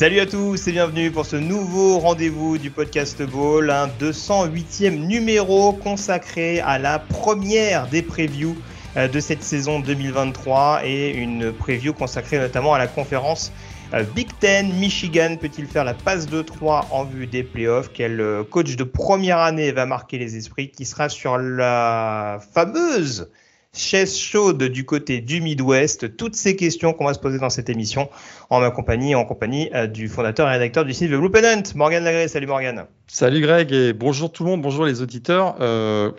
Salut 0.00 0.20
à 0.20 0.24
tous 0.24 0.66
et 0.66 0.72
bienvenue 0.72 1.10
pour 1.10 1.26
ce 1.26 1.36
nouveau 1.36 1.98
rendez-vous 1.98 2.56
du 2.56 2.70
podcast 2.70 3.20
Ball, 3.22 3.68
un 3.68 3.86
208e 3.86 4.96
numéro 4.96 5.74
consacré 5.74 6.58
à 6.60 6.78
la 6.78 6.98
première 6.98 7.86
des 7.86 8.00
previews 8.00 8.56
euh, 8.96 9.08
de 9.08 9.20
cette 9.20 9.42
saison 9.42 9.78
2023 9.78 10.86
et 10.86 11.10
une 11.10 11.52
preview 11.52 11.92
consacrée 11.92 12.38
notamment 12.38 12.72
à 12.72 12.78
la 12.78 12.86
conférence 12.86 13.52
euh, 13.92 14.02
Big 14.14 14.28
Ten. 14.40 14.72
Michigan 14.72 15.36
peut-il 15.38 15.66
faire 15.66 15.84
la 15.84 15.92
passe 15.92 16.24
de 16.24 16.40
3 16.40 16.86
en 16.92 17.04
vue 17.04 17.26
des 17.26 17.42
playoffs? 17.42 17.90
Quel 17.92 18.22
euh, 18.22 18.42
coach 18.42 18.76
de 18.76 18.84
première 18.84 19.40
année 19.40 19.70
va 19.70 19.84
marquer 19.84 20.16
les 20.16 20.34
esprits? 20.34 20.70
Qui 20.70 20.86
sera 20.86 21.10
sur 21.10 21.36
la 21.36 22.40
fameuse 22.54 23.28
chaise 23.74 24.16
chaude 24.16 24.62
du 24.64 24.84
côté 24.84 25.20
du 25.20 25.40
Midwest 25.40 26.16
Toutes 26.16 26.34
ces 26.34 26.56
questions 26.56 26.92
qu'on 26.92 27.04
va 27.04 27.14
se 27.14 27.18
poser 27.18 27.38
dans 27.38 27.50
cette 27.50 27.68
émission 27.68 28.10
en 28.48 28.60
ma 28.60 28.70
compagnie, 28.70 29.14
en 29.14 29.24
compagnie 29.24 29.70
euh, 29.74 29.86
du 29.86 30.08
fondateur 30.08 30.48
et 30.48 30.52
rédacteur 30.52 30.84
du 30.84 30.92
site 30.92 31.10
The 31.10 31.14
Blue 31.14 31.30
Pennant, 31.30 31.62
Morgan 31.74 32.02
Lagré. 32.02 32.28
Salut 32.28 32.46
Morgan. 32.46 32.86
Salut 33.06 33.40
Greg 33.40 33.72
et 33.72 33.92
bonjour 33.92 34.32
tout 34.32 34.44
le 34.44 34.50
monde, 34.50 34.62
bonjour 34.62 34.84
les 34.84 35.02
auditeurs. 35.02 35.56
Euh, 35.60 36.12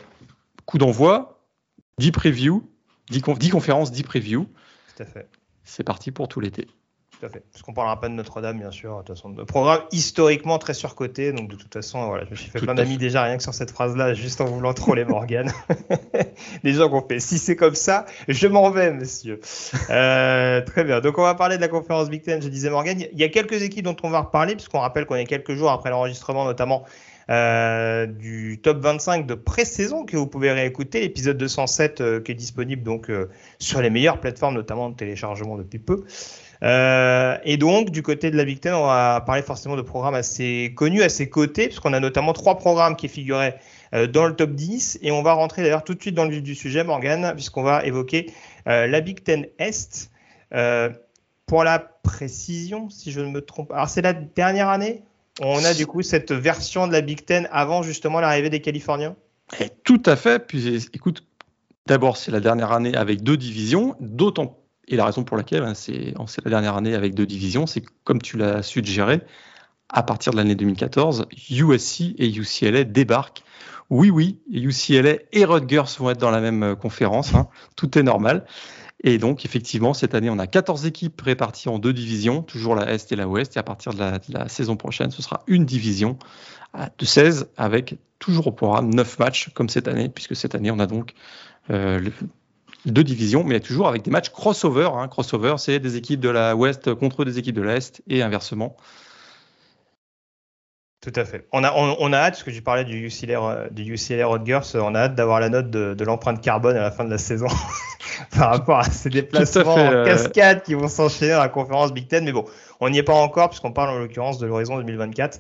coup 0.66 0.78
d'envoi, 0.78 1.42
10 2.00 2.12
previews, 2.12 2.70
10, 3.10 3.22
conf 3.22 3.40
10 3.40 3.50
conférences, 3.50 3.92
10 3.92 4.04
previews. 4.04 4.48
Tout 4.96 5.04
à 5.04 5.06
fait. 5.06 5.28
C'est 5.64 5.84
parti 5.84 6.12
pour 6.12 6.28
tout 6.28 6.40
l'été. 6.40 6.68
Tout 7.22 7.28
à 7.28 7.30
fait. 7.30 7.44
Parce 7.52 7.62
qu'on 7.62 7.74
parlera 7.74 8.02
pas 8.02 8.10
de 8.10 8.16
Notre-Dame, 8.16 8.58
bien 8.58 8.72
sûr. 8.72 8.94
De 8.94 9.04
toute 9.04 9.16
façon, 9.16 9.30
le 9.30 9.46
programme 9.46 9.82
historiquement 9.92 10.58
très 10.58 10.74
surcoté. 10.74 11.32
Donc, 11.32 11.50
de 11.50 11.56
toute 11.56 11.72
façon, 11.72 12.08
voilà, 12.08 12.26
je 12.26 12.32
me 12.32 12.36
suis 12.36 12.50
fait 12.50 12.58
Tout 12.58 12.66
plein 12.66 12.74
d'amis 12.74 12.98
déjà, 12.98 13.22
rien 13.22 13.38
que 13.38 13.44
sur 13.44 13.54
cette 13.54 13.70
phrase-là, 13.70 14.16
juste 14.16 14.42
en 14.42 14.46
voulant 14.46 14.74
troller 14.74 15.06
Morgan. 15.06 15.52
Des 16.64 16.74
gens 16.74 16.90
qui 16.90 16.96
ont 16.96 17.08
fait 17.08 17.20
si 17.20 17.38
c'est 17.38 17.56
comme 17.56 17.76
ça, 17.76 18.08
je 18.28 18.48
m'en 18.48 18.72
vais, 18.72 18.92
monsieur. 18.92 19.40
Euh, 19.92 20.62
très 20.62 20.84
bien. 20.84 21.00
Donc, 21.00 21.20
on 21.20 21.22
va 21.22 21.36
parler 21.36 21.58
de 21.58 21.62
la 21.62 21.68
conférence 21.68 22.10
Big 22.10 22.24
Ten. 22.24 22.42
Je 22.42 22.50
disais 22.50 22.72
Morgan, 22.72 23.00
il 23.00 23.20
y 23.20 23.24
a 23.24 23.30
quelques 23.30 23.62
équipes 23.62 23.86
dont 23.86 23.98
on 24.02 24.10
va 24.10 24.22
reparler, 24.22 24.56
puisqu'on 24.56 24.80
rappelle 24.80 25.06
qu'on 25.06 25.16
est 25.16 25.26
quelques 25.26 25.54
jours 25.54 25.70
après 25.70 25.92
l'enregistrement, 25.92 26.46
notamment 26.46 26.86
euh, 27.32 28.08
du 28.08 28.60
top 28.62 28.80
25 28.80 29.26
de 29.26 29.36
pré-saison 29.36 30.06
que 30.06 30.18
vous 30.18 30.28
pouvez 30.28 30.52
réécouter, 30.52 31.00
l'épisode 31.00 31.38
207 31.38 32.02
euh, 32.02 32.20
qui 32.20 32.32
est 32.32 32.36
disponible 32.36 32.84
donc 32.84 33.10
euh, 33.10 33.30
sur 33.58 33.82
les 33.82 33.90
meilleures 33.90 34.20
plateformes, 34.20 34.56
notamment 34.56 34.90
de 34.90 34.96
téléchargement 34.96 35.56
depuis 35.56 35.80
peu. 35.80 36.04
Euh, 36.64 37.38
et 37.44 37.58
donc, 37.58 37.90
du 37.90 38.04
côté 38.04 38.30
de 38.30 38.38
la 38.38 38.46
Big 38.46 38.60
Ten, 38.60 38.74
on 38.74 38.86
va 38.86 39.22
parler 39.26 39.42
forcément 39.42 39.76
de 39.76 39.82
programmes 39.82 40.14
assez 40.14 40.74
connus, 40.76 41.02
assez 41.02 41.30
cotés, 41.30 41.68
puisqu'on 41.68 41.94
a 41.94 42.00
notamment 42.00 42.34
trois 42.34 42.58
programmes 42.58 42.96
qui 42.96 43.08
figuraient 43.08 43.60
euh, 43.94 44.08
dans 44.08 44.28
le 44.28 44.36
top 44.36 44.52
10. 44.52 45.00
Et 45.02 45.12
on 45.12 45.24
va 45.24 45.34
rentrer 45.34 45.64
d'ailleurs 45.64 45.84
tout 45.84 45.96
de 45.96 46.02
suite 46.02 46.16
dans 46.16 46.26
le 46.26 46.32
vif 46.32 46.44
du 46.44 46.56
sujet, 46.56 46.84
Morgan, 46.84 47.34
puisqu'on 47.36 47.64
va 47.64 47.84
évoquer 47.86 48.32
euh, 48.68 48.88
la 48.88 49.02
Big 49.02 49.24
Ten 49.24 49.48
Est. 49.60 50.12
Pour 51.48 51.66
la 51.66 51.80
précision, 51.80 52.90
si 52.90 53.12
je 53.12 53.20
ne 53.20 53.28
me 53.28 53.42
trompe. 53.42 53.72
Alors, 53.72 53.90
c'est 53.90 54.02
la 54.02 54.14
dernière 54.14 54.70
année 54.70 55.04
On 55.42 55.66
a 55.66 55.74
du 55.74 55.86
coup 55.86 56.02
cette 56.02 56.32
version 56.32 56.88
de 56.88 56.94
la 56.94 57.02
Big 57.02 57.26
Ten 57.26 57.50
avant 57.52 57.84
justement 57.84 58.22
l'arrivée 58.22 58.50
des 58.50 58.62
Californiens 58.62 59.18
Et 59.60 59.70
tout 59.84 60.02
à 60.06 60.16
fait. 60.16 60.48
Puis 60.48 60.88
écoute, 60.94 61.26
d'abord 61.88 62.16
c'est 62.16 62.32
la 62.32 62.40
dernière 62.40 62.72
année 62.72 62.96
avec 62.96 63.22
deux 63.22 63.36
divisions, 63.36 63.96
d'autant 64.00 64.61
et 64.88 64.96
la 64.96 65.06
raison 65.06 65.24
pour 65.24 65.38
laquelle 65.38 65.64
hein, 65.64 65.74
c'est 65.74 66.14
la 66.44 66.50
dernière 66.50 66.76
année 66.76 66.96
avec 66.96 67.14
deux 67.16 67.26
divisions, 67.26 67.68
c'est 67.68 67.84
comme 68.04 68.22
tu 68.22 68.38
l'as 68.38 68.64
suggéré, 68.64 69.22
à 69.90 70.04
partir 70.04 70.32
de 70.32 70.38
l'année 70.38 70.56
2014, 70.56 71.28
USC 71.50 72.16
et 72.18 72.30
UCLA 72.30 72.84
débarquent. 72.86 73.44
Oui, 73.90 74.10
oui, 74.10 74.40
UCLA 74.50 75.16
et 75.34 75.44
Rutgers 75.44 75.84
vont 76.00 76.12
être 76.12 76.20
dans 76.20 76.32
la 76.32 76.40
même 76.40 76.64
euh, 76.64 76.76
conférence. 76.76 77.36
hein. 77.36 77.50
Tout 77.76 77.98
est 77.98 78.04
normal. 78.04 78.46
Et 79.04 79.18
donc, 79.18 79.46
effectivement, 79.46 79.94
cette 79.94 80.16
année, 80.16 80.30
on 80.30 80.40
a 80.40 80.48
14 80.48 80.86
équipes 80.86 81.20
réparties 81.20 81.68
en 81.70 81.80
deux 81.80 81.92
divisions, 81.92 82.42
toujours 82.42 82.76
la 82.76 82.90
Est 82.94 83.12
et 83.12 83.16
la 83.16 83.28
Ouest. 83.28 83.58
Et 83.58 83.60
à 83.60 83.64
partir 83.64 83.94
de 83.94 84.00
la, 84.30 84.48
saison 84.48 84.78
prochaine, 84.78 85.12
ce 85.12 85.22
sera 85.22 85.44
une 85.48 85.66
division 85.66 86.18
à- 86.74 86.90
de 86.98 87.06
16 87.06 87.50
avec 87.58 87.96
toujours 88.20 88.48
au 88.48 88.52
programme 88.52 88.94
9 88.94 89.20
matchs 89.20 89.50
comme 89.54 89.70
cette 89.70 89.88
année, 89.88 90.08
puisque 90.08 90.36
cette 90.36 90.56
année, 90.56 90.72
on 90.72 90.80
a 90.80 90.86
donc 90.88 91.14
euh, 91.70 92.00
deux 92.86 93.04
divisions, 93.04 93.44
mais 93.44 93.60
toujours 93.60 93.88
avec 93.88 94.02
des 94.04 94.12
matchs 94.12 94.30
crossover. 94.30 94.90
hein. 94.94 95.08
Crossover, 95.08 95.56
c'est 95.58 95.80
des 95.80 95.98
équipes 95.98 96.20
de 96.20 96.30
la 96.30 96.56
Ouest 96.56 96.94
contre 96.96 97.26
des 97.26 97.38
équipes 97.38 97.56
de 97.56 97.62
l'Est 97.62 98.02
et 98.08 98.22
inversement. 98.24 98.76
Tout 101.02 101.14
à 101.16 101.26
fait. 101.26 101.48
On 101.52 101.64
a, 101.64 101.74
on, 101.76 101.96
on 102.00 102.14
a 102.14 102.18
hâte, 102.18 102.34
parce 102.34 102.44
que 102.44 102.52
tu 102.52 102.62
parlais 102.62 102.84
du 102.86 103.08
UCLA, 103.08 103.42
euh, 103.42 103.70
du 103.72 103.82
UCLA 103.94 104.28
Rutgers, 104.28 104.60
euh, 104.76 104.82
on 104.84 104.94
a 104.94 105.00
hâte 105.00 105.16
d'avoir 105.16 105.40
la 105.40 105.50
note 105.50 105.72
de, 105.72 105.96
de 105.96 106.04
l'empreinte 106.06 106.42
carbone 106.42 106.78
à 106.78 106.82
la 106.82 106.92
fin 106.92 107.04
de 107.04 107.10
la 107.10 107.18
saison 107.18 107.48
par 108.38 108.52
rapport 108.52 108.78
à 108.78 108.84
ces 108.84 109.10
déplacements 109.22 109.76
fait, 109.76 109.88
en 109.88 109.92
euh, 109.94 110.06
cascade 110.06 110.62
qui 110.62 110.76
vont 110.76 110.88
s'enchaîner 110.88 111.32
dans 111.32 111.40
la 111.40 111.50
conférence 111.50 111.92
Big 111.92 112.08
Ten. 112.08 112.24
Mais 112.24 112.32
bon, 112.32 112.46
on 112.80 112.90
n'y 112.90 113.00
est 113.00 113.04
pas 113.04 113.16
encore, 113.16 113.50
puisqu'on 113.50 113.72
parle 113.72 113.90
en 113.90 113.98
l'occurrence 113.98 114.38
de 114.38 114.46
l'horizon 114.46 114.78
2024. 114.78 115.40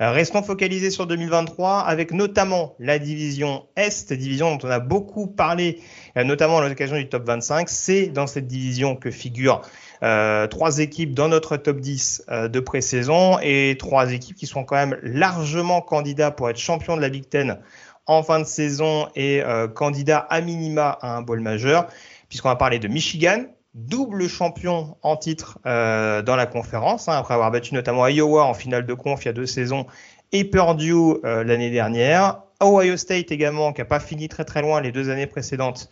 Euh, 0.00 0.12
restons 0.12 0.44
focalisés 0.44 0.92
sur 0.92 1.08
2023, 1.08 1.80
avec 1.80 2.12
notamment 2.12 2.76
la 2.78 3.00
division 3.00 3.66
Est, 3.76 4.12
division 4.12 4.54
dont 4.54 4.68
on 4.68 4.70
a 4.70 4.78
beaucoup 4.78 5.26
parlé, 5.26 5.80
euh, 6.16 6.22
notamment 6.22 6.58
à 6.58 6.68
l'occasion 6.68 6.96
du 6.96 7.08
top 7.08 7.26
25. 7.26 7.68
C'est 7.68 8.06
dans 8.06 8.28
cette 8.28 8.46
division 8.46 8.94
que 8.94 9.10
figurent 9.10 9.62
euh, 10.04 10.46
trois 10.46 10.78
équipes 10.78 11.14
dans 11.14 11.26
notre 11.26 11.56
top 11.56 11.80
10 11.80 12.26
euh, 12.28 12.46
de 12.46 12.60
pré-saison 12.60 13.40
et 13.42 13.76
trois 13.76 14.12
équipes 14.12 14.36
qui 14.36 14.46
sont 14.46 14.62
quand 14.62 14.76
même 14.76 14.96
largement 15.02 15.80
candidats 15.80 16.30
pour 16.30 16.48
être 16.48 16.58
champions 16.58 16.96
de 16.96 17.02
la 17.02 17.08
Big 17.08 17.28
Ten 17.28 17.58
en 18.06 18.22
fin 18.22 18.38
de 18.38 18.44
saison 18.44 19.08
et 19.16 19.42
candidats 19.74 20.20
à 20.30 20.40
minima 20.40 20.96
à 21.02 21.14
un 21.14 21.20
bowl 21.20 21.40
majeur, 21.40 21.88
puisqu'on 22.30 22.48
va 22.48 22.56
parler 22.56 22.78
de 22.78 22.88
Michigan, 22.88 23.44
double 23.86 24.28
champion 24.28 24.96
en 25.02 25.16
titre 25.16 25.58
euh, 25.66 26.22
dans 26.22 26.36
la 26.36 26.46
conférence, 26.46 27.08
hein, 27.08 27.16
après 27.16 27.34
avoir 27.34 27.50
battu 27.50 27.74
notamment 27.74 28.06
Iowa 28.06 28.44
en 28.44 28.54
finale 28.54 28.84
de 28.84 28.94
conf 28.94 29.24
il 29.24 29.26
y 29.26 29.28
a 29.28 29.32
deux 29.32 29.46
saisons 29.46 29.86
et 30.32 30.44
Purdue 30.44 30.92
euh, 31.24 31.44
l'année 31.44 31.70
dernière. 31.70 32.42
Ohio 32.62 32.96
State 32.96 33.30
également, 33.30 33.72
qui 33.72 33.80
n'a 33.80 33.84
pas 33.84 34.00
fini 34.00 34.28
très 34.28 34.44
très 34.44 34.62
loin 34.62 34.80
les 34.80 34.92
deux 34.92 35.10
années 35.10 35.26
précédentes 35.26 35.88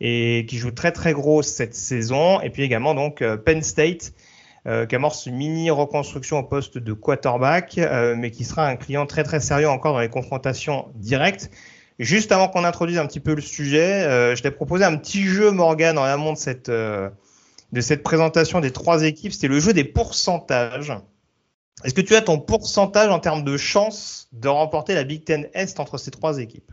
et 0.00 0.46
qui 0.48 0.58
joue 0.58 0.70
très 0.70 0.92
très 0.92 1.12
gros 1.12 1.42
cette 1.42 1.74
saison. 1.74 2.40
Et 2.40 2.50
puis 2.50 2.62
également 2.62 2.94
donc 2.94 3.22
euh, 3.22 3.36
Penn 3.36 3.62
State, 3.62 4.12
euh, 4.66 4.86
qui 4.86 4.96
amorce 4.96 5.26
une 5.26 5.36
mini 5.36 5.70
reconstruction 5.70 6.38
au 6.38 6.42
poste 6.42 6.78
de 6.78 6.92
quarterback, 6.92 7.80
mais 8.16 8.30
qui 8.30 8.44
sera 8.44 8.66
un 8.66 8.76
client 8.76 9.06
très 9.06 9.22
très 9.22 9.40
sérieux 9.40 9.68
encore 9.68 9.94
dans 9.94 10.00
les 10.00 10.08
confrontations 10.08 10.88
directes. 10.96 11.50
Juste 11.98 12.30
avant 12.30 12.48
qu'on 12.48 12.64
introduise 12.64 12.98
un 12.98 13.06
petit 13.06 13.20
peu 13.20 13.34
le 13.34 13.40
sujet, 13.40 14.34
je 14.36 14.40
t'ai 14.40 14.52
proposé 14.52 14.84
un 14.84 14.96
petit 14.96 15.24
jeu, 15.24 15.50
Morgan, 15.50 15.98
en 15.98 16.04
amont 16.04 16.32
de 16.32 16.38
cette, 16.38 16.70
de 17.72 17.80
cette 17.80 18.02
présentation 18.02 18.60
des 18.60 18.72
trois 18.72 19.02
équipes. 19.04 19.32
C'était 19.32 19.48
le 19.48 19.60
jeu 19.60 19.72
des 19.72 19.84
pourcentages. 19.84 20.92
Est-ce 21.84 21.94
que 21.94 22.00
tu 22.00 22.14
as 22.16 22.22
ton 22.22 22.38
pourcentage 22.38 23.10
en 23.10 23.20
termes 23.20 23.44
de 23.44 23.56
chance 23.56 24.28
de 24.32 24.48
remporter 24.48 24.94
la 24.94 25.04
Big 25.04 25.24
Ten 25.24 25.48
Est 25.54 25.78
entre 25.78 25.98
ces 25.98 26.10
trois 26.10 26.38
équipes? 26.38 26.72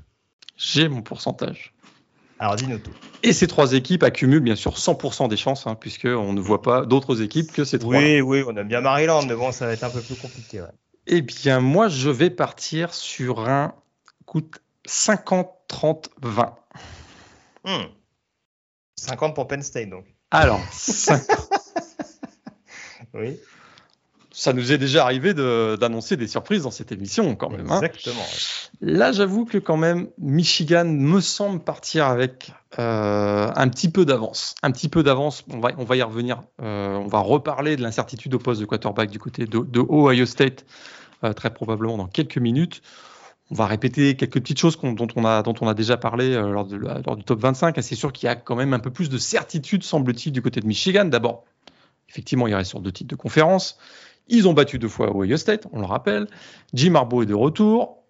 J'ai 0.57 0.87
mon 0.87 1.01
pourcentage. 1.01 1.73
Alors 2.39 2.55
dis-nous 2.55 2.79
tout. 2.79 2.91
Et 3.23 3.31
ces 3.31 3.47
trois 3.47 3.73
équipes 3.73 4.03
accumulent 4.03 4.41
bien 4.41 4.55
sûr 4.55 4.73
100% 4.73 5.29
des 5.29 5.37
chances, 5.37 5.67
hein, 5.67 5.75
puisqu'on 5.75 6.33
ne 6.33 6.41
voit 6.41 6.61
pas 6.61 6.85
d'autres 6.85 7.21
équipes 7.21 7.51
que 7.51 7.63
ces 7.63 7.79
trois. 7.79 7.97
Oui, 7.97 8.19
oui, 8.21 8.43
on 8.45 8.55
aime 8.57 8.67
bien 8.67 8.81
Maryland, 8.81 9.25
mais 9.25 9.35
bon, 9.35 9.51
ça 9.51 9.67
va 9.67 9.73
être 9.73 9.83
un 9.83 9.89
peu 9.89 10.01
plus 10.01 10.15
compliqué. 10.15 10.61
ouais. 10.61 10.67
Eh 11.07 11.21
bien, 11.21 11.59
moi, 11.59 11.87
je 11.87 12.09
vais 12.09 12.31
partir 12.31 12.93
sur 12.93 13.47
un 13.47 13.75
écoute, 14.23 14.59
50-30-20. 14.87 16.55
Hmm. 17.63 17.85
50 18.95 19.35
pour 19.35 19.47
Penn 19.47 19.61
State, 19.61 19.89
donc. 19.89 20.05
Alors, 20.31 20.61
cinq- 20.71 21.21
Oui, 23.13 23.39
ça 24.31 24.51
nous 24.51 24.73
est 24.73 24.77
déjà 24.77 25.03
arrivé 25.03 25.33
de- 25.33 25.77
d'annoncer 25.79 26.17
des 26.17 26.27
surprises 26.27 26.63
dans 26.63 26.71
cette 26.71 26.91
émission, 26.91 27.35
quand 27.35 27.49
même. 27.49 27.69
hein. 27.71 27.75
exactement. 27.81 28.25
Là, 28.81 29.13
j'avoue 29.13 29.45
que 29.45 29.57
quand 29.57 29.77
même, 29.77 30.09
Michigan 30.17 30.83
me 30.85 31.21
semble 31.21 31.61
partir 31.61 32.07
avec 32.07 32.51
euh, 32.77 33.49
un 33.55 33.69
petit 33.69 33.89
peu 33.89 34.03
d'avance. 34.03 34.55
Un 34.63 34.71
petit 34.71 34.89
peu 34.89 35.01
d'avance, 35.03 35.45
on 35.49 35.59
va, 35.61 35.69
on 35.77 35.85
va 35.85 35.95
y 35.95 36.01
revenir. 36.01 36.41
Euh, 36.61 36.95
on 36.95 37.07
va 37.07 37.19
reparler 37.19 37.77
de 37.77 37.81
l'incertitude 37.83 38.33
au 38.33 38.39
poste 38.39 38.59
de 38.59 38.65
quarterback 38.65 39.09
du 39.09 39.19
côté 39.19 39.45
de, 39.45 39.59
de 39.59 39.79
Ohio 39.79 40.25
State, 40.25 40.65
euh, 41.23 41.31
très 41.31 41.53
probablement 41.53 41.95
dans 41.95 42.07
quelques 42.07 42.37
minutes. 42.37 42.81
On 43.51 43.55
va 43.55 43.67
répéter 43.67 44.15
quelques 44.15 44.39
petites 44.39 44.59
choses 44.59 44.77
dont, 44.81 45.07
on 45.15 45.25
a, 45.25 45.73
déjà 45.75 45.97
parlé 45.97 46.33
euh, 46.33 46.49
lors, 46.49 46.65
de, 46.65 46.77
lors, 46.77 47.15
du 47.15 47.23
top 47.23 47.39
25. 47.39 47.75
C'est 47.81 47.95
sûr 47.95 48.11
qu'il 48.11 48.25
y 48.25 48.29
a 48.29 48.35
quand 48.35 48.55
même 48.55 48.73
un 48.73 48.79
peu 48.79 48.89
plus 48.89 49.09
de 49.09 49.17
certitude, 49.17 49.83
semble-t-il, 49.83 50.31
du 50.31 50.41
côté 50.41 50.61
de 50.61 50.65
Michigan. 50.65 51.05
D'abord, 51.05 51.45
effectivement, 52.09 52.47
il 52.47 52.55
reste 52.55 52.71
sur 52.71 52.79
deux 52.79 52.91
titres 52.91 53.09
de 53.09 53.15
conférence. 53.15 53.77
Ils 54.27 54.47
ont 54.47 54.53
battu 54.53 54.79
deux 54.79 54.87
fois 54.87 55.15
Ohio 55.15 55.37
State, 55.37 55.67
on 55.71 55.79
le 55.79 55.85
rappelle. 55.85 56.27
Jim 56.73 56.95
Harbaugh 56.95 57.23
est 57.23 57.27
de 57.27 57.35
retour. 57.35 58.03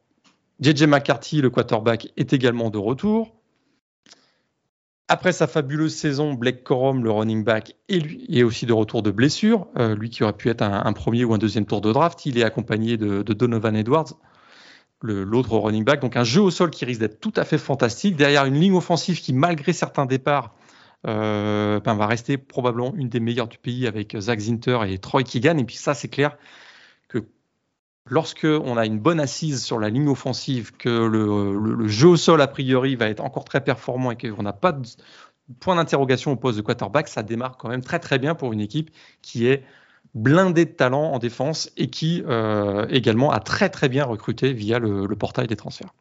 JJ 0.61 0.83
McCarthy, 0.83 1.41
le 1.41 1.49
quarterback, 1.49 2.13
est 2.15 2.31
également 2.31 2.69
de 2.69 2.77
retour. 2.77 3.35
Après 5.09 5.33
sa 5.33 5.47
fabuleuse 5.47 5.93
saison, 5.93 6.33
Blake 6.33 6.63
Corum, 6.63 7.03
le 7.03 7.11
running 7.11 7.43
back, 7.43 7.75
est, 7.89 7.99
lui, 7.99 8.41
aussi 8.41 8.65
de 8.65 8.71
retour 8.71 9.03
de 9.03 9.11
blessure. 9.11 9.67
Euh, 9.77 9.95
lui 9.95 10.09
qui 10.09 10.23
aurait 10.23 10.33
pu 10.33 10.49
être 10.49 10.61
un, 10.61 10.93
premier 10.93 11.25
ou 11.25 11.33
un 11.33 11.37
deuxième 11.37 11.65
tour 11.65 11.81
de 11.81 11.91
draft, 11.91 12.25
il 12.25 12.37
est 12.37 12.43
accompagné 12.43 12.95
de 12.95 13.21
Donovan 13.21 13.75
Edwards, 13.75 14.13
l'autre 15.01 15.57
running 15.57 15.83
back. 15.83 16.01
Donc 16.01 16.15
un 16.15 16.23
jeu 16.23 16.41
au 16.41 16.51
sol 16.51 16.69
qui 16.69 16.85
risque 16.85 16.99
d'être 16.99 17.19
tout 17.19 17.33
à 17.35 17.43
fait 17.43 17.57
fantastique. 17.57 18.15
Derrière 18.15 18.45
une 18.45 18.59
ligne 18.59 18.73
offensive 18.73 19.21
qui, 19.21 19.33
malgré 19.33 19.73
certains 19.73 20.05
départs, 20.05 20.53
euh, 21.07 21.79
ben, 21.81 21.93
va 21.95 22.07
rester 22.07 22.37
probablement 22.37 22.93
une 22.95 23.09
des 23.09 23.19
meilleures 23.19 23.47
du 23.47 23.57
pays 23.57 23.85
avec 23.85 24.17
Zach 24.19 24.39
Zinter 24.39 24.79
et 24.87 24.97
Troy 24.97 25.23
Keegan. 25.23 25.57
Et 25.57 25.63
puis 25.63 25.75
ça, 25.75 25.93
c'est 25.93 26.07
clair 26.07 26.37
que 27.07 27.27
lorsque 28.05 28.45
on 28.45 28.77
a 28.77 28.85
une 28.85 28.99
bonne 28.99 29.19
assise 29.19 29.63
sur 29.63 29.79
la 29.79 29.89
ligne 29.89 30.07
offensive, 30.07 30.71
que 30.77 30.89
le, 30.89 31.87
jeu 31.87 32.09
au 32.09 32.17
sol 32.17 32.41
a 32.41 32.47
priori 32.47 32.95
va 32.95 33.07
être 33.07 33.23
encore 33.23 33.45
très 33.45 33.63
performant 33.63 34.11
et 34.11 34.17
qu'on 34.17 34.43
n'a 34.43 34.53
pas 34.53 34.71
de 34.71 34.87
point 35.59 35.75
d'interrogation 35.75 36.31
au 36.31 36.35
poste 36.35 36.57
de 36.57 36.63
quarterback, 36.63 37.07
ça 37.07 37.21
démarre 37.21 37.57
quand 37.57 37.69
même 37.69 37.81
très 37.81 37.99
très 37.99 38.17
bien 38.17 38.33
pour 38.33 38.51
une 38.51 38.61
équipe 38.61 38.89
qui 39.21 39.45
est 39.45 39.63
blindée 40.15 40.65
de 40.65 40.71
talent 40.71 41.11
en 41.11 41.19
défense 41.19 41.69
et 41.77 41.87
qui 41.87 42.23
euh, 42.27 42.87
également 42.89 43.31
a 43.31 43.39
très 43.39 43.69
très 43.69 43.89
bien 43.89 44.05
recruté 44.05 44.53
via 44.53 44.79
le, 44.79 45.07
portail 45.15 45.45
des 45.45 45.57
transferts. 45.57 45.93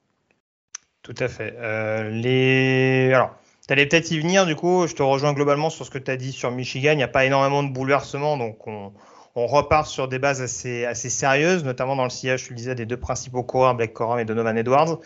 Tout 1.03 1.17
à 1.19 1.29
fait. 1.29 1.55
Euh. 1.59 3.13
Alors, 3.13 3.37
tu 3.67 3.73
allais 3.73 3.87
peut-être 3.87 4.11
y 4.11 4.21
venir, 4.21 4.47
du 4.47 4.55
coup, 4.55 4.87
je 4.87 4.95
te 4.95 5.03
rejoins 5.03 5.35
globalement 5.35 5.69
sur 5.69 5.85
ce 5.85 5.91
que 5.91 5.99
tu 5.99 6.11
as 6.11 6.17
dit 6.17 6.33
sur 6.33 6.51
Michigan. 6.51 6.93
Il 6.93 6.97
n'y 6.97 7.03
a 7.03 7.09
pas 7.09 7.25
énormément 7.25 7.63
de 7.63 7.73
bouleversements, 7.73 8.39
donc 8.39 8.67
on, 8.67 8.93
repart 9.35 9.89
sur 9.89 10.07
des 10.07 10.21
bases 10.21 10.41
assez, 10.41 10.87
sérieuses, 10.95 11.65
notamment 11.65 11.97
dans 11.97 12.05
le 12.05 12.11
sillage, 12.11 12.45
je 12.45 12.51
le 12.51 12.55
disais, 12.55 12.75
des 12.77 12.87
deux 12.87 12.97
principaux 12.97 13.43
coureurs, 13.43 13.75
Blake 13.75 13.93
Corum 13.93 14.21
et 14.21 14.25
Donovan 14.25 14.57
Edwards. 14.57 15.01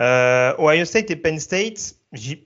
Euh, 0.00 0.52
Ohio 0.58 0.84
State 0.84 1.10
et 1.10 1.16
Penn 1.16 1.38
State, 1.38 1.94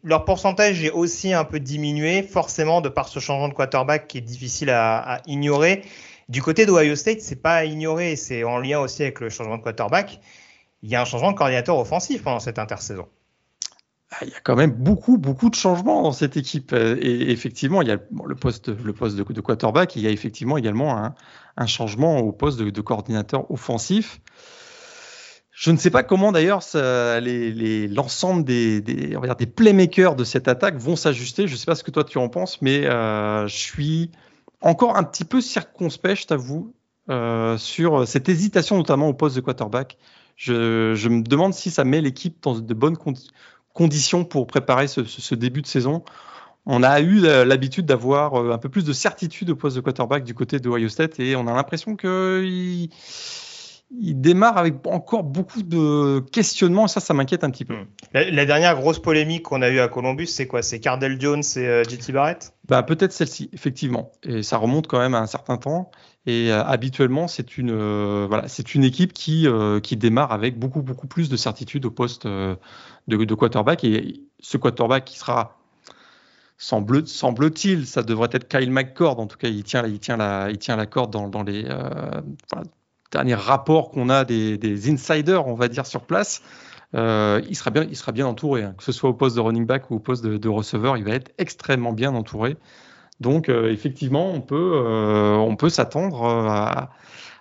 leur 0.03 0.25
pourcentage 0.25 0.85
est 0.85 0.91
aussi 0.91 1.33
un 1.33 1.45
peu 1.45 1.61
diminué, 1.61 2.23
forcément, 2.23 2.81
de 2.81 2.89
par 2.89 3.09
ce 3.09 3.19
changement 3.19 3.49
de 3.49 3.55
quarterback 3.55 4.09
qui 4.09 4.19
est 4.19 4.23
difficile 4.23 4.71
à, 4.71 5.23
ignorer. 5.27 5.85
Du 6.29 6.43
côté 6.43 6.67
d'Ohio 6.67 6.97
State, 6.97 7.21
c'est 7.21 7.41
pas 7.41 7.57
à 7.57 7.65
ignorer, 7.65 8.17
c'est 8.17 8.45
en 8.45 8.59
lien 8.59 8.81
aussi 8.81 9.03
avec 9.03 9.21
le 9.21 9.31
changement 9.31 9.59
de 9.59 9.63
quarterback. 9.63 10.21
Il 10.83 10.91
y 10.91 10.97
a 10.97 11.01
un 11.01 11.05
changement 11.05 11.33
de 11.33 11.37
coordinateur 11.37 11.79
offensif 11.79 12.23
pendant 12.23 12.41
cette 12.41 12.59
intersaison. 12.59 13.07
Ah, 14.11 14.19
il 14.23 14.31
y 14.31 14.35
a 14.35 14.41
quand 14.41 14.55
même 14.55 14.71
beaucoup, 14.71 15.19
beaucoup 15.19 15.51
de 15.51 15.55
changements 15.55 16.03
dans 16.03 16.13
cette 16.13 16.37
équipe. 16.37 16.73
Et 16.73 17.31
effectivement, 17.31 17.83
il 17.83 17.89
y 17.89 17.91
a 17.91 17.99
le 18.27 18.35
poste 18.35 18.71
de, 18.71 19.41
quarterback, 19.41 19.97
il 19.97 20.03
y 20.03 20.07
a 20.07 20.11
effectivement 20.11 20.57
également 20.57 21.15
un, 21.57 21.67
changement 21.67 22.19
au 22.19 22.33
poste 22.33 22.61
de, 22.61 22.81
coordinateur 22.81 23.51
offensif. 23.51 24.21
Je 25.57 25.71
ne 25.71 25.77
sais 25.77 25.91
pas 25.91 26.03
comment 26.03 26.33
d'ailleurs 26.33 26.63
l'ensemble 26.75 28.45
des, 28.45 28.83
playmakers 29.55 30.17
de 30.17 30.25
cette 30.25 30.49
attaque 30.49 30.79
vont 30.79 30.97
s'ajuster. 30.97 31.47
Je 31.47 31.53
ne 31.53 31.57
sais 31.57 31.67
pas 31.67 31.77
ce 31.77 31.85
que 31.85 31.93
toi 31.93 32.03
tu 32.03 32.19
en 32.19 32.29
penses, 32.29 32.61
mais 32.61 32.87
euh, 32.87 33.47
je 33.47 33.55
suis 33.55 34.11
encore 34.61 34.97
un 34.97 35.05
petit 35.05 35.25
peu 35.25 35.41
circonspect, 35.41 36.23
je 36.23 36.27
t'avoue, 36.27 36.75
euh, 37.09 37.57
sur 37.57 38.07
cette 38.09 38.29
hésitation 38.29 38.77
notamment 38.77 39.09
au 39.09 39.15
poste 39.15 39.37
de 39.37 39.41
quarterback. 39.41 39.97
Je, 40.35 41.09
me 41.09 41.23
demande 41.23 41.55
si 41.55 41.71
ça 41.71 41.85
met 41.85 42.01
l'équipe 42.01 42.43
dans 42.43 42.59
de 42.59 42.75
bonnes 42.75 42.97
conditions 43.73 44.25
pour 44.25 44.49
préparer 44.49 44.89
ce, 44.89 45.35
début 45.37 45.63
de 45.63 45.69
saison. 45.69 46.05
On 46.67 46.83
a 46.83 47.01
eu 47.01 47.21
l'habitude 47.21 47.87
d'avoir 47.87 48.35
euh, 48.35 48.51
un 48.51 48.59
peu 48.59 48.71
plus 48.71 48.85
de 48.85 48.93
certitude 48.93 49.51
au 49.51 49.57
poste 49.57 49.77
de 49.77 49.83
quarterback 49.83 50.25
du 50.25 50.35
côté 50.35 50.59
de 50.59 50.69
Ohio 50.69 50.89
State 50.89 51.21
et 51.21 51.37
on 51.37 51.47
a 51.47 51.55
l'impression 51.55 51.97
il 52.03 52.91
démarre 54.01 54.59
avec 54.59 54.75
encore 54.87 55.23
beaucoup 55.23 55.63
de 55.63 56.21
questionnements 56.33 56.89
ça, 56.89 57.01
ça 57.01 57.15
m'inquiète 57.15 57.45
un 57.45 57.51
petit 57.51 57.65
peu. 57.65 57.75
La, 58.13 58.45
dernière 58.45 58.77
grosse 58.77 58.99
polémique 58.99 59.43
qu'on 59.43 59.63
a 59.63 59.69
eue 59.69 59.81
à 59.81 59.89
Columbus, 59.89 60.27
c'est 60.27 60.47
quoi? 60.47 60.63
C'est 60.63 60.81
Cardell 60.81 61.21
Jones 61.21 61.43
et 61.57 61.67
euh, 61.67 61.85
JT 61.85 62.13
Barrett? 62.13 62.55
Bah, 62.69 62.83
Peut-être 62.83 63.13
celle-ci, 63.13 63.51
effectivement. 63.53 64.13
Et 64.23 64.43
ça 64.43 64.57
remonte 64.57 64.87
quand 64.87 64.99
même 64.99 65.15
à 65.15 65.21
un 65.21 65.27
certain 65.27 65.57
temps. 65.57 65.91
Et 66.27 66.51
euh, 66.51 66.65
habituellement, 66.65 67.29
c'est 67.29 67.59
une, 67.59 67.71
euh, 67.71 68.27
voilà, 68.29 68.49
c'est 68.49 68.75
une 68.75 68.85
équipe 68.85 69.13
qui, 69.13 69.47
qui 69.83 69.97
démarre 69.97 70.33
avec 70.33 70.59
beaucoup, 70.59 70.83
beaucoup 70.83 71.07
plus 71.07 71.29
de 71.29 71.37
certitude 71.37 71.85
au 71.87 71.91
poste 71.91 72.27
de, 72.27 72.57
de, 73.09 73.35
quarterback. 73.35 73.85
Et 73.85 74.21
ce 74.41 74.57
quarterback 74.57 75.05
qui 75.05 75.19
sera, 75.19 75.59
semble, 76.57 77.07
semble-t-il, 77.07 77.87
ça 77.87 78.03
devrait 78.03 78.31
être 78.33 78.49
Kyle 78.49 78.71
McCord. 78.71 79.19
En 79.21 79.27
tout 79.27 79.39
cas, 79.39 79.49
il 79.49 79.65
tient, 79.65 79.87
il 79.87 79.99
tient, 79.99 80.17
la, 80.17 80.51
il 80.51 80.59
tient 80.59 80.77
la 80.77 80.87
corde 80.87 81.13
dans, 81.13 81.29
dans 81.29 81.43
les 81.43 81.65
derniers 83.15 83.35
rapports 83.35 83.91
qu'on 83.91 84.11
a 84.11 84.25
des, 84.25 84.91
insiders, 84.91 85.47
on 85.47 85.55
va 85.55 85.69
dire, 85.69 85.87
sur 85.87 86.03
place. 86.03 86.43
il, 86.93 87.57
sera 87.57 87.71
bien, 87.71 87.87
il 87.89 87.97
sera 87.97 88.13
bien 88.13 88.27
entouré, 88.27 88.63
hein. 88.63 88.75
que 88.77 88.85
ce 88.85 88.93
soit 88.93 89.11
au 89.11 89.15
poste 89.15 89.37
de 89.37 89.41
running 89.41 89.67
back 89.67 89.91
ou 89.91 89.97
au 89.97 89.99
poste 90.01 90.25
de, 90.25 90.49
receveur, 90.49 90.97
il 90.97 91.05
va 91.05 91.13
être 91.13 91.33
extrêmement 91.39 91.93
bien 91.93 92.15
entouré. 92.15 92.57
Donc 93.21 93.49
euh, 93.49 93.71
effectivement, 93.71 94.31
on 94.31 94.41
peut, 94.41 94.73
euh, 94.75 95.55
peut 95.57 95.69
s'attendre 95.69 96.25
euh, 96.25 96.49
à... 96.49 96.91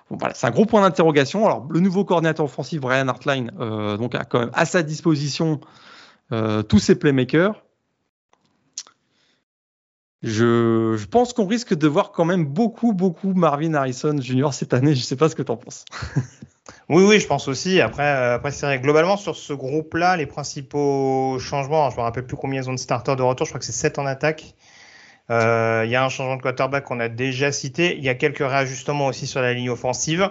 voilà, 0.09 0.33
c'est 0.33 0.47
un 0.47 0.51
gros 0.51 0.65
point 0.65 0.81
d'interrogation. 0.81 1.45
Alors 1.45 1.67
le 1.69 1.79
nouveau 1.79 2.05
coordinateur 2.05 2.45
offensif, 2.45 2.81
Brian 2.81 3.07
Hartline, 3.07 3.51
donc 3.97 4.15
a 4.15 4.23
quand 4.23 4.39
même 4.39 4.51
à 4.53 4.65
sa 4.65 4.83
disposition 4.83 5.59
tous 6.29 6.79
ses 6.79 6.95
playmakers. 6.95 7.62
Je, 10.23 11.05
pense 11.05 11.33
qu'on 11.33 11.45
risque 11.45 11.73
de 11.73 11.87
voir 11.87 12.13
quand 12.13 12.23
même 12.23 12.45
beaucoup, 12.45 12.93
beaucoup 12.93 13.33
Marvin 13.33 13.73
Harrison 13.73 14.15
Jr. 14.19 14.53
cette 14.53 14.73
année. 14.73 14.95
Je 14.95 14.99
ne 14.99 15.03
sais 15.03 15.17
pas 15.17 15.27
ce 15.27 15.35
que 15.35 15.41
tu 15.41 15.51
en 15.51 15.57
penses. 15.57 15.83
oui, 16.89 17.03
oui, 17.03 17.19
je 17.19 17.27
pense 17.27 17.49
aussi. 17.49 17.81
Après, 17.81 18.07
après 18.07 18.51
c'est 18.51 18.65
vrai, 18.65 18.79
globalement, 18.79 19.17
sur 19.17 19.35
ce 19.35 19.51
groupe-là, 19.51 20.15
les 20.15 20.25
principaux 20.25 21.37
changements, 21.39 21.89
je 21.89 21.95
ne 21.95 21.99
me 21.99 22.03
rappelle 22.03 22.25
plus 22.25 22.37
combien 22.37 22.61
ils 22.61 22.69
ont 22.69 22.73
de 22.73 22.79
starters 22.79 23.17
de 23.17 23.21
retour, 23.21 23.45
je 23.45 23.51
crois 23.51 23.59
que 23.59 23.65
c'est 23.65 23.73
7 23.73 23.99
en 23.99 24.05
attaque. 24.05 24.55
Euh, 25.29 25.83
il 25.85 25.91
y 25.91 25.95
a 25.95 26.03
un 26.03 26.09
changement 26.09 26.37
de 26.37 26.41
quarterback 26.41 26.85
qu'on 26.85 26.99
a 26.99 27.09
déjà 27.09 27.51
cité. 27.51 27.97
Il 27.97 28.03
y 28.03 28.09
a 28.09 28.15
quelques 28.15 28.39
réajustements 28.39 29.07
aussi 29.07 29.27
sur 29.27 29.41
la 29.41 29.53
ligne 29.53 29.69
offensive. 29.69 30.29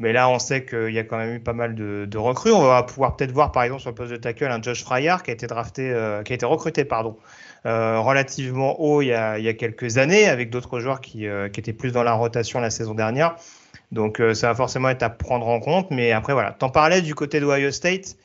Mais 0.00 0.12
là, 0.12 0.28
on 0.28 0.38
sait 0.38 0.64
qu'il 0.64 0.92
y 0.92 0.98
a 0.98 1.04
quand 1.04 1.16
même 1.16 1.34
eu 1.34 1.40
pas 1.40 1.52
mal 1.52 1.74
de, 1.74 2.18
recrues. 2.18 2.52
On 2.52 2.62
va 2.62 2.84
pouvoir 2.84 3.16
peut-être 3.16 3.32
voir, 3.32 3.50
par 3.50 3.64
exemple, 3.64 3.80
sur 3.80 3.90
le 3.90 3.96
poste 3.96 4.12
de 4.12 4.16
tackle, 4.16 4.44
un 4.44 4.62
Josh 4.62 4.84
Fryer 4.84 5.16
qui 5.24 5.30
a 5.30 5.34
été 5.34 5.48
drafté, 5.48 5.90
euh, 5.90 6.22
qui 6.22 6.32
a 6.32 6.36
été 6.36 6.46
recruté, 6.46 6.84
pardon, 6.84 7.16
euh, 7.18 7.24
relativement 7.64 8.80
haut 8.80 9.02
il 9.02 9.08
y, 9.08 9.12
a, 9.12 9.54
quelques 9.54 9.98
années, 9.98 10.26
avec 10.26 10.50
d'autres 10.50 10.80
joueurs 10.80 11.00
qui, 11.00 11.26
euh, 11.26 11.48
qui, 11.48 11.60
étaient 11.60 11.72
plus 11.72 11.92
dans 11.92 12.02
la 12.02 12.14
rotation 12.14 12.60
la 12.60 12.70
saison 12.70 12.94
dernière. 12.94 13.36
Donc, 13.92 14.20
euh, 14.20 14.34
ça 14.34 14.48
va 14.48 14.54
forcément 14.54 14.88
être 14.90 15.02
à 15.02 15.10
prendre 15.10 15.48
en 15.48 15.60
compte. 15.60 15.90
Mais 15.90 16.12
après, 16.12 16.32
voilà. 16.32 16.52
T'en 16.52 16.70
parlais 16.70 17.02
du 17.02 17.14
côté 17.14 17.40
d'Ohio 17.40 17.70
State. 17.70 18.16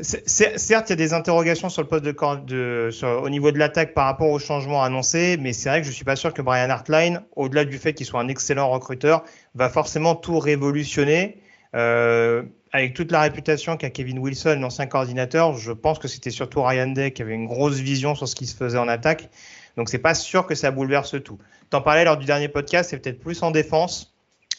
Certes, 0.00 0.90
il 0.90 0.90
y 0.90 0.92
a 0.92 0.96
des 0.96 1.12
interrogations 1.12 1.68
sur 1.68 1.82
le 1.82 1.88
poste 1.88 2.04
de, 2.04 2.90
au 3.04 3.28
niveau 3.30 3.50
de 3.50 3.58
l'attaque 3.58 3.94
par 3.94 4.04
rapport 4.04 4.30
aux 4.30 4.38
changements 4.38 4.84
annoncés, 4.84 5.36
mais 5.40 5.52
c'est 5.52 5.68
vrai 5.70 5.80
que 5.80 5.86
je 5.88 5.90
suis 5.90 6.04
pas 6.04 6.14
sûr 6.14 6.32
que 6.32 6.40
Brian 6.40 6.70
Hartline, 6.70 7.22
au-delà 7.34 7.64
du 7.64 7.78
fait 7.78 7.94
qu'il 7.94 8.06
soit 8.06 8.20
un 8.20 8.28
excellent 8.28 8.70
recruteur, 8.70 9.24
va 9.56 9.68
forcément 9.68 10.14
tout 10.14 10.38
révolutionner. 10.38 11.42
Euh, 11.74 12.44
avec 12.72 12.94
toute 12.94 13.12
la 13.12 13.20
réputation 13.22 13.76
qu'a 13.76 13.90
Kevin 13.90 14.18
Wilson, 14.18 14.58
l'ancien 14.60 14.86
coordinateur, 14.86 15.54
je 15.56 15.72
pense 15.72 15.98
que 15.98 16.08
c'était 16.08 16.30
surtout 16.30 16.62
Ryan 16.62 16.88
Day 16.88 17.12
qui 17.12 17.22
avait 17.22 17.34
une 17.34 17.46
grosse 17.46 17.76
vision 17.76 18.14
sur 18.14 18.28
ce 18.28 18.34
qui 18.34 18.46
se 18.46 18.56
faisait 18.56 18.78
en 18.78 18.88
attaque. 18.88 19.30
Donc 19.76 19.88
c'est 19.88 19.98
pas 19.98 20.14
sûr 20.14 20.46
que 20.46 20.54
ça 20.54 20.70
bouleverse 20.70 21.16
tout. 21.22 21.38
T'en 21.70 21.80
parlais 21.80 22.04
lors 22.04 22.16
du 22.16 22.26
dernier 22.26 22.48
podcast, 22.48 22.90
c'est 22.90 22.98
peut-être 22.98 23.20
plus 23.20 23.42
en 23.42 23.50
défense. 23.50 24.14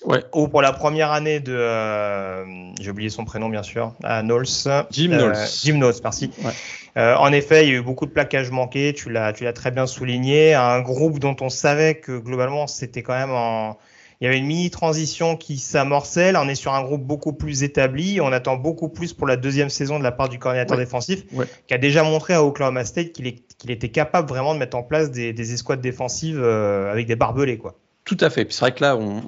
Ouais. 0.06 0.24
Ou 0.34 0.48
pour 0.48 0.62
la 0.62 0.72
première 0.72 1.12
année 1.12 1.42
de, 1.42 1.54
euh, 1.54 2.46
j'ai 2.80 2.90
oublié 2.90 3.10
son 3.10 3.26
prénom 3.26 3.50
bien 3.50 3.64
sûr, 3.64 3.94
à 4.04 4.22
Knowles. 4.22 4.46
Jim 4.92 5.10
Knowles. 5.10 5.36
Euh, 5.36 5.46
Jim 5.62 5.74
Knowles, 5.74 5.96
merci. 6.02 6.32
Ouais. 6.42 6.52
Euh, 6.96 7.16
en 7.16 7.34
effet, 7.34 7.66
il 7.66 7.70
y 7.70 7.76
a 7.76 7.80
eu 7.80 7.82
beaucoup 7.82 8.06
de 8.06 8.12
plaquages 8.12 8.50
manqués. 8.50 8.94
Tu 8.94 9.10
l'as, 9.10 9.34
tu 9.34 9.44
l'as 9.44 9.52
très 9.52 9.72
bien 9.72 9.88
souligné. 9.88 10.54
Un 10.54 10.80
groupe 10.80 11.20
dont 11.20 11.36
on 11.42 11.50
savait 11.50 11.96
que 11.96 12.18
globalement 12.18 12.66
c'était 12.68 13.04
quand 13.04 13.14
même 13.14 13.32
en, 13.32 13.78
il 14.22 14.26
y 14.26 14.28
avait 14.28 14.38
une 14.38 14.48
mini 14.48 14.70
transition 14.70 15.38
qui 15.38 15.58
s'amorçait. 15.58 16.34
Là, 16.34 16.42
on 16.44 16.50
est 16.50 16.56
sur 16.56 16.74
un 16.74 16.84
groupe 16.84 17.04
beaucoup 17.04 17.32
plus 17.32 17.64
établi. 17.64 18.20
On 18.20 18.34
attend 18.34 18.58
beaucoup 18.58 18.90
plus 18.90 19.14
pour 19.14 19.28
la 19.28 19.38
deuxième 19.38 19.70
saison 19.70 19.98
de 19.98 20.04
la 20.04 20.12
part 20.12 20.28
du 20.28 20.40
coordinateur 20.40 20.78
ouais. 20.78 20.84
défensif, 20.84 21.24
ouais. 21.32 21.46
qui 21.68 21.74
a 21.74 21.78
déjà 21.78 22.04
montré 22.04 22.34
à 22.34 22.44
Oklahoma 22.44 22.84
State 22.84 23.14
qu'il, 23.14 23.28
est, 23.28 23.44
qu'il 23.58 23.72
était 23.72 23.90
capable 23.90 24.28
vraiment 24.28 24.54
de 24.54 24.60
mettre 24.60 24.76
en 24.76 24.84
place 24.84 25.10
des, 25.10 25.32
des 25.32 25.54
escouades 25.54 25.80
défensives 25.80 26.40
euh, 26.42 26.92
avec 26.92 27.08
des 27.08 27.16
barbelés, 27.16 27.58
quoi. 27.58 27.76
Tout 28.04 28.18
à 28.22 28.30
fait. 28.30 28.44
Puis 28.44 28.56
c'est 28.56 28.62
vrai 28.62 28.74
que 28.74 28.82
là, 28.82 28.98
on, 28.98 29.22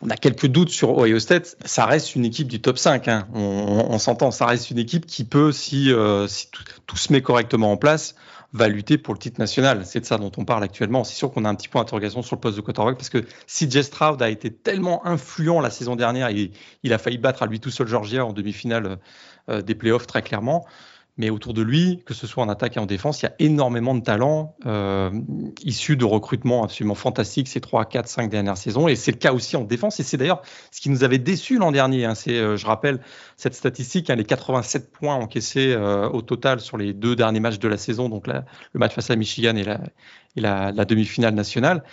on, 0.00 0.08
a 0.08 0.16
quelques 0.16 0.46
doutes 0.46 0.70
sur 0.70 0.96
Ohio 0.96 1.18
State. 1.18 1.56
Ça 1.64 1.84
reste 1.84 2.14
une 2.14 2.24
équipe 2.24 2.46
du 2.46 2.60
top 2.60 2.78
5. 2.78 3.08
Hein. 3.08 3.26
On, 3.34 3.88
on 3.90 3.98
s'entend. 3.98 4.30
Ça 4.30 4.46
reste 4.46 4.70
une 4.70 4.78
équipe 4.78 5.04
qui 5.04 5.24
peut, 5.24 5.52
si, 5.52 5.92
euh, 5.92 6.28
si 6.28 6.48
tout, 6.50 6.62
tout, 6.86 6.96
se 6.96 7.12
met 7.12 7.22
correctement 7.22 7.72
en 7.72 7.76
place, 7.76 8.14
va 8.54 8.68
lutter 8.68 8.98
pour 8.98 9.12
le 9.12 9.18
titre 9.18 9.40
national. 9.40 9.84
C'est 9.84 10.00
de 10.00 10.06
ça 10.06 10.16
dont 10.16 10.30
on 10.36 10.44
parle 10.44 10.62
actuellement. 10.62 11.04
C'est 11.04 11.16
sûr 11.16 11.30
qu'on 11.30 11.44
a 11.44 11.48
un 11.48 11.54
petit 11.56 11.68
point 11.68 11.82
d'interrogation 11.82 12.22
sur 12.22 12.36
le 12.36 12.40
poste 12.40 12.56
de 12.56 12.62
quarterback 12.62 12.96
parce 12.96 13.10
que 13.10 13.24
Jess 13.46 13.86
Stroud 13.86 14.22
a 14.22 14.30
été 14.30 14.50
tellement 14.52 15.04
influent 15.06 15.60
la 15.60 15.70
saison 15.70 15.96
dernière, 15.96 16.30
il, 16.30 16.52
il 16.84 16.92
a 16.92 16.98
failli 16.98 17.18
battre 17.18 17.42
à 17.42 17.46
lui 17.46 17.60
tout 17.60 17.70
seul 17.70 17.88
Georgia 17.88 18.24
en 18.24 18.32
demi-finale 18.32 18.98
euh, 19.48 19.60
des 19.60 19.74
playoffs 19.74 20.06
très 20.06 20.22
clairement 20.22 20.64
mais 21.16 21.30
autour 21.30 21.54
de 21.54 21.62
lui, 21.62 22.02
que 22.06 22.12
ce 22.12 22.26
soit 22.26 22.42
en 22.42 22.48
attaque 22.48 22.76
et 22.76 22.80
en 22.80 22.86
défense, 22.86 23.22
il 23.22 23.26
y 23.26 23.28
a 23.28 23.34
énormément 23.38 23.94
de 23.94 24.00
talents 24.00 24.56
euh, 24.66 25.10
issus 25.62 25.96
de 25.96 26.04
recrutements 26.04 26.64
absolument 26.64 26.96
fantastiques 26.96 27.46
ces 27.46 27.60
3, 27.60 27.84
4, 27.84 28.08
5 28.08 28.30
dernières 28.30 28.56
saisons. 28.56 28.88
Et 28.88 28.96
c'est 28.96 29.12
le 29.12 29.18
cas 29.18 29.32
aussi 29.32 29.56
en 29.56 29.62
défense. 29.62 30.00
Et 30.00 30.02
c'est 30.02 30.16
d'ailleurs 30.16 30.42
ce 30.72 30.80
qui 30.80 30.90
nous 30.90 31.04
avait 31.04 31.18
déçus 31.18 31.58
l'an 31.58 31.70
dernier. 31.70 32.04
Hein. 32.04 32.16
C'est, 32.16 32.36
euh, 32.36 32.56
je 32.56 32.66
rappelle 32.66 33.00
cette 33.36 33.54
statistique, 33.54 34.10
hein, 34.10 34.16
les 34.16 34.24
87 34.24 34.90
points 34.90 35.14
encaissés 35.14 35.72
euh, 35.72 36.08
au 36.08 36.20
total 36.20 36.58
sur 36.58 36.78
les 36.78 36.92
deux 36.92 37.14
derniers 37.14 37.40
matchs 37.40 37.60
de 37.60 37.68
la 37.68 37.76
saison, 37.76 38.08
donc 38.08 38.26
le 38.26 38.42
match 38.74 38.94
face 38.94 39.10
à 39.10 39.16
Michigan 39.16 39.54
et 39.54 39.62
la, 39.62 39.80
et 40.34 40.40
la, 40.40 40.72
la 40.72 40.84
demi-finale 40.84 41.34
nationale 41.34 41.84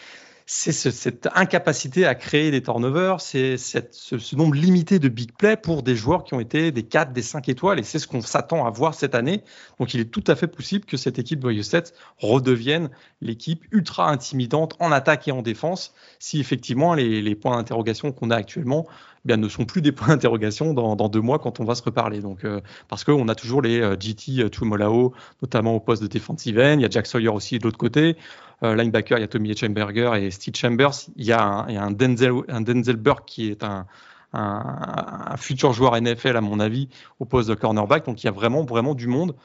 c'est 0.53 0.73
cette 0.73 1.29
incapacité 1.33 2.05
à 2.05 2.13
créer 2.13 2.51
des 2.51 2.61
turnovers, 2.61 3.21
c'est 3.21 3.55
ce, 3.57 4.35
nombre 4.35 4.55
limité 4.55 4.99
de 4.99 5.07
big 5.07 5.31
play 5.31 5.55
pour 5.55 5.81
des 5.81 5.95
joueurs 5.95 6.25
qui 6.25 6.33
ont 6.33 6.41
été 6.41 6.73
des 6.73 6.83
4, 6.83 7.13
des 7.13 7.21
5 7.21 7.47
étoiles, 7.47 7.79
et 7.79 7.83
c'est 7.83 7.99
ce 7.99 8.05
qu'on 8.05 8.21
s'attend 8.21 8.65
à 8.65 8.69
voir 8.69 8.93
cette 8.93 9.15
année. 9.15 9.43
Donc 9.79 9.93
il 9.93 10.01
est 10.01 10.11
tout 10.11 10.23
à 10.27 10.35
fait 10.35 10.47
possible 10.47 10.83
que 10.83 10.97
cette 10.97 11.17
équipe 11.17 11.39
de 11.39 11.47
Ohio 11.47 11.63
State 11.63 11.93
redevienne 12.17 12.89
l'équipe 13.21 13.63
ultra 13.71 14.09
intimidante 14.09 14.75
en 14.79 14.91
attaque 14.91 15.29
et 15.29 15.31
en 15.31 15.41
défense, 15.41 15.93
si 16.19 16.41
effectivement 16.41 16.95
les, 16.95 17.35
points 17.35 17.55
d'interrogation 17.55 18.11
qu'on 18.11 18.29
a 18.29 18.35
actuellement 18.35 18.87
ne 19.25 19.47
sont 19.47 19.65
plus 19.65 19.81
des 19.81 19.91
points 19.91 20.09
d'interrogation 20.09 20.73
dans, 20.73 21.09
deux 21.09 21.21
mois 21.21 21.39
quand 21.39 21.59
on 21.59 21.63
va 21.63 21.75
se 21.75 21.83
reparler. 21.83 22.19
Donc, 22.19 22.43
euh, 22.43 22.61
parce 22.87 23.03
qu'on 23.03 23.27
a 23.27 23.35
toujours 23.35 23.61
les 23.61 23.79
euh, 23.79 23.95
GT 23.99 24.49
Tumolao, 24.49 25.13
notamment 25.41 25.75
au 25.75 25.79
poste 25.79 26.01
de 26.01 26.07
defensive 26.07 26.59
end, 26.59 26.75
il 26.75 26.81
y 26.81 26.85
a 26.85 26.89
Jack 26.89 27.05
Sawyer 27.05 27.29
aussi 27.29 27.59
de 27.59 27.63
l'autre 27.63 27.77
côté. 27.77 28.17
Euh, 28.63 28.75
linebacker, 28.75 29.17
il 29.17 29.21
y 29.21 29.23
a 29.23 29.27
Tommy 29.27 29.55
Chamberger 29.55 30.11
et 30.15 30.31
Steve 30.31 30.55
Chambers. 30.55 30.93
Il 31.15 31.25
y 31.25 31.31
a 31.31 31.43
un, 31.43 31.91
Denzel, 31.91 32.33
un 32.47 32.61
Denzel 32.61 32.95
Burke 32.95 33.25
qui 33.25 33.49
est 33.49 33.63
un, 33.63 33.87
un, 34.33 35.35
futur 35.37 35.73
joueur 35.73 35.99
NFL, 35.99 36.37
à 36.37 36.41
mon 36.41 36.59
avis, 36.59 36.89
au 37.19 37.25
poste 37.25 37.49
de 37.49 37.55
cornerback. 37.55 38.05
Donc 38.05 38.23
il 38.23 38.27
y 38.27 38.29
a 38.29 38.31
vraiment, 38.31 38.63
vraiment 38.63 38.95
du 38.95 39.07
monde. 39.07 39.35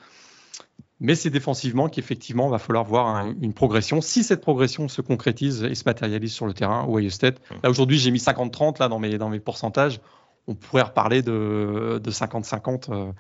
Mais 0.99 1.15
c'est 1.15 1.31
défensivement 1.31 1.89
qu'effectivement, 1.89 2.49
il 2.49 2.51
va 2.53 2.59
falloir 2.59 2.85
voir 2.85 3.27
une 3.43 3.53
progression. 3.53 4.01
Si 4.01 4.25
cette 4.25 4.41
progression 4.41 4.89
se 4.89 5.03
concrétise 5.03 5.63
et 5.65 5.75
se 5.75 5.85
matérialise 5.85 6.33
sur 6.33 6.47
le 6.47 6.55
terrain, 6.55 6.87
Ohio 6.89 7.11
State. 7.11 7.41
Là, 7.63 7.69
aujourd'hui, 7.69 7.99
j'ai 7.99 8.11
mis 8.11 8.19
50-30 8.19 8.81
là, 8.81 8.89
dans, 8.89 8.99
mes, 8.99 9.19
dans 9.19 9.29
mes 9.29 9.41
pourcentages. 9.41 10.01
On 10.47 10.55
pourrait 10.55 10.83
reparler 10.83 11.23
de, 11.23 12.01
50-50 12.03 12.91
euh, 12.91 13.13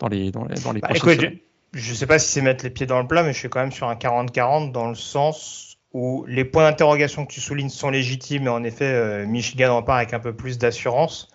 dans 0.00 0.08
les, 0.08 0.32
dans 0.32 0.44
les, 0.44 0.60
dans 0.60 0.72
les 0.72 0.80
bah, 0.80 0.88
prochaines 0.88 1.38
je 1.74 1.94
sais 1.94 2.06
pas 2.06 2.18
si 2.18 2.30
c'est 2.30 2.42
mettre 2.42 2.64
les 2.64 2.70
pieds 2.70 2.86
dans 2.86 3.00
le 3.00 3.06
plat, 3.06 3.22
mais 3.22 3.32
je 3.32 3.38
suis 3.38 3.48
quand 3.48 3.60
même 3.60 3.72
sur 3.72 3.88
un 3.88 3.94
40-40 3.94 4.72
dans 4.72 4.88
le 4.88 4.94
sens 4.94 5.78
où 5.92 6.24
les 6.26 6.44
points 6.44 6.64
d'interrogation 6.64 7.26
que 7.26 7.32
tu 7.32 7.40
soulignes 7.40 7.68
sont 7.68 7.90
légitimes 7.90 8.46
et 8.46 8.50
en 8.50 8.64
effet, 8.64 8.84
euh, 8.84 9.26
Michigan 9.26 9.76
en 9.76 9.82
part 9.82 9.96
avec 9.96 10.14
un 10.14 10.20
peu 10.20 10.34
plus 10.34 10.58
d'assurance. 10.58 11.28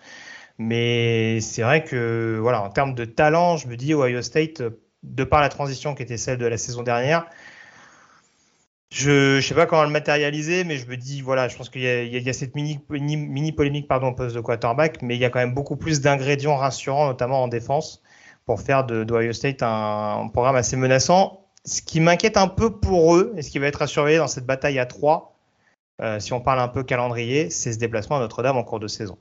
Mais 0.58 1.40
c'est 1.40 1.62
vrai 1.62 1.84
que, 1.84 2.38
voilà, 2.40 2.62
en 2.62 2.70
termes 2.70 2.94
de 2.94 3.04
talent, 3.04 3.56
je 3.56 3.68
me 3.68 3.76
dis 3.76 3.94
Ohio 3.94 4.22
State, 4.22 4.62
de 5.02 5.24
par 5.24 5.40
la 5.40 5.48
transition 5.48 5.94
qui 5.94 6.02
était 6.02 6.16
celle 6.16 6.38
de 6.38 6.46
la 6.46 6.58
saison 6.58 6.82
dernière, 6.82 7.26
je 8.90 9.36
ne 9.36 9.40
sais 9.40 9.54
pas 9.54 9.66
comment 9.66 9.84
le 9.84 9.90
matérialiser, 9.90 10.64
mais 10.64 10.78
je 10.78 10.86
me 10.86 10.96
dis, 10.96 11.20
voilà, 11.20 11.48
je 11.48 11.56
pense 11.56 11.68
qu'il 11.68 11.82
y, 11.82 12.28
a 12.28 12.32
cette 12.32 12.54
mini, 12.54 12.80
mini, 12.88 13.52
polémique 13.52 13.86
pardon, 13.86 14.08
au 14.08 14.14
poste 14.14 14.34
de 14.34 14.40
quarterback, 14.40 15.02
mais 15.02 15.14
il 15.14 15.20
y 15.20 15.26
a 15.26 15.30
quand 15.30 15.40
même 15.40 15.54
beaucoup 15.54 15.76
plus 15.76 16.00
d'ingrédients 16.00 16.56
rassurants, 16.56 17.06
notamment 17.06 17.42
en 17.42 17.48
défense 17.48 18.02
pour 18.46 18.62
faire 18.62 18.86
de, 18.86 19.04
de 19.04 19.32
State 19.32 19.62
un, 19.62 20.30
programme 20.32 20.56
assez 20.56 20.76
menaçant. 20.76 21.44
Ce 21.66 21.82
qui 21.82 22.00
m'inquiète 22.00 22.38
un 22.38 22.48
peu 22.48 22.80
pour 22.80 23.14
eux, 23.14 23.34
et 23.36 23.42
ce 23.42 23.50
qui 23.50 23.58
va 23.58 23.66
être 23.66 23.82
à 23.82 23.86
surveiller 23.86 24.18
dans 24.18 24.26
cette 24.26 24.46
bataille 24.46 24.78
à 24.78 24.86
3, 24.86 25.36
euh, 26.00 26.18
si 26.18 26.32
on 26.32 26.40
parle 26.40 26.60
un 26.60 26.68
peu 26.68 26.82
calendrier, 26.82 27.50
c'est 27.50 27.74
ce 27.74 27.78
déplacement 27.78 28.16
à 28.16 28.20
Notre-Dame 28.20 28.56
en 28.56 28.64
cours 28.64 28.80
de 28.80 28.88
saison. 28.88 29.18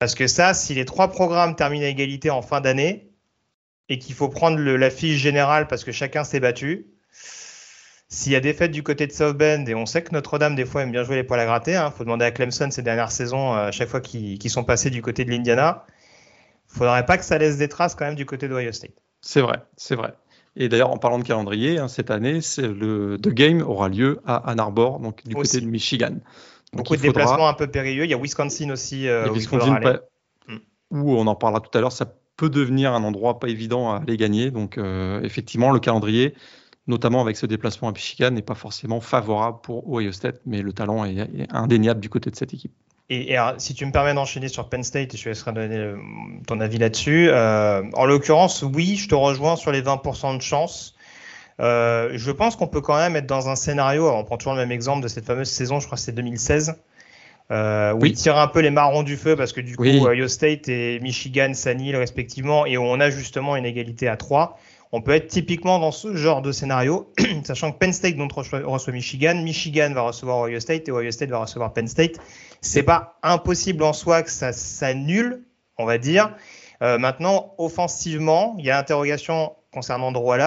Parce 0.00 0.16
que 0.16 0.26
ça, 0.26 0.52
si 0.52 0.74
les 0.74 0.84
trois 0.84 1.08
programmes 1.08 1.54
terminent 1.54 1.84
à 1.84 1.88
égalité 1.88 2.28
en 2.30 2.42
fin 2.42 2.60
d'année, 2.60 3.12
et 3.88 3.98
qu'il 3.98 4.14
faut 4.14 4.28
prendre 4.28 4.58
la 4.58 4.90
fiche 4.90 5.18
générale 5.18 5.68
parce 5.68 5.84
que 5.84 5.92
chacun 5.92 6.24
s'est 6.24 6.40
battu, 6.40 6.86
s'il 8.08 8.32
y 8.32 8.36
a 8.36 8.40
des 8.40 8.52
fêtes 8.52 8.70
du 8.70 8.82
côté 8.82 9.06
de 9.06 9.12
South 9.12 9.36
Bend, 9.36 9.64
et 9.66 9.74
on 9.74 9.86
sait 9.86 10.02
que 10.02 10.12
Notre-Dame, 10.12 10.54
des 10.54 10.64
fois, 10.64 10.82
aime 10.82 10.92
bien 10.92 11.02
jouer 11.02 11.16
les 11.16 11.24
poils 11.24 11.40
à 11.40 11.44
gratter, 11.44 11.72
il 11.72 11.76
hein, 11.76 11.90
faut 11.90 12.04
demander 12.04 12.24
à 12.24 12.30
Clemson 12.30 12.70
ces 12.70 12.82
dernières 12.82 13.10
saisons, 13.10 13.54
euh, 13.54 13.68
à 13.68 13.72
chaque 13.72 13.88
fois 13.88 14.00
qu'ils 14.00 14.50
sont 14.50 14.64
passés 14.64 14.90
du 14.90 15.02
côté 15.02 15.24
de 15.24 15.30
l'Indiana, 15.30 15.84
faudrait 16.66 17.06
pas 17.06 17.18
que 17.18 17.24
ça 17.24 17.38
laisse 17.38 17.56
des 17.56 17.68
traces 17.68 17.94
quand 17.94 18.04
même 18.04 18.14
du 18.14 18.26
côté 18.26 18.48
d'Ohio 18.48 18.72
State. 18.72 18.94
C'est 19.20 19.40
vrai, 19.40 19.58
c'est 19.76 19.96
vrai. 19.96 20.14
Et 20.56 20.68
d'ailleurs, 20.68 20.90
en 20.90 20.98
parlant 20.98 21.18
de 21.18 21.24
calendrier, 21.24 21.78
hein, 21.78 21.88
cette 21.88 22.10
année, 22.10 22.40
le 22.58 23.16
The 23.18 23.28
Game 23.28 23.60
aura 23.60 23.88
lieu 23.88 24.20
à 24.24 24.50
Ann 24.50 24.58
Arbor, 24.58 25.00
donc 25.00 25.26
du 25.26 25.34
côté 25.34 25.60
de 25.60 25.66
Michigan. 25.66 26.10
Donc, 26.72 26.84
Beaucoup 26.84 26.96
de 26.96 27.02
déplacements 27.02 27.48
un 27.48 27.54
peu 27.54 27.66
périlleux. 27.66 28.04
Il 28.04 28.10
y 28.10 28.14
a 28.14 28.18
Wisconsin 28.18 28.70
aussi. 28.70 29.08
Euh, 29.08 29.28
hmm. 29.28 30.56
où, 30.90 31.16
on 31.16 31.26
en 31.26 31.34
parlera 31.34 31.60
tout 31.60 31.76
à 31.76 31.80
l'heure, 31.80 31.92
ça 31.92 32.06
peut 32.36 32.50
devenir 32.50 32.92
un 32.92 33.02
endroit 33.02 33.38
pas 33.38 33.48
évident 33.48 33.92
à 33.92 33.98
aller 33.98 34.16
gagner. 34.16 34.50
Donc, 34.50 34.78
euh, 34.78 35.20
effectivement, 35.22 35.70
le 35.70 35.80
calendrier, 35.80 36.34
notamment 36.86 37.20
avec 37.20 37.36
ce 37.36 37.46
déplacement 37.46 37.88
à 37.88 37.92
Michigan, 37.92 38.30
n'est 38.30 38.42
pas 38.42 38.54
forcément 38.54 39.00
favorable 39.00 39.58
pour 39.62 39.90
Ohio 39.92 40.12
State, 40.12 40.40
mais 40.46 40.62
le 40.62 40.72
talent 40.72 41.04
est 41.04 41.28
indéniable 41.50 42.00
du 42.00 42.08
côté 42.08 42.30
de 42.30 42.36
cette 42.36 42.52
équipe. 42.54 42.72
Et, 43.08 43.36
si 43.58 43.74
tu 43.74 43.86
me 43.86 43.92
permets 43.92 44.14
d'enchaîner 44.14 44.48
sur 44.48 44.68
Penn 44.68 44.82
State, 44.82 45.16
je 45.16 45.22
te 45.22 45.28
laisserai 45.28 45.52
donner 45.52 45.76
euh, 45.76 45.96
ton 46.48 46.60
avis 46.60 46.78
là-dessus. 46.78 47.28
Euh, 47.28 47.82
en 47.92 48.04
l'occurrence, 48.04 48.62
oui, 48.62 48.96
je 48.96 49.08
te 49.08 49.14
rejoins 49.14 49.54
sur 49.54 49.70
les 49.70 49.80
20% 49.80 50.36
de 50.36 50.42
chance. 50.42 50.94
Je 51.58 52.30
pense 52.32 52.56
qu'on 52.56 52.66
peut 52.66 52.80
quand 52.80 52.96
même 52.96 53.16
être 53.16 53.26
dans 53.26 53.48
un 53.48 53.56
scénario, 53.56 54.10
on 54.10 54.24
prend 54.24 54.36
toujours 54.36 54.54
le 54.54 54.60
même 54.60 54.72
exemple 54.72 55.02
de 55.02 55.08
cette 55.08 55.24
fameuse 55.24 55.48
saison, 55.48 55.80
je 55.80 55.86
crois 55.86 55.96
que 55.96 56.02
c'est 56.02 56.12
2016, 56.12 56.76
euh, 57.50 57.92
où 57.92 58.00
oui. 58.00 58.10
ils 58.10 58.14
tirent 58.16 58.38
un 58.38 58.48
peu 58.48 58.60
les 58.60 58.70
marrons 58.70 59.02
du 59.02 59.16
feu 59.16 59.36
parce 59.36 59.52
que 59.52 59.60
du 59.60 59.76
coup, 59.76 59.84
Ohio 59.84 60.28
State 60.28 60.68
et 60.68 60.98
Michigan 61.00 61.52
s'annihilent 61.54 61.96
respectivement 61.96 62.66
et 62.66 62.76
où 62.76 62.82
on 62.82 63.00
a 63.00 63.10
justement 63.10 63.56
une 63.56 63.66
égalité 63.66 64.08
à 64.08 64.16
3 64.16 64.58
on 64.92 65.02
peut 65.02 65.12
être 65.12 65.26
typiquement 65.26 65.78
dans 65.78 65.90
ce 65.90 66.14
genre 66.14 66.42
de 66.42 66.52
scénario, 66.52 67.12
sachant 67.44 67.72
que 67.72 67.78
Penn 67.78 67.92
State 67.92 68.16
donc, 68.16 68.32
reçoit 68.32 68.92
Michigan, 68.92 69.34
Michigan 69.42 69.90
va 69.92 70.02
recevoir 70.02 70.38
Ohio 70.38 70.60
State 70.60 70.88
et 70.88 70.92
Ohio 70.92 71.10
State 71.10 71.28
va 71.28 71.38
recevoir 71.38 71.72
Penn 71.72 71.88
State. 71.88 72.18
C'est 72.60 72.82
pas 72.82 73.18
impossible 73.22 73.82
en 73.82 73.92
soi 73.92 74.22
que 74.22 74.30
ça 74.30 74.52
s'annule, 74.52 75.44
on 75.76 75.84
va 75.84 75.98
dire. 75.98 76.34
Euh, 76.82 76.98
maintenant, 76.98 77.54
offensivement, 77.58 78.54
il 78.58 78.64
y 78.64 78.70
a 78.70 78.76
l'interrogation 78.76 79.54
concernant 79.72 80.12
Drew 80.12 80.38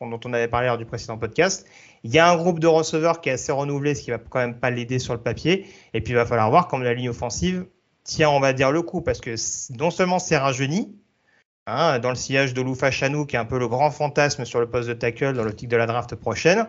dont 0.00 0.20
on 0.24 0.32
avait 0.32 0.48
parlé 0.48 0.68
lors 0.68 0.78
du 0.78 0.86
précédent 0.86 1.18
podcast. 1.18 1.66
Il 2.04 2.12
y 2.12 2.18
a 2.18 2.30
un 2.30 2.36
groupe 2.36 2.60
de 2.60 2.66
receveurs 2.66 3.20
qui 3.20 3.28
est 3.28 3.32
assez 3.32 3.52
renouvelé, 3.52 3.94
ce 3.94 4.02
qui 4.02 4.10
va 4.10 4.18
quand 4.18 4.38
même 4.38 4.58
pas 4.58 4.70
l'aider 4.70 4.98
sur 4.98 5.14
le 5.14 5.20
papier. 5.20 5.66
Et 5.94 6.00
puis 6.00 6.12
il 6.12 6.16
va 6.16 6.26
falloir 6.26 6.50
voir 6.50 6.68
comme 6.68 6.82
la 6.82 6.94
ligne 6.94 7.10
offensive 7.10 7.66
tient, 8.04 8.30
on 8.30 8.40
va 8.40 8.52
dire, 8.52 8.72
le 8.72 8.82
coup, 8.82 9.02
parce 9.02 9.20
que 9.20 9.34
non 9.78 9.90
seulement 9.90 10.18
c'est 10.18 10.38
rajeuni, 10.38 10.96
Hein, 11.70 11.98
dans 11.98 12.08
le 12.08 12.14
sillage 12.14 12.54
de 12.54 12.62
Loufa 12.62 12.90
Chanou, 12.90 13.26
qui 13.26 13.36
est 13.36 13.38
un 13.38 13.44
peu 13.44 13.58
le 13.58 13.68
grand 13.68 13.90
fantasme 13.90 14.46
sur 14.46 14.58
le 14.58 14.70
poste 14.70 14.88
de 14.88 14.94
tackle 14.94 15.34
dans 15.34 15.44
l'optique 15.44 15.68
de 15.68 15.76
la 15.76 15.84
draft 15.84 16.14
prochaine. 16.14 16.66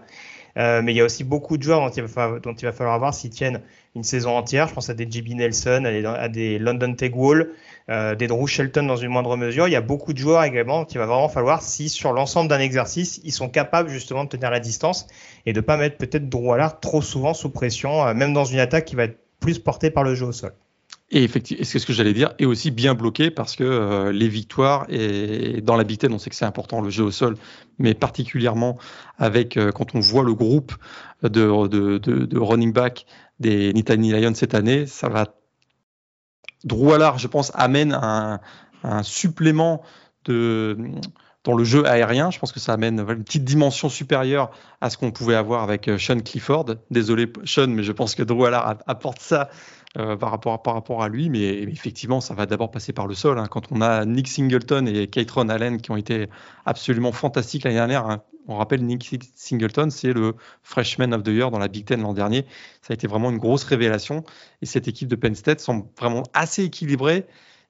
Euh, 0.57 0.81
mais 0.81 0.91
il 0.91 0.97
y 0.97 0.99
a 0.99 1.05
aussi 1.05 1.23
beaucoup 1.23 1.57
de 1.57 1.63
joueurs 1.63 1.79
dont 1.79 1.89
il 1.89 2.03
va, 2.03 2.73
falloir 2.73 2.99
voir 2.99 3.13
s'ils 3.13 3.29
tiennent 3.29 3.61
une 3.95 4.03
saison 4.03 4.35
entière. 4.35 4.67
Je 4.67 4.73
pense 4.73 4.89
à 4.89 4.93
des 4.93 5.09
JB 5.09 5.35
Nelson, 5.35 5.85
à 5.85 5.91
des, 5.91 6.05
à 6.05 6.27
des 6.27 6.59
London 6.59 6.93
Tegwall, 6.95 7.53
euh, 7.89 8.13
des 8.13 8.27
Drew 8.27 8.45
Shelton 8.45 8.83
dans 8.83 8.97
une 8.97 9.09
moindre 9.09 9.35
mesure. 9.35 9.67
Il 9.67 9.71
y 9.71 9.75
a 9.75 9.81
beaucoup 9.81 10.13
de 10.13 10.19
joueurs 10.19 10.43
également 10.43 10.85
qu'il 10.85 10.99
va 10.99 11.07
vraiment 11.07 11.27
falloir 11.29 11.63
si 11.63 11.89
sur 11.89 12.13
l'ensemble 12.13 12.47
d'un 12.47 12.59
exercice, 12.59 13.19
ils 13.23 13.31
sont 13.31 13.49
capables 13.49 13.89
justement 13.89 14.25
de 14.25 14.29
tenir 14.29 14.51
la 14.51 14.59
distance 14.59 15.07
et 15.47 15.53
de 15.53 15.61
pas 15.61 15.75
mettre 15.75 15.97
peut-être 15.97 16.29
Drew 16.29 16.53
Allard 16.53 16.79
trop 16.79 17.01
souvent 17.01 17.33
sous 17.33 17.49
pression, 17.49 18.05
euh, 18.05 18.13
même 18.13 18.31
dans 18.31 18.45
une 18.45 18.59
attaque 18.59 18.85
qui 18.85 18.95
va 18.95 19.05
être 19.05 19.17
plus 19.39 19.57
portée 19.57 19.89
par 19.89 20.03
le 20.03 20.13
jeu 20.13 20.27
au 20.27 20.31
sol. 20.31 20.53
Et 21.09 21.23
effectivement, 21.23 21.63
c'est 21.65 21.79
ce 21.79 21.87
que 21.87 21.93
j'allais 21.93 22.13
dire, 22.13 22.33
et 22.37 22.45
aussi 22.45 22.69
bien 22.69 22.93
bloqué 22.93 23.31
parce 23.31 23.55
que 23.55 23.63
euh, 23.63 24.11
les 24.11 24.29
victoires 24.29 24.85
et 24.89 25.59
dans 25.61 25.75
la 25.75 25.83
Big 25.83 25.99
on 26.11 26.19
sait 26.19 26.29
que 26.29 26.35
c'est 26.35 26.45
important 26.45 26.81
le 26.81 26.91
jeu 26.91 27.05
au 27.05 27.11
sol, 27.11 27.37
mais 27.79 27.95
particulièrement 27.95 28.77
avec 29.17 29.57
quand 29.73 29.95
on 29.95 29.99
voit 29.99 30.23
le 30.23 30.35
groupe 30.35 30.73
de, 31.23 31.67
de, 31.67 31.97
de, 31.97 32.37
running 32.37 32.71
back 32.71 33.07
des 33.39 33.73
Nittany 33.73 34.11
Lions 34.11 34.35
cette 34.35 34.53
année, 34.53 34.85
ça 34.85 35.09
va. 35.09 35.25
Drew 36.63 36.93
Allard, 36.93 37.17
je 37.17 37.27
pense, 37.27 37.51
amène 37.55 37.93
un, 37.93 38.39
un 38.83 39.03
supplément 39.03 39.81
de 40.25 40.77
dans 41.43 41.53
le 41.53 41.63
jeu 41.63 41.85
aérien. 41.87 42.31
Je 42.31 42.39
pense 42.39 42.51
que 42.51 42.59
ça 42.59 42.73
amène 42.73 42.99
une 42.99 43.23
petite 43.23 43.45
dimension 43.45 43.89
supérieure 43.89 44.51
à 44.81 44.89
ce 44.89 44.97
qu'on 44.97 45.11
pouvait 45.11 45.35
avoir 45.35 45.63
avec 45.63 45.87
euh, 45.87 45.97
Sean 45.97 46.19
Clifford. 46.19 46.65
Désolé 46.91 47.31
Sean, 47.45 47.67
mais 47.67 47.83
je 47.83 47.91
pense 47.91 48.15
que 48.15 48.23
Drew 48.23 48.45
Allard 48.45 48.77
apporte 48.87 49.21
ça 49.21 49.49
euh, 49.97 50.15
par, 50.15 50.29
rapport 50.29 50.53
à, 50.53 50.61
par 50.61 50.75
rapport 50.75 51.01
à 51.01 51.09
lui. 51.09 51.29
Mais, 51.29 51.63
effectivement, 51.63 52.21
ça 52.21 52.33
va 52.35 52.45
d'abord 52.45 52.69
passer 52.69 52.93
par 52.93 53.07
le 53.07 53.15
sol. 53.15 53.39
Hein. 53.39 53.47
Quand 53.49 53.71
on 53.71 53.81
a 53.81 54.05
Nick 54.05 54.27
Singleton 54.27 54.87
et 54.87 55.07
Keitron 55.07 55.49
Allen 55.49 55.81
qui 55.81 55.89
ont 55.91 55.97
été 55.97 56.27
absolument 56.65 57.11
fantastiques 57.11 57.63
l'année 57.63 57.77
dernière, 57.77 58.05
hein. 58.05 58.21
on 58.47 58.57
rappelle 58.57 58.85
Nick 58.85 59.09
Singleton, 59.35 59.89
c'est 59.89 60.13
le 60.13 60.35
freshman 60.61 61.11
of 61.13 61.23
the 61.23 61.29
year 61.29 61.49
dans 61.49 61.59
la 61.59 61.67
Big 61.67 61.85
Ten 61.85 62.01
l'an 62.01 62.13
dernier. 62.13 62.45
Ça 62.81 62.91
a 62.91 62.93
été 62.93 63.07
vraiment 63.07 63.31
une 63.31 63.39
grosse 63.39 63.63
révélation. 63.63 64.23
Et 64.61 64.67
cette 64.67 64.87
équipe 64.87 65.07
de 65.07 65.15
Penn 65.15 65.33
State 65.33 65.59
semble 65.59 65.85
vraiment 65.99 66.23
assez 66.33 66.63
équilibrée. 66.63 67.25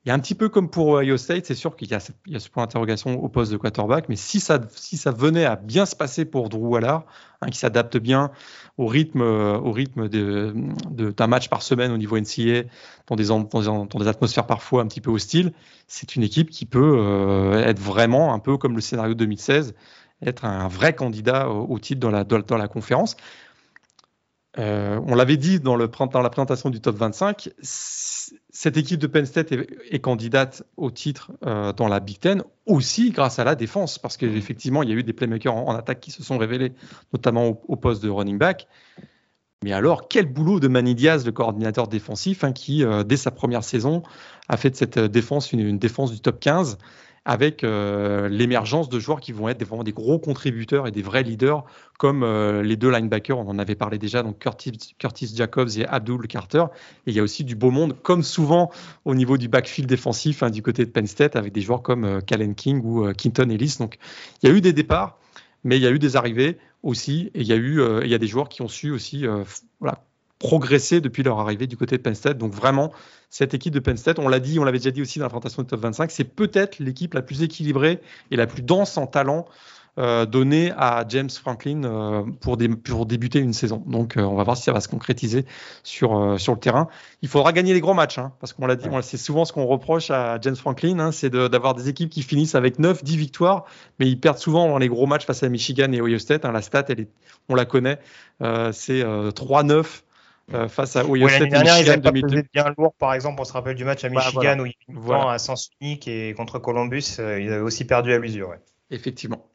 A 0.08 0.14
un 0.14 0.20
petit 0.20 0.34
peu 0.34 0.50
comme 0.50 0.70
pour 0.70 0.88
Ohio 0.88 1.18
State, 1.18 1.46
c'est 1.46 1.56
sûr 1.56 1.76
qu'il 1.76 1.90
y, 1.92 1.94
a 1.94 2.00
ce 2.00 2.50
point 2.50 2.64
d'interrogation 2.64 3.22
au 3.24 3.28
poste 3.30 3.52
de 3.52 3.58
quarterback, 3.58 4.10
mais 4.10 4.16
si 4.16 4.40
ça, 4.40 4.60
si 4.72 4.98
ça 4.98 5.12
venait 5.12 5.46
à 5.46 5.56
bien 5.56 5.86
se 5.86 5.96
passer 5.96 6.26
pour 6.26 6.50
Drew 6.50 6.78
Allard, 6.78 7.06
hein, 7.42 7.50
qui 7.50 7.60
s'adapte 7.60 7.98
bien 7.98 8.32
au 8.78 8.88
rythme, 8.88 9.22
au 9.22 9.72
rythme 9.72 10.08
de, 10.08 10.56
d'un 10.90 11.28
match 11.28 11.50
par 11.50 11.62
semaine 11.62 11.92
au 11.92 11.98
niveau 11.98 12.18
NCA, 12.18 12.64
dans 13.08 13.16
des, 13.16 13.26
dans, 13.28 13.86
des 13.86 14.08
atmosphères 14.08 14.48
parfois 14.48 14.82
un 14.82 14.88
petit 14.88 15.02
peu 15.02 15.12
hostiles, 15.12 15.54
c'est 15.88 16.16
une 16.16 16.24
équipe 16.24 16.50
qui 16.50 16.66
peut 16.66 16.98
euh, 16.98 17.64
être 17.64 17.80
vraiment 17.80 18.34
un 18.34 18.40
peu 18.40 18.58
comme 18.58 18.76
le 18.76 18.82
scénario 18.82 19.14
2016, 19.14 19.76
être 20.26 20.46
un 20.46 20.68
vrai 20.70 20.94
candidat 20.94 21.50
au, 21.50 21.78
titre 21.78 22.00
dans 22.00 22.10
la, 22.10 22.24
dans 22.24 22.58
la 22.58 22.68
conférence. 22.68 23.16
Euh, 24.58 25.00
on 25.06 25.14
l'avait 25.14 25.38
dit 25.38 25.60
dans, 25.60 25.76
le, 25.76 25.88
dans 25.88 26.22
la 26.22 26.30
présentation 26.30 26.70
du 26.70 26.82
top 26.82 26.96
25, 26.96 27.50
cette 28.52 28.78
équipe 28.78 29.00
de 29.00 29.08
Penn 29.08 29.26
State 29.26 29.52
est, 29.52 30.00
candidate 30.00 30.64
au 30.76 30.90
titre 30.90 31.32
euh, 31.46 31.72
dans 31.72 31.88
la 31.88 32.00
Big 32.00 32.20
Ten 32.20 32.44
aussi 32.66 33.12
grâce 33.12 33.38
à 33.38 33.44
la 33.44 33.56
défense, 33.56 34.00
parce 34.00 34.18
qu'effectivement, 34.18 34.82
il 34.82 34.90
y 34.90 34.92
a 34.92 34.96
eu 34.96 35.04
des 35.04 35.14
playmakers 35.14 35.56
en, 35.56 35.76
attaque 35.76 36.00
qui 36.00 36.12
se 36.12 36.24
sont 36.24 36.38
révélés, 36.38 36.74
notamment 37.14 37.60
au, 37.68 37.76
poste 37.76 38.02
de 38.04 38.10
running 38.10 38.38
back. 38.38 38.68
Mais 39.64 39.74
alors, 39.74 40.08
quel 40.08 40.26
boulot 40.26 40.60
de 40.60 40.68
Manny 40.68 40.96
Diaz, 40.96 41.26
le 41.26 41.32
coordinateur 41.32 41.88
défensif, 41.88 42.44
hein, 42.44 42.52
qui, 42.52 42.84
euh, 42.84 43.04
dès 43.04 43.18
sa 43.18 43.30
première 43.30 43.64
saison, 43.64 44.04
a 44.48 44.58
fait 44.58 44.72
de 44.72 44.76
cette 44.76 44.98
défense 44.98 45.52
une, 45.52 45.60
une 45.60 45.80
défense 45.80 46.12
du 46.12 46.20
top 46.20 46.40
15 46.40 46.78
avec 47.30 47.64
euh, 47.64 48.28
l'émergence 48.28 48.90
de 48.90 49.00
joueurs 49.00 49.20
qui 49.20 49.34
vont 49.34 49.50
être 49.50 49.64
vraiment 49.64 49.84
des 49.84 49.92
gros 49.92 50.18
contributeurs 50.18 50.88
et 50.88 50.92
des 50.92 51.04
vrais 51.04 51.22
leaders, 51.22 51.64
comme 52.00 52.24
euh, 52.24 52.64
les 52.64 52.76
deux 52.76 52.90
linebackers, 52.90 53.38
on 53.38 53.48
en 53.48 53.60
avait 53.60 53.76
parlé 53.76 54.00
déjà, 54.00 54.24
donc 54.24 54.40
Curtis, 54.40 55.36
Jacobs 55.36 55.70
et 55.78 55.86
Abdul 55.86 56.26
Carter. 56.26 56.64
Et 57.06 57.12
il 57.12 57.14
y 57.14 57.20
a 57.20 57.22
aussi 57.22 57.44
du 57.44 57.56
beau 57.56 57.70
monde, 57.70 57.96
comme 58.02 58.24
souvent 58.24 58.72
au 59.06 59.14
niveau 59.14 59.38
du 59.38 59.48
backfield 59.48 59.88
défensif 59.88 60.42
hein, 60.42 60.50
du 60.50 60.64
côté 60.64 60.84
de 60.86 60.90
Penn 60.90 61.06
State, 61.06 61.36
avec 61.36 61.54
des 61.54 61.62
joueurs 61.62 61.84
comme 61.84 62.04
euh, 62.04 62.20
Calen 62.20 62.56
King 62.56 62.82
ou 62.84 63.14
Quinton 63.14 63.52
Ellis. 63.52 63.76
Donc 63.78 64.00
il 64.42 64.50
y 64.50 64.52
a 64.52 64.56
eu 64.56 64.60
des 64.60 64.74
départs, 64.74 65.20
mais 65.64 65.78
il 65.78 65.84
y 65.84 65.88
a 65.88 65.92
eu 65.92 66.00
des 66.00 66.16
arrivées 66.16 66.58
aussi, 66.82 67.30
et 67.36 67.42
il 67.42 67.48
y 67.48 67.54
a 67.54 67.58
eu 67.58 67.80
il 68.02 68.10
y 68.10 68.16
a 68.16 68.18
des 68.18 68.28
joueurs 68.28 68.50
qui 68.50 68.64
ont 68.64 68.68
su 68.68 68.90
aussi 68.90 69.26
voilà, 69.80 70.04
progresser 70.40 71.02
depuis 71.02 71.22
leur 71.22 71.40
arrivée 71.40 71.68
du 71.68 71.78
côté 71.78 71.98
de 71.98 72.02
Penn 72.02 72.16
State. 72.16 72.38
Donc 72.38 72.54
vraiment, 72.54 72.92
cette 73.30 73.54
équipe 73.54 73.74
de 73.74 73.80
Penn 73.80 73.98
State, 73.98 74.20
on 74.20 74.30
l'a 74.30 74.40
dit, 74.40 74.58
on 74.58 74.64
l'avait 74.64 74.80
déjà 74.80 74.92
dit 74.92 75.02
aussi 75.02 75.20
dans 75.20 75.26
la 75.26 75.30
présentation 75.30 75.62
du 75.62 75.68
top 75.68 75.82
25, 75.82 76.10
c'est 76.12 76.24
peut-être 76.24 76.80
l'équipe 76.80 77.14
la 77.14 77.22
plus 77.22 77.44
équilibrée 77.44 78.00
et 78.32 78.38
la 78.38 78.48
plus 78.48 78.62
dense 78.62 78.98
en 78.98 79.06
talent 79.06 79.46
euh, 79.98 80.26
donnée 80.26 80.72
à 80.78 81.04
James 81.10 81.30
Franklin 81.30 81.84
euh, 81.84 82.24
pour, 82.40 82.58
pour, 82.86 83.06
débuter 83.06 83.40
une 83.40 83.52
saison. 83.52 83.84
Donc 83.86 84.16
euh, 84.16 84.22
on 84.22 84.36
va 84.36 84.44
voir 84.44 84.56
si 84.56 84.64
ça 84.64 84.72
va 84.72 84.80
se 84.80 84.88
concrétiser 84.88 85.46
sur, 85.84 86.40
sur 86.40 86.54
le 86.54 86.60
terrain. 86.60 86.88
Il 87.22 87.28
faudra 87.28 87.52
gagner 87.52 87.74
les 87.74 87.82
gros 87.82 87.94
matchs, 87.94 88.18
hein, 88.18 88.32
parce 88.40 88.54
qu'on 88.54 88.66
l'a 88.66 88.78
dit, 88.78 88.88
c'est 89.02 89.18
souvent 89.18 89.44
ce 89.44 89.52
qu'on 89.52 89.66
reproche 89.66 90.10
à 90.10 90.40
James 90.40 90.56
Franklin, 90.56 91.00
hein, 91.00 91.12
c'est 91.12 91.30
d'avoir 91.30 91.74
des 91.74 91.90
équipes 91.90 92.10
qui 92.10 92.24
finissent 92.24 92.56
avec 92.56 92.80
9, 92.80 93.04
10 93.04 93.18
victoires, 93.18 93.66
mais 94.00 94.08
ils 94.08 94.18
perdent 94.18 94.38
souvent 94.38 94.70
dans 94.70 94.78
les 94.78 94.88
gros 94.88 95.06
matchs 95.06 95.26
face 95.26 95.44
à 95.44 95.50
Michigan 95.50 95.92
et 95.92 96.00
Ohio 96.00 96.18
State. 96.18 96.46
Hein. 96.46 96.54
la 96.54 96.62
stat, 96.62 96.86
elle 96.88 97.02
est, 97.02 97.10
on 97.50 97.56
la 97.56 97.66
connaît, 97.66 98.00
c'est 98.40 99.04
3-9 99.04 100.04
euh, 100.54 100.68
face 100.68 100.96
à 100.96 101.06
Ohio 101.06 101.28
State. 101.28 101.42
L'année 101.42 101.52
dernière, 101.52 101.80
ils 101.80 101.90
avaient 101.90 102.22
pesé 102.22 102.44
bien 102.54 102.66
lourd. 102.78 102.94
Par 102.98 103.14
exemple, 103.14 103.42
on 103.42 103.46
se 103.46 103.54
rappelle 103.54 103.76
du 103.76 103.86
match 103.86 104.04
à 104.04 104.10
Michigan 104.10 104.60
où 104.60 104.66
ils 104.66 104.74
voilà. 104.90 105.32
à 105.32 105.40
sens 105.40 105.70
unique 105.82 106.08
et 106.08 106.34
contre 106.34 106.60
Columbus, 106.60 107.18
euh, 107.20 107.40
ils 107.40 107.52
avaient 107.52 107.62
aussi 107.62 107.86
perdu 107.86 108.14
à 108.14 108.18
l'usure. 108.18 108.54
Effectivement. 108.90 109.46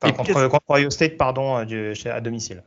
contre, 0.00 0.48
contre, 0.48 0.64
Ohio 0.70 0.90
State, 0.90 1.16
pardon, 1.16 1.58
euh, 1.58 1.92
à 2.06 2.20
domicile. 2.20 2.62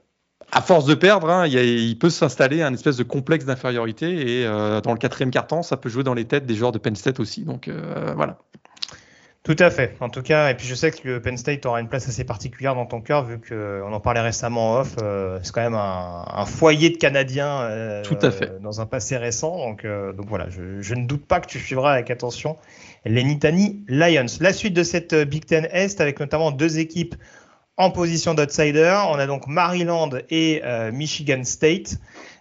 À 0.51 0.61
force 0.61 0.85
de 0.85 0.95
perdre, 0.95 1.29
hein, 1.29 1.45
il, 1.45 1.99
peut 1.99 2.09
s'installer 2.09 2.63
un 2.63 2.73
espèce 2.73 2.97
de 2.97 3.03
complexe 3.03 3.45
d'infériorité 3.45 4.39
et 4.39 4.45
dans 4.45 4.93
le 4.93 4.97
quatrième 4.97 5.29
quart-temps, 5.29 5.61
ça 5.61 5.77
peut 5.77 5.89
jouer 5.89 6.03
dans 6.03 6.15
les 6.15 6.25
têtes 6.25 6.47
des 6.47 6.55
joueurs 6.55 6.71
de 6.71 6.79
Penn 6.79 6.95
State 6.95 7.19
aussi. 7.19 7.43
Donc 7.43 7.69
voilà. 8.15 8.39
Tout 9.43 9.55
à 9.59 9.69
fait. 9.71 9.95
En 10.01 10.09
tout 10.09 10.21
cas, 10.21 10.49
et 10.49 10.53
puis 10.53 10.67
je 10.67 10.75
sais 10.75 10.91
que 10.91 11.17
Penn 11.17 11.37
State 11.37 11.65
aura 11.65 11.79
une 11.79 11.87
place 11.87 12.07
assez 12.09 12.25
particulière 12.25 12.75
dans 12.75 12.85
ton 12.85 12.99
cœur, 12.99 13.23
vu 13.23 13.39
qu'on 13.39 13.91
en 13.93 13.99
parlait 14.01 14.19
récemment 14.19 14.73
en 14.73 14.79
off. 14.81 14.95
Euh, 15.01 15.39
c'est 15.41 15.53
quand 15.53 15.61
même 15.61 15.75
un, 15.75 16.45
foyer 16.45 16.89
de 16.89 16.97
Canadiens 16.97 17.61
euh, 17.61 18.03
Tout 18.03 18.17
à 18.21 18.31
fait. 18.31 18.61
dans 18.61 18.81
un 18.81 18.85
passé 18.85 19.15
récent. 19.15 19.57
Donc, 19.57 19.85
euh, 19.85 20.11
donc 20.11 20.27
voilà, 20.27 20.47
je, 20.49 20.93
ne 20.93 21.05
doute 21.05 21.25
pas 21.25 21.39
que 21.39 21.47
tu 21.47 21.57
suivras 21.57 21.93
avec 21.93 22.11
attention 22.11 22.57
les 23.05 23.23
Nittany 23.23 23.85
Lions. 23.87 24.25
La 24.41 24.51
suite 24.51 24.73
de 24.73 24.83
cette 24.83 25.15
Big 25.15 25.45
Ten 25.45 25.69
Est, 25.71 26.01
avec 26.01 26.19
notamment 26.19 26.51
deux 26.51 26.79
équipes 26.79 27.15
en 27.79 27.91
position 27.91 28.33
d'outsider. 28.33 28.93
On 29.07 29.17
a 29.17 29.25
donc 29.25 29.47
Maryland 29.47 30.09
et 30.29 30.61
euh, 30.65 30.91
Michigan 30.91 31.43
State. 31.45 31.95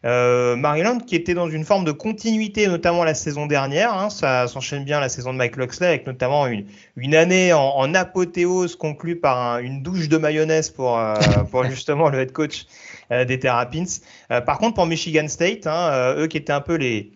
Euh, 0.05 0.57
Maryland 0.57 0.99
qui 0.99 1.17
était 1.17 1.35
dans 1.35 1.49
une 1.49 1.65
forme 1.65 1.85
de 1.85 1.93
continuité, 1.93 2.67
notamment 2.67 3.05
la 3.05 3.15
saison 3.15 3.47
dernière. 3.47 3.93
Hein. 3.93 4.11
ça 4.11 4.47
s'enchaîne 4.47 4.85
bien 4.85 5.01
la 5.01 5.09
saison 5.09 5.33
de 5.33 5.39
Mike 5.39 5.57
Luxley, 5.57 5.87
avec 5.87 6.07
notamment 6.07 6.47
une, 6.47 6.67
une 6.97 7.15
année 7.15 7.53
en, 7.53 7.95
apothéose 7.95 8.77
conclue 8.77 9.17
par 9.17 9.59
une 9.59 9.83
douche 9.83 10.09
de 10.09 10.17
mayonnaise 10.17 10.71
pour, 10.71 10.99
euh, 10.99 11.15
pour 11.51 11.65
justement 11.65 12.09
le 12.09 12.21
head 12.21 12.33
coach 12.33 12.67
des 13.11 13.39
Terrapins. 13.39 13.87
par 14.45 14.59
contre, 14.59 14.75
pour 14.75 14.85
Michigan 14.85 15.29
State, 15.29 15.67
hein, 15.67 16.15
eux 16.19 16.27
qui 16.27 16.37
étaient 16.37 16.53
un 16.53 16.61
peu 16.61 16.75
les, 16.75 17.13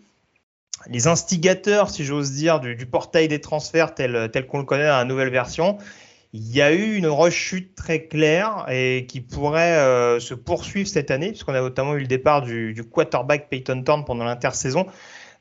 les 0.89 1.05
instigateurs, 1.05 1.91
si 1.91 2.03
j'ose 2.03 2.31
dire, 2.31 2.59
du, 2.59 2.75
du, 2.75 2.87
portail 2.87 3.27
des 3.27 3.39
transferts 3.39 3.93
tel, 3.93 4.29
tel 4.33 4.47
qu'on 4.47 4.57
le 4.57 4.65
connaît 4.65 4.87
dans 4.87 4.97
la 4.97 5.05
nouvelle 5.05 5.29
version, 5.29 5.77
il 6.33 6.51
y 6.51 6.61
a 6.63 6.73
eu 6.73 6.95
une 6.95 7.05
rechute 7.05 7.75
très 7.75 8.07
claire 8.07 8.65
et 8.69 9.05
qui 9.07 9.21
pourrait 9.21 9.77
euh, 9.77 10.19
se 10.19 10.33
poursuivre 10.33 10.87
cette 10.87 11.11
année, 11.11 11.29
puisqu'on 11.29 11.53
a 11.53 11.61
notamment 11.61 11.93
eu 11.93 11.99
le 11.99 12.07
départ 12.07 12.41
du, 12.41 12.83
quarterback 12.91 13.49
Peyton 13.49 13.83
Thorne 13.83 14.03
pendant 14.03 14.25
l'intersaison. 14.25 14.87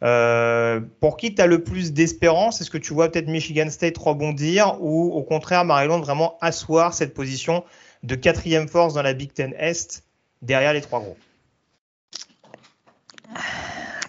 Euh, 0.02 0.81
pour 1.00 1.16
qui 1.16 1.35
tu 1.35 1.40
as 1.40 1.46
le 1.46 1.62
plus 1.62 1.92
d'espérance? 1.94 2.61
Est-ce 2.61 2.70
que 2.70 2.78
tu 2.78 2.92
vois 2.92 3.11
peut-être 3.11 3.28
Michigan 3.28 3.70
State 3.70 3.96
rebondir 3.96 4.76
ou 4.81 5.12
au 5.12 5.22
contraire 5.22 5.64
Maryland 5.64 6.00
vraiment 6.00 6.37
asseoir 6.42 6.92
cette 6.92 7.14
position 7.14 7.64
de 8.02 8.14
quatrième 8.14 8.68
force 8.68 8.92
dans 8.92 9.02
la 9.02 9.14
Big 9.14 9.33
Ten 9.33 9.55
Est 9.59 10.05
derrière 10.42 10.74
les 10.74 10.83
trois 10.83 11.00
gros? 11.00 11.16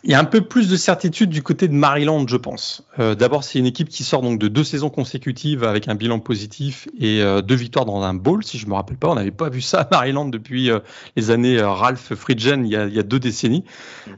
Il 0.05 0.11
y 0.11 0.13
a 0.13 0.19
un 0.19 0.25
peu 0.25 0.41
plus 0.41 0.69
de 0.69 0.75
certitude 0.75 1.29
du 1.29 1.41
côté 1.41 1.69
de 1.69 1.73
Maryland, 1.73 2.27
je 2.27 2.35
pense. 2.35 2.85
Euh, 2.99 3.15
D'abord, 3.15 3.45
c'est 3.45 3.57
une 3.57 3.65
équipe 3.65 3.87
qui 3.87 4.03
sort 4.03 4.21
donc 4.21 4.37
de 4.37 4.49
deux 4.49 4.65
saisons 4.65 4.89
consécutives 4.89 5.63
avec 5.63 5.87
un 5.87 5.95
bilan 5.95 6.19
positif 6.19 6.89
et 6.99 7.21
euh, 7.21 7.41
deux 7.41 7.55
victoires 7.55 7.85
dans 7.85 8.01
un 8.01 8.13
bowl, 8.13 8.43
si 8.43 8.57
je 8.57 8.67
me 8.67 8.73
rappelle 8.73 8.97
pas. 8.97 9.07
On 9.09 9.15
n'avait 9.15 9.31
pas 9.31 9.49
vu 9.49 9.61
ça 9.61 9.81
à 9.81 9.87
Maryland 9.89 10.25
depuis 10.25 10.69
euh, 10.69 10.79
les 11.15 11.31
années 11.31 11.61
Ralph 11.61 12.15
Friedgen, 12.15 12.65
il 12.65 12.71
y 12.71 12.75
a, 12.75 13.03
deux 13.03 13.19
décennies. 13.19 13.63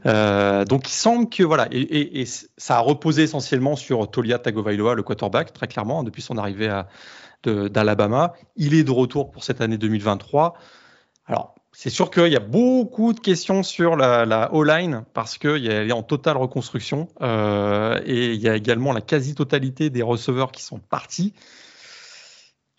donc, 0.04 0.88
il 0.88 0.92
semble 0.92 1.28
que 1.28 1.44
voilà, 1.44 1.68
et, 1.70 2.24
ça 2.56 2.76
a 2.76 2.80
reposé 2.80 3.22
essentiellement 3.22 3.76
sur 3.76 4.10
Tolia 4.10 4.38
Tagovailoa, 4.38 4.94
le 4.94 5.02
quarterback, 5.02 5.52
très 5.52 5.68
clairement, 5.68 6.02
depuis 6.02 6.22
son 6.22 6.36
arrivée 6.36 6.82
d'Alabama. 7.44 8.32
Il 8.56 8.74
est 8.74 8.84
de 8.84 8.90
retour 8.90 9.30
pour 9.30 9.44
cette 9.44 9.60
année 9.60 9.78
2023. 9.78 10.54
Alors, 11.26 11.55
c'est 11.78 11.90
sûr 11.90 12.10
qu'il 12.10 12.32
y 12.32 12.36
a 12.36 12.40
beaucoup 12.40 13.12
de 13.12 13.20
questions 13.20 13.62
sur 13.62 13.96
la, 13.96 14.24
la 14.24 14.54
O-line 14.54 15.04
parce 15.12 15.36
qu'elle 15.36 15.66
est 15.66 15.92
en 15.92 16.02
totale 16.02 16.38
reconstruction 16.38 17.06
euh, 17.20 18.00
et 18.06 18.32
il 18.32 18.40
y 18.40 18.48
a 18.48 18.56
également 18.56 18.94
la 18.94 19.02
quasi-totalité 19.02 19.90
des 19.90 20.00
receveurs 20.00 20.52
qui 20.52 20.62
sont 20.62 20.78
partis. 20.78 21.34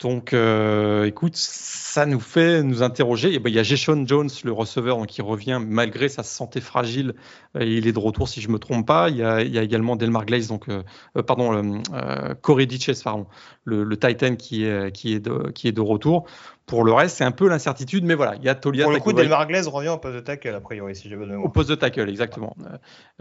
Donc, 0.00 0.32
euh, 0.32 1.06
écoute, 1.06 1.34
ça 1.34 2.06
nous 2.06 2.20
fait 2.20 2.62
nous 2.62 2.84
interroger. 2.84 3.34
Et 3.34 3.40
ben, 3.40 3.50
il 3.50 3.56
y 3.56 3.58
a 3.58 3.64
Jason 3.64 4.04
Jones, 4.06 4.30
le 4.44 4.52
receveur, 4.52 5.04
qui 5.08 5.22
revient 5.22 5.60
malgré 5.60 6.08
sa 6.08 6.22
santé 6.22 6.60
fragile. 6.60 7.14
Euh, 7.56 7.64
il 7.64 7.88
est 7.88 7.92
de 7.92 7.98
retour, 7.98 8.28
si 8.28 8.40
je 8.40 8.48
me 8.48 8.60
trompe 8.60 8.86
pas. 8.86 9.10
Il 9.10 9.16
y 9.16 9.24
a, 9.24 9.42
il 9.42 9.52
y 9.52 9.58
a 9.58 9.62
également 9.62 9.96
Delmar 9.96 10.24
Glaze, 10.24 10.46
donc, 10.46 10.68
euh, 10.68 10.84
euh 11.16 11.22
pardon, 11.24 11.82
euh, 11.92 12.34
Corey 12.40 12.66
Ditches, 12.66 13.02
pardon, 13.02 13.26
le, 13.64 13.82
le, 13.82 13.96
Titan 13.96 14.36
qui 14.36 14.64
est, 14.64 14.92
qui, 14.92 15.14
est 15.14 15.20
de, 15.20 15.50
qui 15.50 15.66
est 15.66 15.72
de 15.72 15.80
retour. 15.80 16.26
Pour 16.66 16.84
le 16.84 16.92
reste, 16.92 17.16
c'est 17.16 17.24
un 17.24 17.32
peu 17.32 17.48
l'incertitude, 17.48 18.04
mais 18.04 18.14
voilà, 18.14 18.36
il 18.36 18.44
y 18.44 18.48
a 18.48 18.54
Tolia. 18.54 18.84
Pour 18.84 18.92
le 18.92 19.00
coup, 19.00 19.12
Delmar 19.12 19.48
Glaze 19.48 19.66
revient 19.66 19.88
au 19.88 19.96
poste 19.96 20.14
de 20.14 20.20
tackle, 20.20 20.54
a 20.54 20.60
priori, 20.60 20.94
si 20.94 21.08
j'ai 21.08 21.16
bonne 21.16 21.30
mémoire. 21.30 21.46
Au 21.46 21.48
poste 21.48 21.70
de 21.70 21.74
tackle, 21.74 22.08
exactement. 22.08 22.54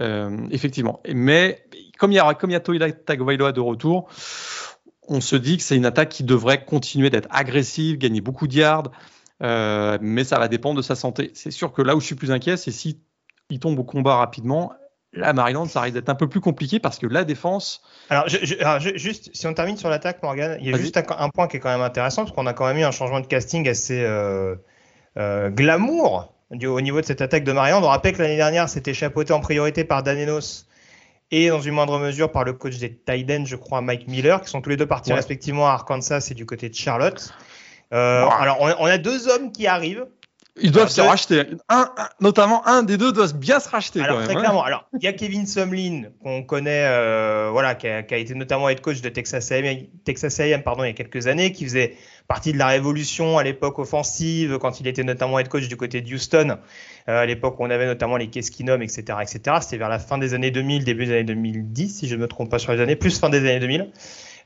Euh, 0.01 0.37
effectivement. 0.51 1.01
Mais 1.11 1.63
comme 1.97 2.11
il 2.11 2.15
y 2.15 2.19
a, 2.19 2.33
comme 2.33 2.49
il 2.49 2.53
y 2.53 2.57
a 2.57 2.59
Tolia 2.59 2.91
Tagovailoa 2.91 3.53
de 3.53 3.61
retour, 3.61 4.09
on 5.07 5.21
se 5.21 5.35
dit 5.35 5.57
que 5.57 5.63
c'est 5.63 5.75
une 5.75 5.85
attaque 5.85 6.09
qui 6.09 6.23
devrait 6.23 6.63
continuer 6.63 7.09
d'être 7.09 7.27
agressive, 7.31 7.97
gagner 7.97 8.21
beaucoup 8.21 8.47
de 8.47 8.53
yards, 8.55 8.91
euh, 9.43 9.97
mais 10.01 10.23
ça 10.23 10.39
va 10.39 10.47
dépendre 10.47 10.77
de 10.77 10.81
sa 10.81 10.95
santé. 10.95 11.31
C'est 11.33 11.51
sûr 11.51 11.71
que 11.71 11.81
là 11.81 11.95
où 11.95 11.99
je 11.99 12.05
suis 12.05 12.15
plus 12.15 12.31
inquiet, 12.31 12.57
c'est 12.57 12.71
si 12.71 12.99
il 13.49 13.59
tombe 13.59 13.79
au 13.79 13.83
combat 13.83 14.15
rapidement. 14.15 14.73
Là, 15.13 15.33
Maryland, 15.33 15.65
ça 15.65 15.81
risque 15.81 15.95
d'être 15.95 16.09
un 16.09 16.15
peu 16.15 16.27
plus 16.27 16.41
compliqué 16.41 16.79
parce 16.79 16.99
que 16.99 17.07
la 17.07 17.23
défense. 17.23 17.81
Alors, 18.09 18.27
juste, 18.27 19.29
si 19.33 19.47
on 19.47 19.53
termine 19.53 19.77
sur 19.77 19.89
l'attaque, 19.89 20.21
Morgan, 20.21 20.57
il 20.59 20.69
y 20.69 20.73
a 20.73 20.77
juste 20.77 20.97
un, 20.97 21.29
point 21.29 21.47
qui 21.47 21.57
est 21.57 21.59
quand 21.59 21.71
même 21.71 21.81
intéressant 21.81 22.23
parce 22.23 22.35
qu'on 22.35 22.45
a 22.45 22.53
quand 22.53 22.67
même 22.67 22.77
eu 22.77 22.83
un 22.83 22.91
changement 22.91 23.21
de 23.21 23.25
casting 23.25 23.67
assez 23.69 24.03
euh, 24.03 24.55
euh, 25.17 25.49
glamour 25.49 26.33
au 26.51 26.81
niveau 26.81 27.01
de 27.01 27.05
cette 27.05 27.21
attaque 27.21 27.45
de 27.45 27.51
Maryland. 27.51 27.81
On 27.81 27.87
rappelle 27.87 28.13
que 28.13 28.21
l'année 28.21 28.37
dernière, 28.37 28.69
c'était 28.69 28.93
chapeauté 28.93 29.33
en 29.33 29.39
priorité 29.39 29.83
par 29.83 30.03
Danenos 30.03 30.66
et 31.31 31.49
dans 31.49 31.61
une 31.61 31.73
moindre 31.73 31.99
mesure 31.99 32.31
par 32.31 32.43
le 32.43 32.53
coach 32.53 32.77
des 32.77 32.95
Titans, 32.95 33.45
je 33.45 33.55
crois, 33.55 33.81
Mike 33.81 34.07
Miller, 34.07 34.41
qui 34.41 34.49
sont 34.49 34.61
tous 34.61 34.69
les 34.69 34.77
deux 34.77 34.85
partis 34.85 35.11
respectivement 35.13 35.67
à 35.67 35.71
Arkansas 35.71 36.29
et 36.31 36.33
du 36.33 36.45
côté 36.45 36.69
de 36.69 36.75
Charlotte. 36.75 37.33
Euh, 37.93 38.25
Alors, 38.25 38.61
on, 38.61 38.85
a 38.85 38.97
deux 38.97 39.27
hommes 39.27 39.51
qui 39.51 39.67
arrivent. 39.67 40.05
Ils 40.61 40.71
doivent 40.71 40.89
se 40.89 41.01
racheter. 41.01 41.43
Un, 41.69 41.89
notamment 42.19 42.65
un 42.67 42.83
des 42.83 42.97
deux 42.97 43.11
doit 43.11 43.27
bien 43.33 43.59
se 43.59 43.69
racheter. 43.69 44.01
Alors, 44.01 44.17
quand 44.17 44.25
très 44.25 44.33
même, 44.33 44.43
clairement. 44.43 44.63
Alors, 44.63 44.85
il 44.99 45.03
y 45.03 45.07
a 45.07 45.13
Kevin 45.13 45.45
Sumlin, 45.45 46.03
qu'on 46.23 46.43
connaît, 46.43 46.85
euh, 46.85 47.49
voilà, 47.51 47.75
qui 47.75 47.87
a, 47.87 48.03
qui 48.03 48.13
a, 48.13 48.17
été 48.17 48.33
notamment 48.33 48.69
head 48.69 48.81
coach 48.81 49.01
de 49.01 49.09
Texas 49.09 49.51
A&M, 49.51 49.85
Texas 50.03 50.39
A&M 50.39 50.63
pardon, 50.63 50.83
il 50.83 50.87
y 50.87 50.89
a 50.89 50.93
quelques 50.93 51.27
années, 51.27 51.51
qui 51.51 51.65
faisait 51.65 51.95
partie 52.27 52.53
de 52.53 52.57
la 52.57 52.67
révolution 52.67 53.37
à 53.37 53.43
l'époque 53.43 53.79
offensive, 53.79 54.57
quand 54.59 54.79
il 54.79 54.87
était 54.87 55.03
notamment 55.03 55.39
head 55.39 55.47
coach 55.47 55.67
du 55.67 55.77
côté 55.77 56.01
de 56.01 56.13
Houston, 56.13 56.57
euh, 57.09 57.21
à 57.21 57.25
l'époque 57.25 57.59
où 57.59 57.63
on 57.63 57.69
avait 57.69 57.85
notamment 57.85 58.17
les 58.17 58.27
Keskinum, 58.27 58.81
etc., 58.81 59.19
etc. 59.21 59.57
C'était 59.61 59.77
vers 59.77 59.89
la 59.89 59.99
fin 59.99 60.17
des 60.17 60.33
années 60.33 60.51
2000, 60.51 60.83
début 60.83 61.05
des 61.05 61.13
années 61.13 61.23
2010, 61.23 61.99
si 61.99 62.07
je 62.07 62.15
ne 62.15 62.21
me 62.21 62.27
trompe 62.27 62.49
pas 62.49 62.59
sur 62.59 62.71
les 62.71 62.81
années, 62.81 62.95
plus 62.95 63.19
fin 63.19 63.29
des 63.29 63.39
années 63.39 63.59
2000. 63.59 63.91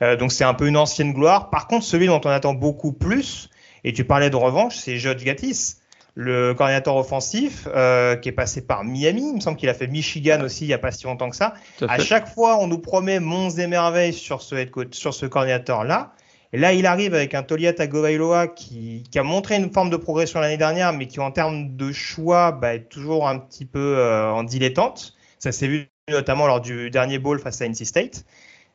Euh, 0.02 0.16
donc, 0.16 0.32
c'est 0.32 0.44
un 0.44 0.54
peu 0.54 0.68
une 0.68 0.78
ancienne 0.78 1.14
gloire. 1.14 1.50
Par 1.50 1.68
contre, 1.68 1.86
celui 1.86 2.08
dont 2.08 2.22
on 2.24 2.30
attend 2.30 2.54
beaucoup 2.54 2.92
plus, 2.92 3.50
et 3.84 3.94
tu 3.94 4.04
parlais 4.04 4.30
de 4.30 4.36
revanche, 4.36 4.76
c'est 4.76 4.98
Judge 4.98 5.24
Gattis 5.24 5.81
le 6.16 6.54
coordinateur 6.54 6.96
offensif 6.96 7.68
euh, 7.74 8.16
qui 8.16 8.30
est 8.30 8.34
passé 8.34 8.62
par 8.62 8.84
Miami. 8.84 9.30
Il 9.30 9.36
me 9.36 9.40
semble 9.40 9.58
qu'il 9.58 9.70
a 9.70 9.74
fait 9.74 9.88
Michigan 9.88 10.42
aussi 10.42 10.66
il 10.66 10.68
n'y 10.68 10.74
a 10.74 10.78
pas 10.78 10.92
si 10.92 11.06
longtemps 11.06 11.30
que 11.30 11.36
ça. 11.36 11.54
À, 11.88 12.00
chaque 12.00 12.28
fois, 12.28 12.58
on 12.60 12.68
nous 12.68 12.80
promet 12.80 13.20
monts 13.20 13.50
et 13.50 13.68
merveilles 13.68 14.14
sur 14.14 14.42
ce, 14.42 14.56
sur 14.92 15.14
ce 15.14 15.26
coordinateur-là. 15.26 16.14
Et 16.54 16.58
là, 16.58 16.74
il 16.74 16.86
arrive 16.86 17.14
avec 17.14 17.34
un 17.34 17.44
Tolia 17.44 17.72
Tagovailoa 17.72 18.48
qui, 18.48 19.04
qui, 19.10 19.18
a 19.18 19.24
montré 19.24 19.56
une 19.56 19.72
forme 19.72 19.90
de 19.90 19.96
progression 19.96 20.42
l'année 20.42 20.58
dernière, 20.58 20.92
mais 20.92 21.08
qui, 21.08 21.22
en 21.22 21.32
termes 21.32 21.78
de 21.78 21.94
choix, 21.94 22.52
bah, 22.52 22.76
est 22.76 22.90
toujours 22.90 23.30
un 23.30 23.40
petit 23.40 23.66
peu 23.66 23.98
euh, 23.98 24.30
en 24.32 24.44
dilettante. 24.44 25.16
Ça 25.40 25.54
s'est 25.54 25.68
vu 25.68 25.88
notamment 26.10 26.48
lors 26.48 26.60
du 26.60 26.90
dernier 26.90 27.20
bowl 27.20 27.40
face 27.40 27.62
à 27.62 27.70
NC 27.70 27.86
State. 27.86 28.26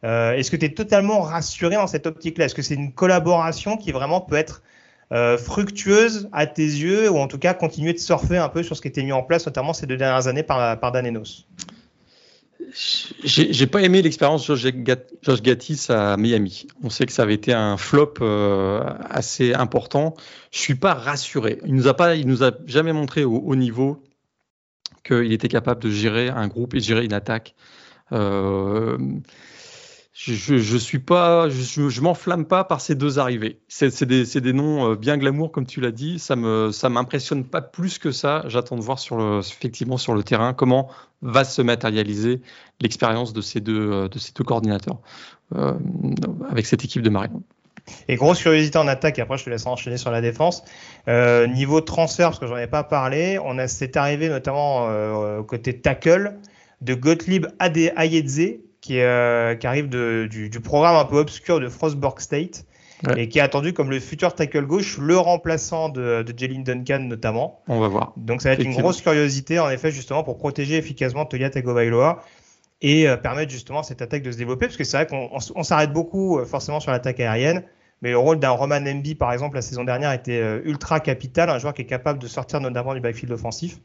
Euh, 0.05 0.33
Est-ce 0.33 0.51
que 0.51 0.57
tu 0.57 0.65
es 0.65 0.71
totalement 0.71 1.21
rassuré 1.21 1.75
dans 1.75 1.87
cette 1.87 2.07
optique-là? 2.07 2.47
Est-ce 2.47 2.55
que 2.55 2.63
c'est 2.63 2.75
une 2.75 2.93
collaboration 2.93 3.77
qui 3.77 3.93
vraiment 3.93 4.23
peut 4.23 4.37
être 4.37 4.63
euh, 5.13 5.39
fructueuse 5.39 6.29
à 6.33 6.47
tes 6.47 6.65
yeux, 6.65 7.09
ou 7.09 7.19
en 7.19 7.29
tout 7.29 7.39
cas 7.39 7.55
continuer 7.55 7.93
de 7.93 7.99
surfer 7.99 8.39
un 8.39 8.49
peu 8.49 8.63
sur 8.63 8.77
ce 8.77 8.83
qui 8.83 8.89
était 8.89 9.05
mis 9.05 9.13
en 9.13 9.23
place, 9.23 9.47
notamment 9.47 9.73
ces 9.73 9.87
deux 9.87 9.97
dernières 9.97 10.27
années 10.27 10.43
par, 10.43 10.81
par 10.81 10.91
Dan 10.91 11.07
Enos 11.07 11.47
J'ai 13.23 13.67
pas 13.69 13.83
aimé 13.83 14.03
l'expérience 14.03 14.45
Josh 14.47 14.65
Gattis 14.65 15.87
à 15.91 16.17
Miami. 16.17 16.67
On 16.83 16.91
sait 16.91 17.07
que 17.07 17.13
ça 17.13 17.23
avait 17.23 17.35
été 17.35 17.53
un 17.53 17.77
flop 17.77 18.15
euh, 18.21 18.83
assez 19.09 19.55
important. 19.55 20.15
Je 20.51 20.59
suis 20.59 20.75
pas 20.75 20.95
rassuré. 20.95 21.61
Il 21.65 21.75
nous 21.75 21.87
a 21.87 21.95
pas, 21.95 22.17
il 22.17 22.27
nous 22.27 22.43
a 22.43 22.51
jamais 22.67 22.93
montré 22.93 23.25
au 23.25 23.37
haut 23.37 23.57
niveau 23.57 24.03
qu'il 25.05 25.33
était 25.33 25.49
capable 25.49 25.83
de 25.83 25.91
gérer 25.91 26.31
un 26.31 26.49
groupe 26.49 26.75
et 26.75 26.81
gérer 26.81 27.05
une 27.05 27.13
attaque. 27.13 27.55
Euh, 28.13 28.99
je, 30.17 30.57
je 30.57 30.77
suis 30.79 30.99
pas, 30.99 31.51
je, 31.51 31.91
je 31.91 32.01
m'enflamme 32.01 32.47
pas 32.47 32.65
par 32.65 32.81
ces 32.81 32.95
deux 32.95 33.19
arrivées. 33.19 33.61
C'est 33.69 34.05
des, 34.05 34.25
des, 34.25 34.53
noms 34.55 34.93
euh, 34.93 34.97
bien 34.97 35.19
glamour 35.19 35.53
comme 35.53 35.67
tu 35.67 35.83
l'as 35.83 35.91
dit. 35.91 36.19
Ça 36.19 36.37
me, 36.37 36.73
ça 36.73 36.89
m'impressionne 36.89 37.45
pas 37.45 37.61
plus 37.61 37.99
que 37.99 38.11
ça. 38.11 38.43
J'attends 38.47 38.77
de 38.77 38.81
voir 38.81 38.99
sur 38.99 39.17
le, 39.19 39.41
effectivement 39.41 39.99
sur 39.99 40.15
le 40.15 40.23
terrain 40.23 40.55
comment 40.55 40.89
va 41.21 41.45
se 41.45 41.61
matérialiser 41.61 42.41
l'expérience 42.81 43.35
de 43.35 43.43
ces 43.43 43.61
deux, 43.61 43.93
euh, 43.93 44.09
de 44.09 44.19
ces 44.19 44.33
deux 44.33 44.43
coordinateurs 44.43 45.01
euh, 45.55 45.75
avec 46.51 46.65
cette 46.65 46.83
équipe 46.83 47.03
de 47.03 47.11
Marion. 47.11 47.43
Et 48.09 48.17
grosse 48.17 48.41
curiosité 48.41 48.79
en 48.79 48.89
attaque, 48.89 49.19
et 49.19 49.23
après 49.23 49.37
je 49.37 49.45
te 49.45 49.51
laisserai 49.51 49.71
enchaîner 49.71 49.99
sur 49.99 50.11
la 50.11 50.21
défense. 50.21 50.65
Niveau 51.07 51.81
transfert, 51.83 52.31
parce 52.31 52.41
que 52.41 52.47
j'en 52.47 52.57
ai 52.57 52.67
pas 52.67 52.83
parlé, 52.83 53.39
on 53.45 53.59
a 53.59 53.69
c'est 53.69 53.97
arrivé 53.97 54.29
notamment 54.29 54.89
euh, 54.89 55.43
côté 55.43 55.79
tackle 55.79 56.35
de 56.81 56.95
Gottlieb 56.95 57.47
Ayedze 57.61 58.59
qui, 58.87 59.01
euh, 59.01 59.57
qui 59.57 59.67
arrive 59.67 59.89
de, 59.89 60.29
du, 60.31 60.49
du, 60.49 60.61
programme 60.61 60.95
un 60.95 61.05
peu 61.05 61.17
obscur 61.17 61.59
de 61.59 61.69
Frostburg 61.69 62.21
State 62.21 62.65
ouais. 63.05 63.25
et 63.25 63.29
qui 63.29 63.41
est 63.41 63.43
attendu 63.43 63.73
comme 63.73 63.91
le 63.91 63.99
futur 63.99 64.33
tackle 64.33 64.65
gauche, 64.65 64.99
le 64.99 65.19
remplaçant 65.19 65.89
de, 65.89 66.23
de 66.23 66.39
Jalen 66.39 66.63
Duncan 66.63 67.01
notamment. 67.01 67.63
On 67.67 67.81
va 67.81 67.89
voir. 67.89 68.13
Donc 68.17 68.43
ça 68.43 68.51
va 68.51 68.55
être 68.55 68.65
une 68.65 68.77
grosse 68.77 69.03
curiosité 69.03 69.59
en 69.59 69.69
effet 69.71 69.91
justement 69.91 70.23
pour 70.23 70.39
protéger 70.39 70.77
efficacement 70.77 71.27
Toya 71.27 71.51
Tagovailoa 71.51 72.23
et 72.81 73.09
euh, 73.09 73.17
permettre 73.17 73.51
justement 73.51 73.83
cette 73.83 74.03
attaque 74.03 74.23
de 74.23 74.31
se 74.31 74.39
développer 74.39 74.67
parce 74.67 74.77
que 74.77 74.85
c'est 74.85 74.99
vrai 74.99 75.07
qu'on 75.09 75.31
on, 75.33 75.39
on 75.57 75.63
s'arrête 75.65 75.93
beaucoup 75.93 76.39
euh, 76.39 76.45
forcément 76.45 76.79
sur 76.79 76.93
l'attaque 76.93 77.19
aérienne. 77.19 77.65
Mais 78.03 78.11
le 78.11 78.19
rôle 78.19 78.39
d'un 78.39 78.51
Roman 78.51 78.81
Mb, 78.81 79.15
par 79.15 79.33
exemple, 79.33 79.57
la 79.57 79.63
saison 79.63 79.83
dernière 79.83 80.13
était 80.13 80.39
euh, 80.39 80.61
ultra 80.65 81.01
capital, 81.01 81.49
un 81.49 81.59
joueur 81.59 81.73
qui 81.73 81.83
est 81.83 81.87
capable 81.87 82.19
de 82.19 82.27
sortir 82.27 82.61
notamment 82.61 82.93
du 82.93 83.01
backfield 83.01 83.33
offensif. 83.33 83.79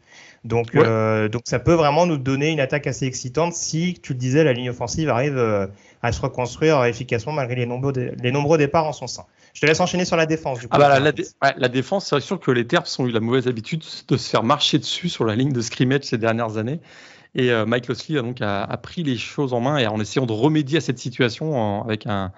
Donc, 0.44 0.72
ouais. 0.74 0.82
euh, 0.86 1.30
donc 1.30 1.44
ça 1.46 1.60
peut 1.60 1.74
vraiment 1.74 2.06
nous 2.06 2.18
donner 2.18 2.50
une 2.50 2.60
attaque 2.60 2.88
assez 2.88 3.06
excitante 3.06 3.54
si, 3.54 3.98
tu 4.04 4.12
le 4.12 4.20
disais, 4.20 4.44
la 4.44 4.52
ligne 4.52 4.70
offensive 4.70 5.10
arrive 5.10 5.38
euh, 5.38 5.68
à 6.02 6.12
se 6.12 6.22
reconstruire 6.22 6.84
efficacement 6.84 7.32
malgré 7.32 7.56
les 7.56 7.66
nombreux, 7.66 7.94
les 7.94 8.32
nombreux 8.32 8.58
départs 8.58 8.86
en 8.86 8.94
son 8.94 9.08
sein. 9.08 9.24
Je 9.54 9.62
te 9.62 9.66
laisse 9.66 9.80
enchaîner 9.80 10.04
sur 10.04 10.18
la 10.18 10.26
défense. 10.26 10.60
Du 10.60 10.68
coup, 10.68 10.76
ah 10.76 10.80
bah 10.80 10.90
la, 10.90 11.00
la, 11.00 11.12
dé 11.14 11.24
ouais, 11.42 11.54
la, 11.56 11.70
défense, 11.70 12.08
c'est 12.10 12.20
sûr 12.20 12.40
que 12.40 12.52
les 12.52 12.68
Terps 12.68 13.00
ont 13.00 13.08
eu 13.08 13.12
la 13.12 13.20
mauvaise 13.22 13.48
habitude 13.48 13.84
de 14.08 14.18
se 14.18 14.30
faire 14.30 14.44
marcher 14.44 14.78
dessus 14.78 15.08
sur 15.08 15.24
la 15.24 15.36
ligne 15.36 15.54
de 15.54 15.62
scrimmage 15.62 16.04
ces 16.04 16.18
dernières 16.18 16.58
années. 16.58 16.80
Et 17.34 17.50
euh, 17.52 17.66
Mike 17.66 17.88
Losley 17.88 18.18
a 18.18 18.22
donc 18.22 18.42
a, 18.42 18.64
a, 18.64 18.78
pris 18.78 19.04
les 19.04 19.18
choses 19.18 19.54
en 19.54 19.62
main 19.62 19.78
et 19.78 19.88
en 19.88 20.00
essayant 20.02 20.26
de 20.26 20.34
remédier 20.34 20.80
à 20.80 20.82
cette 20.82 21.00
situation 21.00 21.56
en, 21.58 21.84
avec 21.84 22.06
un, 22.06 22.34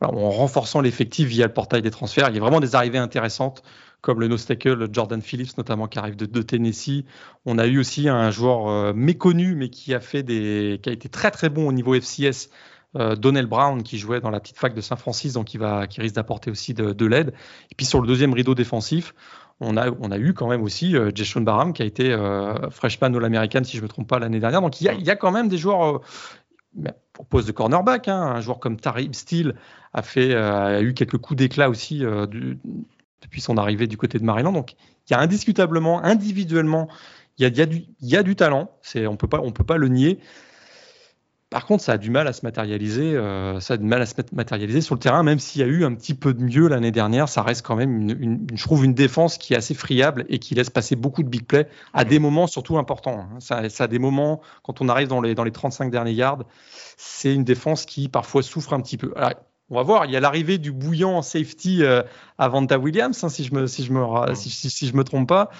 en 0.00 0.30
renforçant 0.30 0.80
l'effectif 0.80 1.28
via 1.28 1.46
le 1.46 1.52
portail 1.52 1.82
des 1.82 1.90
transferts. 1.90 2.28
Il 2.28 2.34
y 2.34 2.38
a 2.38 2.40
vraiment 2.40 2.60
des 2.60 2.74
arrivées 2.74 2.98
intéressantes, 2.98 3.62
comme 4.00 4.20
le 4.20 4.28
no-tackle 4.28 4.88
Jordan 4.92 5.20
Phillips, 5.20 5.56
notamment, 5.58 5.88
qui 5.88 5.98
arrive 5.98 6.16
de, 6.16 6.42
Tennessee. 6.42 7.04
On 7.46 7.58
a 7.58 7.66
eu 7.66 7.78
aussi 7.78 8.08
un 8.08 8.30
joueur 8.30 8.68
euh, 8.68 8.92
méconnu, 8.94 9.54
mais 9.56 9.70
qui 9.70 9.94
a, 9.94 9.98
été 9.98 11.08
très 11.10 11.30
très 11.30 11.48
bon 11.48 11.66
au 11.66 11.72
niveau 11.72 11.94
FCS, 11.94 12.50
euh, 12.96 13.16
Donnell 13.16 13.46
Brown, 13.46 13.82
qui 13.82 13.98
jouait 13.98 14.20
dans 14.20 14.30
la 14.30 14.40
petite 14.40 14.58
fac 14.58 14.72
de 14.72 14.80
Saint-Francis, 14.80 15.32
donc 15.32 15.46
qui, 15.46 15.58
va, 15.58 15.86
risque 15.96 16.14
d'apporter 16.14 16.50
aussi 16.50 16.74
de, 16.74 16.92
de 16.92 17.06
l'aide. 17.06 17.34
Et 17.70 17.74
puis 17.74 17.84
sur 17.84 18.00
le 18.00 18.06
deuxième 18.06 18.32
rideau 18.32 18.54
défensif, 18.54 19.14
on 19.60 19.76
a, 19.76 20.18
eu 20.18 20.34
quand 20.34 20.46
même 20.46 20.62
aussi 20.62 20.96
euh, 20.96 21.10
Jason 21.12 21.40
Barham, 21.40 21.72
qui 21.72 21.82
a 21.82 21.84
été 21.84 22.16
freshman 22.70 23.12
All-American, 23.12 23.64
si 23.64 23.72
je 23.72 23.78
ne 23.78 23.86
me 23.86 23.88
trompe 23.88 24.06
pas, 24.06 24.20
l'année 24.20 24.38
dernière. 24.38 24.60
Donc 24.60 24.80
il 24.80 24.84
y 24.84 25.10
a 25.10 25.16
quand 25.16 25.32
même 25.32 25.48
des 25.48 25.58
joueurs 25.58 26.00
au 27.18 27.24
poste 27.24 27.46
de 27.46 27.52
cornerback, 27.52 28.08
hein, 28.08 28.20
un 28.20 28.40
joueur 28.40 28.60
comme 28.60 28.78
Tarib 28.78 29.14
Steele 29.14 29.54
a, 29.92 30.02
fait, 30.02 30.32
euh, 30.32 30.78
a 30.78 30.82
eu 30.82 30.94
quelques 30.94 31.18
coups 31.18 31.38
d'éclat 31.38 31.68
aussi 31.68 32.04
euh, 32.04 32.26
depuis 33.22 33.40
son 33.40 33.56
arrivée 33.56 33.86
du 33.86 33.96
côté 33.96 34.18
de 34.18 34.24
Maryland. 34.24 34.52
Donc 34.52 34.74
il 35.08 35.12
y 35.12 35.14
a 35.14 35.20
indiscutablement, 35.20 36.02
individuellement, 36.04 36.88
il 37.38 37.42
y 37.42 37.46
a, 37.46 37.66
y 38.00 38.16
a, 38.16 38.22
du, 38.22 38.36
talent, 38.36 38.70
on 38.96 39.06
on 39.06 39.16
peut 39.52 39.64
pas 39.64 39.76
le 39.76 39.88
nier. 39.88 40.18
Par 41.50 41.64
contre, 41.64 41.82
ça 41.82 41.92
a 41.92 41.98
du 41.98 42.10
mal 42.10 42.28
à 42.28 42.34
se 42.34 42.44
matérialiser, 42.44 43.16
euh, 43.16 43.58
ça 43.58 43.74
a 43.74 43.76
du 43.78 43.86
mal 43.86 44.02
à 44.02 44.06
se 44.06 44.14
matérialiser 44.32 44.82
sur 44.82 44.94
le 44.94 45.00
terrain, 45.00 45.22
même 45.22 45.38
s'il 45.38 45.62
y 45.62 45.64
a 45.64 45.66
eu 45.66 45.82
un 45.82 45.94
petit 45.94 46.12
peu 46.12 46.34
de 46.34 46.42
mieux 46.42 46.68
l'année 46.68 46.90
dernière, 46.90 47.26
ça 47.30 47.42
reste 47.42 47.64
quand 47.64 47.74
même 47.74 48.02
une, 48.02 48.22
une, 48.22 48.46
je 48.54 48.62
trouve 48.62 48.84
une 48.84 48.92
défense 48.92 49.38
qui 49.38 49.54
est 49.54 49.56
assez 49.56 49.72
friable 49.72 50.26
et 50.28 50.40
qui 50.40 50.54
laisse 50.54 50.68
passer 50.68 50.94
beaucoup 50.94 51.22
de 51.22 51.28
big 51.28 51.46
plays 51.46 51.66
à 51.94 52.04
des 52.04 52.18
moments 52.18 52.46
surtout 52.46 52.76
importants. 52.76 53.20
Hein. 53.20 53.40
Ça, 53.40 53.70
ça, 53.70 53.84
a 53.84 53.86
des 53.86 53.98
moments 53.98 54.42
quand 54.62 54.82
on 54.82 54.90
arrive 54.90 55.08
dans 55.08 55.22
les 55.22 55.34
dans 55.34 55.44
les 55.44 55.50
35 55.50 55.90
derniers 55.90 56.12
yards, 56.12 56.44
c'est 56.98 57.34
une 57.34 57.44
défense 57.44 57.86
qui 57.86 58.10
parfois 58.10 58.42
souffre 58.42 58.74
un 58.74 58.80
petit 58.82 58.98
peu. 58.98 59.14
Alors, 59.16 59.32
on 59.70 59.76
va 59.76 59.82
voir, 59.82 60.04
il 60.04 60.12
y 60.12 60.16
a 60.16 60.20
l'arrivée 60.20 60.58
du 60.58 60.72
bouillant 60.72 61.12
en 61.12 61.22
safety 61.22 61.82
euh, 61.82 62.02
à 62.36 62.48
Vanta 62.48 62.78
Williams, 62.78 63.24
hein, 63.24 63.30
si 63.30 63.44
je 63.44 63.54
me 63.54 63.66
si 63.66 63.84
je 63.84 63.92
me 63.94 64.04
si, 64.34 64.50
si, 64.50 64.68
si 64.68 64.86
je 64.86 64.94
me 64.94 65.02
trompe 65.02 65.28
pas 65.28 65.50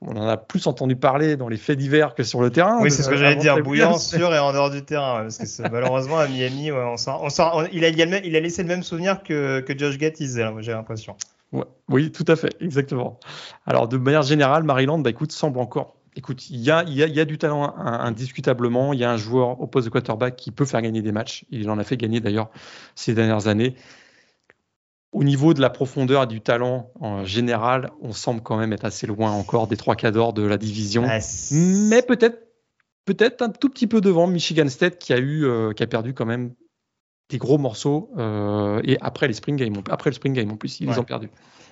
on 0.00 0.16
en 0.16 0.28
a 0.28 0.36
plus 0.36 0.66
entendu 0.66 0.94
parler 0.94 1.36
dans 1.36 1.48
les 1.48 1.56
faits 1.56 1.76
divers 1.76 2.14
que 2.14 2.22
sur 2.22 2.40
le 2.40 2.50
terrain. 2.50 2.78
Oui, 2.80 2.90
c'est 2.90 3.02
ce 3.02 3.08
que 3.08 3.16
j'allais 3.16 3.36
dire, 3.36 3.60
bouillant 3.62 3.98
sur 3.98 4.32
et 4.32 4.38
en 4.38 4.52
dehors 4.52 4.70
du 4.70 4.84
terrain. 4.84 5.22
Parce 5.22 5.38
que 5.38 5.68
malheureusement, 5.68 6.18
à 6.18 6.28
Miami, 6.28 6.70
ouais, 6.70 6.78
on 6.78 6.96
sort, 6.96 7.22
on 7.22 7.30
sort, 7.30 7.52
on, 7.56 7.66
il, 7.72 7.84
a, 7.84 7.88
il, 7.88 8.32
laissé 8.32 8.62
le 8.62 8.68
même 8.68 8.84
souvenir 8.84 9.22
que, 9.22 9.60
que 9.60 9.76
Josh 9.76 9.98
Gattis, 9.98 10.34
j'ai 10.60 10.72
l'impression. 10.72 11.16
Ouais, 11.52 11.64
oui, 11.88 12.12
tout 12.12 12.24
à 12.28 12.36
fait, 12.36 12.54
exactement. 12.60 13.18
Alors, 13.66 13.88
de 13.88 13.96
manière 13.96 14.22
générale, 14.22 14.62
Maryland, 14.62 14.98
bah, 14.98 15.10
écoute, 15.10 15.32
semble 15.32 15.58
encore. 15.58 15.96
Écoute, 16.14 16.48
il 16.50 16.60
y 16.60 16.70
a, 16.70 16.84
y 16.84 17.20
a 17.20 17.24
du 17.24 17.38
talent 17.38 17.76
indiscutablement. 17.76 18.92
Il 18.92 18.98
y 18.98 19.04
a 19.04 19.10
un 19.10 19.16
joueur 19.16 19.60
au 19.60 19.66
poste 19.66 19.86
de 19.86 19.90
quarterback 19.90 20.36
qui 20.36 20.50
peut 20.50 20.64
faire 20.64 20.82
gagner 20.82 21.00
des 21.02 21.12
matchs. 21.12 21.44
Il 21.50 21.70
en 21.70 21.78
a 21.78 21.84
fait 21.84 21.96
gagner 21.96 22.20
d'ailleurs 22.20 22.50
ces 22.96 23.14
dernières 23.14 23.46
années. 23.46 23.76
Au 25.12 25.24
niveau 25.24 25.54
de 25.54 25.60
la 25.60 25.70
profondeur 25.70 26.24
et 26.24 26.26
du 26.26 26.40
talent 26.40 26.90
en 27.00 27.24
général, 27.24 27.90
on 28.02 28.12
semble 28.12 28.42
quand 28.42 28.58
même 28.58 28.72
être 28.72 28.84
assez 28.84 29.06
loin 29.06 29.30
encore 29.32 29.66
des 29.66 29.76
trois 29.76 29.96
cadors 29.96 30.34
de 30.34 30.42
la 30.42 30.58
division. 30.58 31.04
Ah, 31.08 31.18
mais 31.50 32.02
peut-être 32.02 32.38
peut-être 33.06 33.40
un 33.40 33.48
tout 33.48 33.70
petit 33.70 33.86
peu 33.86 34.02
devant 34.02 34.26
Michigan 34.26 34.68
State 34.68 34.98
qui 34.98 35.14
a 35.14 35.18
eu 35.18 35.46
euh, 35.46 35.72
qui 35.72 35.82
a 35.82 35.86
perdu 35.86 36.12
quand 36.12 36.26
même 36.26 36.52
des 37.28 37.38
gros 37.38 37.58
morceaux 37.58 38.10
euh, 38.16 38.80
et 38.84 38.96
après 39.00 39.28
les 39.28 39.34
spring 39.34 39.56
games 39.56 39.82
après 39.90 40.10
le 40.10 40.14
spring 40.14 40.32
game 40.32 40.50
en 40.50 40.56
plus 40.56 40.80
ils 40.80 40.88
ouais. 40.88 40.98
ont 40.98 41.04
perdu. 41.04 41.28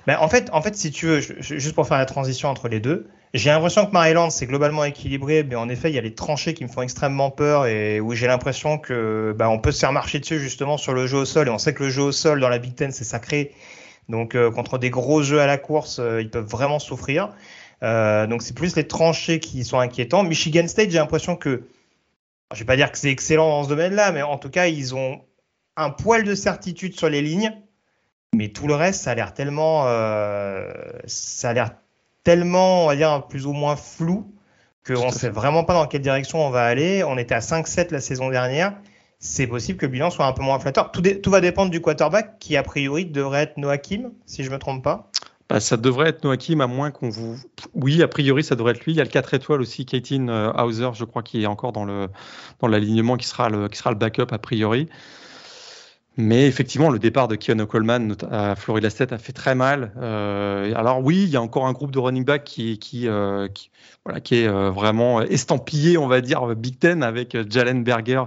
Ben, 0.06 0.18
en 0.20 0.28
fait 0.28 0.50
en 0.52 0.60
fait 0.60 0.76
si 0.76 0.90
tu 0.90 1.06
veux 1.06 1.20
je, 1.20 1.34
juste 1.40 1.74
pour 1.74 1.86
faire 1.88 1.98
la 1.98 2.04
transition 2.04 2.48
entre 2.48 2.68
les 2.68 2.78
deux, 2.78 3.08
j'ai 3.34 3.50
l'impression 3.50 3.86
que 3.86 3.92
Maryland 3.92 4.30
c'est 4.30 4.46
globalement 4.46 4.84
équilibré, 4.84 5.44
mais 5.44 5.54
en 5.54 5.68
effet 5.68 5.90
il 5.90 5.94
y 5.94 5.98
a 5.98 6.02
les 6.02 6.14
tranchées 6.14 6.54
qui 6.54 6.64
me 6.64 6.68
font 6.68 6.82
extrêmement 6.82 7.30
peur 7.30 7.66
et 7.66 8.00
où 8.00 8.14
j'ai 8.14 8.26
l'impression 8.26 8.78
que 8.78 9.34
ben, 9.36 9.48
on 9.48 9.58
peut 9.58 9.72
se 9.72 9.80
faire 9.80 9.92
marcher 9.92 10.20
dessus 10.20 10.38
justement 10.38 10.76
sur 10.76 10.92
le 10.92 11.06
jeu 11.06 11.18
au 11.18 11.24
sol 11.24 11.48
et 11.48 11.50
on 11.50 11.58
sait 11.58 11.72
que 11.72 11.84
le 11.84 11.90
jeu 11.90 12.02
au 12.02 12.12
sol 12.12 12.38
dans 12.40 12.50
la 12.50 12.58
Big 12.58 12.74
Ten 12.74 12.92
c'est 12.92 13.04
sacré. 13.04 13.52
Donc 14.08 14.34
euh, 14.34 14.50
contre 14.50 14.78
des 14.78 14.90
gros 14.90 15.22
jeux 15.22 15.40
à 15.40 15.46
la 15.46 15.58
course, 15.58 15.98
euh, 15.98 16.20
ils 16.20 16.30
peuvent 16.30 16.46
vraiment 16.46 16.78
souffrir. 16.78 17.30
Donc 17.82 18.42
c'est 18.42 18.54
plus 18.54 18.76
les 18.76 18.86
tranchées 18.86 19.38
qui 19.38 19.64
sont 19.64 19.78
inquiétants. 19.78 20.22
Michigan 20.22 20.66
State, 20.66 20.90
j'ai 20.90 20.98
l'impression 20.98 21.36
que, 21.36 21.64
je 22.52 22.58
vais 22.58 22.64
pas 22.64 22.76
dire 22.76 22.90
que 22.90 22.98
c'est 22.98 23.10
excellent 23.10 23.48
dans 23.48 23.64
ce 23.64 23.68
domaine-là, 23.68 24.12
mais 24.12 24.22
en 24.22 24.38
tout 24.38 24.48
cas 24.48 24.66
ils 24.66 24.94
ont 24.94 25.20
un 25.76 25.90
poil 25.90 26.24
de 26.24 26.34
certitude 26.34 26.96
sur 26.96 27.08
les 27.08 27.22
lignes, 27.22 27.52
mais 28.34 28.48
tout 28.48 28.66
le 28.66 28.74
reste, 28.74 29.02
ça 29.02 29.12
a 29.12 29.14
l'air 29.14 29.34
tellement, 29.34 29.84
euh, 29.86 30.72
ça 31.06 31.50
a 31.50 31.52
l'air 31.52 31.70
tellement, 32.24 32.84
on 32.84 32.86
va 32.88 32.96
dire, 32.96 33.26
plus 33.28 33.46
ou 33.46 33.52
moins 33.52 33.76
flou 33.76 34.32
qu'on 34.86 35.06
ne 35.06 35.12
sait 35.12 35.30
vraiment 35.30 35.64
pas 35.64 35.74
dans 35.74 35.86
quelle 35.86 36.02
direction 36.02 36.46
on 36.46 36.50
va 36.50 36.64
aller. 36.64 37.02
On 37.04 37.18
était 37.18 37.34
à 37.34 37.40
5-7 37.40 37.92
la 37.92 38.00
saison 38.00 38.30
dernière. 38.30 38.74
C'est 39.18 39.46
possible 39.46 39.78
que 39.78 39.86
le 39.86 39.92
bilan 39.92 40.10
soit 40.10 40.26
un 40.26 40.32
peu 40.32 40.42
moins 40.42 40.58
flatteur. 40.58 40.92
Tout, 40.92 41.02
tout, 41.02 41.30
va 41.30 41.40
dépendre 41.40 41.70
du 41.70 41.80
quarterback 41.80 42.38
qui, 42.38 42.56
a 42.56 42.62
priori, 42.62 43.06
devrait 43.06 43.42
être 43.42 43.56
Noakim, 43.56 44.12
si 44.26 44.44
je 44.44 44.48
ne 44.48 44.54
me 44.54 44.58
trompe 44.58 44.84
pas. 44.84 45.10
Bah, 45.48 45.60
ça 45.60 45.76
devrait 45.76 46.10
être 46.10 46.24
Noakim, 46.24 46.60
à 46.60 46.66
moins 46.66 46.90
qu'on 46.90 47.08
vous. 47.08 47.38
Oui, 47.74 48.02
a 48.02 48.08
priori, 48.08 48.44
ça 48.44 48.54
devrait 48.54 48.72
être 48.72 48.84
lui. 48.84 48.92
Il 48.92 48.96
y 48.96 49.00
a 49.00 49.04
le 49.04 49.10
4 49.10 49.34
étoiles 49.34 49.60
aussi, 49.60 49.86
Kaitin 49.86 50.28
euh, 50.28 50.52
Hauser, 50.52 50.90
je 50.94 51.04
crois, 51.04 51.22
qui 51.22 51.42
est 51.42 51.46
encore 51.46 51.72
dans 51.72 51.86
l'alignement, 52.62 53.14
dans 53.14 53.18
qui, 53.18 53.26
sera 53.26 53.48
le, 53.48 53.68
qui 53.68 53.78
sera 53.78 53.90
le 53.90 53.96
backup, 53.96 54.32
a 54.32 54.38
priori. 54.38 54.88
Mais 56.18 56.46
effectivement, 56.46 56.88
le 56.88 56.98
départ 56.98 57.28
de 57.28 57.36
Keanu 57.36 57.66
Coleman 57.66 58.16
à 58.30 58.56
Florida 58.56 58.88
State 58.88 59.12
a 59.12 59.18
fait 59.18 59.34
très 59.34 59.54
mal. 59.54 59.92
Euh, 59.98 60.72
alors 60.74 61.04
oui, 61.04 61.24
il 61.24 61.28
y 61.28 61.36
a 61.36 61.42
encore 61.42 61.66
un 61.66 61.72
groupe 61.72 61.90
de 61.90 61.98
running 61.98 62.24
back 62.24 62.44
qui, 62.44 62.78
qui, 62.78 63.06
euh, 63.06 63.48
qui 63.48 63.70
voilà, 64.04 64.20
qui 64.20 64.36
est 64.36 64.48
euh, 64.48 64.70
vraiment 64.70 65.20
estampillé, 65.20 65.98
on 65.98 66.06
va 66.06 66.22
dire, 66.22 66.56
Big 66.56 66.78
Ten 66.78 67.02
avec 67.02 67.36
Jalen 67.50 67.84
Berger, 67.84 68.24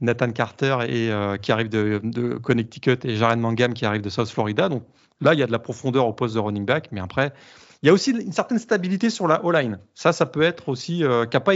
Nathan 0.00 0.30
Carter 0.30 0.78
et 0.88 1.10
qui 1.42 1.52
arrive 1.52 1.68
de, 1.68 2.00
de, 2.02 2.34
Connecticut 2.34 2.98
et 3.04 3.16
Jaren 3.16 3.38
Mangam 3.38 3.74
qui 3.74 3.84
arrive 3.84 4.02
de 4.02 4.10
South 4.10 4.30
Florida. 4.30 4.70
Donc 4.70 4.84
là, 5.20 5.34
il 5.34 5.40
y 5.40 5.42
a 5.42 5.46
de 5.46 5.52
la 5.52 5.58
profondeur 5.58 6.06
au 6.06 6.14
poste 6.14 6.34
de 6.34 6.40
running 6.40 6.64
back, 6.64 6.88
mais 6.90 7.00
après, 7.00 7.34
il 7.82 7.86
y 7.86 7.90
a 7.90 7.92
aussi 7.92 8.12
une 8.12 8.32
certaine 8.32 8.58
stabilité 8.58 9.10
sur 9.10 9.28
la 9.28 9.44
O-line. 9.44 9.78
Ça, 9.94 10.14
ça 10.14 10.24
peut 10.24 10.42
être 10.42 10.70
aussi 10.70 11.02
qui 11.30 11.36
n'a 11.36 11.40
pas, 11.40 11.52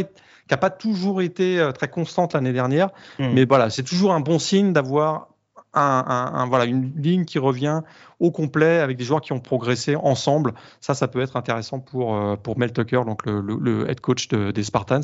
pas, 0.58 0.70
toujours 0.70 1.22
été 1.22 1.70
très 1.74 1.88
constante 1.88 2.34
l'année 2.34 2.52
dernière, 2.52 2.90
hmm. 3.18 3.30
mais 3.32 3.46
voilà, 3.46 3.70
c'est 3.70 3.82
toujours 3.82 4.12
un 4.12 4.20
bon 4.20 4.38
signe 4.38 4.74
d'avoir 4.74 5.29
un, 5.74 6.46
voilà, 6.48 6.64
une 6.64 6.92
ligne 6.96 7.24
qui 7.24 7.38
revient 7.38 7.82
au 8.18 8.30
complet 8.30 8.78
avec 8.78 8.96
des 8.96 9.04
joueurs 9.04 9.20
qui 9.20 9.32
ont 9.32 9.40
progressé 9.40 9.96
ensemble. 9.96 10.54
Ça, 10.80 10.94
ça 10.94 11.08
peut 11.08 11.20
être 11.20 11.36
intéressant 11.36 11.80
pour, 11.80 12.16
euh, 12.16 12.36
pour 12.36 12.58
Mel 12.58 12.72
Tucker, 12.72 13.02
donc 13.06 13.26
le, 13.26 13.40
le, 13.40 13.88
head 13.88 14.00
coach 14.00 14.28
des 14.28 14.62
Spartans. 14.62 15.00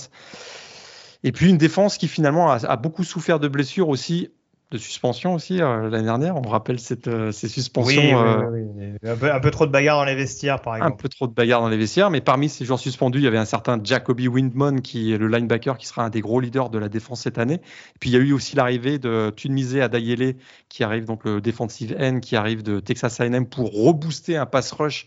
Et 1.23 1.33
puis 1.33 1.49
une 1.51 1.59
défense 1.59 1.99
qui 1.99 2.09
finalement 2.09 2.51
a, 2.51 2.77
beaucoup 2.77 3.05
souffert 3.05 3.41
de 3.41 3.49
blessures 3.49 3.89
aussi 3.89 4.31
de 4.73 4.79
suspension 4.79 5.35
aussi 5.35 5.63
euh, 5.63 5.89
l'année 5.89 6.07
dernière. 6.07 6.37
On 6.37 6.49
rappelle 6.49 6.81
cette, 6.81 7.07
euh, 7.07 7.31
ces 7.31 7.49
suspensions. 7.49 8.03
Oui, 8.03 8.13
euh, 8.13 9.33
Un, 9.33 9.41
peu, 9.41 9.51
trop 9.53 9.65
de 9.65 9.71
bagarres 9.71 9.99
dans 9.99 10.05
les 10.05 10.17
vestiaires, 10.17 10.61
par 10.61 10.75
exemple. 10.75 10.93
Un 10.93 10.97
peu 10.97 11.09
trop 11.09 11.29
de 11.29 11.33
bagarres 11.33 11.61
dans 11.61 11.69
les 11.69 11.77
vestiaires, 11.77 12.11
mais 12.11 12.21
parmi 12.21 12.49
ces 12.49 12.65
joueurs 12.65 12.81
suspendus, 12.81 13.19
il 13.19 13.25
y 13.25 13.29
avait 13.29 13.39
un 13.39 13.45
certain 13.45 13.79
Jacoby 13.83 14.27
Windman, 14.27 14.81
qui 14.81 15.13
est 15.13 15.19
le 15.19 15.29
linebacker, 15.29 15.79
qui 15.79 15.87
sera 15.87 16.05
un 16.05 16.11
des 16.11 16.21
gros 16.21 16.41
leaders 16.41 16.71
de 16.71 16.79
la 16.79 16.89
défense 16.89 17.21
cette 17.21 17.39
année. 17.39 17.55
Et 17.55 17.99
puis 18.01 18.11
il 18.11 18.15
y 18.15 18.17
a 18.17 18.21
eu 18.21 18.33
aussi 18.33 18.57
l'arrivée 18.57 18.99
de 18.99 19.33
Tunmisé 19.37 19.81
Adayele, 19.83 20.35
qui 20.69 20.83
arrive 20.83 21.05
donc 21.05 21.25
le 21.25 21.41
defensive 21.41 21.97
end, 22.01 22.19
qui 22.19 22.35
arrive 22.35 22.65
de 22.65 22.81
Texas 22.81 23.21
A&M 23.21 23.47
pour 23.47 23.73
rebooster 23.73 24.37
un 24.37 24.47
pass 24.47 24.73
rush 24.73 25.07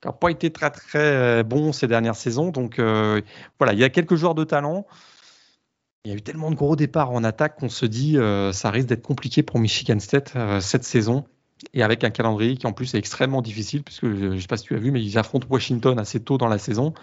qui 0.00 0.08
n'a 0.08 0.12
pas 0.12 0.30
été 0.30 0.50
très 0.50 0.70
très 0.70 1.44
bon 1.44 1.72
ces 1.72 1.86
dernières 1.86 2.16
saisons. 2.16 2.50
Donc 2.50 2.78
voilà, 2.78 3.72
il 3.74 3.78
y 3.78 3.84
a 3.84 3.90
quelques 3.90 4.14
joueurs 4.14 4.34
de 4.34 4.44
talent. 4.44 4.86
Il 6.06 6.10
y 6.10 6.12
a 6.12 6.14
eu 6.14 6.22
tellement 6.22 6.52
de 6.52 6.54
gros 6.54 6.76
départs 6.76 7.10
en 7.10 7.24
attaque 7.24 7.58
qu'on 7.58 7.68
se 7.68 7.84
dit 7.84 8.16
euh, 8.16 8.52
ça 8.52 8.70
risque 8.70 8.86
d'être 8.86 9.02
compliqué 9.02 9.42
pour 9.42 9.58
Michigan 9.58 9.98
State 9.98 10.34
euh, 10.36 10.60
cette 10.60 10.84
saison. 10.84 11.24
Et 11.74 11.82
avec 11.82 12.04
un 12.04 12.10
calendrier 12.10 12.56
qui 12.56 12.68
en 12.68 12.72
plus 12.72 12.94
est 12.94 12.98
extrêmement 12.98 13.42
difficile, 13.42 13.82
puisque 13.82 14.04
euh, 14.04 14.16
je 14.16 14.26
ne 14.26 14.38
sais 14.38 14.46
pas 14.46 14.56
si 14.56 14.66
tu 14.66 14.76
as 14.76 14.78
vu, 14.78 14.92
mais 14.92 15.02
ils 15.02 15.18
affrontent 15.18 15.48
Washington 15.50 15.98
assez 15.98 16.20
tôt 16.20 16.38
dans 16.38 16.46
la 16.46 16.58
saison. 16.58 16.94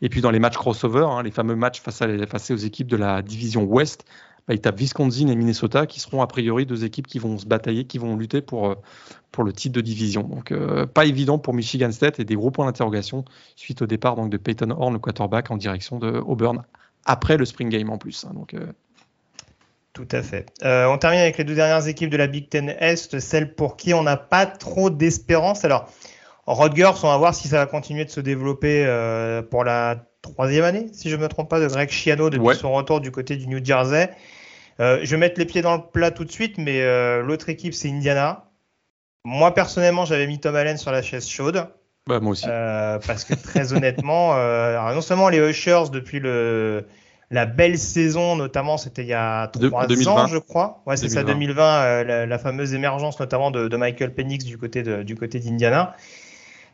Et 0.00 0.08
puis 0.08 0.20
dans 0.20 0.30
les 0.30 0.38
matchs 0.38 0.58
crossover, 0.58 1.04
hein, 1.10 1.24
les 1.24 1.32
fameux 1.32 1.56
matchs 1.56 1.80
face, 1.80 2.02
à, 2.02 2.26
face 2.28 2.52
aux 2.52 2.56
équipes 2.56 2.86
de 2.86 2.96
la 2.96 3.20
division 3.20 3.64
Ouest, 3.64 4.04
bah, 4.46 4.54
ils 4.54 4.60
tapent 4.60 4.78
Wisconsin 4.78 5.26
et 5.26 5.34
Minnesota, 5.34 5.86
qui 5.86 5.98
seront 5.98 6.22
a 6.22 6.28
priori 6.28 6.64
deux 6.64 6.84
équipes 6.84 7.08
qui 7.08 7.18
vont 7.18 7.38
se 7.38 7.46
batailler, 7.46 7.88
qui 7.88 7.98
vont 7.98 8.14
lutter 8.16 8.42
pour, 8.42 8.76
pour 9.32 9.42
le 9.42 9.52
titre 9.52 9.74
de 9.74 9.80
division. 9.80 10.22
Donc 10.22 10.54
pas 10.94 11.04
évident 11.04 11.40
pour 11.40 11.52
Michigan 11.52 11.90
State 11.90 12.20
et 12.20 12.24
des 12.24 12.36
gros 12.36 12.52
points 12.52 12.66
d'interrogation 12.66 13.24
suite 13.56 13.82
au 13.82 13.86
départ 13.86 14.14
donc, 14.14 14.30
de 14.30 14.36
Peyton 14.36 14.70
Horn, 14.70 14.92
le 14.92 15.00
quarterback, 15.00 15.50
en 15.50 15.56
direction 15.56 15.98
de 15.98 16.12
Auburn 16.12 16.62
après 17.04 17.36
le 17.36 17.44
Spring 17.44 17.68
Game 17.68 17.90
en 17.90 17.98
plus. 17.98 18.24
Hein, 18.24 18.32
donc, 18.34 18.54
euh. 18.54 18.66
Tout 19.92 20.08
à 20.10 20.22
fait. 20.22 20.46
Euh, 20.64 20.86
on 20.86 20.96
termine 20.96 21.20
avec 21.20 21.36
les 21.36 21.44
deux 21.44 21.54
dernières 21.54 21.86
équipes 21.86 22.10
de 22.10 22.16
la 22.16 22.26
Big 22.26 22.48
Ten 22.48 22.70
Est, 22.78 23.18
celles 23.20 23.54
pour 23.54 23.76
qui 23.76 23.92
on 23.92 24.02
n'a 24.02 24.16
pas 24.16 24.46
trop 24.46 24.88
d'espérance. 24.88 25.64
Alors, 25.64 25.90
Rutgers, 26.46 26.92
on 27.02 27.08
va 27.08 27.18
voir 27.18 27.34
si 27.34 27.48
ça 27.48 27.58
va 27.58 27.66
continuer 27.66 28.04
de 28.04 28.10
se 28.10 28.20
développer 28.20 28.84
euh, 28.86 29.42
pour 29.42 29.64
la 29.64 30.06
troisième 30.22 30.64
année, 30.64 30.86
si 30.92 31.10
je 31.10 31.16
ne 31.16 31.22
me 31.22 31.28
trompe 31.28 31.50
pas, 31.50 31.60
de 31.60 31.66
Greg 31.66 31.90
Schiano 31.90 32.30
depuis 32.30 32.56
son 32.56 32.72
retour 32.72 33.00
du 33.00 33.10
côté 33.10 33.36
du 33.36 33.48
New 33.48 33.62
Jersey. 33.62 34.10
je 34.78 35.04
vais 35.04 35.16
mettre 35.16 35.38
les 35.38 35.44
pieds 35.44 35.62
dans 35.62 35.76
le 35.76 35.82
plat 35.82 36.10
tout 36.10 36.24
de 36.24 36.30
suite, 36.30 36.58
mais 36.58 36.80
l'autre 37.22 37.48
équipe, 37.48 37.74
c'est 37.74 37.90
Indiana. 37.90 38.48
Moi, 39.24 39.52
personnellement, 39.52 40.04
j'avais 40.04 40.26
mis 40.26 40.40
Tom 40.40 40.56
Allen 40.56 40.78
sur 40.78 40.90
la 40.90 41.02
chaise 41.02 41.28
chaude. 41.28 41.66
Bah, 42.06 42.20
moi 42.20 42.32
aussi. 42.32 42.46
Euh, 42.48 42.98
parce 43.06 43.24
que 43.24 43.34
très 43.34 43.72
honnêtement, 43.72 44.34
euh, 44.34 44.92
non 44.92 45.00
seulement 45.00 45.28
les 45.28 45.38
Ushers 45.38 45.84
depuis 45.92 46.18
le, 46.18 46.84
la 47.30 47.46
belle 47.46 47.78
saison, 47.78 48.34
notamment 48.34 48.76
c'était 48.76 49.02
il 49.02 49.08
y 49.08 49.14
a 49.14 49.46
trois 49.48 50.08
ans, 50.08 50.26
je 50.26 50.38
crois. 50.38 50.82
Ouais, 50.86 50.96
c'est 50.96 51.08
ça, 51.08 51.22
2020, 51.22 51.62
euh, 51.62 52.26
la, 52.26 52.38
fameuse 52.38 52.74
émergence 52.74 53.20
notamment 53.20 53.50
de, 53.50 53.76
Michael 53.76 54.14
Penix 54.14 54.44
du 54.44 54.58
côté 54.58 54.82
de, 54.82 55.02
du 55.02 55.14
côté 55.14 55.38
d'Indiana. 55.38 55.96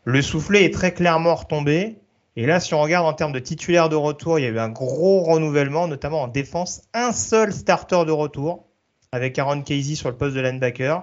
Le 0.05 0.23
soufflet 0.23 0.65
est 0.65 0.73
très 0.73 0.93
clairement 0.93 1.35
retombé. 1.35 1.99
Et 2.37 2.47
là, 2.47 2.61
si 2.61 2.73
on 2.73 2.81
regarde 2.81 3.05
en 3.05 3.13
termes 3.13 3.33
de 3.33 3.41
titulaires 3.41 3.89
de 3.89 3.97
retour, 3.97 4.39
il 4.39 4.43
y 4.43 4.47
a 4.47 4.49
eu 4.49 4.59
un 4.59 4.69
gros 4.69 5.25
renouvellement, 5.25 5.89
notamment 5.89 6.23
en 6.23 6.29
défense. 6.29 6.83
Un 6.95 7.13
seul 7.13 7.53
starter 7.53 8.05
de 8.07 8.13
retour, 8.13 8.65
avec 9.13 9.39
Aaron 9.39 9.61
Casey 9.61 9.97
sur 9.97 10.09
le 10.09 10.17
poste 10.17 10.37
de 10.37 10.41
linebacker. 10.41 11.03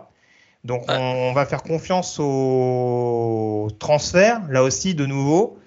Donc 0.65 0.83
on, 0.87 1.31
va 1.33 1.45
faire 1.45 1.61
confiance 1.61 2.17
au 2.19 3.67
transfert, 3.77 4.41
là 4.49 4.63
aussi 4.63 4.95
de 4.95 5.05
nouveau. 5.05 5.59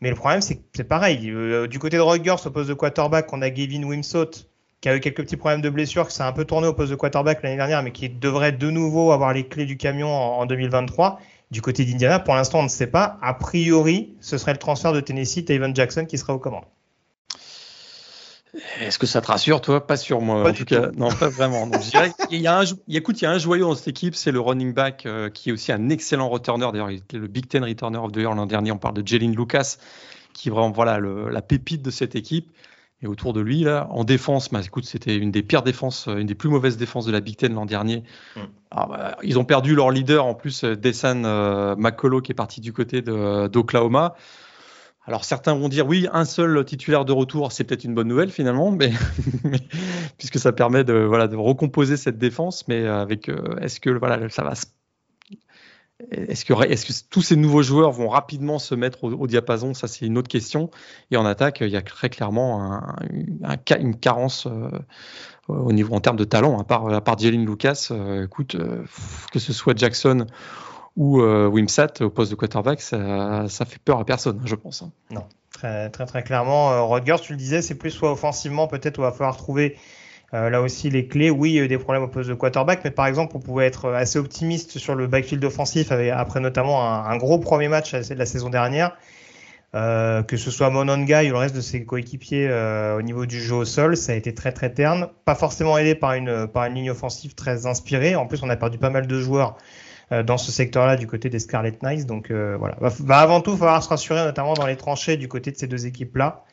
Mais 0.00 0.10
le 0.10 0.16
problème, 0.16 0.40
c'est 0.40 0.56
que 0.56 0.62
c'est 0.74 0.84
pareil. 0.84 1.30
Euh, 1.30 1.68
du 1.68 1.78
côté 1.78 1.96
de 1.96 2.02
Rutgers, 2.02 2.44
au 2.44 2.50
poste 2.50 2.68
de 2.68 2.74
quarterback, 2.74 3.32
on 3.32 3.40
a 3.40 3.50
Gavin 3.50 3.84
Wimsott 3.84 4.48
qui 4.80 4.88
a 4.88 4.96
eu 4.96 5.00
quelques 5.00 5.22
petits 5.22 5.36
problèmes 5.36 5.60
de 5.60 5.70
blessure, 5.70 6.08
qui 6.08 6.14
s'est 6.16 6.24
un 6.24 6.32
peu 6.32 6.44
tourné 6.44 6.66
au 6.66 6.72
poste 6.72 6.90
de 6.90 6.96
quarterback 6.96 7.42
l'année 7.44 7.56
dernière, 7.56 7.84
mais 7.84 7.92
qui 7.92 8.08
devrait 8.08 8.50
de 8.50 8.70
nouveau 8.70 9.12
avoir 9.12 9.32
les 9.32 9.46
clés 9.46 9.66
du 9.66 9.76
camion 9.76 10.08
en, 10.08 10.40
en 10.40 10.46
2023. 10.46 11.20
Du 11.52 11.62
côté 11.62 11.84
d'Indiana, 11.84 12.18
pour 12.18 12.34
l'instant, 12.34 12.60
on 12.60 12.64
ne 12.64 12.68
sait 12.68 12.88
pas. 12.88 13.18
A 13.22 13.34
priori, 13.34 14.16
ce 14.20 14.38
serait 14.38 14.52
le 14.52 14.58
transfert 14.58 14.92
de 14.92 15.00
Tennessee, 15.00 15.44
Taven 15.44 15.76
Jackson, 15.76 16.04
qui 16.04 16.18
serait 16.18 16.32
aux 16.32 16.38
commandes. 16.38 16.64
Est-ce 18.80 18.98
que 18.98 19.06
ça 19.06 19.20
te 19.20 19.28
rassure, 19.28 19.60
toi? 19.60 19.86
Pas 19.86 19.96
sur 19.96 20.20
moi, 20.20 20.48
en 20.48 20.52
tout, 20.52 20.64
cas. 20.64 20.90
Non, 20.96 21.10
pas 21.10 21.28
vraiment. 21.28 21.68
il 22.30 22.40
y 22.40 22.46
a 22.46 22.60
un, 22.60 22.64
écoute, 22.88 23.20
il 23.20 23.24
y 23.24 23.26
a 23.26 23.30
un 23.30 23.38
joyau 23.38 23.68
dans 23.68 23.74
cette 23.74 23.88
équipe, 23.88 24.14
c'est 24.14 24.32
le 24.32 24.40
running 24.40 24.74
back 24.74 25.06
euh, 25.06 25.30
qui 25.30 25.50
est 25.50 25.52
aussi 25.52 25.72
un 25.72 25.88
excellent 25.88 26.28
returner. 26.28 26.66
D'ailleurs, 26.72 26.90
il 26.90 26.98
était 26.98 27.18
le 27.18 27.28
Big 27.28 27.48
Ten 27.48 27.64
returner 27.64 27.98
of 27.98 28.12
the 28.12 28.16
year 28.16 28.34
l'an 28.34 28.46
dernier. 28.46 28.72
On 28.72 28.78
parle 28.78 28.94
de 28.94 29.06
Jalen 29.06 29.34
Lucas, 29.34 29.76
qui 30.32 30.48
est 30.48 30.52
vraiment 30.52 30.70
voilà 30.70 30.98
la 31.00 31.42
pépite 31.42 31.82
de 31.82 31.90
cette 31.90 32.16
équipe. 32.16 32.50
Et 33.02 33.06
autour 33.06 33.32
de 33.32 33.40
lui, 33.40 33.62
là, 33.62 33.88
en 33.90 34.04
défense, 34.04 34.50
bah, 34.50 34.60
écoute, 34.62 34.84
c'était 34.84 35.16
une 35.16 35.30
des 35.30 35.42
pires 35.42 35.62
défenses, 35.62 36.06
une 36.06 36.26
des 36.26 36.34
plus 36.34 36.50
mauvaises 36.50 36.76
défenses 36.76 37.06
de 37.06 37.12
la 37.12 37.20
Big 37.20 37.36
Ten 37.36 37.54
l'an 37.54 37.64
dernier. 37.64 38.02
Mm. 38.36 38.40
Bah, 38.70 39.16
ils 39.22 39.38
ont 39.38 39.44
perdu 39.44 39.74
leur 39.74 39.90
leader, 39.90 40.26
en 40.26 40.34
plus, 40.34 40.64
euh, 40.64 40.76
Desan 40.76 41.24
euh, 41.24 41.74
McCullough, 41.76 42.20
qui 42.20 42.32
est 42.32 42.34
parti 42.34 42.60
du 42.60 42.74
côté 42.74 43.00
d'Oklahoma. 43.00 44.14
Alors 45.10 45.24
certains 45.24 45.54
vont 45.54 45.68
dire 45.68 45.88
oui, 45.88 46.06
un 46.12 46.24
seul 46.24 46.64
titulaire 46.64 47.04
de 47.04 47.10
retour, 47.10 47.50
c'est 47.50 47.64
peut-être 47.64 47.82
une 47.82 47.96
bonne 47.96 48.06
nouvelle 48.06 48.30
finalement, 48.30 48.70
mais, 48.70 48.92
puisque 50.18 50.38
ça 50.38 50.52
permet 50.52 50.84
de 50.84 50.92
voilà 50.92 51.26
de 51.26 51.34
recomposer 51.34 51.96
cette 51.96 52.16
défense. 52.16 52.68
Mais 52.68 52.86
avec 52.86 53.28
euh, 53.28 53.56
est-ce 53.60 53.80
que 53.80 53.90
voilà 53.90 54.28
ça 54.28 54.44
va 54.44 54.54
est-ce 56.12 56.44
que, 56.44 56.52
est 56.62 56.86
que, 56.86 56.92
tous 57.10 57.22
ces 57.22 57.34
nouveaux 57.34 57.62
joueurs 57.62 57.90
vont 57.90 58.08
rapidement 58.08 58.60
se 58.60 58.76
mettre 58.76 59.02
au, 59.02 59.26
diapason? 59.26 59.74
Ça, 59.74 59.88
c'est 59.88 60.06
une 60.06 60.16
autre 60.16 60.28
question. 60.28 60.70
Et 61.10 61.16
en 61.16 61.26
attaque, 61.26 61.60
il 61.60 61.70
y 61.70 61.76
a 61.76 61.82
très 61.82 62.08
clairement 62.08 62.62
un, 62.62 62.96
une 63.80 63.96
carence 63.96 64.46
euh, 64.46 64.70
au 65.48 65.72
niveau 65.72 65.92
en 65.92 66.00
termes 66.00 66.16
de 66.16 66.24
talent. 66.24 66.56
À 66.58 66.64
part, 66.64 66.88
à 66.88 67.00
part 67.00 67.18
Jalen 67.18 67.44
Lucas, 67.44 67.88
euh, 67.90 68.26
écoute, 68.26 68.56
que 69.32 69.38
ce 69.40 69.52
soit 69.52 69.76
Jackson 69.76 70.26
ou 70.96 71.20
euh, 71.20 71.46
Wimsat 71.46 72.00
au 72.00 72.10
poste 72.10 72.30
de 72.30 72.36
quarterback, 72.36 72.80
ça, 72.80 73.46
fait 73.66 73.78
peur 73.84 73.98
à 73.98 74.04
personne, 74.04 74.40
je 74.44 74.54
pense. 74.54 74.82
Hein. 74.82 74.90
Non, 75.10 75.24
très, 75.52 76.22
clairement. 76.24 76.72
Euh, 76.72 76.82
Rodgers, 76.82 77.20
tu 77.22 77.32
le 77.32 77.38
disais, 77.38 77.62
c'est 77.62 77.76
plus 77.76 77.90
soit 77.90 78.12
offensivement, 78.12 78.66
peut-être, 78.66 78.98
on 78.98 79.02
va 79.02 79.12
falloir 79.12 79.36
trouver 79.36 79.76
euh, 80.34 80.50
là 80.50 80.60
aussi 80.60 80.90
les 80.90 81.06
clés. 81.06 81.30
Oui, 81.30 81.50
il 81.50 81.54
y 81.54 81.60
a 81.60 81.62
eu 81.62 81.68
des 81.68 81.78
problèmes 81.78 82.02
au 82.02 82.08
poste 82.08 82.28
de 82.28 82.34
quarterback, 82.34 82.80
mais 82.84 82.90
par 82.90 83.06
exemple, 83.06 83.36
on 83.36 83.40
pouvait 83.40 83.66
être 83.66 83.90
assez 83.92 84.18
optimiste 84.18 84.78
sur 84.78 84.94
le 84.94 85.06
backfield 85.06 85.44
offensif 85.44 85.92
après 85.92 86.40
notamment 86.40 86.84
un, 86.84 87.16
gros 87.16 87.38
premier 87.38 87.68
match 87.68 87.94
de 87.94 88.14
la 88.14 88.26
saison 88.26 88.50
dernière. 88.50 88.96
Euh, 89.72 90.24
que 90.24 90.36
ce 90.36 90.50
soit 90.50 90.68
Mononga 90.68 91.22
ou 91.22 91.28
le 91.28 91.36
reste 91.36 91.54
de 91.54 91.60
ses 91.60 91.84
coéquipiers 91.84 92.50
au 92.98 93.02
niveau 93.02 93.24
du 93.24 93.40
jeu 93.40 93.54
au 93.54 93.64
sol, 93.64 93.96
ça 93.96 94.10
a 94.10 94.14
été 94.16 94.34
très 94.34 94.50
très 94.50 94.70
terne. 94.70 95.08
Pas 95.24 95.36
forcément 95.36 95.78
aidé 95.78 95.94
par 95.94 96.14
une, 96.14 96.48
par 96.48 96.64
une 96.64 96.74
ligne 96.74 96.90
offensive 96.90 97.36
très 97.36 97.66
inspirée. 97.66 98.16
En 98.16 98.26
plus, 98.26 98.42
on 98.42 98.50
a 98.50 98.56
perdu 98.56 98.78
pas 98.78 98.90
mal 98.90 99.06
de 99.06 99.20
joueurs 99.20 99.56
dans 100.10 100.38
ce 100.38 100.50
secteur-là 100.50 100.96
du 100.96 101.06
côté 101.06 101.30
des 101.30 101.38
Scarlet 101.38 101.76
Knights. 101.82 102.06
Donc 102.06 102.30
euh, 102.30 102.56
voilà, 102.58 102.76
va, 102.80 103.18
avant 103.18 103.40
tout 103.40 103.56
falloir 103.56 103.82
se 103.82 103.88
rassurer, 103.88 104.24
notamment 104.24 104.54
dans 104.54 104.66
les 104.66 104.76
tranchées 104.76 105.16
du 105.16 105.28
côté 105.28 105.50
de 105.52 105.56
ces 105.56 105.66
deux 105.66 105.86
équipes-là. 105.86 106.44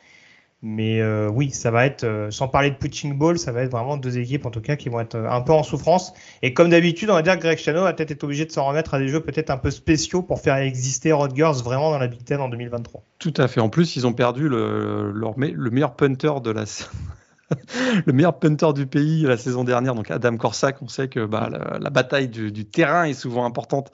Mais 0.60 1.00
euh, 1.00 1.28
oui, 1.28 1.50
ça 1.50 1.70
va 1.70 1.86
être, 1.86 2.02
euh, 2.02 2.32
sans 2.32 2.48
parler 2.48 2.70
de 2.70 2.74
pitching 2.74 3.16
ball, 3.16 3.38
ça 3.38 3.52
va 3.52 3.62
être 3.62 3.70
vraiment 3.70 3.96
deux 3.96 4.18
équipes 4.18 4.44
en 4.44 4.50
tout 4.50 4.60
cas 4.60 4.74
qui 4.74 4.88
vont 4.88 4.98
être 4.98 5.14
euh, 5.14 5.30
un 5.30 5.40
peu 5.40 5.52
en 5.52 5.62
souffrance. 5.62 6.12
Et 6.42 6.52
comme 6.52 6.70
d'habitude, 6.70 7.10
on 7.10 7.14
va 7.14 7.22
dire 7.22 7.36
que 7.36 7.42
Greg 7.42 7.58
Chano 7.58 7.82
va 7.82 7.92
peut-être 7.92 8.10
être 8.10 8.24
obligé 8.24 8.44
de 8.44 8.50
s'en 8.50 8.66
remettre 8.66 8.94
à 8.94 8.98
des 8.98 9.06
jeux 9.06 9.20
peut-être 9.20 9.50
un 9.50 9.56
peu 9.56 9.70
spéciaux 9.70 10.20
pour 10.20 10.40
faire 10.40 10.56
exister 10.56 11.12
Rodgers 11.12 11.62
vraiment 11.62 11.92
dans 11.92 11.98
la 11.98 12.08
Big 12.08 12.24
Ten 12.24 12.40
en 12.40 12.48
2023. 12.48 13.04
Tout 13.20 13.34
à 13.36 13.46
fait. 13.46 13.60
En 13.60 13.68
plus, 13.68 13.94
ils 13.94 14.04
ont 14.04 14.12
perdu 14.12 14.48
le, 14.48 15.12
le 15.12 15.70
meilleur 15.70 15.94
punter 15.94 16.40
de 16.42 16.50
la 16.50 16.64
le 18.06 18.12
meilleur 18.12 18.38
punter 18.38 18.72
du 18.74 18.86
pays 18.86 19.22
la 19.22 19.36
saison 19.36 19.64
dernière, 19.64 19.94
donc 19.94 20.10
Adam 20.10 20.36
Corsac. 20.36 20.82
On 20.82 20.88
sait 20.88 21.08
que 21.08 21.24
bah, 21.24 21.48
la, 21.80 21.90
bataille 21.90 22.28
du, 22.28 22.64
terrain 22.66 23.04
est 23.04 23.14
souvent 23.14 23.44
importante. 23.44 23.90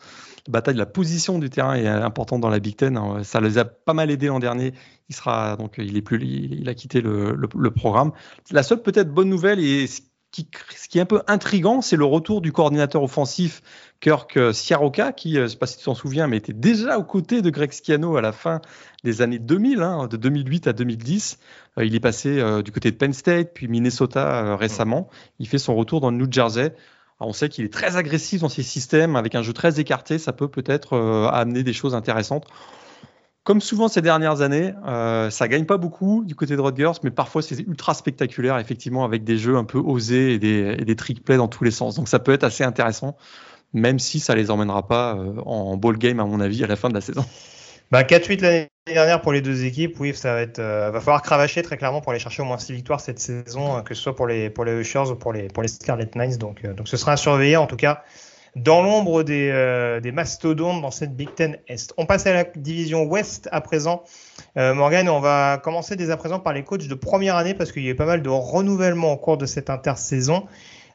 La 0.46 0.52
bataille 0.52 0.74
de 0.74 0.78
la 0.78 0.86
position 0.86 1.38
du 1.38 1.50
terrain 1.50 1.74
est 1.74 1.86
importante 1.86 2.40
dans 2.40 2.50
la 2.50 2.58
Big 2.58 2.76
Ten. 2.76 2.96
Hein. 2.96 3.22
Ça 3.22 3.40
les 3.40 3.58
a 3.58 3.64
pas 3.64 3.94
mal 3.94 4.10
aidés 4.10 4.26
l'an 4.26 4.40
dernier. 4.40 4.74
Il 5.08 5.14
sera 5.14 5.56
donc 5.56 5.74
il 5.78 5.96
est 5.96 6.02
plus 6.02 6.22
il, 6.24 6.68
a 6.68 6.74
quitté 6.74 7.00
le, 7.00 7.70
programme. 7.70 8.12
La 8.50 8.62
seule 8.62 8.82
peut-être 8.82 9.12
bonne 9.12 9.28
nouvelle 9.28 9.60
et 9.60 9.86
ce 9.86 10.00
qui 10.42 10.98
est 10.98 11.00
un 11.00 11.06
peu 11.06 11.22
intrigant, 11.26 11.80
c'est 11.80 11.96
le 11.96 12.04
retour 12.04 12.40
du 12.40 12.52
coordinateur 12.52 13.02
offensif 13.02 13.62
Kirk 13.98 14.38
Siaroka, 14.52 15.12
qui, 15.12 15.36
euh, 15.36 15.40
je 15.40 15.42
ne 15.42 15.48
sais 15.48 15.56
pas 15.56 15.66
si 15.66 15.78
tu 15.78 15.84
t'en 15.84 15.94
souviens, 15.94 16.26
mais 16.26 16.36
était 16.36 16.52
déjà 16.52 16.98
aux 16.98 17.04
côtés 17.04 17.42
de 17.42 17.50
Greg 17.50 17.72
Schiano 17.72 18.16
à 18.16 18.20
la 18.20 18.32
fin 18.32 18.60
des 19.02 19.22
années 19.22 19.38
2000, 19.38 19.80
hein, 19.80 20.06
de 20.06 20.16
2008 20.16 20.66
à 20.68 20.72
2010. 20.72 21.38
Euh, 21.78 21.84
il 21.84 21.94
est 21.94 22.00
passé 22.00 22.38
euh, 22.38 22.62
du 22.62 22.70
côté 22.70 22.90
de 22.90 22.96
Penn 22.96 23.12
State, 23.12 23.52
puis 23.54 23.66
Minnesota 23.66 24.56
récemment. 24.56 25.08
Il 25.38 25.48
fait 25.48 25.58
son 25.58 25.74
retour 25.74 26.00
dans 26.00 26.10
le 26.10 26.16
New 26.16 26.30
Jersey. 26.30 26.74
on 27.18 27.32
sait 27.32 27.48
qu'il 27.48 27.64
est 27.64 27.72
très 27.72 27.96
agressif 27.96 28.42
dans 28.42 28.48
ses 28.48 28.62
systèmes, 28.62 29.16
avec 29.16 29.34
un 29.34 29.42
jeu 29.42 29.52
très 29.52 29.80
écarté. 29.80 30.18
Ça 30.18 30.32
peut 30.32 30.48
peut-être 30.48 30.96
amener 31.32 31.62
des 31.62 31.72
choses 31.72 31.94
intéressantes 31.94 32.46
comme 33.44 33.60
souvent 33.60 33.88
ces 33.88 34.00
dernières 34.00 34.40
années, 34.40 34.72
euh, 34.86 35.28
ça 35.28 35.48
gagne 35.48 35.66
pas 35.66 35.76
beaucoup 35.76 36.24
du 36.24 36.34
côté 36.34 36.56
de 36.56 36.60
Rodgers, 36.60 36.92
mais 37.02 37.10
parfois 37.10 37.42
c'est 37.42 37.60
ultra 37.60 37.92
spectaculaire, 37.92 38.58
effectivement, 38.58 39.04
avec 39.04 39.22
des 39.22 39.36
jeux 39.36 39.56
un 39.56 39.64
peu 39.64 39.78
osés 39.78 40.32
et 40.32 40.38
des, 40.38 40.76
et 40.78 40.96
trick 40.96 41.22
plays 41.22 41.36
dans 41.36 41.46
tous 41.46 41.62
les 41.62 41.70
sens. 41.70 41.94
Donc 41.94 42.08
ça 42.08 42.18
peut 42.18 42.32
être 42.32 42.44
assez 42.44 42.64
intéressant, 42.64 43.18
même 43.74 43.98
si 43.98 44.18
ça 44.18 44.34
les 44.34 44.50
emmènera 44.50 44.88
pas 44.88 45.14
euh, 45.14 45.34
en 45.44 45.76
ball 45.76 45.98
game, 45.98 46.20
à 46.20 46.24
mon 46.24 46.40
avis, 46.40 46.64
à 46.64 46.66
la 46.66 46.76
fin 46.76 46.88
de 46.88 46.94
la 46.94 47.02
saison. 47.02 47.24
Bah, 47.90 48.02
4-8 48.02 48.40
l'année 48.40 48.68
dernière 48.86 49.20
pour 49.20 49.30
les 49.30 49.42
deux 49.42 49.66
équipes, 49.66 50.00
oui, 50.00 50.14
ça 50.14 50.34
va 50.34 50.46
euh, 50.58 50.90
va 50.90 51.00
falloir 51.00 51.20
cravacher 51.20 51.62
très 51.62 51.76
clairement 51.76 52.00
pour 52.00 52.12
aller 52.12 52.18
chercher 52.18 52.40
au 52.40 52.46
moins 52.46 52.56
6 52.56 52.72
victoires 52.72 53.00
cette 53.00 53.18
saison, 53.18 53.82
que 53.82 53.94
ce 53.94 54.02
soit 54.02 54.16
pour 54.16 54.26
les, 54.26 54.48
pour 54.48 54.64
Ushers 54.64 55.10
ou 55.10 55.16
pour 55.16 55.34
les, 55.34 55.48
pour 55.48 55.62
les 55.62 55.68
Scarlet 55.68 56.08
Knights. 56.14 56.38
Donc, 56.38 56.66
donc 56.66 56.88
ce 56.88 56.96
sera 56.96 57.12
à 57.12 57.16
surveiller 57.18 57.58
en 57.58 57.66
tout 57.66 57.76
cas 57.76 58.02
dans 58.56 58.82
l'ombre 58.82 59.22
des, 59.22 59.50
euh, 59.52 60.00
des, 60.00 60.12
mastodontes 60.12 60.80
dans 60.80 60.90
cette 60.90 61.16
Big 61.16 61.34
Ten 61.34 61.58
Est. 61.66 61.92
On 61.98 62.06
passe 62.06 62.26
à 62.26 62.32
la 62.32 62.44
division 62.44 63.04
Ouest 63.04 63.48
à 63.50 63.60
présent. 63.60 64.04
Euh, 64.56 64.74
Morgan, 64.74 65.08
on 65.08 65.20
va 65.20 65.58
commencer 65.62 65.96
dès 65.96 66.10
à 66.10 66.16
présent 66.16 66.38
par 66.38 66.52
les 66.52 66.62
coachs 66.62 66.86
de 66.86 66.94
première 66.94 67.36
année 67.36 67.54
parce 67.54 67.72
qu'il 67.72 67.84
y 67.84 67.88
a 67.88 67.90
eu 67.90 67.96
pas 67.96 68.06
mal 68.06 68.22
de 68.22 68.28
renouvellements 68.28 69.12
au 69.12 69.16
cours 69.16 69.36
de 69.36 69.46
cette 69.46 69.70
intersaison. 69.70 70.46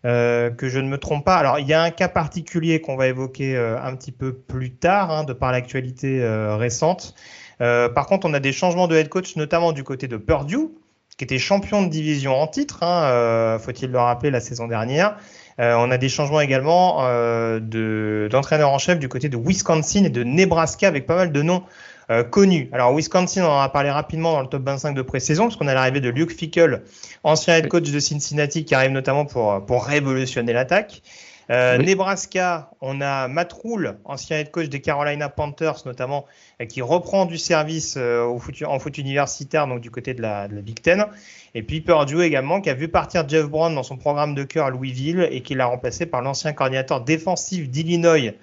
Euh, 0.05 0.49
que 0.49 0.69
je 0.69 0.79
ne 0.79 0.87
me 0.87 0.97
trompe 0.97 1.25
pas. 1.25 1.35
Alors, 1.35 1.59
il 1.59 1.67
y 1.67 1.73
a 1.73 1.83
un 1.83 1.89
cas 1.89 2.07
particulier 2.07 2.79
qu'on 2.79 2.95
va 2.95 3.07
évoquer 3.07 3.57
euh, 3.57 3.77
un 3.83 3.97
petit 3.97 4.13
peu 4.13 4.31
plus 4.31 4.71
tard, 4.71 5.11
hein, 5.11 5.25
de 5.25 5.33
par 5.33 5.51
l'actualité 5.51 6.25
récente. 6.57 7.15
par 7.59 8.07
contre, 8.07 8.25
on 8.25 8.33
a 8.33 8.39
des 8.39 8.53
changements 8.53 8.87
de 8.87 8.95
head 8.95 9.09
coach, 9.09 9.35
notamment 9.35 9.73
du 9.73 9.83
côté 9.83 10.07
de 10.07 10.15
Purdue, 10.15 10.69
qui 11.17 11.25
était 11.25 11.37
champion 11.37 11.83
de 11.83 11.89
division 11.89 12.39
en 12.39 12.47
titre, 12.47 12.81
hein, 12.81 13.59
faut-il 13.59 13.91
le 13.91 13.99
rappeler, 13.99 14.31
la 14.31 14.39
saison 14.39 14.67
dernière. 14.67 15.17
Euh, 15.59 15.75
on 15.77 15.91
a 15.91 15.97
des 15.97 16.07
changements 16.07 16.39
également 16.39 16.99
euh, 17.01 18.29
d'entraîneur 18.29 18.71
en 18.71 18.77
chef 18.77 18.97
du 18.97 19.09
côté 19.09 19.27
de 19.27 19.37
Wisconsin 19.37 20.05
et 20.05 20.09
de 20.09 20.23
Nebraska 20.23 20.87
avec 20.87 21.05
pas 21.05 21.15
mal 21.15 21.31
de 21.33 21.41
noms 21.41 21.63
euh, 22.09 22.23
connus. 22.23 22.69
Alors 22.71 22.95
Wisconsin, 22.95 23.43
on 23.43 23.49
en 23.49 23.59
a 23.59 23.69
parlé 23.69 23.91
rapidement 23.91 24.33
dans 24.33 24.41
le 24.41 24.47
top 24.47 24.63
25 24.63 24.93
de 24.93 25.01
pré-saison 25.01 25.43
parce 25.45 25.57
qu'on 25.57 25.67
a 25.67 25.73
l'arrivée 25.73 25.99
de 25.99 26.09
Luke 26.09 26.31
Fickle, 26.31 26.83
ancien 27.23 27.57
head 27.57 27.67
coach 27.67 27.91
de 27.91 27.99
Cincinnati 27.99 28.63
qui 28.63 28.73
arrive 28.73 28.91
notamment 28.91 29.25
pour, 29.25 29.65
pour 29.65 29.85
révolutionner 29.85 30.53
l'attaque. 30.53 31.01
Euh, 31.51 31.79
Nebraska, 31.79 32.69
on 32.79 33.01
a 33.01 33.27
Matt 33.27 33.53
Rule, 33.53 33.97
ancien 34.05 34.37
head 34.37 34.51
coach 34.51 34.69
des 34.69 34.81
Carolina 34.81 35.29
Panthers 35.29 35.81
notamment, 35.85 36.25
euh, 36.61 36.65
qui 36.65 36.83
reprend 36.83 37.25
du 37.25 37.39
service 37.39 37.95
euh, 37.97 38.23
au 38.23 38.37
foot, 38.37 38.61
en 38.63 38.77
foot 38.77 38.95
universitaire, 38.99 39.65
donc 39.65 39.81
du 39.81 39.89
côté 39.89 40.13
de 40.13 40.21
la, 40.21 40.47
de 40.47 40.55
la, 40.55 40.61
Big 40.61 40.79
Ten. 40.79 41.07
Et 41.55 41.63
puis 41.63 41.81
Purdue 41.81 42.21
également, 42.21 42.61
qui 42.61 42.69
a 42.69 42.75
vu 42.75 42.87
partir 42.87 43.27
Jeff 43.27 43.47
Brown 43.47 43.73
dans 43.73 43.81
son 43.81 43.97
programme 43.97 44.35
de 44.35 44.43
cœur 44.43 44.67
à 44.67 44.69
Louisville 44.69 45.27
et 45.31 45.41
qui 45.41 45.55
l'a 45.55 45.65
remplacé 45.65 46.05
par 46.05 46.21
l'ancien 46.21 46.53
coordinateur 46.53 47.01
défensif 47.01 47.67
d'Illinois, 47.67 48.33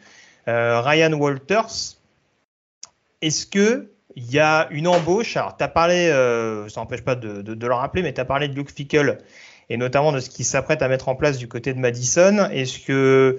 Ryan 0.48 1.12
Walters. 1.12 1.96
Est-ce 3.22 3.46
que 3.46 3.90
il 4.16 4.32
y 4.32 4.40
a 4.40 4.66
une 4.70 4.88
embauche? 4.88 5.36
Alors, 5.36 5.56
tu 5.56 5.62
as 5.62 5.68
parlé, 5.68 6.08
ça 6.68 6.80
n'empêche 6.80 7.02
pas 7.02 7.14
de, 7.14 7.42
de, 7.42 7.54
de, 7.54 7.66
le 7.66 7.74
rappeler, 7.74 8.02
mais 8.02 8.12
tu 8.12 8.20
as 8.20 8.24
parlé 8.24 8.48
de 8.48 8.54
Luke 8.54 8.72
Fickle 8.72 9.18
et 9.70 9.76
notamment 9.76 10.12
de 10.12 10.20
ce 10.20 10.30
qui 10.30 10.44
s'apprête 10.44 10.82
à 10.82 10.88
mettre 10.88 11.08
en 11.08 11.16
place 11.16 11.38
du 11.38 11.48
côté 11.48 11.74
de 11.74 11.78
Madison. 11.78 12.48
Est-ce 12.50 12.78
que 12.80 13.38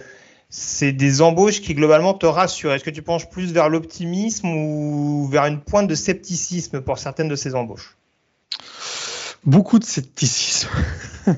c'est 0.50 0.92
des 0.92 1.22
embauches 1.22 1.62
qui 1.62 1.74
globalement 1.74 2.14
te 2.14 2.26
rassurent? 2.26 2.74
Est-ce 2.74 2.84
que 2.84 2.90
tu 2.90 3.02
penches 3.02 3.30
plus 3.30 3.52
vers 3.54 3.70
l'optimisme 3.70 4.48
ou 4.48 5.28
vers 5.28 5.46
une 5.46 5.60
pointe 5.60 5.88
de 5.88 5.96
scepticisme 5.96 6.82
pour 6.82 6.98
certaines 6.98 7.30
de 7.30 7.36
ces 7.36 7.56
embauches? 7.56 7.98
Beaucoup 9.46 9.80
de 9.80 9.86
scepticisme. 9.86 10.70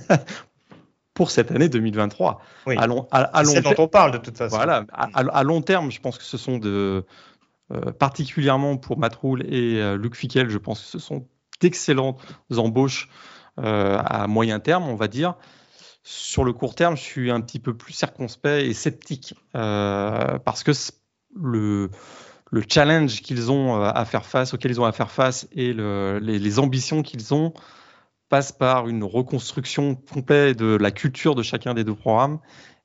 pour 1.20 1.32
cette 1.32 1.52
année 1.52 1.68
2023. 1.68 2.42
Oui. 2.66 2.76
À 2.78 2.88
long, 2.88 3.06
à, 3.12 3.44
long 3.44 3.60
dont 3.60 3.74
on 3.78 3.88
parle 3.90 4.12
de 4.14 4.20
toute 4.20 4.38
façon. 4.38 4.56
Voilà, 4.56 4.86
à, 4.94 5.44
long 5.44 5.62
terme, 5.62 5.92
je 5.92 6.00
pense 6.00 6.18
que 6.18 6.24
ce 6.24 6.38
sont 6.38 6.60
de, 6.60 7.04
euh, 7.74 7.92
particulièrement 7.92 8.78
pour 8.78 8.98
Matroul 8.98 9.44
et 9.46 9.82
euh, 9.82 9.98
Luc 9.98 10.16
Fickel, 10.16 10.50
je 10.50 10.58
pense 10.58 10.80
que 10.80 10.88
ce 10.88 10.98
sont 10.98 11.28
d'excellentes 11.60 12.22
embauches 12.56 13.10
à 13.62 14.28
moyen 14.28 14.60
terme, 14.60 14.88
on 14.88 14.96
va 14.96 15.08
dire. 15.08 15.36
Sur 16.04 16.44
le 16.44 16.54
court 16.54 16.76
terme, 16.76 16.96
je 16.96 17.02
suis 17.02 17.30
un 17.30 17.42
petit 17.42 17.60
peu 17.60 17.76
plus 17.76 17.94
circonspect 17.94 18.66
et 18.66 18.74
sceptique 18.74 19.36
euh, 19.56 20.40
parce 20.40 20.64
que 20.64 20.72
le, 21.36 21.92
le 22.52 22.64
challenge 22.68 23.22
qu'ils 23.22 23.52
ont 23.52 23.76
euh, 23.76 23.92
à 23.94 24.06
faire 24.06 24.26
face, 24.26 24.54
auquel 24.54 24.72
ils 24.72 24.82
ont 24.82 24.86
à 24.86 24.92
faire 24.92 25.12
face 25.12 25.48
et 25.52 25.74
le, 25.74 26.20
les, 26.20 26.60
ambitions 26.60 27.04
qu'ils 27.04 27.34
ont 27.34 27.54
passe 28.30 28.52
par 28.52 28.88
une 28.88 29.04
reconstruction 29.04 29.96
complète 29.96 30.58
de 30.58 30.78
la 30.78 30.92
culture 30.92 31.36
de 31.36 31.44
chacun 31.44 31.74
des 31.74 31.84
deux 31.84 31.96
programmes 31.96 32.40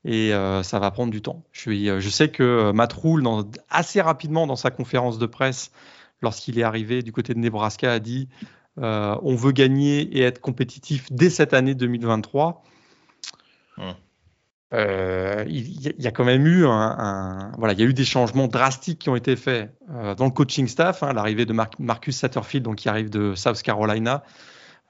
et 0.04 0.34
euh, 0.34 0.62
ça 0.62 0.78
va 0.78 0.90
prendre 0.90 1.12
du 1.12 1.22
temps. 1.22 1.44
Je, 1.52 2.08
sais 2.10 2.28
que 2.28 2.72
Matt 2.72 2.92
Rule, 2.92 3.22
dans, 3.22 3.48
assez 3.70 4.00
rapidement 4.00 4.46
dans 4.46 4.56
sa 4.56 4.70
conférence 4.70 5.18
de 5.18 5.26
presse, 5.26 5.70
lorsqu'il 6.20 6.58
est 6.58 6.62
arrivé 6.62 7.02
du 7.02 7.12
côté 7.12 7.32
de 7.32 7.38
Nebraska, 7.38 7.92
a 7.92 7.98
dit 8.00 8.28
euh, 8.80 9.16
on 9.22 9.36
veut 9.36 9.52
gagner 9.52 10.00
et 10.00 10.22
être 10.22 10.40
compétitif 10.40 11.10
dès 11.12 11.30
cette 11.30 11.54
année 11.54 11.74
2023. 11.74 12.62
Euh, 14.72 15.44
il, 15.46 16.02
y 16.02 16.06
a 16.08 16.10
quand 16.10 16.24
même 16.24 16.46
eu 16.46 16.66
un, 16.66 17.52
voilà, 17.58 17.74
il 17.74 17.78
y 17.78 17.82
a 17.84 17.86
eu 17.86 17.94
des 17.94 18.04
changements 18.04 18.48
drastiques 18.48 18.98
qui 18.98 19.08
ont 19.08 19.14
été 19.14 19.36
faits 19.36 19.72
euh, 19.90 20.16
dans 20.16 20.24
le 20.24 20.32
coaching 20.32 20.66
staff. 20.66 21.04
Hein, 21.04 21.12
l'arrivée 21.12 21.46
de 21.46 21.54
Marcus 21.78 22.16
Satterfield, 22.16 22.64
donc 22.64 22.76
qui 22.76 22.88
arrive 22.88 23.10
de 23.10 23.34
South 23.36 23.62
Carolina, 23.62 24.24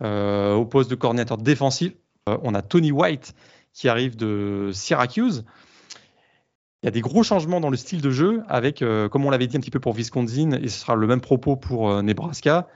au 0.00 0.64
poste 0.64 0.90
de 0.90 0.94
coordinateur 0.94 1.36
défensif. 1.36 1.92
on 2.26 2.54
a 2.54 2.62
Tony 2.62 2.92
White 2.92 3.34
qui 3.74 3.88
arrive 3.88 4.16
de 4.16 4.70
Syracuse. 4.72 5.44
Il 6.82 6.86
y 6.86 6.88
a 6.88 6.90
des 6.90 7.00
gros 7.00 7.22
changements 7.22 7.60
dans 7.60 7.70
le 7.70 7.76
style 7.76 8.02
de 8.02 8.10
jeu, 8.10 8.42
avec, 8.48 8.84
comme 9.10 9.24
on 9.24 9.30
l'avait 9.30 9.46
dit 9.46 9.56
un 9.56 9.60
petit 9.60 9.70
peu 9.70 9.80
pour 9.80 9.94
Wisconsin, 9.94 10.52
et 10.52 10.68
ce 10.68 10.80
sera 10.80 10.94
le 10.94 11.06
même 11.06 11.20
propos 11.20 11.56
pour 11.56 12.02
Nebraska, 12.02 12.68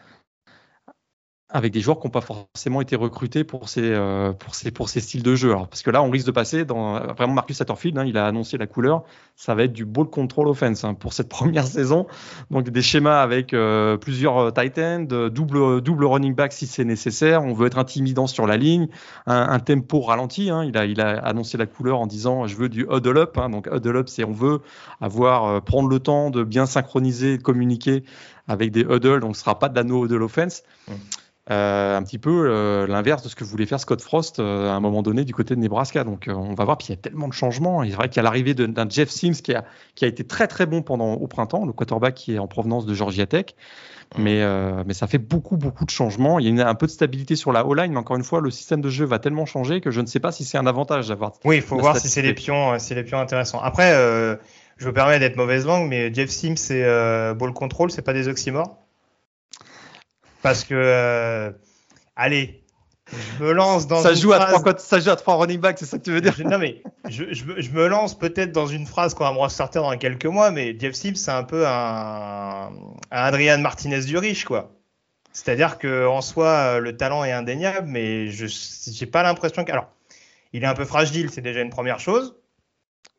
avec 1.50 1.72
des 1.72 1.80
joueurs 1.80 1.98
qui 1.98 2.06
n'ont 2.06 2.10
pas 2.10 2.20
forcément 2.20 2.82
été 2.82 2.94
recrutés 2.94 3.42
pour 3.42 3.70
ces, 3.70 3.82
euh, 3.82 4.32
pour 4.32 4.54
ces, 4.54 4.70
pour 4.70 4.90
ces 4.90 5.00
styles 5.00 5.22
de 5.22 5.34
jeu. 5.34 5.50
Alors, 5.50 5.66
parce 5.66 5.82
que 5.82 5.90
là, 5.90 6.02
on 6.02 6.10
risque 6.10 6.26
de 6.26 6.30
passer 6.30 6.66
dans 6.66 7.00
vraiment 7.14 7.32
Marcus 7.32 7.56
Satterfield, 7.56 7.96
hein, 7.96 8.04
il 8.04 8.18
a 8.18 8.26
annoncé 8.26 8.58
la 8.58 8.66
couleur, 8.66 9.04
ça 9.34 9.54
va 9.54 9.62
être 9.62 9.72
du 9.72 9.86
ball 9.86 10.10
control 10.10 10.48
offense 10.48 10.84
hein, 10.84 10.92
pour 10.92 11.14
cette 11.14 11.28
première 11.30 11.66
saison. 11.66 12.06
Donc 12.50 12.68
des 12.68 12.82
schémas 12.82 13.22
avec 13.22 13.54
euh, 13.54 13.96
plusieurs 13.96 14.38
euh, 14.38 14.50
tight 14.50 14.78
ends, 14.78 15.28
double, 15.30 15.80
double 15.80 16.04
running 16.04 16.34
back 16.34 16.52
si 16.52 16.66
c'est 16.66 16.84
nécessaire. 16.84 17.42
On 17.42 17.54
veut 17.54 17.66
être 17.66 17.78
intimidant 17.78 18.26
sur 18.26 18.46
la 18.46 18.58
ligne, 18.58 18.88
un, 19.26 19.58
tempo 19.58 20.00
ralenti. 20.00 20.50
Hein. 20.50 20.64
Il, 20.64 20.76
a, 20.76 20.84
il 20.84 21.00
a 21.00 21.18
annoncé 21.18 21.56
la 21.56 21.66
couleur 21.66 21.98
en 22.00 22.06
disant 22.06 22.46
je 22.46 22.56
veux 22.56 22.68
du 22.68 22.86
huddle 22.90 23.16
up. 23.16 23.38
Donc 23.50 23.68
huddle 23.72 23.96
up, 23.96 24.08
c'est 24.08 24.24
on 24.24 24.32
veut 24.32 24.60
avoir 25.00 25.62
prendre 25.62 25.88
le 25.88 25.98
temps 25.98 26.28
de 26.28 26.44
bien 26.44 26.66
synchroniser, 26.66 27.38
de 27.38 27.42
communiquer 27.42 28.04
avec 28.48 28.70
des 28.70 28.82
huddles. 28.82 29.20
Donc 29.20 29.34
ce 29.34 29.40
sera 29.40 29.58
pas 29.58 29.70
de 29.70 29.74
la 29.74 29.82
huddle 29.82 30.22
offense. 30.22 30.62
Euh, 31.50 31.96
un 31.96 32.02
petit 32.02 32.18
peu 32.18 32.46
euh, 32.50 32.86
l'inverse 32.86 33.22
de 33.22 33.28
ce 33.30 33.34
que 33.34 33.42
voulait 33.42 33.64
faire 33.64 33.80
Scott 33.80 34.02
Frost 34.02 34.38
euh, 34.38 34.68
à 34.68 34.72
un 34.72 34.80
moment 34.80 35.00
donné 35.00 35.24
du 35.24 35.32
côté 35.32 35.54
de 35.54 35.60
Nebraska. 35.60 36.04
Donc 36.04 36.28
on 36.28 36.54
va 36.54 36.64
voir. 36.64 36.76
Puis 36.76 36.88
il 36.88 36.90
y 36.90 36.94
a 36.94 36.96
tellement 36.96 37.26
de 37.26 37.32
changements. 37.32 37.82
Il 37.82 37.92
est 37.92 37.94
vrai 37.94 38.08
qu'il 38.08 38.18
y 38.18 38.20
a 38.20 38.22
l'arrivée 38.22 38.52
d'un 38.52 38.88
Jeff 38.88 39.08
Sims 39.08 39.40
qui 39.42 39.54
a, 39.54 39.64
qui 39.94 40.04
a 40.04 40.08
été 40.08 40.24
très 40.24 40.46
très 40.46 40.66
bon 40.66 40.82
pendant 40.82 41.14
au 41.14 41.26
printemps, 41.26 41.64
le 41.64 41.72
quarterback 41.72 42.14
qui 42.14 42.34
est 42.34 42.38
en 42.38 42.48
provenance 42.48 42.84
de 42.84 42.92
Georgia 42.92 43.26
Tech. 43.26 43.46
Mais, 44.16 44.42
mais 44.86 44.94
ça 44.94 45.06
fait 45.06 45.18
beaucoup 45.18 45.58
beaucoup 45.58 45.84
de 45.84 45.90
changements. 45.90 46.38
Il 46.38 46.56
y 46.56 46.60
a 46.62 46.68
un 46.68 46.74
peu 46.74 46.86
de 46.86 46.90
stabilité 46.90 47.36
sur 47.36 47.52
la 47.52 47.66
O-line, 47.66 47.92
mais 47.92 47.98
encore 47.98 48.16
une 48.16 48.24
fois, 48.24 48.40
le 48.40 48.50
système 48.50 48.80
de 48.80 48.88
jeu 48.88 49.04
va 49.04 49.18
tellement 49.18 49.44
changer 49.44 49.82
que 49.82 49.90
je 49.90 50.00
ne 50.00 50.06
sais 50.06 50.18
pas 50.18 50.32
si 50.32 50.44
c'est 50.44 50.56
un 50.56 50.66
avantage 50.66 51.08
d'avoir. 51.08 51.32
Oui, 51.44 51.56
il 51.56 51.62
faut 51.62 51.76
voir 51.78 51.98
si 51.98 52.08
c'est 52.08 52.22
les 52.22 52.32
pions, 52.32 52.78
c'est 52.78 52.94
les 52.94 53.04
pions 53.04 53.18
intéressants. 53.18 53.60
Après, 53.60 53.92
je 54.78 54.86
me 54.86 54.92
permets 54.92 55.18
d'être 55.18 55.36
mauvaise 55.36 55.66
langue, 55.66 55.88
mais 55.88 56.12
Jeff 56.12 56.30
Sims 56.30 56.72
et 56.72 56.84
ball 57.34 57.52
control, 57.52 57.90
c'est 57.90 58.02
pas 58.02 58.14
des 58.14 58.28
oxymores? 58.28 58.76
Parce 60.42 60.64
que 60.64 60.74
euh, 60.74 61.50
allez, 62.16 62.62
je 63.12 63.44
me 63.44 63.52
lance 63.52 63.86
dans 63.86 64.02
ça 64.02 64.10
une 64.10 64.16
joue 64.16 64.32
phrase... 64.32 64.54
à 64.54 64.58
trois 64.58 64.78
ça 64.78 65.00
joue 65.00 65.10
à 65.10 65.16
trois 65.16 65.36
running 65.36 65.60
backs, 65.60 65.78
c'est 65.78 65.86
ça 65.86 65.98
que 65.98 66.04
tu 66.04 66.10
veux 66.10 66.20
dire 66.20 66.34
je, 66.36 66.42
Non 66.42 66.58
mais 66.58 66.82
je, 67.08 67.32
je, 67.32 67.44
je, 67.56 67.70
me 67.70 67.86
lance 67.86 68.18
peut-être 68.18 68.52
dans 68.52 68.66
une 68.66 68.86
phrase 68.86 69.14
qu'on 69.14 69.24
va 69.24 69.32
me 69.32 69.38
ressortir 69.38 69.82
dans 69.82 69.96
quelques 69.96 70.26
mois, 70.26 70.50
mais 70.50 70.78
Jeff 70.78 70.94
Sims 70.94 71.16
c'est 71.16 71.30
un 71.30 71.44
peu 71.44 71.66
un, 71.66 72.70
un 72.70 72.70
Adrian 73.10 73.58
Martinez 73.58 74.00
du 74.04 74.18
riche 74.18 74.44
quoi. 74.44 74.72
C'est-à-dire 75.32 75.78
que 75.78 76.06
en 76.06 76.20
soi 76.20 76.80
le 76.80 76.96
talent 76.96 77.24
est 77.24 77.32
indéniable, 77.32 77.86
mais 77.88 78.28
je 78.28 78.46
j'ai 78.46 79.06
pas 79.06 79.22
l'impression 79.22 79.64
que 79.64 79.72
alors 79.72 79.90
il 80.52 80.64
est 80.64 80.66
un 80.66 80.74
peu 80.74 80.84
fragile, 80.84 81.30
c'est 81.30 81.42
déjà 81.42 81.60
une 81.60 81.70
première 81.70 82.00
chose. 82.00 82.34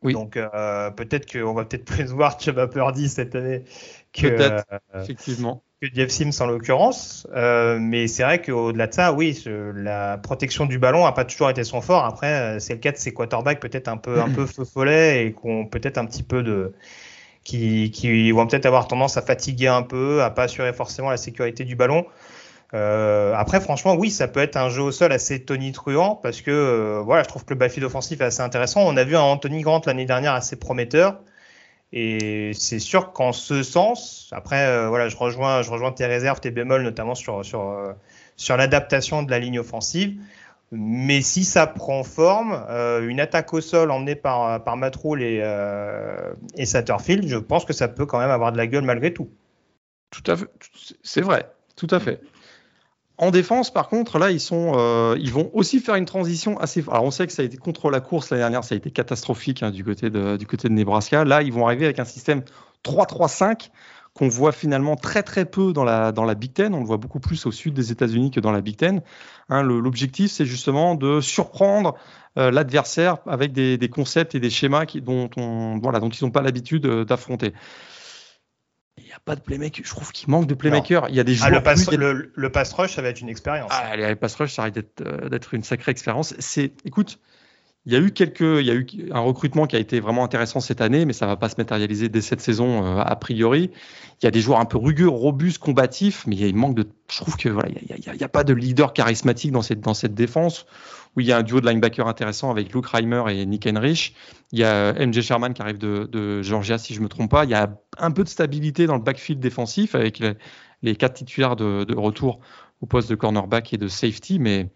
Oui. 0.02 0.14
Donc 0.14 0.36
euh, 0.36 0.90
peut-être 0.90 1.30
qu'on 1.30 1.52
va 1.52 1.64
peut-être 1.64 1.84
plus 1.84 2.04
voir 2.04 2.40
Chuba 2.40 2.66
Purdy 2.68 3.08
cette 3.08 3.34
année 3.34 3.64
que, 4.12 4.26
euh, 4.26 4.60
effectivement. 4.94 5.62
que 5.80 5.88
Jeff 5.92 6.10
Sims 6.10 6.40
en 6.40 6.46
l'occurrence. 6.46 7.26
Euh, 7.34 7.78
mais 7.80 8.06
c'est 8.06 8.22
vrai 8.22 8.42
qu'au-delà 8.42 8.86
de 8.86 8.94
ça, 8.94 9.12
oui, 9.12 9.42
la 9.46 10.18
protection 10.18 10.66
du 10.66 10.78
ballon 10.78 11.04
n'a 11.04 11.12
pas 11.12 11.24
toujours 11.24 11.50
été 11.50 11.64
son 11.64 11.80
fort. 11.80 12.04
Après, 12.04 12.32
euh, 12.32 12.58
c'est 12.58 12.74
le 12.74 12.80
cas 12.80 12.92
de 12.92 12.96
ses 12.96 13.12
quarterbacks 13.12 13.60
peut-être 13.60 13.88
un 13.88 13.96
peu, 13.96 14.20
un 14.20 14.30
peu 14.30 14.46
feu 14.46 14.64
follet 14.64 15.26
et 15.26 15.32
qu'on 15.32 15.66
peut-être 15.66 15.98
un 15.98 16.06
petit 16.06 16.22
peu 16.22 16.42
de 16.42 16.72
qui, 17.44 17.90
qui 17.90 18.30
vont 18.32 18.46
peut-être 18.46 18.66
avoir 18.66 18.86
tendance 18.86 19.16
à 19.16 19.22
fatiguer 19.22 19.68
un 19.68 19.82
peu, 19.82 20.22
à 20.22 20.30
pas 20.30 20.44
assurer 20.44 20.72
forcément 20.72 21.10
la 21.10 21.16
sécurité 21.16 21.64
du 21.64 21.74
ballon. 21.74 22.06
Euh, 22.72 23.34
après, 23.34 23.60
franchement, 23.60 23.94
oui, 23.94 24.10
ça 24.10 24.28
peut 24.28 24.40
être 24.40 24.56
un 24.56 24.68
jeu 24.68 24.82
au 24.82 24.92
sol 24.92 25.12
assez 25.12 25.44
tonitruant 25.44 26.14
parce 26.14 26.40
que 26.40 26.50
euh, 26.50 27.02
voilà, 27.04 27.24
je 27.24 27.28
trouve 27.28 27.44
que 27.44 27.52
le 27.52 27.58
backfield 27.58 27.84
offensif 27.84 28.20
est 28.20 28.24
assez 28.24 28.42
intéressant. 28.42 28.82
On 28.82 28.96
a 28.96 29.04
vu 29.04 29.16
un 29.16 29.22
Anthony 29.22 29.62
Grant 29.62 29.80
l'année 29.86 30.04
dernière 30.04 30.34
assez 30.34 30.56
prometteur. 30.56 31.20
Et 31.92 32.52
c'est 32.54 32.78
sûr 32.78 33.12
qu'en 33.12 33.32
ce 33.32 33.62
sens, 33.62 34.28
après, 34.32 34.66
euh, 34.66 34.88
voilà, 34.88 35.08
je 35.08 35.16
rejoins, 35.16 35.62
je 35.62 35.70
rejoins 35.70 35.90
tes 35.90 36.06
réserves, 36.06 36.40
tes 36.40 36.50
bémols, 36.52 36.82
notamment 36.82 37.16
sur, 37.16 37.44
sur, 37.44 37.68
euh, 37.68 37.92
sur 38.36 38.56
l'adaptation 38.56 39.22
de 39.22 39.30
la 39.30 39.40
ligne 39.40 39.58
offensive. 39.58 40.20
Mais 40.70 41.20
si 41.20 41.44
ça 41.44 41.66
prend 41.66 42.04
forme, 42.04 42.64
euh, 42.70 43.08
une 43.08 43.18
attaque 43.18 43.52
au 43.54 43.60
sol 43.60 43.90
emmenée 43.90 44.14
par, 44.14 44.62
par 44.62 44.76
Matroul 44.76 45.20
et, 45.20 45.42
et 46.56 46.66
Satterfield, 46.66 47.26
je 47.26 47.36
pense 47.36 47.64
que 47.64 47.72
ça 47.72 47.88
peut 47.88 48.06
quand 48.06 48.20
même 48.20 48.30
avoir 48.30 48.52
de 48.52 48.56
la 48.56 48.68
gueule 48.68 48.84
malgré 48.84 49.12
tout. 49.12 49.28
Tout 50.10 50.22
à 50.30 50.36
fait, 50.36 50.46
c'est 51.02 51.22
vrai, 51.22 51.50
tout 51.74 51.88
à 51.90 51.98
fait. 51.98 52.20
En 53.20 53.30
défense, 53.30 53.70
par 53.70 53.90
contre, 53.90 54.18
là, 54.18 54.30
ils, 54.30 54.40
sont, 54.40 54.72
euh, 54.76 55.14
ils 55.20 55.30
vont 55.30 55.50
aussi 55.52 55.78
faire 55.80 55.94
une 55.96 56.06
transition 56.06 56.58
assez. 56.58 56.82
Alors, 56.90 57.04
on 57.04 57.10
sait 57.10 57.26
que 57.26 57.34
ça 57.34 57.42
a 57.42 57.44
été 57.44 57.58
contre 57.58 57.90
la 57.90 58.00
course 58.00 58.30
l'année 58.30 58.40
dernière, 58.40 58.64
ça 58.64 58.74
a 58.74 58.78
été 58.78 58.90
catastrophique 58.90 59.62
hein, 59.62 59.70
du, 59.70 59.84
côté 59.84 60.08
de, 60.08 60.38
du 60.38 60.46
côté 60.46 60.70
de 60.70 60.72
Nebraska. 60.72 61.26
Là, 61.26 61.42
ils 61.42 61.52
vont 61.52 61.66
arriver 61.66 61.84
avec 61.84 61.98
un 61.98 62.06
système 62.06 62.42
3-3-5 62.82 63.68
qu'on 64.14 64.28
voit 64.28 64.52
finalement 64.52 64.96
très 64.96 65.22
très 65.22 65.44
peu 65.44 65.74
dans 65.74 65.84
la, 65.84 66.12
dans 66.12 66.24
la 66.24 66.34
Big 66.34 66.54
Ten. 66.54 66.74
On 66.74 66.80
le 66.80 66.86
voit 66.86 66.96
beaucoup 66.96 67.20
plus 67.20 67.44
au 67.44 67.52
sud 67.52 67.74
des 67.74 67.92
États-Unis 67.92 68.30
que 68.30 68.40
dans 68.40 68.52
la 68.52 68.62
Big 68.62 68.78
Ten. 68.78 69.02
Hein, 69.50 69.62
L'objectif, 69.64 70.30
c'est 70.30 70.46
justement 70.46 70.94
de 70.94 71.20
surprendre 71.20 71.96
euh, 72.38 72.50
l'adversaire 72.50 73.18
avec 73.26 73.52
des, 73.52 73.76
des, 73.76 73.88
concepts 73.90 74.34
et 74.34 74.40
des 74.40 74.48
schémas 74.48 74.86
qui, 74.86 75.02
dont, 75.02 75.28
on, 75.36 75.78
voilà, 75.82 76.00
dont 76.00 76.08
ils 76.08 76.24
n'ont 76.24 76.30
pas 76.30 76.40
l'habitude 76.40 76.86
d'affronter. 76.86 77.52
Il 79.10 79.14
n'y 79.14 79.16
a 79.16 79.22
pas 79.24 79.34
de 79.34 79.40
playmaker. 79.40 79.84
Je 79.84 79.90
trouve 79.90 80.12
qu'il 80.12 80.30
manque 80.30 80.46
de 80.46 80.54
playmaker. 80.54 81.08
Il 81.08 81.16
y 81.16 81.20
a 81.20 81.24
des 81.24 81.34
joueurs. 81.34 81.50
Ah, 81.50 81.56
le, 81.56 81.62
pass, 81.64 81.84
plus... 81.84 81.96
le, 81.96 82.30
le, 82.32 82.52
pass 82.52 82.72
rush, 82.72 82.94
ça 82.94 83.02
va 83.02 83.08
être 83.08 83.20
une 83.20 83.28
expérience. 83.28 83.72
Ah, 83.74 83.96
le 83.96 84.14
pass 84.14 84.36
rush, 84.36 84.52
ça 84.52 84.62
risque 84.62 84.78
d'être 85.28 85.52
une 85.52 85.64
sacrée 85.64 85.90
expérience. 85.90 86.32
C'est, 86.38 86.72
écoute, 86.84 87.18
il 87.86 87.92
y 87.92 87.96
a 87.96 87.98
eu 87.98 88.10
quelques, 88.10 88.40
il 88.40 88.66
y 88.66 88.70
a 88.70 88.74
eu 88.74 88.86
un 89.10 89.20
recrutement 89.20 89.66
qui 89.66 89.76
a 89.76 89.78
été 89.78 90.00
vraiment 90.00 90.22
intéressant 90.22 90.60
cette 90.60 90.80
année, 90.80 91.06
mais 91.06 91.12
ça 91.12 91.26
va 91.26 91.36
pas 91.36 91.48
se 91.48 91.56
matérialiser 91.56 92.08
dès 92.08 92.20
cette 92.20 92.40
saison 92.40 92.84
euh, 92.84 93.00
a 93.00 93.16
priori. 93.16 93.70
Il 94.20 94.24
y 94.24 94.28
a 94.28 94.30
des 94.30 94.40
joueurs 94.40 94.60
un 94.60 94.66
peu 94.66 94.76
rugueux, 94.76 95.08
robustes, 95.08 95.58
combatifs, 95.58 96.26
mais 96.26 96.36
il 96.36 96.54
manque 96.54 96.74
de. 96.74 96.86
Je 97.10 97.16
trouve 97.16 97.36
que 97.36 97.48
voilà, 97.48 97.70
il 97.70 97.96
n'y 97.96 98.06
a, 98.06 98.12
a, 98.12 98.24
a, 98.24 98.28
pas 98.28 98.44
de 98.44 98.52
leader 98.52 98.92
charismatique 98.92 99.52
dans 99.52 99.62
cette 99.62 99.80
dans 99.80 99.94
cette 99.94 100.14
défense 100.14 100.66
où 101.16 101.20
il 101.20 101.26
y 101.26 101.32
a 101.32 101.38
un 101.38 101.42
duo 101.42 101.60
de 101.60 101.68
linebacker 101.68 102.06
intéressant 102.06 102.50
avec 102.50 102.72
Luke 102.72 102.86
Reimer 102.86 103.24
et 103.30 103.44
Nick 103.46 103.66
Henrich. 103.66 104.14
Il 104.52 104.58
y 104.58 104.64
a 104.64 104.92
MJ 104.92 105.22
Sherman 105.22 105.54
qui 105.54 105.62
arrive 105.62 105.78
de, 105.78 106.08
de, 106.10 106.42
Georgia, 106.42 106.78
si 106.78 106.94
je 106.94 107.00
me 107.00 107.08
trompe 107.08 107.30
pas. 107.30 107.44
Il 107.44 107.50
y 107.50 107.54
a 107.54 107.76
un 107.98 108.10
peu 108.10 108.24
de 108.24 108.28
stabilité 108.28 108.86
dans 108.86 108.96
le 108.96 109.02
backfield 109.02 109.40
défensif 109.40 109.94
avec 109.94 110.18
les, 110.18 110.34
les 110.82 110.96
quatre 110.96 111.14
titulaires 111.14 111.56
de, 111.56 111.84
de, 111.84 111.96
retour 111.96 112.40
au 112.80 112.86
poste 112.86 113.10
de 113.10 113.14
cornerback 113.14 113.72
et 113.72 113.76
de 113.76 113.88
safety, 113.88 114.38
mais 114.38 114.70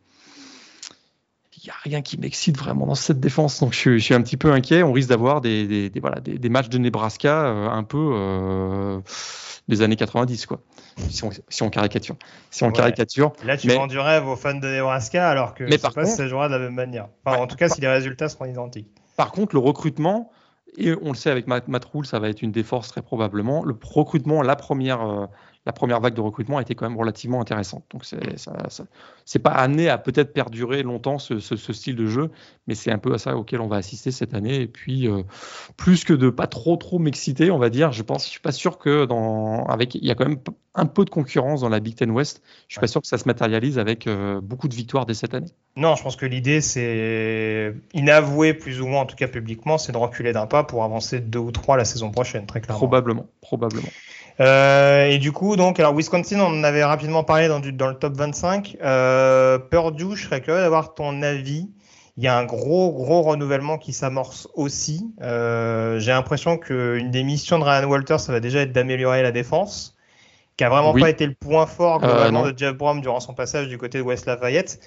n'y 1.66 1.70
a 1.70 1.76
rien 1.82 2.02
qui 2.02 2.18
m'excite 2.18 2.56
vraiment 2.56 2.86
dans 2.86 2.94
cette 2.94 3.20
défense. 3.20 3.60
Donc 3.60 3.72
je 3.72 3.78
suis, 3.78 3.98
je 3.98 4.04
suis, 4.04 4.14
un 4.14 4.22
petit 4.22 4.36
peu 4.36 4.52
inquiet. 4.52 4.82
On 4.82 4.92
risque 4.92 5.08
d'avoir 5.08 5.40
des, 5.40 5.66
des, 5.66 5.90
des, 5.90 6.00
voilà, 6.00 6.20
des, 6.20 6.38
des, 6.38 6.48
matchs 6.48 6.68
de 6.68 6.78
Nebraska 6.78 7.46
euh, 7.46 7.68
un 7.68 7.84
peu 7.84 8.10
euh, 8.14 9.00
des 9.68 9.82
années 9.82 9.96
90, 9.96 10.46
quoi. 10.46 10.60
Si 11.10 11.24
on, 11.24 11.30
si 11.48 11.62
on 11.62 11.70
caricature. 11.70 12.16
Si 12.50 12.62
on 12.62 12.68
ouais. 12.68 12.72
caricature. 12.72 13.32
Là, 13.44 13.56
tu 13.56 13.66
mais... 13.66 13.74
vends 13.74 13.86
du 13.86 13.98
rêve 13.98 14.26
aux 14.26 14.36
fans 14.36 14.54
de 14.54 14.68
Nebraska, 14.68 15.28
alors 15.28 15.54
que 15.54 15.64
mais 15.64 15.72
je 15.72 15.76
sais 15.76 15.82
pas 15.82 15.90
contre... 15.90 16.06
si 16.06 16.16
ça 16.16 16.28
jouera 16.28 16.48
de 16.48 16.54
la 16.54 16.60
même 16.60 16.74
manière. 16.74 17.08
Enfin, 17.24 17.36
ouais, 17.36 17.42
en 17.42 17.46
tout 17.46 17.56
cas, 17.56 17.66
par... 17.66 17.74
si 17.74 17.80
les 17.80 17.88
résultats 17.88 18.28
seront 18.28 18.44
identiques. 18.44 18.88
Par 19.16 19.32
contre, 19.32 19.54
le 19.54 19.60
recrutement, 19.60 20.30
et 20.76 20.94
on 21.02 21.08
le 21.08 21.14
sait 21.14 21.30
avec 21.30 21.46
Matt, 21.46 21.68
Matt 21.68 21.84
Rule, 21.84 22.06
ça 22.06 22.18
va 22.18 22.28
être 22.28 22.42
une 22.42 22.52
des 22.52 22.62
forces 22.62 22.88
très 22.88 23.02
probablement. 23.02 23.64
Le 23.64 23.76
recrutement, 23.82 24.42
la 24.42 24.56
première, 24.56 25.02
euh, 25.02 25.26
la 25.66 25.72
première 25.72 26.00
vague 26.00 26.14
de 26.14 26.20
recrutement 26.20 26.58
a 26.58 26.62
été 26.62 26.74
quand 26.74 26.88
même 26.88 26.98
relativement 26.98 27.40
intéressante. 27.40 27.84
Donc 27.90 28.04
c'est 28.04 28.38
ça, 28.38 28.52
ça 28.68 28.84
c'est 29.24 29.38
pas 29.38 29.50
amené 29.50 29.88
à 29.88 29.98
peut-être 29.98 30.32
perdurer 30.32 30.82
longtemps 30.82 31.18
ce, 31.18 31.38
ce, 31.38 31.56
ce, 31.56 31.72
style 31.72 31.96
de 31.96 32.06
jeu, 32.06 32.30
mais 32.66 32.74
c'est 32.74 32.90
un 32.90 32.98
peu 32.98 33.14
à 33.14 33.18
ça 33.18 33.36
auquel 33.36 33.60
on 33.60 33.66
va 33.66 33.76
assister 33.76 34.10
cette 34.10 34.34
année. 34.34 34.60
Et 34.60 34.66
puis 34.66 35.08
euh, 35.08 35.22
plus 35.76 36.04
que 36.04 36.12
de 36.12 36.28
pas 36.30 36.46
trop 36.46 36.76
trop 36.76 36.98
m'exciter, 36.98 37.50
on 37.50 37.58
va 37.58 37.70
dire, 37.70 37.92
je 37.92 38.02
pense, 38.02 38.26
je 38.26 38.30
suis 38.30 38.40
pas 38.40 38.52
sûr 38.52 38.78
que 38.78 39.06
dans 39.06 39.64
avec 39.66 39.94
il 39.94 40.04
y 40.04 40.10
a 40.10 40.14
quand 40.14 40.28
même 40.28 40.40
un 40.74 40.86
peu 40.86 41.04
de 41.04 41.10
concurrence 41.10 41.60
dans 41.60 41.68
la 41.68 41.80
Big 41.80 41.94
Ten 41.94 42.10
West. 42.10 42.42
Je 42.68 42.74
suis 42.74 42.80
pas 42.80 42.86
sûr 42.86 43.00
que 43.00 43.06
ça 43.06 43.16
se 43.16 43.26
matérialise 43.26 43.78
avec 43.78 44.06
euh, 44.06 44.40
beaucoup 44.40 44.68
de 44.68 44.74
victoires 44.74 45.06
dès 45.06 45.14
cette 45.14 45.34
année. 45.34 45.52
Non, 45.76 45.94
je 45.96 46.02
pense 46.02 46.16
que 46.16 46.26
l'idée 46.26 46.60
c'est 46.60 47.74
inavoué 47.94 48.52
plus 48.52 48.80
ou 48.80 48.86
moins 48.86 49.02
en 49.02 49.06
tout 49.06 49.16
cas 49.16 49.28
publiquement, 49.28 49.78
c'est 49.78 49.92
de 49.92 49.98
reculer 49.98 50.32
d'un 50.32 50.46
pas 50.46 50.64
pour 50.64 50.84
avancer 50.84 51.20
deux 51.20 51.38
ou 51.38 51.52
trois 51.52 51.76
la 51.76 51.84
saison 51.84 52.10
prochaine, 52.10 52.46
très 52.46 52.60
clairement. 52.60 52.78
Probablement, 52.78 53.26
probablement. 53.40 53.88
Euh, 54.40 55.06
et 55.06 55.18
du 55.18 55.32
coup, 55.32 55.56
donc, 55.56 55.78
alors 55.78 55.94
Wisconsin, 55.94 56.40
on 56.40 56.60
en 56.60 56.64
avait 56.64 56.84
rapidement 56.84 57.24
parlé 57.24 57.48
dans, 57.48 57.60
du, 57.60 57.72
dans 57.72 57.88
le 57.88 57.94
top 57.94 58.16
25. 58.16 58.78
Euh, 58.82 59.58
Purdue, 59.58 60.16
je 60.16 60.24
serais 60.24 60.40
curieux 60.40 60.60
d'avoir 60.60 60.94
ton 60.94 61.22
avis. 61.22 61.70
Il 62.16 62.22
y 62.22 62.28
a 62.28 62.36
un 62.36 62.44
gros, 62.44 62.92
gros 62.92 63.22
renouvellement 63.22 63.76
qui 63.76 63.92
s'amorce 63.92 64.48
aussi. 64.54 65.12
Euh, 65.22 65.98
J'ai 65.98 66.12
l'impression 66.12 66.58
qu'une 66.58 67.10
des 67.10 67.24
missions 67.24 67.58
de 67.58 67.64
Ryan 67.64 67.88
Walters, 67.88 68.20
ça 68.20 68.32
va 68.32 68.40
déjà 68.40 68.60
être 68.60 68.72
d'améliorer 68.72 69.22
la 69.22 69.32
défense, 69.32 69.96
qui 70.56 70.62
a 70.62 70.68
vraiment 70.68 70.92
oui. 70.92 71.00
pas 71.00 71.10
été 71.10 71.26
le 71.26 71.34
point 71.34 71.66
fort 71.66 71.98
globalement 71.98 72.46
de 72.46 72.56
Jeff 72.56 72.76
Brom 72.76 73.00
durant 73.00 73.18
son 73.18 73.34
passage 73.34 73.66
du 73.66 73.78
côté 73.78 73.98
de 73.98 74.04
West 74.04 74.26
Lafayette. 74.26 74.78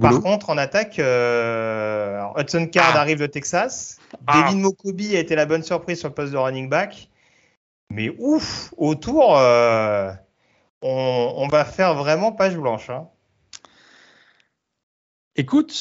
Par 0.00 0.22
contre, 0.22 0.48
en 0.48 0.56
attaque, 0.56 0.98
euh, 0.98 2.22
Hudson 2.38 2.66
Card 2.66 2.92
ah. 2.94 3.00
arrive 3.00 3.18
de 3.18 3.26
Texas. 3.26 3.98
Ah. 4.26 4.44
Devin 4.46 4.60
Mokobi 4.60 5.16
a 5.16 5.20
été 5.20 5.36
la 5.36 5.44
bonne 5.44 5.62
surprise 5.62 5.98
sur 5.98 6.08
le 6.08 6.14
poste 6.14 6.32
de 6.32 6.38
running 6.38 6.70
back. 6.70 7.09
Mais 7.90 8.14
ouf, 8.18 8.72
autour, 8.76 9.36
euh, 9.36 10.12
on, 10.82 11.48
va 11.48 11.64
faire 11.64 11.94
vraiment 11.94 12.32
page 12.32 12.56
blanche. 12.56 12.88
Hein. 12.88 13.08
Écoute, 15.36 15.72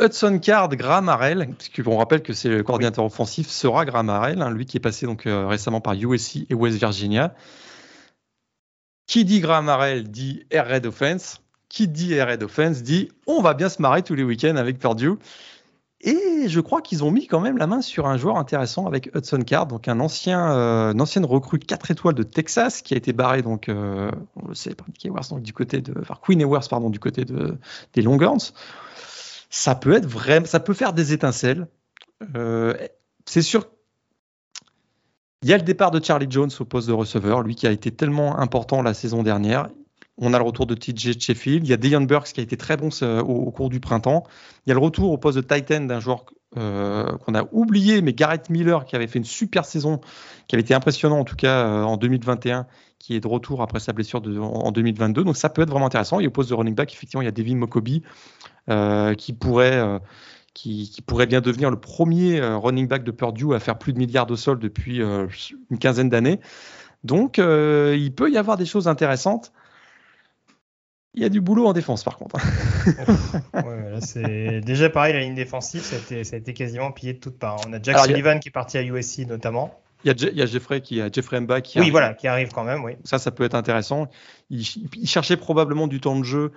Hudson 0.00 0.38
Card, 0.38 0.68
Graham 0.70 1.08
Harrell, 1.08 1.54
puisqu'on 1.58 1.98
rappelle 1.98 2.22
que 2.22 2.32
c'est 2.32 2.48
le 2.48 2.62
coordinateur 2.62 3.04
offensif, 3.04 3.48
sera 3.48 3.84
Graham 3.84 4.08
Harrell, 4.08 4.40
hein, 4.40 4.50
lui 4.50 4.64
qui 4.64 4.78
est 4.78 4.80
passé 4.80 5.06
donc 5.06 5.26
euh, 5.26 5.46
récemment 5.46 5.80
par 5.80 5.94
USC 5.94 6.46
et 6.48 6.54
West 6.54 6.78
Virginia. 6.78 7.34
Qui 9.06 9.24
dit 9.24 9.40
Graham 9.40 9.68
Harrell 9.68 10.10
dit 10.10 10.46
Air 10.50 10.68
Red 10.68 10.86
Offense. 10.86 11.42
Qui 11.68 11.86
dit 11.86 12.14
Air 12.14 12.28
Red 12.28 12.42
Offense 12.42 12.82
dit 12.82 13.10
on 13.26 13.42
va 13.42 13.54
bien 13.54 13.68
se 13.68 13.82
marrer 13.82 14.02
tous 14.02 14.14
les 14.14 14.24
week-ends 14.24 14.56
avec 14.56 14.78
Purdue. 14.78 15.14
Et 16.02 16.48
je 16.48 16.60
crois 16.60 16.80
qu'ils 16.80 17.04
ont 17.04 17.10
mis 17.10 17.26
quand 17.26 17.40
même 17.40 17.58
la 17.58 17.66
main 17.66 17.82
sur 17.82 18.06
un 18.06 18.16
joueur 18.16 18.38
intéressant 18.38 18.86
avec 18.86 19.10
Hudson 19.14 19.42
Card, 19.42 19.66
donc 19.66 19.86
un 19.86 20.00
ancien, 20.00 20.50
euh, 20.52 20.92
une 20.92 21.00
ancienne 21.00 21.26
recrue 21.26 21.58
4 21.58 21.90
étoiles 21.90 22.14
de 22.14 22.22
Texas 22.22 22.80
qui 22.80 22.94
a 22.94 22.96
été 22.96 23.12
barré 23.12 23.42
donc, 23.42 23.68
euh, 23.68 24.10
on 24.36 24.48
le 24.48 24.54
sait, 24.54 24.74
par 24.74 24.88
Nick 24.88 25.04
Ewers, 25.04 25.28
donc 25.28 25.42
du 25.42 25.52
côté 25.52 25.82
de, 25.82 25.94
enfin 26.00 26.14
Queen 26.22 26.40
Ewers, 26.40 26.68
pardon, 26.70 26.88
du 26.88 26.98
côté 26.98 27.26
de, 27.26 27.58
des 27.92 28.00
Longhorns. 28.00 28.54
Ça 29.50 29.74
peut 29.74 29.92
être 29.92 30.06
vraiment, 30.06 30.46
ça 30.46 30.60
peut 30.60 30.72
faire 30.72 30.94
des 30.94 31.12
étincelles. 31.12 31.66
Euh, 32.34 32.74
c'est 33.26 33.42
sûr. 33.42 33.66
Il 35.42 35.50
y 35.50 35.52
a 35.52 35.58
le 35.58 35.64
départ 35.64 35.90
de 35.90 36.02
Charlie 36.02 36.26
Jones 36.30 36.50
au 36.60 36.64
poste 36.64 36.88
de 36.88 36.92
receveur, 36.92 37.42
lui 37.42 37.54
qui 37.54 37.66
a 37.66 37.72
été 37.72 37.90
tellement 37.90 38.38
important 38.38 38.80
la 38.80 38.94
saison 38.94 39.22
dernière. 39.22 39.68
On 40.20 40.34
a 40.34 40.38
le 40.38 40.44
retour 40.44 40.66
de 40.66 40.74
TJ 40.74 41.18
Sheffield. 41.18 41.66
Il 41.66 41.70
y 41.70 41.72
a 41.72 41.78
Deion 41.78 42.02
Burks 42.02 42.32
qui 42.32 42.40
a 42.40 42.42
été 42.42 42.56
très 42.56 42.76
bon 42.76 42.90
au, 43.02 43.50
cours 43.50 43.70
du 43.70 43.80
printemps. 43.80 44.24
Il 44.66 44.68
y 44.68 44.72
a 44.72 44.74
le 44.74 44.80
retour 44.80 45.10
au 45.10 45.18
poste 45.18 45.38
de 45.38 45.42
Titan 45.42 45.80
d'un 45.80 45.98
joueur 45.98 46.26
euh, 46.58 47.16
qu'on 47.18 47.36
a 47.36 47.44
oublié, 47.52 48.02
mais 48.02 48.12
Garrett 48.12 48.50
Miller 48.50 48.84
qui 48.84 48.96
avait 48.96 49.06
fait 49.06 49.20
une 49.20 49.24
super 49.24 49.64
saison, 49.64 50.00
qui 50.48 50.56
avait 50.56 50.62
été 50.62 50.74
impressionnant 50.74 51.20
en 51.20 51.24
tout 51.24 51.36
cas 51.36 51.64
euh, 51.64 51.82
en 51.84 51.96
2021, 51.96 52.66
qui 52.98 53.14
est 53.14 53.20
de 53.20 53.28
retour 53.28 53.62
après 53.62 53.78
sa 53.78 53.92
blessure 53.92 54.20
en 54.42 54.72
2022. 54.72 55.22
Donc 55.22 55.36
ça 55.36 55.48
peut 55.48 55.62
être 55.62 55.70
vraiment 55.70 55.86
intéressant. 55.86 56.18
Et 56.18 56.26
au 56.26 56.30
poste 56.30 56.50
de 56.50 56.54
running 56.54 56.74
back, 56.74 56.92
effectivement, 56.92 57.22
il 57.22 57.26
y 57.26 57.28
a 57.28 57.32
Devin 57.32 57.54
Mokobi 57.56 58.02
euh, 58.68 59.14
qui 59.14 59.32
pourrait. 59.32 60.00
Qui, 60.52 60.92
pourrait 61.06 61.26
bien 61.26 61.40
devenir 61.40 61.70
le 61.70 61.78
premier 61.78 62.40
running 62.42 62.88
back 62.88 63.04
de 63.04 63.12
Purdue 63.12 63.54
à 63.54 63.60
faire 63.60 63.78
plus 63.78 63.92
de 63.92 63.98
milliards 63.98 64.26
de 64.26 64.34
sol 64.34 64.58
depuis 64.58 64.98
une 64.98 65.78
quinzaine 65.78 66.10
d'années. 66.10 66.40
Donc, 67.04 67.38
il 67.38 68.12
peut 68.14 68.30
y 68.30 68.36
avoir 68.36 68.58
des 68.58 68.66
choses 68.66 68.88
intéressantes. 68.88 69.52
Il 71.14 71.22
y 71.22 71.24
a 71.24 71.28
du 71.28 71.40
boulot 71.40 71.66
en 71.66 71.72
défense 71.72 72.04
par 72.04 72.16
contre. 72.16 72.36
c'est 74.00 74.60
déjà 74.60 74.88
pareil, 74.90 75.12
la 75.12 75.20
ligne 75.20 75.34
défensive, 75.34 75.82
ça 75.82 75.96
a, 75.96 76.36
été, 76.36 76.54
quasiment 76.54 76.92
pillé 76.92 77.14
de 77.14 77.18
toutes 77.18 77.38
parts. 77.38 77.60
On 77.66 77.72
a 77.72 77.82
Jack 77.82 77.98
Sullivan 78.00 78.38
qui 78.38 78.48
est 78.48 78.52
parti 78.52 78.78
à 78.78 78.82
USC 78.82 79.26
notamment. 79.26 79.80
Il 80.04 80.08
y, 80.34 80.42
a, 80.42 80.46
Jeffrey 80.46 80.80
qui 80.80 81.00
a 81.02 81.10
Jeffrey 81.12 81.40
Mba 81.40 81.60
qui 81.60 81.76
oui, 81.76 81.82
arrive. 81.82 81.92
voilà, 81.92 82.14
qui 82.14 82.26
arrive 82.26 82.52
quand 82.52 82.64
même. 82.64 82.82
Oui. 82.82 82.92
Ça, 83.04 83.18
ça 83.18 83.30
peut 83.30 83.44
être 83.44 83.54
intéressant. 83.54 84.08
Il, 84.48 84.64
cherchait 85.04 85.36
probablement 85.36 85.88
du 85.88 86.00
temps 86.00 86.18
de 86.18 86.24
jeu 86.24 86.52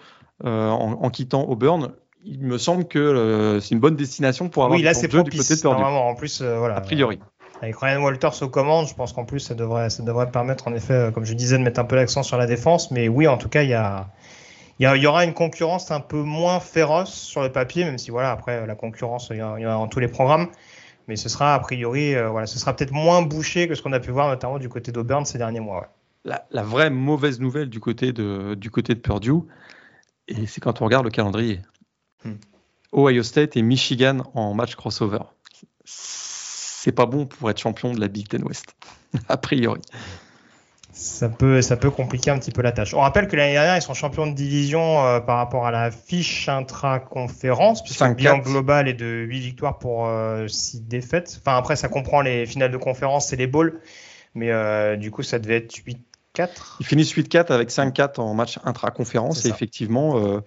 euh, 0.46 0.70
en, 0.70 1.10
quittant 1.10 1.44
Auburn. 1.44 1.92
Il 2.24 2.40
me 2.40 2.58
semble 2.58 2.88
que 2.88 3.00
euh, 3.00 3.60
c'est 3.60 3.76
une 3.76 3.82
bonne 3.82 3.98
destination 3.98 4.48
pour 4.48 4.64
avoir 4.64 4.78
oui, 4.78 4.84
là, 4.84 4.94
du 4.94 5.02
temps 5.02 5.08
de 5.08 5.12
jeu 5.12 5.24
du 5.24 5.38
côté 5.38 5.56
de 5.56 5.60
Purdue. 5.60 5.84
En 5.84 6.16
plus, 6.16 6.42
euh, 6.42 6.58
voilà. 6.58 6.78
A 6.78 6.82
priori. 6.82 7.20
Avec 7.62 7.76
Ryan 7.78 8.02
Walters 8.02 8.44
aux 8.44 8.50
commandes, 8.50 8.88
je 8.88 8.94
pense 8.94 9.12
qu'en 9.12 9.26
plus, 9.26 9.42
ça 9.42 9.56
devrait, 9.56 9.90
ça 9.90 10.04
devrait 10.04 10.32
permettre, 10.32 10.70
en 10.70 10.74
effet, 10.74 11.12
comme 11.14 11.26
je 11.26 11.34
disais, 11.34 11.58
de 11.58 11.64
mettre 11.64 11.82
un 11.82 11.86
peu 11.86 11.98
l'accent 11.98 12.24
sur 12.24 12.38
la 12.38 12.46
défense. 12.46 12.92
Mais 12.92 13.10
oui, 13.10 13.28
en 13.28 13.38
tout 13.38 13.50
cas, 13.50 13.64
il 13.64 13.70
y 13.70 13.74
a. 13.74 14.08
Il 14.84 15.02
y, 15.02 15.08
aura 15.08 15.24
une 15.24 15.34
concurrence 15.34 15.92
un 15.92 16.02
peu 16.02 16.22
moins 16.22 16.60
féroce 16.60 17.14
sur 17.14 17.42
le 17.42 17.52
papier, 17.52 17.86
même 17.86 17.98
si 17.98 18.12
voilà, 18.12 18.32
après 18.32 18.68
la 18.68 18.76
concurrence, 18.76 19.30
il 19.32 19.38
y, 19.38 19.42
en 19.42 19.56
a 19.56 19.62
dans 19.62 19.88
tous 19.88 20.00
les 20.00 20.10
programmes 20.10 20.50
mais 21.08 21.16
ce 21.16 21.30
sera 21.30 21.54
a 21.54 21.60
priori, 21.60 22.16
euh, 22.16 22.30
voilà, 22.30 22.48
ce 22.48 22.58
sera 22.58 22.74
peut-être 22.76 22.94
moins 22.94 23.22
bouché 23.22 23.68
que 23.68 23.76
ce 23.76 23.82
qu'on 23.82 23.92
a 23.92 24.00
pu 24.00 24.12
voir 24.12 24.30
notamment 24.30 24.58
du 24.58 24.70
côté 24.70 24.92
d'Auburn 24.92 25.26
ces 25.26 25.38
derniers 25.38 25.60
mois. 25.60 25.94
La, 26.26 26.64
vraie 26.64 26.90
mauvaise 26.90 27.42
nouvelle 27.42 27.70
du 27.70 27.82
côté 27.82 28.14
de, 28.14 28.56
du 28.56 28.72
côté 28.72 28.96
de 28.96 29.00
Purdue, 29.00 29.42
et 30.30 30.46
c'est 30.48 30.62
quand 30.62 30.82
on 30.82 30.86
regarde 30.86 31.04
le 31.04 31.12
calendrier. 31.12 31.60
Hmm. 32.24 32.36
Ohio 32.94 33.24
State 33.24 33.58
et 33.58 33.62
Michigan 33.62 34.20
en 34.34 34.54
match 34.54 34.76
crossover. 34.76 35.20
C'est 35.84 36.94
pas 36.94 37.06
bon 37.06 37.26
pour 37.26 37.50
être 37.50 37.60
champion 37.60 37.92
de 37.92 38.00
la 38.00 38.08
Big 38.08 38.30
Ten 38.30 38.44
West, 38.46 38.76
a 39.28 39.36
priori 39.36 39.82
ça 40.94 41.28
peut, 41.28 41.62
ça 41.64 41.76
peut 41.76 41.90
compliquer 41.90 42.30
un 42.30 42.38
petit 42.38 42.52
peu 42.52 42.62
la 42.62 42.72
tâche. 42.72 42.94
On 42.94 43.00
rappelle 43.00 43.28
que 43.28 43.36
l'année 43.36 43.54
dernière, 43.54 43.76
ils 43.76 43.82
sont 43.82 43.96
champions 43.96 44.28
de 44.28 44.34
division 44.34 45.04
euh, 45.06 45.20
par 45.20 45.38
rapport 45.38 45.66
à 45.66 45.72
la 45.72 45.90
fiche 45.90 46.48
intra-conférence, 46.48 47.84
puisque 47.84 48.02
le 48.02 48.14
bilan 48.14 48.38
global 48.38 48.88
est 48.88 48.94
de 48.94 49.26
8 49.28 49.40
victoires 49.40 49.80
pour 49.80 50.08
6 50.48 50.78
euh, 50.78 50.80
défaites. 50.88 51.40
Enfin, 51.42 51.58
après, 51.58 51.76
ça 51.76 51.90
comprend 51.90 52.22
les 52.22 52.46
finales 52.46 52.72
de 52.72 52.78
conférence 52.78 53.34
et 53.34 53.36
les 53.36 53.48
bowls, 53.48 53.82
mais 54.36 54.52
euh, 54.52 54.96
du 54.96 55.10
coup, 55.10 55.24
ça 55.24 55.40
devait 55.40 55.58
être 55.58 55.76
8 55.76 56.00
4. 56.34 56.78
Ils 56.80 56.86
finissent 56.86 57.14
8-4 57.14 57.52
avec 57.52 57.70
5-4 57.70 58.20
en 58.20 58.34
match 58.34 58.60
intra-conférence. 58.64 59.46
Et 59.46 59.50
effectivement, 59.50 60.18
euh, 60.18 60.42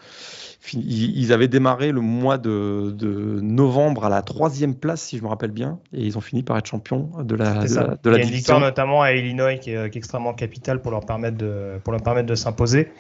ils 0.75 1.33
avaient 1.33 1.49
démarré 1.49 1.93
le 1.93 2.01
mois 2.01 2.39
de, 2.39 2.93
novembre 3.41 4.05
à 4.05 4.09
la 4.09 4.23
troisième 4.23 4.75
place, 4.75 5.03
si 5.03 5.19
je 5.19 5.23
me 5.23 5.29
rappelle 5.29 5.53
bien. 5.53 5.79
Et 5.93 6.03
ils 6.03 6.19
ont 6.19 6.21
fini 6.21 6.43
par 6.43 6.59
être 6.59 6.67
champions 6.67 7.11
de 7.21 7.37
la, 7.37 7.65
de 7.65 8.11
la, 8.11 8.17
Il 8.17 8.21
y 8.21 8.25
a 8.25 8.25
une 8.25 8.35
victoire 8.35 8.61
notamment 8.61 9.03
à 9.03 9.13
Illinois 9.13 9.57
qui 9.57 9.71
est, 9.71 9.97
extrêmement 9.97 10.35
capitale 10.35 10.83
pour 10.83 10.91
leur 10.91 11.07
permettre 11.07 11.37
de, 11.37 11.79
pour 11.85 11.93
leur 11.93 12.03
permettre 12.03 12.27
de 12.27 12.35
s'imposer. 12.35 12.91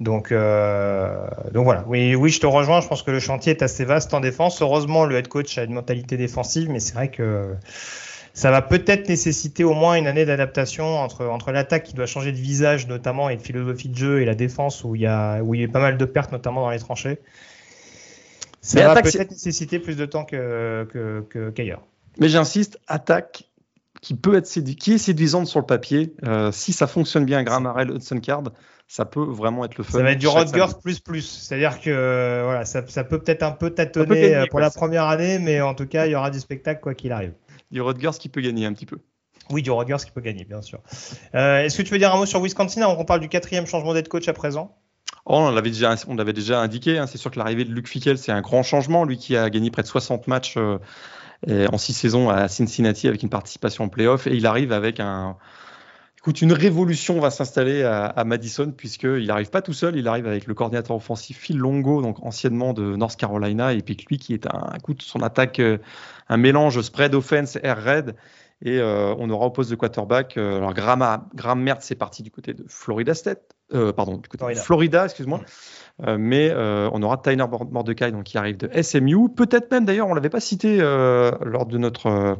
Donc, 0.00 0.32
euh, 0.32 1.28
donc 1.52 1.64
voilà. 1.64 1.84
Oui, 1.86 2.16
oui, 2.16 2.30
je 2.30 2.40
te 2.40 2.46
rejoins. 2.46 2.80
Je 2.80 2.88
pense 2.88 3.02
que 3.02 3.12
le 3.12 3.20
chantier 3.20 3.52
est 3.52 3.62
assez 3.62 3.84
vaste 3.84 4.12
en 4.12 4.20
défense. 4.20 4.60
Heureusement, 4.60 5.04
le 5.04 5.16
head 5.16 5.28
coach 5.28 5.56
a 5.56 5.62
une 5.62 5.74
mentalité 5.74 6.16
défensive, 6.16 6.68
mais 6.68 6.80
c'est 6.80 6.94
vrai 6.94 7.08
que 7.08 7.54
ça 8.34 8.50
va 8.50 8.62
peut-être 8.62 9.08
nécessiter 9.08 9.62
au 9.62 9.74
moins 9.74 9.94
une 9.94 10.08
année 10.08 10.24
d'adaptation 10.24 10.98
entre, 10.98 11.24
entre 11.24 11.52
l'attaque 11.52 11.84
qui 11.84 11.94
doit 11.94 12.06
changer 12.06 12.32
de 12.32 12.36
visage 12.36 12.88
notamment 12.88 13.28
et 13.30 13.36
de 13.36 13.40
philosophie 13.42 13.88
de 13.88 13.96
jeu 13.96 14.20
et 14.20 14.24
la 14.24 14.34
défense 14.34 14.82
où 14.82 14.96
il 14.96 15.02
y 15.02 15.06
a, 15.06 15.40
où 15.40 15.54
il 15.54 15.60
y 15.60 15.64
a 15.64 15.68
pas 15.68 15.80
mal 15.80 15.96
de 15.96 16.04
pertes 16.04 16.32
notamment 16.32 16.62
dans 16.62 16.70
les 16.70 16.80
tranchées. 16.80 17.20
Ça 18.60 18.88
va 18.92 19.00
peut-être 19.00 19.30
nécessiter 19.30 19.78
plus 19.78 19.96
de 19.96 20.04
temps 20.04 20.24
qu'ailleurs. 20.24 20.88
Que, 20.88 21.50
qu'ailleurs. 21.50 21.82
Mais 22.18 22.28
j'insiste, 22.28 22.80
attaque 22.88 23.44
qui 24.00 24.14
peut 24.14 24.34
être 24.34 24.48
qui 24.48 24.94
est 24.94 24.98
séduisante 24.98 25.46
sur 25.46 25.60
le 25.60 25.66
papier. 25.66 26.14
Euh, 26.26 26.50
si 26.50 26.72
ça 26.72 26.86
fonctionne 26.86 27.24
bien, 27.24 27.42
Graham 27.44 27.66
Harrell, 27.66 27.90
Hudson 27.90 28.18
Card, 28.18 28.42
ça 28.88 29.04
peut 29.04 29.22
vraiment 29.22 29.64
être 29.64 29.78
le 29.78 29.84
fun. 29.84 29.98
Ça 29.98 30.02
va 30.02 30.10
être 30.10 30.18
du 30.18 30.26
Rodgers 30.26 30.74
plus 30.82 30.98
plus. 30.98 31.22
C'est-à-dire 31.22 31.80
que 31.80 32.42
voilà, 32.44 32.64
ça, 32.64 32.82
ça 32.88 33.04
peut 33.04 33.20
peut-être 33.20 33.44
un 33.44 33.52
peu 33.52 33.70
tâtonner 33.70 34.44
pour 34.50 34.58
la 34.58 34.70
première 34.70 35.04
année, 35.04 35.38
mais 35.38 35.60
en 35.60 35.74
tout 35.74 35.86
cas, 35.86 36.06
il 36.06 36.12
y 36.12 36.14
aura 36.16 36.30
du 36.30 36.40
spectacle 36.40 36.80
quoi 36.80 36.94
qu'il 36.94 37.12
arrive 37.12 37.32
du 37.70 37.80
Rodgers 37.80 38.18
qui 38.18 38.28
peut 38.28 38.40
gagner 38.40 38.66
un 38.66 38.72
petit 38.72 38.86
peu. 38.86 38.98
Oui, 39.50 39.62
du 39.62 39.70
Rodgers 39.70 40.04
qui 40.04 40.10
peut 40.10 40.20
gagner, 40.20 40.44
bien 40.44 40.62
sûr. 40.62 40.80
Euh, 41.34 41.62
est-ce 41.62 41.76
que 41.76 41.82
tu 41.82 41.92
veux 41.92 41.98
dire 41.98 42.14
un 42.14 42.16
mot 42.16 42.26
sur 42.26 42.40
Wisconsin 42.40 42.82
avant 42.82 42.96
qu'on 42.96 43.04
parle 43.04 43.20
du 43.20 43.28
quatrième 43.28 43.66
changement 43.66 43.92
d'être 43.92 44.08
coach 44.08 44.26
à 44.28 44.32
présent? 44.32 44.76
Oh, 45.26 45.36
on 45.36 45.50
l'avait 45.50 45.70
déjà, 45.70 45.94
on 46.08 46.14
l'avait 46.14 46.32
déjà 46.32 46.60
indiqué. 46.60 46.98
Hein. 46.98 47.06
c'est 47.06 47.18
sûr 47.18 47.30
que 47.30 47.38
l'arrivée 47.38 47.64
de 47.64 47.72
Luc 47.72 47.88
Fickel, 47.88 48.18
c'est 48.18 48.32
un 48.32 48.40
grand 48.40 48.62
changement. 48.62 49.04
Lui 49.04 49.18
qui 49.18 49.36
a 49.36 49.50
gagné 49.50 49.70
près 49.70 49.82
de 49.82 49.86
60 49.86 50.28
matchs 50.28 50.56
euh, 50.56 50.78
en 51.48 51.78
six 51.78 51.92
saisons 51.92 52.30
à 52.30 52.48
Cincinnati 52.48 53.08
avec 53.08 53.22
une 53.22 53.28
participation 53.28 53.84
en 53.84 53.88
playoff, 53.88 54.26
et 54.26 54.34
il 54.34 54.46
arrive 54.46 54.72
avec 54.72 55.00
un, 55.00 55.36
Écoute, 56.24 56.40
une 56.40 56.54
révolution 56.54 57.20
va 57.20 57.28
s'installer 57.28 57.82
à, 57.82 58.24
Madison 58.24 58.72
puisqu'il 58.74 59.26
n'arrive 59.26 59.50
pas 59.50 59.60
tout 59.60 59.74
seul, 59.74 59.94
il 59.94 60.08
arrive 60.08 60.26
avec 60.26 60.46
le 60.46 60.54
coordinateur 60.54 60.96
offensif 60.96 61.36
Phil 61.36 61.58
Longo, 61.58 62.00
donc 62.00 62.24
anciennement 62.24 62.72
de 62.72 62.96
North 62.96 63.16
Carolina, 63.16 63.74
et 63.74 63.82
puis 63.82 63.94
lui 64.08 64.16
qui 64.16 64.32
est 64.32 64.46
un, 64.46 64.72
écoute, 64.74 65.02
son 65.02 65.20
attaque, 65.20 65.60
euh, 65.60 65.76
un 66.30 66.38
mélange 66.38 66.80
spread 66.80 67.14
offense, 67.14 67.58
air 67.62 67.76
raid, 67.76 68.16
et 68.62 68.78
euh, 68.78 69.14
on 69.18 69.28
aura 69.28 69.44
au 69.44 69.50
poste 69.50 69.68
de 69.68 69.74
quarterback. 69.74 70.38
Euh, 70.38 70.56
alors 70.56 70.72
Graham, 70.72 71.28
Graham 71.34 71.60
Mertz, 71.60 71.84
c'est 71.84 71.94
parti 71.94 72.22
du 72.22 72.30
côté 72.30 72.54
de 72.54 72.64
Florida 72.68 73.12
State, 73.12 73.42
pardon, 73.94 74.16
du 74.16 74.26
côté 74.26 74.46
de 74.46 74.58
Florida, 74.58 75.04
excuse-moi. 75.04 75.42
mais 76.16 76.54
on 76.56 77.02
aura 77.02 77.18
Tyler 77.18 77.44
Mordecai 77.70 78.12
donc, 78.12 78.24
qui 78.24 78.38
arrive 78.38 78.56
de 78.56 78.70
SMU. 78.80 79.28
Peut-être 79.28 79.70
même 79.70 79.84
d'ailleurs, 79.84 80.06
on 80.06 80.12
ne 80.12 80.16
l'avait 80.16 80.30
pas 80.30 80.40
cité 80.40 80.78
lors 80.78 81.66
de 81.66 81.76
notre 81.76 82.38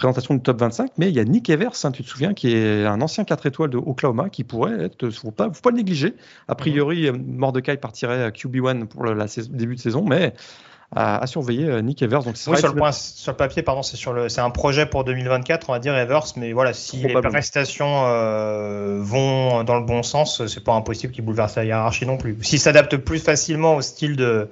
présentation 0.00 0.34
du 0.34 0.40
top 0.40 0.58
25, 0.60 0.92
mais 0.96 1.08
il 1.10 1.14
y 1.14 1.20
a 1.20 1.24
Nick 1.24 1.50
Evers, 1.50 1.72
hein, 1.84 1.92
tu 1.92 2.02
te 2.02 2.08
souviens, 2.08 2.32
qui 2.32 2.56
est 2.56 2.86
un 2.86 3.00
ancien 3.02 3.24
4 3.24 3.46
étoiles 3.46 3.70
de 3.70 3.76
Oklahoma, 3.76 4.30
qui 4.30 4.44
pourrait 4.44 4.84
être, 4.84 4.96
il 5.02 5.06
ne 5.06 5.10
faut 5.10 5.30
pas, 5.30 5.44
faut 5.52 5.60
pas 5.60 5.70
le 5.70 5.76
négliger. 5.76 6.14
A 6.48 6.54
priori, 6.54 7.10
mhm. 7.10 7.36
Mordecai 7.36 7.76
partirait 7.76 8.24
à 8.24 8.30
QB1 8.30 8.86
pour 8.86 9.04
le 9.04 9.14
début 9.50 9.76
de 9.76 9.80
saison, 9.80 10.04
mais 10.08 10.32
à, 10.96 11.24
surveiller 11.26 11.66
euh, 11.66 11.82
Nick 11.82 12.02
Evers. 12.02 12.24
Donc 12.24 12.34
oui, 12.46 12.56
sur 12.56 12.68
le, 12.68 12.74
point, 12.74 12.92
sur 12.92 13.32
le 13.32 13.36
papier, 13.36 13.62
pardon, 13.62 13.82
c'est 13.82 13.96
sur 13.96 14.12
le, 14.12 14.28
c'est 14.28 14.40
un 14.40 14.50
projet 14.50 14.86
pour 14.86 15.04
2024, 15.04 15.68
on 15.68 15.72
va 15.72 15.78
dire 15.78 15.96
Evers, 15.96 16.24
mais 16.36 16.52
voilà, 16.52 16.72
si 16.72 16.96
les 16.96 17.12
prestations 17.20 18.06
euh, 18.06 18.98
vont 19.00 19.64
dans 19.64 19.78
le 19.78 19.84
bon 19.84 20.02
sens, 20.02 20.46
c'est 20.46 20.64
pas 20.64 20.72
impossible 20.72 21.12
qu'il 21.12 21.24
bouleverse 21.24 21.56
la 21.56 21.64
hiérarchie 21.64 22.06
non 22.06 22.16
plus. 22.16 22.36
S'il 22.40 22.58
s'adapte 22.58 22.96
plus 22.96 23.22
facilement 23.22 23.76
au 23.76 23.82
style 23.82 24.16
de 24.16 24.48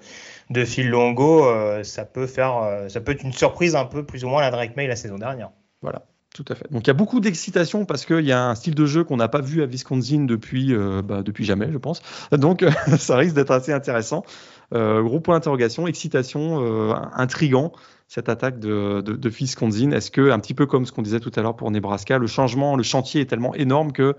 de 0.50 0.64
Phil 0.64 0.88
Longo, 0.88 1.46
euh, 1.46 1.84
ça 1.84 2.04
peut 2.04 2.26
faire, 2.26 2.56
euh, 2.58 2.88
ça 2.88 3.00
peut 3.00 3.12
être 3.12 3.22
une 3.22 3.32
surprise 3.32 3.76
un 3.76 3.84
peu 3.84 4.04
plus 4.04 4.24
ou 4.24 4.28
moins 4.28 4.40
la 4.40 4.50
Drake 4.50 4.76
May 4.76 4.86
la 4.86 4.96
saison 4.96 5.18
dernière. 5.18 5.50
Voilà. 5.82 6.06
Tout 6.34 6.44
à 6.48 6.54
fait. 6.54 6.70
Donc 6.70 6.86
il 6.86 6.88
y 6.88 6.90
a 6.90 6.94
beaucoup 6.94 7.20
d'excitation 7.20 7.84
parce 7.84 8.06
qu'il 8.06 8.24
y 8.24 8.32
a 8.32 8.44
un 8.44 8.54
style 8.54 8.74
de 8.74 8.86
jeu 8.86 9.02
qu'on 9.02 9.16
n'a 9.16 9.28
pas 9.28 9.40
vu 9.40 9.62
à 9.62 9.66
Wisconsin 9.66 10.24
depuis, 10.24 10.74
euh, 10.74 11.02
bah, 11.02 11.22
depuis 11.22 11.44
jamais, 11.44 11.72
je 11.72 11.78
pense. 11.78 12.02
Donc 12.32 12.64
ça 12.98 13.16
risque 13.16 13.34
d'être 13.34 13.50
assez 13.50 13.72
intéressant. 13.72 14.24
gros 14.72 15.20
point 15.20 15.36
d'interrogation, 15.36 15.86
excitation, 15.86 16.92
intrigant 17.14 17.72
cette 18.06 18.28
attaque 18.28 18.58
de, 18.58 19.02
de, 19.04 19.14
de 19.14 19.28
Wisconsin. 19.28 19.90
Est-ce 19.90 20.10
que, 20.10 20.30
un 20.30 20.38
petit 20.38 20.54
peu 20.54 20.66
comme 20.66 20.86
ce 20.86 20.92
qu'on 20.92 21.02
disait 21.02 21.20
tout 21.20 21.32
à 21.34 21.42
l'heure 21.42 21.56
pour 21.56 21.70
Nebraska, 21.70 22.18
le 22.18 22.26
changement, 22.26 22.76
le 22.76 22.82
chantier 22.82 23.22
est 23.22 23.26
tellement 23.26 23.54
énorme 23.54 23.92
que 23.92 24.14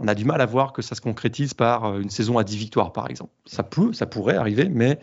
on 0.00 0.08
a 0.08 0.14
du 0.14 0.24
mal 0.24 0.40
à 0.40 0.46
voir 0.46 0.72
que 0.72 0.82
ça 0.82 0.94
se 0.94 1.00
concrétise 1.00 1.54
par 1.54 1.98
une 1.98 2.10
saison 2.10 2.36
à 2.38 2.44
10 2.44 2.56
victoires, 2.56 2.92
par 2.92 3.08
exemple. 3.08 3.30
Ça 3.46 3.62
peut, 3.62 3.92
ça 3.92 4.06
pourrait 4.06 4.36
arriver, 4.36 4.68
mais 4.68 4.98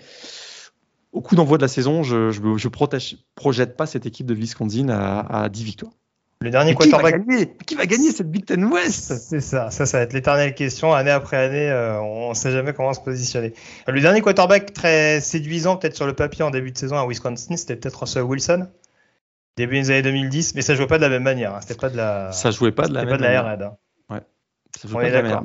au 1.12 1.22
coup 1.22 1.36
d'envoi 1.36 1.58
de 1.58 1.62
la 1.62 1.68
saison, 1.68 2.04
je 2.04 2.16
ne 2.16 3.20
projette 3.36 3.78
pas 3.78 3.86
cette 3.86 4.06
équipe 4.06 4.28
de 4.28 4.34
Wisconsin 4.34 4.90
à, 4.90 5.44
à 5.44 5.50
10 5.50 5.64
victoires. 5.64 5.94
Le 6.42 6.50
dernier 6.50 6.74
quarterback. 6.74 7.22
Qui 7.68 7.76
va, 7.76 7.86
gagner, 7.86 8.12
cette 8.12 8.32
Big 8.32 8.46
Ten 8.46 8.66
West? 8.66 9.16
C'est 9.16 9.42
ça, 9.42 9.70
ça, 9.70 9.86
ça 9.86 9.98
va 10.00 10.04
être 10.04 10.14
l'éternelle 10.14 10.56
question. 10.56 10.92
Année 10.92 11.12
après 11.12 11.38
année, 11.38 11.70
euh, 11.70 12.02
on 12.02 12.30
ne 12.30 12.34
sait 12.34 12.52
jamais 12.52 12.74
comment 12.74 12.94
se 12.94 13.00
positionner. 13.00 13.54
Le 13.88 14.02
dernier 14.02 14.22
quarterback 14.22 14.74
très 14.74 15.22
séduisant, 15.22 15.78
peut-être 15.78 15.96
sur 15.96 16.08
le 16.08 16.14
papier 16.14 16.44
en 16.44 16.50
début 16.50 16.72
de 16.72 16.78
saison 16.78 16.98
à 16.98 17.06
Wisconsin, 17.06 17.58
c'était 17.58 17.76
peut-être 17.76 18.00
Russell 18.00 18.24
Wilson. 18.24 18.68
Début 19.56 19.80
des 19.82 19.92
années 19.92 20.02
2010, 20.02 20.56
mais 20.56 20.64
ça 20.64 20.74
jouait 20.74 20.88
pas 20.88 20.98
de 20.98 21.04
la 21.04 21.10
même 21.10 21.24
manière. 21.24 21.54
Hein. 21.54 21.60
C'était 21.62 21.76
pas 21.76 21.90
de 21.90 21.98
la. 21.98 22.32
Ça 22.32 22.50
jouait 22.50 22.72
pas 22.72 22.88
de 22.88 22.94
la 22.96 23.02
même 23.02 23.10
pas 23.12 23.18
de 23.18 23.24
la 23.24 23.54
R&D. 23.54 23.66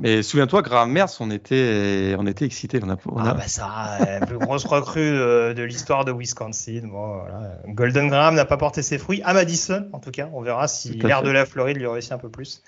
Mais 0.00 0.22
souviens-toi, 0.22 0.62
Graham 0.62 0.90
Merce, 0.90 1.20
on 1.20 1.30
était, 1.30 2.14
on 2.18 2.26
était 2.26 2.44
excités. 2.44 2.80
On 2.82 2.90
a, 2.90 2.96
Ah 3.18 3.34
bah 3.34 3.46
ça, 3.46 3.98
la 4.00 4.26
plus 4.26 4.38
grosse 4.38 4.64
recrue 4.64 5.00
euh, 5.00 5.54
de, 5.54 5.62
l'histoire 5.62 6.04
de 6.04 6.12
Wisconsin. 6.12 6.82
Golden 7.68 8.08
Graham 8.08 8.34
n'a 8.34 8.44
pas 8.44 8.56
porté 8.56 8.82
ses 8.82 8.98
fruits 8.98 9.22
à 9.24 9.34
Madison, 9.34 9.88
en 9.92 9.98
tout 9.98 10.10
cas. 10.10 10.28
On 10.32 10.42
verra 10.42 10.68
si 10.68 10.90
l'air 10.98 11.22
de 11.22 11.30
la 11.30 11.46
Floride 11.46 11.76
lui 11.76 11.86
réussit 11.86 12.12
un 12.12 12.18
peu 12.18 12.28
plus. 12.28 12.62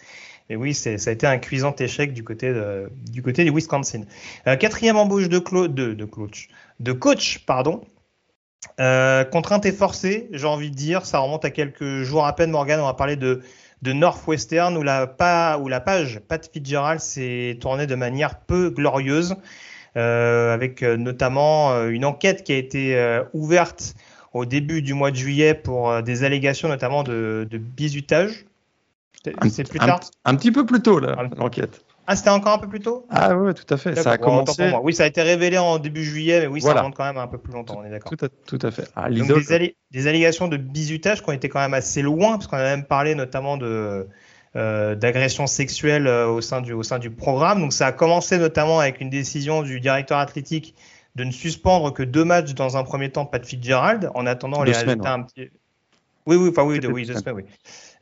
Mais 0.48 0.56
oui, 0.56 0.74
ça 0.74 0.90
a 0.90 1.10
été 1.12 1.26
un 1.26 1.38
cuisant 1.38 1.74
échec 1.78 2.14
du 2.14 2.24
côté, 2.24 2.52
de, 2.52 2.90
du, 3.10 3.22
côté 3.22 3.44
du 3.44 3.50
Wisconsin. 3.50 4.02
Euh, 4.46 4.56
quatrième 4.56 4.96
embauche 4.96 5.28
de, 5.28 5.66
de, 5.66 5.94
de, 5.94 6.04
coach, 6.04 6.48
de 6.80 6.92
coach, 6.92 7.44
pardon. 7.44 7.82
Euh, 8.80 9.24
contrainte 9.24 9.66
et 9.66 9.72
forcée, 9.72 10.28
j'ai 10.32 10.46
envie 10.46 10.70
de 10.70 10.76
dire. 10.76 11.04
Ça 11.04 11.18
remonte 11.18 11.44
à 11.44 11.50
quelques 11.50 12.02
jours 12.02 12.26
à 12.26 12.34
peine, 12.34 12.50
Morgan. 12.50 12.80
On 12.80 12.86
va 12.86 12.94
parler 12.94 13.16
de 13.16 13.42
de 13.82 13.92
Northwestern 13.92 14.76
où 14.76 14.82
la, 14.82 15.58
où 15.60 15.68
la 15.68 15.80
page 15.80 16.20
Pat 16.26 16.48
Fitzgerald 16.52 17.00
s'est 17.00 17.58
tournée 17.60 17.86
de 17.86 17.94
manière 17.94 18.40
peu 18.40 18.70
glorieuse, 18.70 19.36
euh, 19.96 20.52
avec 20.52 20.82
euh, 20.82 20.96
notamment 20.96 21.72
euh, 21.72 21.88
une 21.88 22.04
enquête 22.04 22.44
qui 22.44 22.52
a 22.52 22.56
été 22.56 23.20
ouverte 23.32 23.94
au 24.32 24.44
début 24.44 24.82
du 24.82 24.94
mois 24.94 25.10
de 25.10 25.16
juillet 25.16 25.54
pour 25.54 26.02
des 26.02 26.24
allégations 26.24 26.68
notamment 26.68 27.02
de, 27.02 27.46
de 27.50 27.58
bizutage. 27.58 28.44
C'est 29.50 29.68
plus 29.68 29.78
tard 29.78 30.00
un, 30.24 30.36
petit 30.36 30.52
peu 30.52 30.64
plus 30.64 30.80
tôt, 30.80 31.00
là, 31.00 31.28
l'enquête. 31.36 31.84
Ah, 32.10 32.16
c'était 32.16 32.30
encore 32.30 32.54
un 32.54 32.58
peu 32.58 32.68
plus 32.68 32.80
tôt? 32.80 33.06
Ah 33.10 33.36
oui, 33.36 33.52
tout 33.52 33.66
à 33.68 33.76
fait. 33.76 33.94
Ça 33.94 34.12
a 34.12 34.16
commencé. 34.16 34.72
Oui, 34.82 34.94
ça 34.94 35.02
a 35.02 35.06
été 35.06 35.20
révélé 35.20 35.58
en 35.58 35.78
début 35.78 36.02
juillet, 36.02 36.40
mais 36.40 36.46
oui, 36.46 36.62
ça 36.62 36.72
remonte 36.72 36.94
quand 36.94 37.04
même 37.04 37.18
un 37.18 37.26
peu 37.26 37.36
plus 37.36 37.52
longtemps, 37.52 37.80
on 37.80 37.84
est 37.84 37.90
d'accord. 37.90 38.14
Tout, 38.46 38.58
à, 38.62 38.70
fait. 38.70 38.88
Ah, 38.96 39.10
Donc, 39.10 39.28
des, 39.90 40.06
allégations 40.06 40.48
de 40.48 40.56
bizutage 40.56 41.22
qui 41.22 41.28
ont 41.28 41.34
été 41.34 41.50
quand 41.50 41.60
même 41.60 41.74
assez 41.74 42.00
loin, 42.00 42.38
parce 42.38 42.46
qu'on 42.46 42.56
a 42.56 42.62
même 42.62 42.84
parlé 42.84 43.14
notamment 43.14 43.58
de 43.58 44.08
euh, 44.56 44.94
d'agression 44.94 45.46
sexuelle 45.46 46.06
euh, 46.06 46.28
au 46.28 46.40
sein 46.40 46.62
du 46.62 46.72
au 46.72 46.82
sein 46.82 46.98
du 46.98 47.10
programme. 47.10 47.60
Donc, 47.60 47.74
ça 47.74 47.88
a 47.88 47.92
commencé 47.92 48.38
notamment 48.38 48.80
avec 48.80 49.02
une 49.02 49.10
décision 49.10 49.60
du 49.60 49.78
directeur 49.78 50.16
athlétique 50.16 50.74
de 51.14 51.24
ne 51.24 51.30
suspendre 51.30 51.92
que 51.92 52.02
deux 52.02 52.24
matchs 52.24 52.54
dans 52.54 52.78
un 52.78 52.84
premier 52.84 53.10
temps, 53.10 53.26
Pat 53.26 53.44
Fitzgerald, 53.44 54.10
en 54.14 54.24
attendant 54.24 54.62
les 54.62 54.72
résultats 54.72 55.12
un 55.12 55.24
petit. 55.24 55.50
Oui, 56.24 56.36
oui, 56.36 56.48
enfin 56.48 56.62
oui, 56.62 56.80
oui, 56.86 57.04
deux 57.04 57.14
semaines, 57.14 57.34
oui 57.34 57.44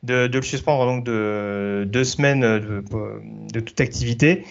de, 0.07 0.29
le 0.33 0.41
suspendre 0.41 0.85
donc 0.85 1.03
de 1.03 1.83
deux 1.87 2.03
semaines 2.03 2.41
de, 2.41 3.59
toute 3.59 3.81
activité. 3.81 4.43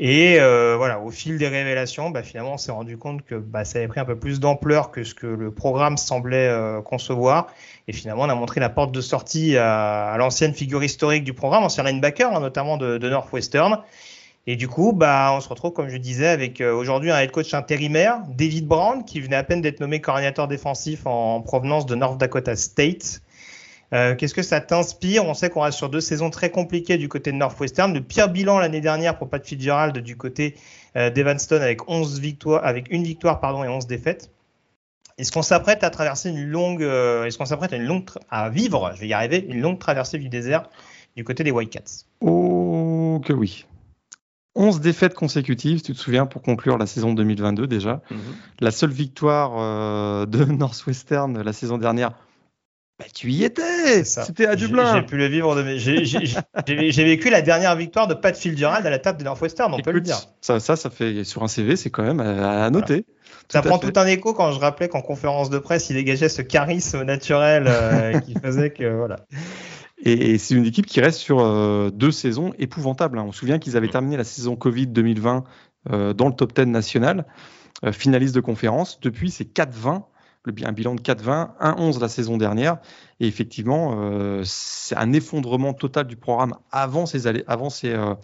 Et 0.00 0.40
euh, 0.40 0.74
voilà, 0.76 0.98
au 0.98 1.10
fil 1.10 1.38
des 1.38 1.46
révélations, 1.46 2.10
bah, 2.10 2.24
finalement, 2.24 2.54
on 2.54 2.58
s'est 2.58 2.72
rendu 2.72 2.98
compte 2.98 3.22
que 3.24 3.36
bah, 3.36 3.64
ça 3.64 3.78
avait 3.78 3.86
pris 3.86 4.00
un 4.00 4.04
peu 4.04 4.18
plus 4.18 4.40
d'ampleur 4.40 4.90
que 4.90 5.04
ce 5.04 5.14
que 5.14 5.26
le 5.26 5.52
programme 5.52 5.96
semblait 5.96 6.48
euh, 6.48 6.82
concevoir. 6.82 7.46
Et 7.86 7.92
finalement, 7.92 8.22
on 8.24 8.28
a 8.28 8.34
montré 8.34 8.58
la 8.58 8.70
porte 8.70 8.90
de 8.90 9.00
sortie 9.00 9.56
à, 9.56 10.16
l'ancienne 10.18 10.52
figure 10.52 10.82
historique 10.82 11.22
du 11.22 11.32
programme, 11.32 11.62
ancien 11.62 11.84
linebacker, 11.84 12.34
hein, 12.34 12.40
notamment 12.40 12.76
de, 12.76 12.98
Northwestern. 12.98 13.78
Et 14.48 14.56
du 14.56 14.66
coup, 14.66 14.92
bah, 14.92 15.32
on 15.32 15.40
se 15.40 15.48
retrouve, 15.48 15.72
comme 15.72 15.88
je 15.88 15.96
disais, 15.96 16.28
avec 16.28 16.60
euh, 16.60 16.74
aujourd'hui 16.74 17.12
un 17.12 17.18
head 17.20 17.30
coach 17.30 17.54
intérimaire, 17.54 18.18
David 18.28 18.66
Brown, 18.66 19.04
qui 19.04 19.20
venait 19.20 19.36
à 19.36 19.44
peine 19.44 19.62
d'être 19.62 19.78
nommé 19.78 20.00
coordinateur 20.00 20.48
défensif 20.48 21.06
en 21.06 21.40
provenance 21.40 21.86
de 21.86 21.94
North 21.94 22.18
Dakota 22.18 22.56
State. 22.56 23.22
Euh, 23.94 24.16
qu'est-ce 24.16 24.34
que 24.34 24.42
ça 24.42 24.60
t'inspire? 24.60 25.24
On 25.24 25.34
sait 25.34 25.50
qu'on 25.50 25.60
reste 25.60 25.78
sur 25.78 25.88
deux 25.88 26.00
saisons 26.00 26.30
très 26.30 26.50
compliquées 26.50 26.98
du 26.98 27.08
côté 27.08 27.30
de 27.30 27.36
Northwestern. 27.36 27.94
Le 27.94 28.00
pire 28.00 28.28
bilan 28.28 28.58
l'année 28.58 28.80
dernière 28.80 29.16
pour 29.16 29.28
Pat 29.28 29.44
Fitzgerald 29.44 29.96
du 29.98 30.16
côté 30.16 30.56
euh, 30.96 31.10
d'Evanston 31.10 31.60
avec 31.60 31.88
11 31.88 32.18
victoires, 32.18 32.64
avec 32.64 32.90
une 32.90 33.04
victoire 33.04 33.40
pardon 33.40 33.62
et 33.62 33.68
11 33.68 33.86
défaites. 33.86 34.32
Est-ce 35.16 35.30
qu'on 35.30 35.42
s'apprête 35.42 35.84
à 35.84 35.90
traverser 35.90 36.30
une 36.30 36.44
longue, 36.44 36.82
euh, 36.82 37.24
est-ce 37.24 37.38
qu'on 37.38 37.44
s'apprête 37.44 37.72
à 37.72 37.76
une 37.76 37.84
longue, 37.84 38.10
à 38.30 38.50
vivre, 38.50 38.90
je 38.96 39.00
vais 39.00 39.06
y 39.06 39.12
arriver, 39.12 39.46
une 39.48 39.60
longue 39.60 39.78
traversée 39.78 40.18
du 40.18 40.28
désert 40.28 40.68
du 41.16 41.22
côté 41.22 41.44
des 41.44 41.52
Whitecats 41.52 42.04
Oh 42.20 43.22
que 43.24 43.32
oui. 43.32 43.64
11 44.56 44.80
défaites 44.80 45.14
consécutives, 45.14 45.82
tu 45.82 45.92
te 45.92 45.98
souviens, 45.98 46.26
pour 46.26 46.42
conclure 46.42 46.78
la 46.78 46.86
saison 46.86 47.12
2022 47.12 47.68
déjà. 47.68 48.02
Mhm. 48.10 48.18
La 48.58 48.72
seule 48.72 48.90
victoire 48.90 50.26
de 50.26 50.44
Northwestern 50.52 51.40
la 51.40 51.52
saison 51.52 51.78
dernière, 51.78 52.12
bah, 52.98 53.06
tu 53.12 53.30
y 53.32 53.42
étais 53.42 54.04
C'était 54.04 54.46
à 54.46 54.54
Dublin 54.54 54.94
J'ai 54.94 55.02
pu 55.02 55.16
le 55.16 55.26
vivre. 55.26 55.56
De... 55.56 55.76
J'ai 55.76 57.04
vécu 57.04 57.28
la 57.28 57.42
dernière 57.42 57.74
victoire 57.74 58.06
de 58.06 58.14
Pat 58.14 58.36
Fitzgerald 58.36 58.86
à 58.86 58.90
la 58.90 59.00
table 59.00 59.18
de 59.18 59.24
Northwestern, 59.24 59.74
on 59.74 59.80
peut 59.80 59.90
le 59.90 60.00
dire. 60.00 60.20
Ça, 60.40 60.60
ça, 60.60 60.76
ça 60.76 60.90
fait 60.90 61.24
sur 61.24 61.42
un 61.42 61.48
CV, 61.48 61.74
c'est 61.74 61.90
quand 61.90 62.04
même 62.04 62.20
à, 62.20 62.70
noter. 62.70 63.04
Ça 63.48 63.62
prend 63.62 63.78
tout 63.78 63.92
un 63.96 64.06
écho 64.06 64.32
quand 64.32 64.52
je 64.52 64.60
rappelais 64.60 64.88
qu'en 64.88 65.02
conférence 65.02 65.50
de 65.50 65.58
presse, 65.58 65.90
il 65.90 65.94
dégageait 65.94 66.28
ce 66.28 66.40
charisme 66.40 67.02
naturel 67.02 67.64
euh, 67.66 68.20
qui 68.20 68.34
faisait 68.34 68.70
que 68.70 68.88
voilà. 68.96 69.16
Et, 70.04 70.38
c'est 70.38 70.54
une 70.54 70.66
équipe 70.66 70.86
qui 70.86 71.00
reste 71.00 71.18
sur 71.18 71.40
euh, 71.40 71.90
deux 71.90 72.12
saisons 72.12 72.52
épouvantables. 72.60 73.18
Hein. 73.18 73.24
On 73.26 73.32
se 73.32 73.40
souvient 73.40 73.58
qu'ils 73.58 73.76
avaient 73.76 73.88
terminé 73.88 74.16
la 74.16 74.24
saison 74.24 74.54
Covid 74.54 74.86
2020 74.86 75.44
euh, 75.90 76.12
dans 76.12 76.28
le 76.28 76.34
top 76.34 76.54
10 76.54 76.66
national, 76.66 77.26
finaliste 77.90 78.36
de 78.36 78.40
conférence. 78.40 79.00
Depuis, 79.00 79.30
c'est 79.30 79.44
4-20 79.44 80.04
un 80.46 80.72
bilan 80.72 80.94
de 80.94 81.00
4-20, 81.00 81.50
1-11 81.60 82.00
la 82.00 82.08
saison 82.08 82.36
dernière. 82.36 82.78
Et 83.20 83.26
effectivement, 83.26 83.96
euh, 83.98 84.42
c'est 84.44 84.96
un 84.96 85.12
effondrement 85.12 85.72
total 85.72 86.06
du 86.06 86.16
programme 86.16 86.54
avant 86.70 87.06
ces, 87.06 87.26
avant 87.46 87.70
ces, 87.70 87.92
euh, 87.92 88.14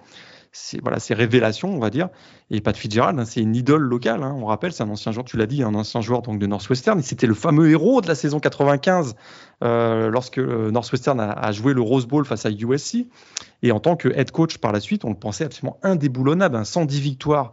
voilà, 0.82 0.98
ces 0.98 1.14
révélations, 1.14 1.74
on 1.74 1.78
va 1.78 1.90
dire. 1.90 2.08
Et 2.50 2.60
Pat 2.60 2.76
Fitzgerald, 2.76 3.18
hein, 3.18 3.24
c'est 3.24 3.40
une 3.40 3.56
idole 3.56 3.82
locale. 3.82 4.22
Hein, 4.22 4.36
on 4.36 4.46
rappelle, 4.46 4.72
c'est 4.72 4.82
un 4.82 4.90
ancien 4.90 5.12
joueur, 5.12 5.24
tu 5.24 5.36
l'as 5.36 5.46
dit, 5.46 5.62
un 5.62 5.74
ancien 5.74 6.00
joueur 6.00 6.22
donc 6.22 6.38
de 6.38 6.46
Northwestern. 6.46 7.00
C'était 7.02 7.26
le 7.26 7.34
fameux 7.34 7.70
héros 7.70 8.00
de 8.00 8.08
la 8.08 8.14
saison 8.14 8.40
95 8.40 9.14
euh, 9.62 10.10
lorsque 10.10 10.38
Northwestern 10.38 11.20
a, 11.20 11.52
joué 11.52 11.72
le 11.72 11.80
Rose 11.80 12.06
Bowl 12.06 12.24
face 12.24 12.44
à 12.44 12.50
USC. 12.50 13.06
Et 13.62 13.72
en 13.72 13.80
tant 13.80 13.96
que 13.96 14.08
head 14.08 14.30
coach 14.30 14.58
par 14.58 14.72
la 14.72 14.80
suite, 14.80 15.04
on 15.04 15.10
le 15.10 15.16
pensait 15.16 15.44
absolument 15.44 15.78
indéboulonnable, 15.82 16.64
110 16.64 16.96
hein, 16.96 17.00
victoires. 17.00 17.52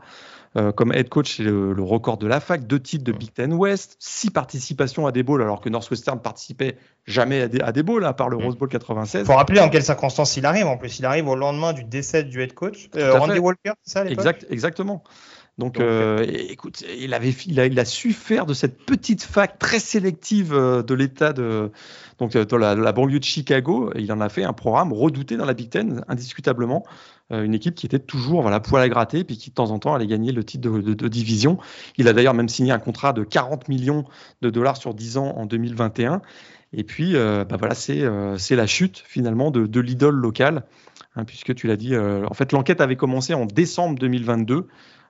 Euh, 0.58 0.72
comme 0.72 0.92
head 0.92 1.08
coach, 1.10 1.38
c'est 1.38 1.44
le, 1.44 1.76
record 1.80 2.18
de 2.18 2.26
la 2.26 2.40
fac, 2.40 2.66
deux 2.66 2.80
titres 2.80 3.04
de 3.04 3.12
Big 3.12 3.32
Ten 3.32 3.54
West, 3.54 3.96
six 4.00 4.32
participations 4.32 5.06
à 5.06 5.12
des 5.12 5.22
bowls, 5.22 5.42
alors 5.42 5.62
que 5.62 5.70
Northwestern 5.70 6.20
participait 6.20 6.78
jamais 7.06 7.42
à 7.42 7.48
des, 7.48 7.60
à 7.62 7.72
des 7.72 7.84
bowls, 7.84 8.04
à 8.06 8.14
part 8.14 8.30
le 8.30 8.38
mm. 8.38 8.44
Rose 8.44 8.58
Bowl 8.58 8.70
96. 8.70 9.22
Il 9.22 9.26
faut 9.26 9.36
rappeler 9.36 9.60
en 9.60 9.70
quelles 9.70 9.84
circonstances 9.84 10.36
il 10.36 10.46
arrive. 10.46 10.66
En 10.66 10.78
plus, 10.78 10.98
il 10.98 11.06
arrive 11.06 11.28
au 11.28 11.36
lendemain 11.36 11.74
du 11.74 11.84
décès 11.84 12.24
du 12.24 12.42
head 12.42 12.54
coach. 12.54 12.90
Euh, 12.96 13.20
Randy 13.20 13.40
Walker, 13.40 13.74
c'est 13.84 14.00
ça 14.00 14.06
exact, 14.06 14.48
Exactement. 14.50 15.04
Donc, 15.60 15.80
euh, 15.80 16.24
écoute, 16.28 16.84
il, 17.00 17.16
avait, 17.16 17.32
il 17.48 17.60
a, 17.60 17.66
il, 17.66 17.80
a, 17.80 17.86
su 17.86 18.14
faire 18.14 18.46
de 18.46 18.54
cette 18.54 18.78
petite 18.78 19.24
fac 19.24 19.58
très 19.58 19.80
sélective 19.80 20.54
de 20.54 20.94
l'État 20.94 21.34
de, 21.34 21.72
donc, 22.20 22.36
la, 22.36 22.76
la, 22.76 22.92
banlieue 22.92 23.18
de 23.18 23.24
Chicago, 23.24 23.92
il 23.96 24.12
en 24.12 24.22
a 24.22 24.30
fait 24.30 24.44
un 24.44 24.54
programme 24.54 24.94
redouté 24.94 25.36
dans 25.36 25.46
la 25.46 25.56
Big 25.56 25.70
Ten, 25.72 26.04
indiscutablement. 26.08 26.84
Euh, 27.34 27.44
une 27.44 27.54
équipe 27.54 27.76
qui 27.76 27.86
était 27.86 28.00
toujours 28.00 28.42
voilà, 28.42 28.60
poil 28.60 28.82
à 28.82 28.88
gratter, 28.88 29.24
puis 29.24 29.38
qui 29.38 29.50
de 29.50 29.56
temps 29.56 29.72
en 29.72 29.80
temps 29.80 29.94
allait 29.94 30.08
gagner 30.08 30.32
le 30.32 30.44
titre 30.44 30.70
de, 30.70 31.08
division. 31.08 31.58
Il 31.98 32.08
a 32.08 32.14
d'ailleurs 32.14 32.34
même 32.34 32.48
signé 32.48 32.72
un 32.72 32.80
contrat 32.80 33.12
de 33.12 33.24
40 33.24 33.68
millions 33.68 34.06
de 34.42 34.50
dollars 34.50 34.78
sur 34.78 34.94
10 34.94 35.18
ans 35.18 35.34
en 35.36 35.46
2021. 35.46 36.22
Et 36.74 36.84
puis, 36.84 37.16
euh, 37.16 37.44
bah 37.44 37.58
voilà, 37.58 37.76
euh, 37.90 38.38
c'est 38.38 38.56
la 38.56 38.68
chute 38.68 39.04
finalement 39.06 39.52
de, 39.52 39.80
l'idole 39.80 40.16
locale, 40.16 40.64
hein, 41.16 41.26
puisque 41.26 41.54
tu 41.54 41.68
l'as 41.68 41.78
dit, 41.78 41.98
en 41.98 42.34
fait, 42.34 42.52
l'enquête 42.54 42.82
avait 42.82 42.96
commencé 42.96 43.34
en 43.34 43.46
décembre 43.46 44.00
2022. 44.00 44.68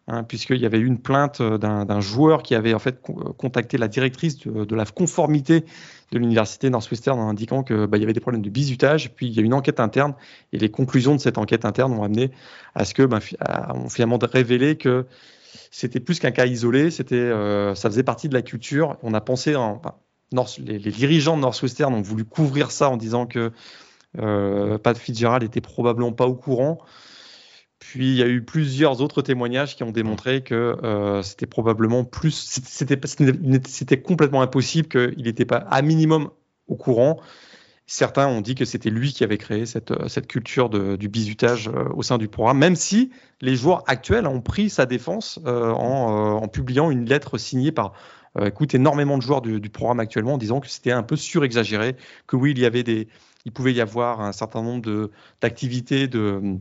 Hein, 0.10 0.24
puisqu'il 0.24 0.62
y 0.62 0.66
avait 0.66 0.78
eu 0.78 0.86
une 0.86 1.00
plainte 1.00 1.42
d'un 1.42 2.00
joueur 2.00 2.42
qui 2.42 2.56
avait 2.56 2.74
en 2.74 2.80
fait 2.80 3.02
contacté 3.38 3.78
la 3.78 3.90
directrice 3.90 4.48
de 4.48 4.74
la 4.74 4.86
conformité 4.86 5.66
de 6.14 6.20
l'université 6.20 6.70
Northwestern 6.70 7.20
en 7.20 7.28
indiquant 7.28 7.62
que 7.62 7.86
bah, 7.86 7.98
y 7.98 8.04
avait 8.04 8.14
des 8.14 8.22
problèmes 8.22 8.42
de 8.42 8.50
bizutage. 8.50 9.12
Puis 9.14 9.28
il 9.28 9.34
y 9.34 9.40
a 9.40 9.42
une 9.42 9.54
enquête 9.54 9.82
interne 9.82 10.14
et 10.54 10.60
les 10.60 10.72
conclusions 10.72 11.14
de 11.14 11.20
cette 11.20 11.38
enquête 11.38 11.66
interne 11.66 11.92
ont 11.92 12.04
amené 12.04 12.32
à 12.74 12.86
ce 12.86 12.94
que 12.94 13.04
bah, 13.04 13.20
on 13.76 13.90
finalement 13.90 14.18
révélé 14.22 14.78
que 14.78 15.06
c'était 15.72 16.00
plus 16.00 16.20
qu'un 16.20 16.32
cas 16.32 16.46
isolé, 16.46 16.90
c'était 16.90 17.16
euh, 17.16 17.76
ça 17.76 17.90
faisait 17.90 18.04
partie 18.04 18.30
de 18.30 18.34
la 18.34 18.42
culture. 18.42 18.96
On 19.04 19.14
a 19.14 19.20
pensé 19.20 19.58
en, 19.58 19.82
les, 20.60 20.80
dirigeants 20.80 21.36
de 21.36 21.42
Northwestern 21.42 21.94
ont 21.94 22.02
voulu 22.02 22.24
couvrir 22.24 22.72
ça 22.72 22.90
en 22.90 22.96
disant 22.96 23.26
que 23.26 23.52
euh, 24.20 24.78
Pat 24.78 24.98
Fitzgerald 24.98 25.44
était 25.44 25.60
probablement 25.60 26.14
pas 26.14 26.28
au 26.28 26.36
courant. 26.36 26.80
Puis 27.80 28.12
il 28.12 28.16
y 28.16 28.24
a 28.24 28.28
eu 28.28 28.42
plusieurs 28.42 29.02
autres 29.02 29.22
témoignages 29.22 29.76
qui 29.76 29.84
ont 29.84 29.92
démontré 29.92 30.42
que 30.42 30.78
euh, 30.84 31.22
c'était 31.22 31.46
probablement 31.46 32.04
plus, 32.04 32.62
c'était 32.64 34.02
complètement 34.02 34.42
impossible 34.42 34.88
qu'il 34.88 35.24
n'était 35.24 35.46
pas 35.46 35.58
à 35.58 35.82
minimum 35.82 36.32
au 36.68 36.76
courant. 36.76 37.20
Certains 37.86 38.28
ont 38.28 38.42
dit 38.42 38.56
que 38.56 38.66
c'était 38.66 38.90
lui 38.90 39.14
qui 39.14 39.24
avait 39.24 39.38
créé 39.38 39.66
cette, 39.66 39.92
euh, 39.92 40.08
cette 40.08 40.28
culture 40.28 40.70
du 40.70 41.08
bizutage 41.08 41.70
euh, 41.70 41.86
au 41.96 42.02
sein 42.02 42.18
du 42.18 42.28
programme, 42.28 42.58
même 42.58 42.76
si 42.76 43.12
les 43.42 43.56
joueurs 43.56 43.84
actuels 43.88 44.28
ont 44.28 44.42
pris 44.42 44.70
sa 44.70 44.86
défense 44.86 45.40
en, 45.46 46.42
en, 46.42 46.48
publiant 46.48 46.90
une 46.90 47.06
lettre 47.06 47.38
signée 47.38 47.72
par 47.72 47.94
écoute, 48.44 48.76
énormément 48.76 49.18
de 49.18 49.24
joueurs 49.24 49.42
du, 49.42 49.60
du 49.60 49.70
programme 49.70 50.00
actuellement 50.00 50.34
en 50.34 50.38
disant 50.38 50.60
que 50.60 50.68
c'était 50.68 50.92
un 50.92 51.02
peu 51.02 51.16
surexagéré, 51.16 51.96
que 52.28 52.36
oui, 52.36 52.52
il 52.52 52.60
y 52.60 52.66
avait 52.66 52.84
des, 52.84 53.08
il 53.46 53.52
pouvait 53.52 53.74
y 53.74 53.82
avoir 53.82 54.22
un 54.22 54.32
certain 54.32 54.62
nombre 54.62 55.10
d'activités 55.42 56.08
de 56.08 56.60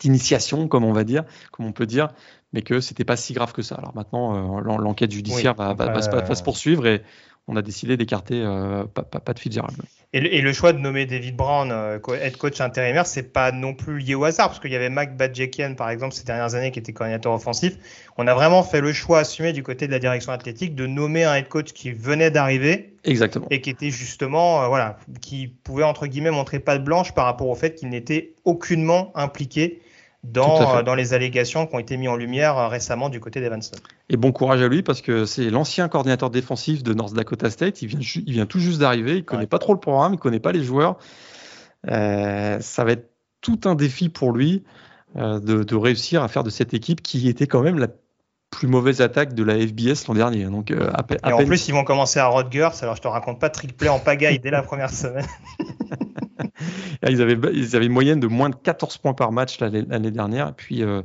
d'initiation, 0.00 0.68
comme 0.68 0.84
on 0.84 0.92
va 0.92 1.04
dire, 1.04 1.24
comme 1.52 1.66
on 1.66 1.72
peut 1.72 1.86
dire, 1.86 2.08
mais 2.52 2.62
que 2.62 2.80
c'était 2.80 3.04
pas 3.04 3.16
si 3.16 3.32
grave 3.32 3.52
que 3.52 3.62
ça. 3.62 3.76
Alors 3.76 3.94
maintenant, 3.94 4.58
euh, 4.58 4.60
l'enquête 4.60 5.12
judiciaire 5.12 5.54
va, 5.54 5.74
se 6.00 6.42
poursuivre 6.42 6.86
et 6.86 7.02
on 7.48 7.54
a 7.54 7.62
décidé 7.62 7.96
d'écarter 7.96 8.42
euh, 8.42 8.84
pas, 8.86 9.32
de 9.32 9.38
Fitzgerald. 9.38 9.76
Et 10.12 10.20
le, 10.20 10.34
et 10.34 10.40
le, 10.40 10.52
choix 10.52 10.72
de 10.72 10.78
nommer 10.78 11.06
David 11.06 11.36
Brown 11.36 11.70
euh, 11.70 11.98
head 12.20 12.36
coach 12.36 12.60
intérimaire, 12.60 13.06
c'est 13.06 13.32
pas 13.32 13.52
non 13.52 13.72
plus 13.72 13.98
lié 13.98 14.16
au 14.16 14.24
hasard, 14.24 14.48
parce 14.48 14.58
qu'il 14.58 14.72
y 14.72 14.76
avait 14.76 14.88
Mac 14.88 15.16
Badjekian, 15.16 15.74
par 15.74 15.90
exemple, 15.90 16.14
ces 16.14 16.24
dernières 16.24 16.56
années, 16.56 16.72
qui 16.72 16.80
était 16.80 16.92
coordinateur 16.92 17.32
offensif. 17.32 17.76
On 18.16 18.26
a 18.26 18.34
vraiment 18.34 18.64
fait 18.64 18.80
le 18.80 18.92
choix 18.92 19.20
assumé 19.20 19.52
du 19.52 19.62
côté 19.62 19.86
de 19.86 19.92
la 19.92 20.00
direction 20.00 20.32
athlétique 20.32 20.74
de 20.74 20.86
nommer 20.86 21.22
un 21.22 21.36
head 21.36 21.48
coach 21.48 21.72
qui 21.72 21.92
venait 21.92 22.32
d'arriver. 22.32 22.94
Exactement. 23.04 23.46
Et 23.50 23.60
qui 23.60 23.70
était 23.70 23.90
justement, 23.90 24.68
voilà, 24.68 24.98
qui 25.20 25.46
pouvait, 25.46 25.84
entre 25.84 26.08
guillemets, 26.08 26.32
montrer 26.32 26.58
pas 26.58 26.78
de 26.78 26.82
blanche 26.82 27.12
par 27.12 27.26
rapport 27.26 27.48
au 27.48 27.54
fait 27.54 27.76
qu'il 27.76 27.90
n'était 27.90 28.34
aucunement 28.44 29.12
impliqué 29.14 29.82
dans, 30.32 30.82
dans 30.82 30.94
les 30.94 31.14
allégations 31.14 31.66
qui 31.66 31.74
ont 31.74 31.78
été 31.78 31.96
mises 31.96 32.08
en 32.08 32.16
lumière 32.16 32.58
euh, 32.58 32.68
récemment 32.68 33.08
du 33.08 33.20
côté 33.20 33.40
d'Evanston. 33.40 33.78
Et 34.08 34.16
bon 34.16 34.32
courage 34.32 34.62
à 34.62 34.68
lui 34.68 34.82
parce 34.82 35.00
que 35.00 35.24
c'est 35.24 35.50
l'ancien 35.50 35.88
coordinateur 35.88 36.30
défensif 36.30 36.82
de 36.82 36.94
North 36.94 37.14
Dakota 37.14 37.50
State. 37.50 37.82
Il 37.82 37.88
vient, 37.88 38.00
il 38.00 38.32
vient 38.32 38.46
tout 38.46 38.58
juste 38.58 38.80
d'arriver. 38.80 39.16
Il 39.16 39.24
connaît 39.24 39.46
pas 39.46 39.58
trop 39.58 39.72
le 39.72 39.80
programme, 39.80 40.14
il 40.14 40.18
connaît 40.18 40.40
pas 40.40 40.52
les 40.52 40.62
joueurs. 40.62 40.98
Euh, 41.90 42.58
ça 42.60 42.84
va 42.84 42.92
être 42.92 43.10
tout 43.40 43.60
un 43.64 43.74
défi 43.74 44.08
pour 44.08 44.32
lui 44.32 44.64
euh, 45.16 45.38
de, 45.38 45.62
de, 45.62 45.76
réussir 45.76 46.22
à 46.22 46.28
faire 46.28 46.42
de 46.42 46.50
cette 46.50 46.74
équipe 46.74 47.02
qui 47.02 47.28
était 47.28 47.46
quand 47.46 47.62
même 47.62 47.78
la 47.78 47.88
plus 48.50 48.68
mauvaise 48.68 49.00
attaque 49.00 49.34
de 49.34 49.42
la 49.42 49.54
FBS 49.54 50.06
l'an 50.08 50.14
dernier. 50.14 50.44
Donc, 50.44 50.70
euh, 50.70 50.90
et 51.26 51.32
en 51.32 51.44
plus, 51.44 51.68
ils 51.68 51.74
vont 51.74 51.84
commencer 51.84 52.18
à 52.18 52.28
Rutgers. 52.28 52.70
Alors, 52.82 52.96
je 52.96 53.02
te 53.02 53.08
raconte 53.08 53.38
pas 53.38 53.50
trick 53.50 53.76
play 53.76 53.88
en 53.88 53.98
pagaille 53.98 54.38
dès 54.38 54.50
la 54.50 54.62
première 54.62 54.90
semaine. 54.90 55.26
ils, 57.08 57.22
avaient, 57.22 57.38
ils 57.52 57.76
avaient 57.76 57.86
une 57.86 57.92
moyenne 57.92 58.20
de 58.20 58.26
moins 58.26 58.50
de 58.50 58.56
14 58.56 58.98
points 58.98 59.14
par 59.14 59.32
match 59.32 59.60
l'année 59.60 60.10
dernière. 60.10 60.48
Et 60.48 60.52
puis, 60.52 60.82
euh, 60.82 61.02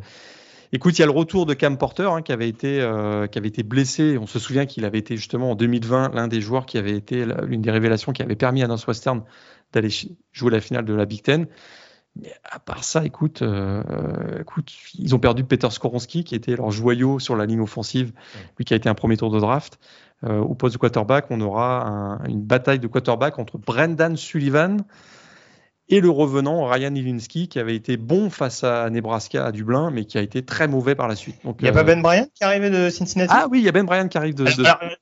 écoute, 0.71 0.97
il 0.97 1.01
y 1.01 1.03
a 1.03 1.07
le 1.07 1.11
retour 1.11 1.45
de 1.45 1.53
Cam 1.53 1.77
Porter 1.77 2.11
hein, 2.11 2.21
qui, 2.21 2.31
avait 2.31 2.49
été, 2.49 2.81
euh, 2.81 3.27
qui 3.27 3.37
avait 3.37 3.47
été 3.47 3.63
blessé. 3.63 4.17
On 4.17 4.27
se 4.27 4.39
souvient 4.39 4.65
qu'il 4.65 4.85
avait 4.85 4.99
été 4.99 5.17
justement 5.17 5.51
en 5.51 5.55
2020 5.55 6.13
l'un 6.13 6.27
des 6.27 6.41
joueurs 6.41 6.65
qui 6.65 6.77
avait 6.77 6.95
été 6.95 7.25
l'une 7.45 7.61
des 7.61 7.71
révélations 7.71 8.11
qui 8.11 8.21
avait 8.21 8.35
permis 8.35 8.63
à 8.63 8.67
Northwestern 8.67 9.23
d'aller 9.73 9.89
jouer 10.31 10.51
la 10.51 10.59
finale 10.59 10.85
de 10.85 10.93
la 10.93 11.05
Big 11.05 11.21
Ten. 11.21 11.47
Mais 12.19 12.33
à 12.43 12.59
part 12.59 12.83
ça, 12.83 13.05
écoute, 13.05 13.41
euh, 13.41 14.41
écoute, 14.41 14.71
ils 14.99 15.15
ont 15.15 15.19
perdu 15.19 15.45
Peter 15.45 15.69
Skoronski, 15.69 16.23
qui 16.23 16.35
était 16.35 16.55
leur 16.55 16.71
joyau 16.71 17.19
sur 17.19 17.35
la 17.35 17.45
ligne 17.45 17.61
offensive, 17.61 18.11
lui 18.57 18.65
qui 18.65 18.73
a 18.73 18.77
été 18.77 18.89
un 18.89 18.93
premier 18.93 19.15
tour 19.15 19.31
de 19.31 19.39
draft. 19.39 19.79
Euh, 20.23 20.39
au 20.39 20.53
poste 20.53 20.73
de 20.75 20.79
quarterback, 20.79 21.25
on 21.29 21.39
aura 21.41 22.19
une 22.27 22.41
bataille 22.41 22.79
de 22.79 22.87
quarterback 22.87 23.39
entre 23.39 23.57
Brendan 23.57 24.17
Sullivan 24.17 24.81
et 25.91 25.99
le 25.99 26.09
revenant 26.09 26.65
Ryan 26.65 26.95
Ilinski, 26.95 27.49
qui 27.49 27.59
avait 27.59 27.75
été 27.75 27.97
bon 27.97 28.29
face 28.29 28.63
à 28.63 28.89
Nebraska 28.89 29.45
à 29.45 29.51
Dublin, 29.51 29.91
mais 29.91 30.05
qui 30.05 30.17
a 30.17 30.21
été 30.21 30.43
très 30.43 30.67
mauvais 30.67 30.95
par 30.95 31.09
la 31.09 31.15
suite. 31.15 31.35
Donc, 31.43 31.57
il 31.59 31.63
n'y 31.63 31.69
a 31.69 31.73
pas 31.73 31.81
euh, 31.81 31.83
Ben 31.83 32.01
Bryant 32.01 32.27
qui 32.33 32.43
arrivé 32.43 32.69
de 32.69 32.89
Cincinnati? 32.89 33.33
Ah 33.35 33.47
oui, 33.51 33.59
il 33.59 33.65
y 33.65 33.69
a 33.69 33.73
Ben 33.73 33.85
Bryant 33.85 34.07
qui 34.07 34.17
arrive 34.17 34.33
de. 34.33 34.45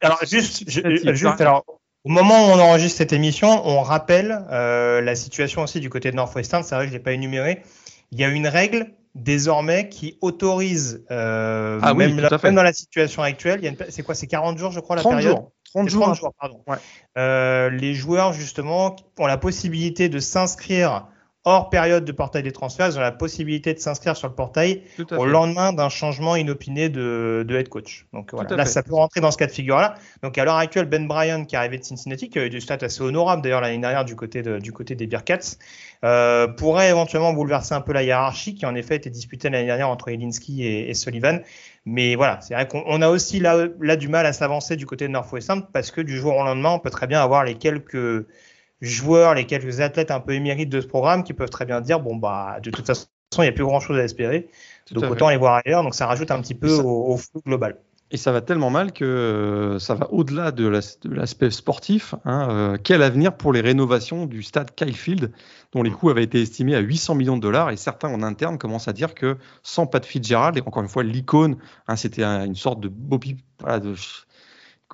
Alors, 0.02 0.20
juste, 0.26 0.70
juste 0.70 1.42
alors, 1.42 1.64
au 2.04 2.10
moment 2.10 2.48
où 2.48 2.52
on 2.52 2.60
enregistre 2.60 2.98
cette 2.98 3.14
émission, 3.14 3.62
on 3.68 3.82
rappelle 3.82 4.46
euh, 4.52 5.00
la 5.02 5.16
situation 5.16 5.62
aussi 5.62 5.80
du 5.80 5.90
côté 5.90 6.10
de 6.10 6.16
Northwestern. 6.16 6.64
C'est 6.64 6.74
vrai 6.74 6.86
que 6.86 6.90
je 6.90 6.94
ne 6.94 6.98
l'ai 6.98 7.04
pas 7.04 7.14
énuméré. 7.14 7.62
Il 8.12 8.20
y 8.20 8.24
a 8.24 8.30
une 8.30 8.48
règle 8.48 8.92
désormais 9.16 9.90
qui 9.90 10.18
autorise, 10.22 11.04
euh, 11.12 11.80
ah 11.82 11.94
même, 11.94 12.16
dans 12.18 12.64
la 12.64 12.74
situation 12.74 13.22
actuelle, 13.22 13.76
c'est 13.90 14.04
quoi 14.04 14.16
C'est 14.16 14.28
40 14.28 14.58
jours, 14.58 14.72
je 14.72 14.80
crois, 14.80 14.96
la 14.96 15.02
30 15.02 15.14
période 15.14 15.38
jours. 15.38 15.52
30 15.74 15.90
jours. 15.90 16.04
30 16.04 16.16
jours 16.16 16.34
pardon. 16.40 16.64
Euh, 17.18 17.70
les 17.70 17.94
joueurs, 17.94 18.34
justement, 18.34 18.96
ont 19.18 19.28
la 19.28 19.38
possibilité 19.38 20.10
de 20.10 20.20
s'inscrire 20.20 21.08
hors 21.46 21.70
période 21.70 22.04
de 22.04 22.12
portail 22.12 22.44
des 22.44 22.52
transferts, 22.52 22.90
ils 22.90 22.98
ont 22.98 23.02
la 23.02 23.14
possibilité 23.14 23.74
de 23.74 23.80
s'inscrire 23.80 24.18
sur 24.18 24.28
le 24.28 24.36
portail 24.36 24.84
au 25.12 25.26
lendemain 25.26 25.72
d'un 25.72 25.88
changement 25.88 26.36
inopiné 26.36 26.90
de, 26.90 27.46
head 27.50 27.70
coach. 27.70 28.06
Donc 28.14 28.34
voilà, 28.34 28.56
là, 28.58 28.66
ça 28.66 28.84
peut 28.84 28.94
rentrer 28.94 29.22
dans 29.22 29.32
ce 29.32 29.38
cas 29.38 29.48
de 29.48 29.52
figure-là. 29.52 29.96
Donc 30.22 30.38
à 30.38 30.44
l'heure 30.44 30.58
actuelle, 30.58 30.86
Ben 30.86 31.08
Bryan, 31.08 31.46
qui 31.46 31.56
est 31.56 31.58
arrivé 31.58 31.78
de 31.78 31.84
Cincinnati, 31.84 32.30
qui 32.30 32.40
a 32.40 32.46
eu 32.46 32.50
du 32.50 32.60
stats 32.60 32.78
assez 32.82 33.02
honorable 33.02 33.42
d'ailleurs 33.42 33.62
l'année 33.62 33.78
dernière 33.78 34.04
du 34.04 34.16
côté, 34.16 34.42
du 34.60 34.74
côté 34.74 34.96
des 34.96 35.08
Bearcats, 35.08 35.56
euh, 36.04 36.48
pourrait 36.48 36.90
éventuellement 36.90 37.34
bouleverser 37.34 37.74
un 37.74 37.82
peu 37.82 37.94
la 37.94 38.04
hiérarchie 38.04 38.56
qui 38.56 38.66
en 38.66 38.76
effet 38.76 38.98
était 38.98 39.10
disputée 39.10 39.50
l'année 39.50 39.66
dernière 39.66 39.90
entre 39.90 40.10
Elinski 40.10 40.66
et, 40.66 40.94
Sullivan. 40.94 41.42
Mais 41.86 42.16
voilà, 42.16 42.42
c'est 42.42 42.54
vrai 42.54 42.68
qu'on 42.68 43.02
a 43.02 43.10
aussi 43.10 43.40
là, 43.40 43.68
là 43.80 43.96
du 43.96 44.10
mal 44.10 44.26
à 44.26 44.34
s'avancer 44.34 44.76
du 44.76 44.86
côté 44.86 45.08
de 45.08 45.14
Northwestern 45.14 45.66
parce 45.72 45.92
que 45.92 46.02
du 46.02 46.18
jour 46.18 46.36
au 46.36 46.44
lendemain, 46.44 46.72
on 46.72 46.80
peut 46.80 46.90
très 46.90 47.08
bien 47.08 47.22
avoir 47.22 47.46
les 47.46 47.56
quelques 47.56 48.28
joueurs, 48.82 49.34
les 49.36 49.46
quelques 49.46 49.82
athlètes 49.82 50.12
un 50.12 50.20
peu 50.20 50.34
émérites 50.34 50.70
de 50.70 50.82
ce 50.82 50.88
programme 50.88 51.24
qui 51.24 51.34
peuvent 51.34 51.50
très 51.50 51.66
bien 51.66 51.82
dire 51.82 52.00
bon 52.00 52.16
bah 52.16 52.60
de 52.64 52.70
toute 52.70 52.86
façon 52.86 53.08
il 53.38 53.42
n'y 53.42 53.48
a 53.48 53.52
plus 53.52 53.64
grand 53.64 53.80
chose 53.80 53.98
à 54.00 54.04
espérer, 54.04 54.50
donc 54.92 55.10
autant 55.10 55.30
les 55.30 55.38
voir 55.38 55.62
ailleurs. 55.64 55.84
Donc 55.84 55.96
ça 55.96 56.08
rajoute 56.08 56.32
un 56.32 56.42
petit 56.42 56.56
peu 56.56 56.72
au, 56.72 57.18
flou 57.18 57.42
global. 57.46 57.78
Et 58.12 58.18
ça 58.18 58.32
va 58.32 58.42
tellement 58.42 58.72
mal 58.72 58.92
que 58.92 59.06
euh, 59.06 59.78
ça 59.78 59.94
va 59.94 60.12
au-delà 60.12 60.52
de 60.52 60.68
l'aspect 60.68 61.52
sportif. 61.52 62.16
Hein, 62.26 62.48
euh, 62.50 62.78
quel 62.84 63.04
avenir 63.04 63.38
pour 63.38 63.54
les 63.54 63.62
rénovations 63.62 64.26
du 64.26 64.42
stade 64.42 64.74
Kyle 64.74 64.96
Field, 64.96 65.32
dont 65.74 65.84
les 65.84 65.92
coûts 65.92 66.10
avaient 66.10 66.24
été 66.24 66.42
estimés 66.42 66.76
à 66.76 66.80
800 66.80 67.14
millions 67.14 67.38
de 67.38 67.42
dollars, 67.42 67.70
et 67.70 67.78
certains 67.78 68.10
en 68.10 68.24
interne 68.24 68.58
commencent 68.58 68.88
à 68.88 68.94
dire 68.94 69.14
que 69.14 69.38
sans 69.62 69.86
Pat 69.86 70.04
Fitzgerald, 70.04 70.58
et 70.58 70.62
encore 70.62 70.82
une 70.82 70.90
fois 70.90 71.04
l'icône, 71.04 71.58
hein, 71.88 71.96
c'était 71.96 72.24
une 72.24 72.56
sorte 72.56 72.80
de 72.80 72.88
Bobby, 72.88 73.38
voilà, 73.60 73.80
de, 73.80 73.94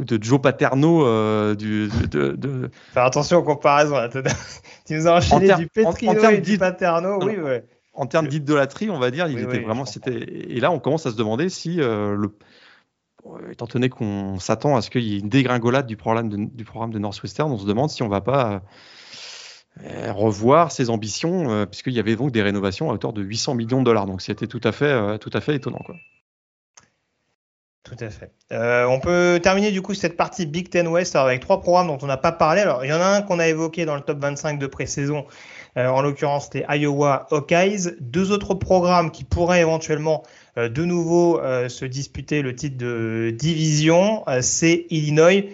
de 0.03 0.21
Joe 0.21 0.41
Paterno. 0.41 1.05
Euh, 1.05 1.55
du, 1.55 1.89
de, 2.11 2.31
de... 2.31 2.69
Faire 2.93 3.05
attention 3.05 3.37
aux 3.37 3.43
comparaisons. 3.43 3.97
tu 4.85 4.95
nous 4.95 5.07
as 5.07 5.17
enchaîné 5.17 5.53
du 5.55 5.67
Petrino 5.67 6.29
et 6.29 6.41
du 6.41 6.57
Paterno. 6.57 7.19
Oui, 7.23 7.37
ouais. 7.37 7.63
En 7.93 8.07
termes 8.07 8.27
d'idolâtrie, 8.27 8.89
on 8.89 8.99
va 8.99 9.09
dire, 9.09 9.27
il 9.27 9.39
était 9.39 9.59
vraiment. 9.59 9.85
C'était 9.85 10.17
et 10.17 10.59
là, 10.59 10.71
on 10.71 10.79
commence 10.79 11.05
à 11.05 11.11
se 11.11 11.15
demander 11.15 11.49
si 11.49 11.79
euh, 11.79 12.15
le 12.15 12.35
étant 13.49 13.65
donné 13.65 13.89
qu'on 13.89 14.37
s'attend 14.37 14.75
à 14.75 14.81
ce 14.81 14.91
qu'il 14.91 15.01
y 15.01 15.15
ait 15.15 15.19
une 15.19 15.29
dégringolade 15.29 15.87
du 15.87 15.97
programme 15.97 16.29
de, 16.29 16.37
du 16.37 16.63
programme 16.63 16.91
de 16.91 16.99
Northwestern, 16.99 17.51
on 17.51 17.57
se 17.57 17.65
demande 17.65 17.89
si 17.89 18.03
on 18.03 18.07
va 18.07 18.21
pas 18.21 18.61
euh, 19.83 20.11
revoir 20.11 20.71
ses 20.71 20.91
ambitions, 20.91 21.65
puisqu'il 21.65 21.93
y 21.93 21.99
avait 21.99 22.15
donc 22.15 22.31
des 22.31 22.43
rénovations 22.43 22.91
à 22.91 22.93
hauteur 22.93 23.13
de 23.13 23.23
800 23.23 23.55
millions 23.55 23.79
de 23.79 23.85
dollars. 23.85 24.05
Donc 24.05 24.21
c'était 24.21 24.45
tout 24.45 24.61
à 24.63 24.71
fait, 24.71 25.17
tout 25.19 25.31
à 25.33 25.41
fait 25.41 25.55
étonnant. 25.55 25.81
Quoi. 25.85 25.95
Tout 27.85 27.95
à 27.99 28.09
fait. 28.09 28.31
Euh, 28.51 28.85
on 28.85 28.99
peut 28.99 29.39
terminer 29.43 29.71
du 29.71 29.83
coup 29.83 29.93
cette 29.93 30.17
partie 30.17 30.47
Big 30.47 30.71
Ten 30.71 30.87
West 30.87 31.15
avec 31.15 31.39
trois 31.39 31.61
programmes 31.61 31.85
dont 31.87 31.99
on 32.01 32.07
n'a 32.07 32.17
pas 32.17 32.31
parlé. 32.31 32.61
Alors, 32.61 32.83
il 32.83 32.89
y 32.89 32.93
en 32.93 32.99
a 32.99 33.05
un 33.05 33.21
qu'on 33.21 33.37
a 33.37 33.47
évoqué 33.47 33.85
dans 33.85 33.93
le 33.93 34.01
top 34.01 34.19
25 34.19 34.57
de 34.57 34.65
pré-saison, 34.65 35.27
euh, 35.77 35.87
en 35.87 36.01
l'occurrence 36.01 36.49
les 36.55 36.65
Iowa 36.67 37.27
Hawkeyes. 37.29 37.91
Deux 38.01 38.31
autres 38.31 38.55
programmes 38.55 39.11
qui 39.11 39.23
pourraient 39.23 39.61
éventuellement 39.61 40.23
euh, 40.57 40.67
de 40.67 40.83
nouveau 40.83 41.39
se 41.69 41.85
disputer 41.85 42.41
le 42.41 42.55
titre 42.55 42.77
de 42.77 43.31
division, 43.37 44.23
c'est 44.41 44.87
Illinois 44.89 45.47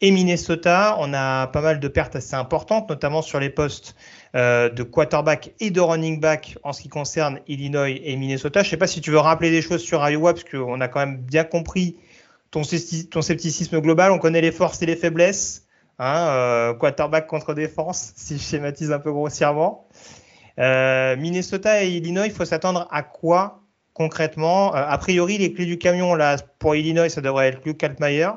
et 0.00 0.10
Minnesota. 0.10 0.96
On 1.00 1.12
a 1.12 1.48
pas 1.48 1.60
mal 1.60 1.80
de 1.80 1.88
pertes 1.88 2.16
assez 2.16 2.34
importantes, 2.34 2.88
notamment 2.88 3.20
sur 3.20 3.40
les 3.40 3.50
postes 3.50 3.94
euh, 4.34 4.68
de 4.68 4.82
quarterback 4.82 5.52
et 5.60 5.70
de 5.70 5.80
running 5.80 6.20
back 6.20 6.58
en 6.62 6.72
ce 6.72 6.82
qui 6.82 6.88
concerne 6.88 7.40
Illinois 7.46 7.88
et 7.88 8.16
Minnesota. 8.16 8.62
Je 8.62 8.68
ne 8.68 8.70
sais 8.70 8.76
pas 8.76 8.86
si 8.86 9.00
tu 9.00 9.10
veux 9.10 9.18
rappeler 9.18 9.50
des 9.50 9.62
choses 9.62 9.82
sur 9.82 10.08
Iowa, 10.08 10.32
parce 10.32 10.44
qu'on 10.44 10.80
a 10.80 10.88
quand 10.88 11.00
même 11.00 11.18
bien 11.18 11.44
compris 11.44 11.96
ton, 12.50 12.62
ton, 13.10 13.22
scepticisme 13.22 13.80
global. 13.80 14.12
On 14.12 14.18
connaît 14.18 14.40
les 14.40 14.52
forces 14.52 14.82
et 14.82 14.86
les 14.86 14.96
faiblesses. 14.96 15.66
Hein, 16.00 16.26
euh, 16.28 16.74
quarterback 16.74 17.28
contre 17.28 17.54
défense, 17.54 18.12
si 18.16 18.36
je 18.36 18.42
schématise 18.42 18.90
un 18.90 18.98
peu 18.98 19.12
grossièrement. 19.12 19.88
Euh, 20.58 21.16
Minnesota 21.16 21.84
et 21.84 21.90
Illinois, 21.90 22.26
il 22.26 22.32
faut 22.32 22.44
s'attendre 22.44 22.88
à 22.90 23.02
quoi 23.02 23.60
concrètement? 23.92 24.72
A 24.72 24.98
priori, 24.98 25.38
les 25.38 25.52
clés 25.52 25.66
du 25.66 25.78
camion 25.78 26.16
là 26.16 26.36
pour 26.58 26.74
Illinois, 26.74 27.08
ça 27.08 27.20
devrait 27.20 27.48
être 27.48 27.64
Luke 27.64 27.78
Kaltmayer 27.78 28.30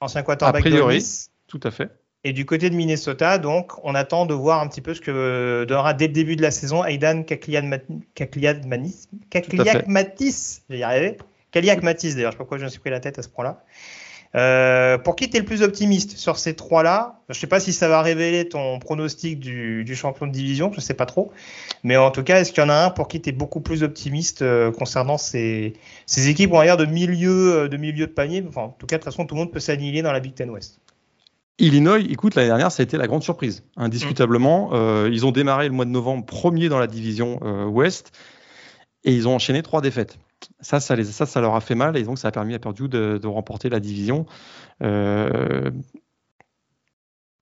ancien 0.00 0.22
quarterback 0.22 0.66
a 0.66 0.68
priori, 0.68 1.04
Tout 1.46 1.60
à 1.62 1.70
fait. 1.70 1.90
Et 2.26 2.32
du 2.32 2.44
côté 2.44 2.70
de 2.70 2.74
Minnesota, 2.74 3.38
donc, 3.38 3.74
on 3.84 3.94
attend 3.94 4.26
de 4.26 4.34
voir 4.34 4.60
un 4.60 4.66
petit 4.66 4.80
peu 4.80 4.94
ce 4.94 5.00
que 5.00 5.64
donnera 5.68 5.94
dès 5.94 6.08
le 6.08 6.12
début 6.12 6.34
de 6.34 6.42
la 6.42 6.50
saison 6.50 6.84
Aidan 6.84 7.22
Kakliak-Matis. 7.22 9.06
Kakliak-Matis, 9.30 10.62
je 10.68 10.74
vais 10.74 10.80
y 10.80 10.82
arriver. 10.82 11.18
Kaliak-Matis, 11.52 12.16
d'ailleurs, 12.16 12.16
je 12.16 12.18
ne 12.18 12.30
sais 12.30 12.30
pas 12.30 12.36
pourquoi 12.38 12.58
je 12.58 12.64
me 12.64 12.68
suis 12.68 12.80
pris 12.80 12.90
la 12.90 12.98
tête 12.98 13.20
à 13.20 13.22
ce 13.22 13.28
point-là. 13.28 13.62
Euh, 14.34 14.98
pour 14.98 15.14
qui 15.14 15.30
tu 15.30 15.36
es 15.36 15.38
le 15.38 15.46
plus 15.46 15.62
optimiste 15.62 16.16
sur 16.16 16.36
ces 16.36 16.54
trois-là? 16.54 17.20
Je 17.28 17.38
ne 17.38 17.40
sais 17.40 17.46
pas 17.46 17.60
si 17.60 17.72
ça 17.72 17.86
va 17.86 18.02
révéler 18.02 18.48
ton 18.48 18.80
pronostic 18.80 19.38
du, 19.38 19.94
champion 19.94 20.26
de 20.26 20.32
division, 20.32 20.72
je 20.72 20.78
ne 20.78 20.82
sais 20.82 20.94
pas 20.94 21.06
trop. 21.06 21.30
Mais 21.84 21.96
en 21.96 22.10
tout 22.10 22.24
cas, 22.24 22.40
est-ce 22.40 22.50
qu'il 22.50 22.60
y 22.60 22.66
en 22.66 22.70
a 22.70 22.86
un 22.86 22.90
pour 22.90 23.06
qui 23.06 23.22
tu 23.22 23.28
es 23.28 23.32
beaucoup 23.32 23.60
plus 23.60 23.84
optimiste 23.84 24.42
euh, 24.42 24.72
concernant 24.72 25.16
ces, 25.16 25.74
ces 26.06 26.28
équipes, 26.28 26.50
on 26.52 26.58
va 26.58 26.64
dire, 26.64 26.76
de 26.76 26.86
milieu, 26.86 27.54
euh, 27.54 27.68
de 27.68 27.76
milieu 27.76 28.08
de 28.08 28.12
panier? 28.12 28.44
Enfin, 28.48 28.62
En 28.62 28.68
tout 28.70 28.86
cas, 28.86 28.96
de 28.96 29.02
toute 29.02 29.12
façon, 29.12 29.26
tout 29.26 29.36
le 29.36 29.42
monde 29.42 29.52
peut 29.52 29.60
s'annihiler 29.60 30.02
dans 30.02 30.12
la 30.12 30.18
Big 30.18 30.34
Ten 30.34 30.50
West. 30.50 30.80
Illinois, 31.58 32.00
écoute, 32.00 32.34
l'année 32.34 32.48
dernière, 32.48 32.70
ça 32.70 32.82
a 32.82 32.84
été 32.84 32.98
la 32.98 33.06
grande 33.06 33.22
surprise, 33.22 33.64
indiscutablement. 33.76 34.70
Mm. 34.70 35.12
ils 35.12 35.24
ont 35.24 35.32
démarré 35.32 35.68
le 35.68 35.74
mois 35.74 35.84
de 35.84 35.90
novembre 35.90 36.26
premier 36.26 36.68
dans 36.68 36.78
la 36.78 36.86
division 36.86 37.40
Ouest 37.68 38.12
et 39.04 39.14
ils 39.14 39.26
ont 39.26 39.34
enchaîné 39.34 39.62
trois 39.62 39.80
défaites 39.80 40.18
ça, 40.60 40.80
ça, 40.80 40.96
les, 40.96 41.04
ça, 41.04 41.26
ça 41.26 41.40
leur 41.40 41.54
a 41.54 41.60
fait 41.60 41.74
mal 41.74 41.96
et 41.96 42.02
donc 42.02 42.18
ça 42.18 42.28
a 42.28 42.30
permis 42.30 42.54
à 42.54 42.58
Purdue 42.58 42.88
de, 42.88 43.18
de 43.20 43.26
remporter 43.26 43.68
la 43.68 43.80
division. 43.80 44.26
Euh, 44.82 45.70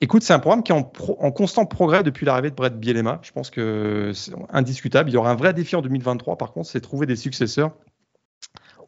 écoute, 0.00 0.22
c'est 0.22 0.32
un 0.32 0.38
programme 0.38 0.62
qui 0.62 0.72
est 0.72 0.74
en, 0.74 0.92
en 1.18 1.32
constant 1.32 1.66
progrès 1.66 2.02
depuis 2.02 2.26
l'arrivée 2.26 2.50
de 2.50 2.54
Brett 2.54 2.78
Bielema. 2.78 3.20
Je 3.22 3.32
pense 3.32 3.50
que 3.50 4.12
c'est 4.14 4.32
indiscutable. 4.50 5.10
Il 5.10 5.14
y 5.14 5.16
aura 5.16 5.30
un 5.30 5.36
vrai 5.36 5.52
défi 5.52 5.76
en 5.76 5.82
2023, 5.82 6.36
par 6.36 6.52
contre, 6.52 6.68
c'est 6.68 6.80
trouver 6.80 7.06
des 7.06 7.16
successeurs 7.16 7.72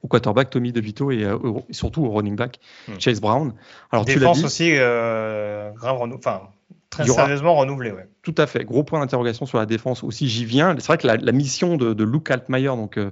au 0.06 0.08
quarterback 0.08 0.50
Tommy 0.50 0.72
DeVito 0.72 1.10
et, 1.10 1.24
euh, 1.24 1.36
et 1.68 1.72
surtout 1.72 2.04
au 2.04 2.10
running 2.10 2.36
back 2.36 2.60
hmm. 2.86 2.92
Chase 3.00 3.20
Brown. 3.20 3.52
Alors, 3.90 4.04
Défense 4.04 4.36
tu 4.36 4.40
dit, 4.40 4.46
aussi, 4.46 4.70
euh, 4.74 5.72
grave 5.72 5.98
enfin, 6.14 6.42
très 6.90 7.04
sérieusement 7.06 7.56
renouvelé. 7.56 7.90
Ouais. 7.90 8.08
Tout 8.22 8.34
à 8.38 8.46
fait. 8.46 8.64
Gros 8.64 8.84
point 8.84 9.00
d'interrogation 9.00 9.46
sur 9.46 9.58
la 9.58 9.66
défense 9.66 10.04
aussi. 10.04 10.28
J'y 10.28 10.44
viens. 10.44 10.74
C'est 10.78 10.86
vrai 10.86 10.98
que 10.98 11.06
la, 11.06 11.16
la 11.16 11.32
mission 11.32 11.76
de, 11.76 11.92
de 11.92 12.04
Luke 12.04 12.30
Altmaier, 12.30 12.68
donc 12.68 12.98
euh, 12.98 13.10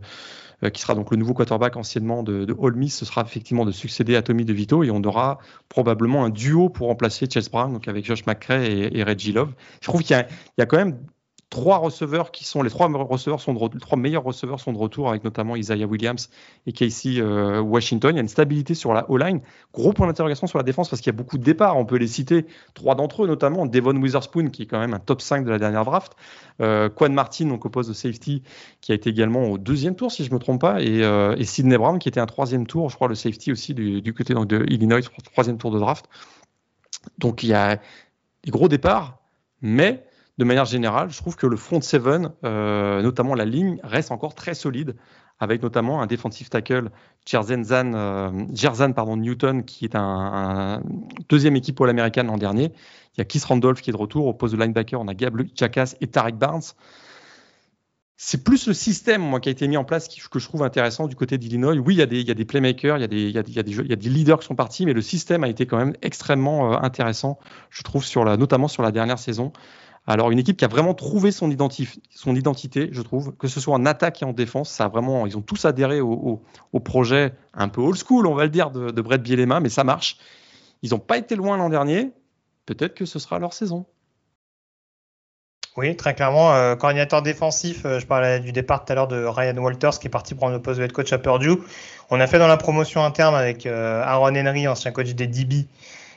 euh, 0.63 0.71
qui 0.71 0.81
sera 0.81 0.95
donc 0.95 1.11
le 1.11 1.17
nouveau 1.17 1.35
quarterback 1.35 1.77
anciennement 1.77 2.23
de, 2.23 2.45
de 2.45 2.55
Ole 2.57 2.77
Miss, 2.77 2.97
ce 2.97 3.05
sera 3.05 3.23
effectivement 3.23 3.65
de 3.65 3.73
succéder 3.73 4.15
à 4.15 4.23
Tommy 4.23 4.45
DeVito 4.45 4.85
et 4.85 4.93
on 4.93 5.03
aura 5.03 5.39
probablement 5.69 6.25
un 6.25 6.31
duo 6.31 6.69
pour 6.69 6.87
remplacer 6.87 7.27
Chase 7.29 7.51
Brown, 7.51 7.73
donc 7.73 7.89
avec 7.89 8.05
Josh 8.05 8.25
McCray 8.27 8.71
et, 8.71 8.99
et 8.99 9.03
Reggie 9.03 9.33
Love. 9.33 9.53
Je 9.81 9.89
trouve 9.89 10.03
qu'il 10.03 10.17
y, 10.17 10.61
y, 10.61 10.63
a 10.63 10.67
quand 10.67 10.77
même 10.77 10.97
trois 11.51 11.79
receveurs 11.79 12.31
qui 12.31 12.45
sont 12.45 12.63
les 12.63 12.71
trois 12.71 12.89
receveurs 12.89 13.41
sont 13.41 13.53
de, 13.55 13.79
trois 13.79 13.99
meilleurs 13.99 14.25
receveurs 14.25 14.61
sont 14.61 14.73
de 14.73 14.79
retour 14.79 15.09
avec 15.09 15.25
notamment 15.25 15.57
Isaiah 15.57 15.87
Williams 15.87 16.29
et 16.67 16.73
Casey 16.73 17.21
euh, 17.21 17.61
Washington. 17.61 18.13
Il 18.13 18.17
y 18.17 18.19
a 18.19 18.23
une 18.23 18.29
stabilité 18.29 18.75
sur 18.75 18.93
la 18.93 19.09
O-line. 19.11 19.41
Gros 19.73 19.93
point 19.93 20.07
d'interrogation 20.07 20.47
sur 20.47 20.59
la 20.59 20.65
défense 20.65 20.89
parce 20.89 21.01
qu'il 21.01 21.13
y 21.13 21.15
a 21.15 21.17
beaucoup 21.17 21.39
de 21.39 21.45
départs. 21.45 21.77
On 21.77 21.85
peut 21.85 21.97
les 21.97 22.07
citer 22.07 22.47
trois 22.75 22.95
d'entre 22.95 23.25
eux, 23.25 23.27
notamment 23.27 23.67
Devon 23.67 23.95
Witherspoon 23.97 24.51
qui 24.51 24.63
est 24.63 24.67
quand 24.67 24.81
même 24.81 24.95
un 24.95 24.99
top 24.99 25.21
5 25.21 25.45
de 25.45 25.51
la 25.51 25.59
dernière 25.59 25.85
draft. 25.85 26.15
Euh, 26.61 26.89
Quan 26.89 27.11
Martin, 27.11 27.47
donc 27.47 27.67
au 27.67 27.71
poste 27.71 27.89
de 27.89 27.95
safety, 27.95 28.43
qui 28.81 28.93
a 28.93 28.95
été 28.95 29.11
également 29.11 29.45
au 29.45 29.59
deuxième 29.59 29.97
tour 29.97 30.13
si 30.13 30.25
je 30.25 30.33
me 30.33 30.39
trompe 30.39 30.61
pas, 30.61 30.81
et, 30.81 31.03
euh, 31.03 31.37
et 31.37 31.45
Sidney 31.45 31.77
Brown 31.77 31.99
qui 31.99 32.09
était 32.09 32.21
un 32.21 32.27
troisième 32.27 32.67
tour, 32.67 32.91
je 32.91 32.97
crois 32.97 33.09
le 33.09 33.15
safety 33.15 33.53
aussi 33.53 33.75
du, 33.75 34.03
du 34.03 34.15
côté 34.15 34.35
donc, 34.35 34.47
de 34.47 34.65
Illinois, 34.69 35.01
troisième 35.33 35.59
tour 35.59 35.71
de 35.71 35.79
draft. 35.79 36.07
Donc 37.19 37.43
il 37.43 37.51
y 37.51 37.55
a 37.55 37.77
des 38.45 38.51
gros 38.51 38.69
départs, 38.69 39.19
mais 39.63 40.05
de 40.39 40.45
manière 40.45 40.65
générale, 40.65 41.11
je 41.11 41.19
trouve 41.19 41.37
que 41.37 41.47
le 41.47 41.57
front 41.57 41.81
seven, 41.81 42.33
euh, 42.45 43.03
notamment 43.03 43.35
la 43.35 43.45
ligne, 43.45 43.79
reste 43.85 44.11
encore 44.11 44.35
très 44.35 44.55
solide, 44.55 44.97
avec 45.39 45.63
notamment 45.63 46.01
un 46.01 46.07
defensive 46.07 46.49
tackle, 46.49 46.91
Jerzan, 47.27 47.95
euh, 47.95 48.93
pardon, 48.95 49.17
Newton, 49.17 49.65
qui 49.65 49.85
est 49.85 49.95
un, 49.95 50.83
deuxième 51.29 51.57
équipe 51.57 51.81
all 51.81 51.91
américaine 51.91 52.27
l'an 52.27 52.39
dernier. 52.39 52.73
Il 53.15 53.19
y 53.19 53.21
a 53.21 53.25
Keith 53.25 53.45
Randolph 53.45 53.81
qui 53.81 53.91
est 53.91 53.93
de 53.93 53.99
retour. 53.99 54.27
Au 54.27 54.35
poste 54.35 54.55
de 54.55 54.61
linebacker, 54.61 55.01
on 55.01 55.07
a 55.07 55.15
Gab 55.15 55.41
Jackass 55.55 55.97
et 56.01 56.09
Tarek 56.09 56.37
Barnes. 56.37 56.63
C'est 58.17 58.45
plus 58.45 58.69
le 58.69 58.75
système 58.75 59.23
moi, 59.23 59.41
qui 59.41 59.49
a 59.49 59.53
été 59.53 59.67
mis 59.67 59.77
en 59.77 59.85
place 59.85 60.09
que 60.09 60.39
je 60.39 60.49
trouve 60.49 60.63
intéressant 60.63 61.09
du 61.09 61.17
côté 61.17 61.37
d'Illinois. 61.37 61.75
Oui, 61.75 61.95
il 61.95 61.99
y, 61.99 62.31
a 62.31 62.35
des, 62.35 62.45
playmakers, 62.45 62.97
il 62.99 63.01
y 63.01 63.39
a 63.39 63.97
des, 63.97 64.09
leaders 64.09 64.39
qui 64.39 64.47
sont 64.47 64.55
partis, 64.55 64.87
mais 64.87 64.93
le 64.93 65.03
système 65.03 65.43
a 65.43 65.49
été 65.49 65.67
quand 65.67 65.77
même 65.77 65.95
extrêmement 66.01 66.73
euh, 66.73 66.77
intéressant, 66.81 67.39
je 67.71 67.83
trouve, 67.83 68.05
notamment 68.39 68.69
sur 68.69 68.83
la 68.83 68.93
dernière 68.93 69.19
saison. 69.19 69.53
Alors, 70.07 70.31
une 70.31 70.39
équipe 70.39 70.59
qui 70.59 70.65
a 70.65 70.69
vraiment 70.69 70.93
trouvé 70.93 71.33
son, 71.33 71.51
son 72.11 72.37
identité, 72.37 72.91
je 72.93 73.01
trouve, 73.01 73.35
que 73.37 73.49
ce 73.49 73.59
soit 73.59 73.75
en 73.75 73.87
attaque 73.87 74.21
et 74.21 74.25
en 74.27 74.35
défense, 74.35 74.71
ça 74.71 74.89
vraiment, 74.89 75.27
ils 75.27 75.39
ont 75.39 75.43
tous 75.43 75.65
adhéré 75.65 76.01
au, 76.01 76.43
projet 76.85 77.33
un 77.55 77.69
peu 77.69 77.81
old 77.81 77.97
school, 77.97 78.27
on 78.27 78.35
va 78.35 78.45
le 78.45 78.51
dire, 78.51 78.71
de, 78.71 78.91
de 78.91 79.03
Brett 79.03 79.23
Bielema, 79.23 79.61
mais 79.61 79.71
ça 79.71 79.83
marche. 79.83 80.19
Ils 80.83 80.91
n'ont 80.91 80.99
pas 80.99 81.17
été 81.17 81.37
loin 81.37 81.57
l'an 81.57 81.71
dernier. 81.71 82.13
Peut-être 82.67 82.95
que 82.95 83.07
ce 83.07 83.19
sera 83.19 83.39
leur 83.39 83.55
saison. 83.55 83.87
Oui, 85.77 85.97
très 85.97 86.15
clairement. 86.15 86.53
Euh, 86.55 86.77
coordinateur 86.77 87.21
défensif, 87.21 87.85
euh, 87.85 87.99
je 87.99 88.07
parlais 88.07 88.39
du 88.39 88.53
départ 88.53 88.85
tout 88.85 88.93
à 88.93 88.95
l'heure 88.95 89.09
de 89.09 89.25
Ryan 89.25 89.57
Walters 89.57 89.99
qui 89.99 90.07
est 90.07 90.11
parti 90.11 90.35
prendre 90.35 90.53
le 90.53 90.63
poste 90.63 90.79
de 90.79 90.85
head 90.85 90.93
coach 90.93 91.13
à 91.13 91.19
Purdue. 91.19 91.57
On 92.11 92.21
a 92.21 92.27
fait 92.29 92.39
dans 92.39 92.47
la 92.47 92.57
promotion 92.57 93.03
interne 93.05 93.35
avec 93.35 93.67
euh, 93.67 94.03
Aaron 94.05 94.37
Henry, 94.37 94.69
ancien 94.69 94.93
coach 94.93 95.15
des 95.15 95.27
DB, 95.27 95.67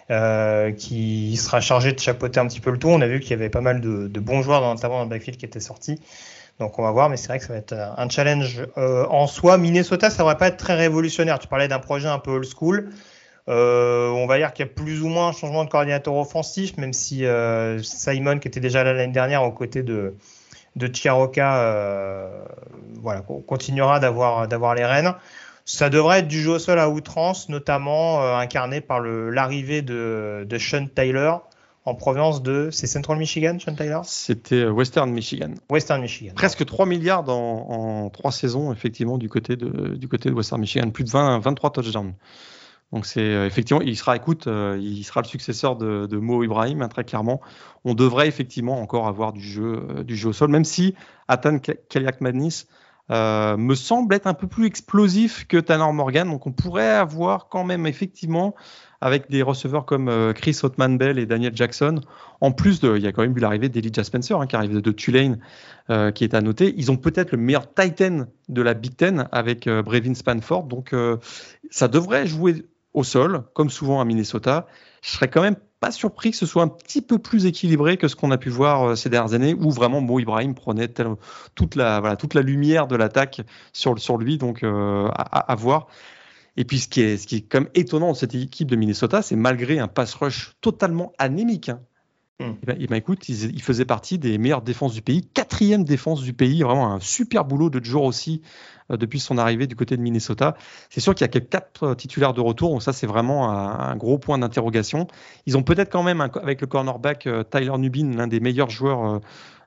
euh, 0.10 0.72
qui 0.72 1.36
sera 1.36 1.60
chargé 1.60 1.92
de 1.92 2.00
chapeauter 2.00 2.40
un 2.40 2.48
petit 2.48 2.62
peu 2.62 2.72
le 2.72 2.78
tout. 2.78 2.88
On 2.88 3.02
a 3.02 3.08
vu 3.08 3.20
qu'il 3.20 3.32
y 3.32 3.34
avait 3.34 3.50
pas 3.50 3.60
mal 3.60 3.82
de, 3.82 4.20
bons 4.20 4.42
joueurs, 4.42 4.62
notamment 4.62 5.00
dans 5.00 5.04
le 5.04 5.10
backfield, 5.10 5.38
qui 5.38 5.46
étaient 5.46 5.60
sortis. 5.60 6.00
Donc 6.60 6.80
on 6.80 6.84
va 6.84 6.92
voir, 6.92 7.10
mais 7.10 7.18
c'est 7.18 7.28
vrai 7.28 7.40
que 7.40 7.46
ça 7.46 7.52
va 7.52 7.60
être 7.60 7.74
un 7.74 8.08
challenge 8.08 8.66
euh, 8.78 9.06
en 9.10 9.28
soi. 9.28 9.58
Minnesota, 9.58 10.10
ça 10.10 10.16
ne 10.16 10.20
devrait 10.20 10.38
pas 10.38 10.48
être 10.48 10.58
très 10.58 10.76
révolutionnaire. 10.76 11.40
Tu 11.40 11.50
parlais 11.50 11.68
d'un 11.68 11.80
projet 11.80 12.08
un 12.08 12.20
peu 12.20 12.32
old 12.32 12.48
school. 12.48 12.90
Euh, 13.50 14.10
on 14.10 14.28
va 14.28 14.38
dire 14.38 14.54
qu'il 14.54 14.66
y 14.66 14.70
a 14.70 14.72
plus 14.72 15.02
ou 15.02 15.10
moins 15.10 15.28
un 15.28 15.32
changement 15.34 15.66
de 15.66 15.70
coordinateur 15.70 16.16
offensif, 16.16 16.78
même 16.78 16.94
si 16.94 17.26
Simon, 17.84 18.40
qui 18.40 18.48
était 18.48 18.62
déjà 18.62 18.86
là 18.86 18.94
l'année 18.94 19.12
dernière 19.12 19.44
aux 19.44 19.52
côtés 19.52 19.84
de, 19.84 20.16
de 20.78 20.88
Chiaroka, 20.88 22.30
voilà, 23.02 23.22
continuera 23.46 24.00
d'avoir 24.00 24.74
les 24.74 24.86
rênes. 24.86 25.14
Ça 25.70 25.90
devrait 25.90 26.20
être 26.20 26.30
du 26.30 26.42
jeu 26.42 26.52
au 26.52 26.60
sol 26.60 26.80
à 26.80 26.90
outrance, 26.90 27.50
notamment 27.50 28.24
euh, 28.24 28.38
incarné 28.38 28.80
par 28.80 29.02
l'arrivée 29.02 29.82
de, 29.82 30.48
de 30.50 30.58
Sean 30.58 30.88
Tyler 30.88 31.34
en 31.84 31.94
provenance 31.94 32.42
de. 32.42 32.70
C'est 32.72 32.88
Central 32.88 33.18
Michigan, 33.18 33.58
Sean 33.60 33.76
Tyler? 33.76 34.00
C'était 34.06 34.64
euh, 34.64 34.72
Western 34.72 35.12
Michigan. 35.12 35.56
Western 35.70 36.02
Michigan. 36.02 36.32
Presque 36.36 36.66
3 36.66 36.86
milliards 36.86 37.28
en, 37.28 38.10
3 38.10 38.32
saisons, 38.32 38.72
effectivement, 38.72 39.18
du 39.18 39.28
côté 39.28 39.58
de, 39.58 39.96
du 39.96 40.08
côté 40.08 40.30
de 40.30 40.36
Western 40.36 40.62
Michigan. 40.62 40.90
Plus 40.90 41.04
de 41.04 41.10
20, 41.10 41.40
23 41.40 41.72
touchdowns. 41.72 42.14
Donc 42.94 43.06
c'est 43.06 43.20
euh, 43.20 43.46
effectivement, 43.46 43.82
il 43.82 43.98
sera, 43.98 44.16
écoute, 44.16 44.48
il 44.48 45.04
sera 45.04 45.20
le 45.20 45.28
successeur 45.28 45.76
de, 45.76 46.06
de 46.06 46.16
Mo 46.16 46.46
Ibrahim, 46.46 46.82
hein, 46.82 46.88
très 46.88 47.04
clairement. 47.04 47.42
On 47.84 47.94
devrait 47.94 48.30
effectivement 48.30 48.80
encore 48.82 49.06
avoir 49.10 49.34
du 49.34 49.42
jeu, 49.42 50.06
du 50.06 50.16
jeu 50.16 50.30
au 50.30 50.34
sol, 50.34 50.50
même 50.50 50.64
si 50.64 50.96
Atan 51.28 51.60
Kaliak 51.90 52.22
Madness 52.22 52.68
euh, 53.10 53.56
me 53.58 53.76
semble 53.76 54.14
être 54.16 54.28
un 54.28 54.34
peu 54.34 54.48
plus 54.48 54.66
explosif 54.66 55.48
que 55.48 55.58
Tanner 55.58 55.92
Morgan. 55.94 56.30
Donc 56.30 56.46
on 56.46 56.52
pourrait 56.52 56.90
avoir 56.90 57.48
quand 57.48 57.64
même 57.64 57.88
effectivement 57.88 58.56
avec 59.00 59.30
des 59.30 59.42
receveurs 59.44 59.86
comme 59.86 60.10
euh, 60.10 60.34
Chris 60.34 60.60
Hotman 60.64 60.98
Bell 60.98 61.20
et 61.20 61.26
Daniel 61.26 61.56
Jackson. 61.56 62.02
En 62.42 62.52
plus, 62.52 62.80
de, 62.80 62.98
il 62.98 63.04
y 63.04 63.08
a 63.08 63.12
quand 63.12 63.22
même 63.22 63.38
eu 63.38 63.40
l'arrivée 63.40 63.70
d'Elijah 63.70 64.04
Spencer 64.04 64.40
hein, 64.40 64.48
qui 64.48 64.56
arrive 64.56 64.82
de 64.82 64.92
Tulane, 64.92 65.40
euh, 65.90 66.12
qui 66.12 66.24
est 66.24 66.34
à 66.34 66.42
noter. 66.42 66.74
Ils 66.78 66.92
ont 66.92 66.98
peut-être 66.98 67.32
le 67.32 67.38
meilleur 67.38 67.74
Titan 67.74 68.26
de 68.50 68.62
la 68.62 68.74
Big 68.74 68.96
Ten 68.96 69.28
avec 69.32 69.70
Brevin 69.70 70.16
Spanford. 70.16 70.64
Donc 70.64 70.96
ça 71.70 71.88
devrait 71.88 72.26
jouer 72.28 72.66
au 72.94 73.04
sol, 73.04 73.44
comme 73.54 73.70
souvent 73.70 74.02
à 74.02 74.06
Minnesota. 74.06 74.68
Je 75.08 75.14
serais 75.14 75.30
quand 75.30 75.42
même 75.42 75.56
pas 75.80 75.92
surpris 75.92 76.32
que 76.32 76.38
ce 76.38 76.46
soit 76.46 76.64
un 76.64 76.68
petit 76.68 77.02
peu 77.02 77.18
plus 77.18 77.46
équilibré 77.46 77.96
que 77.96 78.10
ce 78.10 78.16
qu'on 78.18 78.32
a 78.32 78.38
pu 78.38 78.50
voir 78.50 78.84
euh, 78.84 78.96
ces 78.96 79.10
dernières 79.10 79.34
années, 79.34 79.54
où 79.54 79.72
vraiment 79.72 80.02
Mo 80.02 80.20
Ibrahim 80.20 80.54
prenait 80.54 80.90
toute, 81.56 81.76
la, 81.76 82.18
lumière 82.42 82.88
de 82.88 82.98
l'attaque 82.98 83.40
sur, 83.72 84.18
lui, 84.18 84.38
donc 84.38 84.64
euh, 84.64 85.08
à, 85.14 85.56
voir. 85.56 85.88
Et 86.58 86.66
puis 86.66 86.80
ce 86.80 86.90
qui 86.90 87.02
est, 87.02 87.16
ce 87.16 87.26
qui 87.26 87.38
est 87.38 87.42
quand 87.42 87.62
même 87.62 87.70
étonnant 87.74 88.12
de 88.12 88.18
cette 88.18 88.36
équipe 88.36 88.70
de 88.70 88.76
Minnesota, 88.76 89.22
c'est 89.22 89.38
malgré 89.38 89.80
un 89.80 89.88
pass 89.88 90.14
rush 90.14 90.56
totalement 90.60 91.14
anémique, 91.20 91.70
hein, 91.70 91.80
et 92.40 92.46
eh 92.46 92.66
ben, 92.68 92.78
eh 92.80 92.86
ben, 92.86 92.96
écoute, 92.98 93.30
il, 93.30 93.62
faisait 93.64 93.86
partie 93.86 94.20
des 94.20 94.38
meilleures 94.38 94.62
défenses 94.62 94.94
du 94.94 95.02
pays, 95.02 95.24
quatrième 95.24 95.84
défense 95.84 96.22
du 96.22 96.34
pays, 96.34 96.62
vraiment 96.62 96.94
un 96.94 97.00
super 97.00 97.46
boulot 97.46 97.72
de 97.72 97.84
jour 97.84 98.04
aussi 98.04 98.44
euh, 98.92 98.98
depuis 98.98 99.20
son 99.20 99.40
arrivée 99.40 99.66
du 99.66 99.76
côté 99.76 99.98
de 99.98 100.04
Minnesota. 100.04 100.56
C'est 100.92 101.00
sûr 101.00 101.16
qu'il 101.16 101.26
y 101.26 101.30
a 101.30 101.30
que 101.30 101.40
quatre 101.40 101.84
euh, 101.84 101.96
titulaires 101.96 102.34
de 102.34 102.42
retour, 102.42 102.70
donc 102.70 102.84
ça 102.84 102.94
c'est 102.94 103.08
vraiment 103.08 103.50
un, 103.50 103.96
gros 103.96 104.20
point 104.20 104.38
d'interrogation. 104.38 105.08
Ils 105.48 105.58
ont 105.58 105.64
peut-être 105.64 105.92
quand 105.92 106.04
même 106.04 106.22
avec 106.22 106.62
le 106.62 106.68
cornerback 106.68 107.26
euh, 107.26 107.44
Tyler 107.44 107.76
Nubin, 107.80 108.12
l'un 108.16 108.28
des 108.28 108.40
meilleurs 108.40 108.70
joueurs 108.70 109.20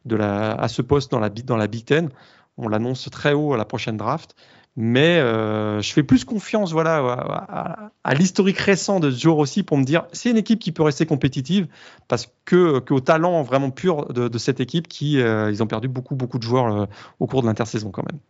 de 0.04 0.14
la, 0.14 0.52
à 0.52 0.68
ce 0.68 0.80
poste 0.80 1.10
dans 1.10 1.18
la, 1.18 1.28
dans 1.28 1.56
la 1.56 1.66
Big 1.66 1.84
Ten. 1.84 2.08
On 2.56 2.68
l'annonce 2.68 3.08
très 3.10 3.32
haut 3.32 3.52
à 3.52 3.56
la 3.56 3.64
prochaine 3.64 3.96
draft. 3.96 4.36
Mais 4.76 5.18
je 5.20 5.92
fais 5.92 6.02
plus 6.02 6.24
confiance 6.24 6.72
voilà, 6.72 7.90
à, 8.04 8.14
l'historique 8.14 8.58
récent 8.58 9.00
de 9.00 9.10
ce 9.10 9.20
joueur 9.20 9.38
aussi 9.38 9.62
pour 9.62 9.76
me 9.76 9.84
dire 9.84 10.06
c'est 10.12 10.30
une 10.30 10.36
équipe 10.36 10.60
qui 10.60 10.72
peut 10.72 10.84
rester 10.84 11.06
compétitive 11.06 11.66
parce 12.08 12.32
que 12.44 12.78
qu'au 12.78 13.00
talent 13.00 13.42
vraiment 13.42 13.70
pur 13.70 14.12
de, 14.12 14.38
cette 14.38 14.60
équipe 14.60 14.88
qui 14.88 15.14
ils 15.14 15.62
ont 15.62 15.66
perdu 15.66 15.88
beaucoup 15.88 16.14
beaucoup 16.14 16.38
de 16.38 16.44
joueurs 16.44 16.88
au 17.18 17.26
cours 17.26 17.42
de 17.42 17.48
l'intersaison 17.48 17.90
quand 17.90 18.04
même. 18.10 18.20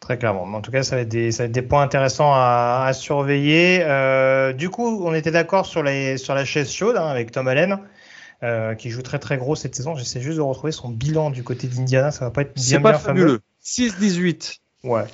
Très 0.00 0.16
clairement. 0.16 0.42
En 0.42 0.62
tout 0.62 0.72
cas, 0.72 0.82
ça 0.82 0.96
va 0.96 1.02
être 1.02 1.08
des, 1.08 1.30
ça 1.30 1.42
va 1.42 1.46
être 1.46 1.52
des 1.52 1.62
points 1.62 1.82
intéressants 1.82 2.32
à, 2.32 2.84
à 2.86 2.92
surveiller. 2.94 3.80
Euh, 3.82 4.54
du 4.54 4.70
coup, 4.70 5.04
on 5.04 5.14
était 5.14 5.30
d'accord 5.30 5.66
sur, 5.66 5.82
les, 5.82 6.16
sur 6.16 6.34
la 6.34 6.46
chaise 6.46 6.72
chaude 6.72 6.96
hein, 6.96 7.06
avec 7.06 7.30
Tom 7.30 7.46
Allen, 7.46 7.78
euh, 8.42 8.74
qui 8.74 8.88
joue 8.88 9.02
très 9.02 9.18
très 9.18 9.36
gros 9.36 9.54
cette 9.56 9.74
saison. 9.74 9.94
J'essaie 9.94 10.22
juste 10.22 10.38
de 10.38 10.42
retrouver 10.42 10.72
son 10.72 10.88
bilan 10.88 11.30
du 11.30 11.44
côté 11.44 11.68
d'Indiana. 11.68 12.10
Ça 12.10 12.24
va 12.24 12.30
pas 12.30 12.42
être 12.42 12.54
bien, 12.54 12.80
pas 12.80 12.92
bien 12.92 12.98
fabuleux. 12.98 13.40
6-18. 13.62 14.56
Ouais. 14.84 15.04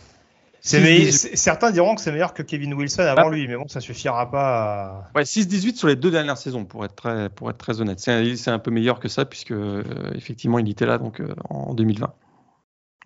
Certains 0.67 1.71
diront 1.71 1.95
que 1.95 2.01
c'est 2.01 2.13
meilleur 2.13 2.35
que 2.35 2.43
Kevin 2.43 2.75
Wilson 2.75 3.03
avant 3.03 3.29
ah. 3.29 3.31
lui, 3.31 3.47
mais 3.49 3.57
bon, 3.57 3.69
ça 3.69 3.81
suffira 3.81 4.31
pas. 4.31 5.09
À... 5.15 5.19
Ouais, 5.19 5.23
6-18 5.23 5.77
sur 5.77 5.89
les 5.89 5.97
deux 5.97 6.11
dernières 6.11 6.39
saisons, 6.39 6.65
pour 6.65 6.85
être 6.85 6.95
très, 6.95 7.29
pour 7.31 7.51
être 7.51 7.59
très 7.59 7.81
honnête. 7.81 8.01
C'est 8.01 8.13
un, 8.13 8.53
un, 8.55 8.59
peu 8.59 8.71
meilleur 8.71 9.01
que 9.01 9.09
ça, 9.09 9.25
puisque 9.25 9.53
euh, 9.53 9.83
effectivement, 10.15 10.59
il 10.59 10.69
était 10.69 10.87
là 10.87 10.99
donc 10.99 11.21
euh, 11.21 11.35
en 11.49 11.75
2020. 11.75 12.13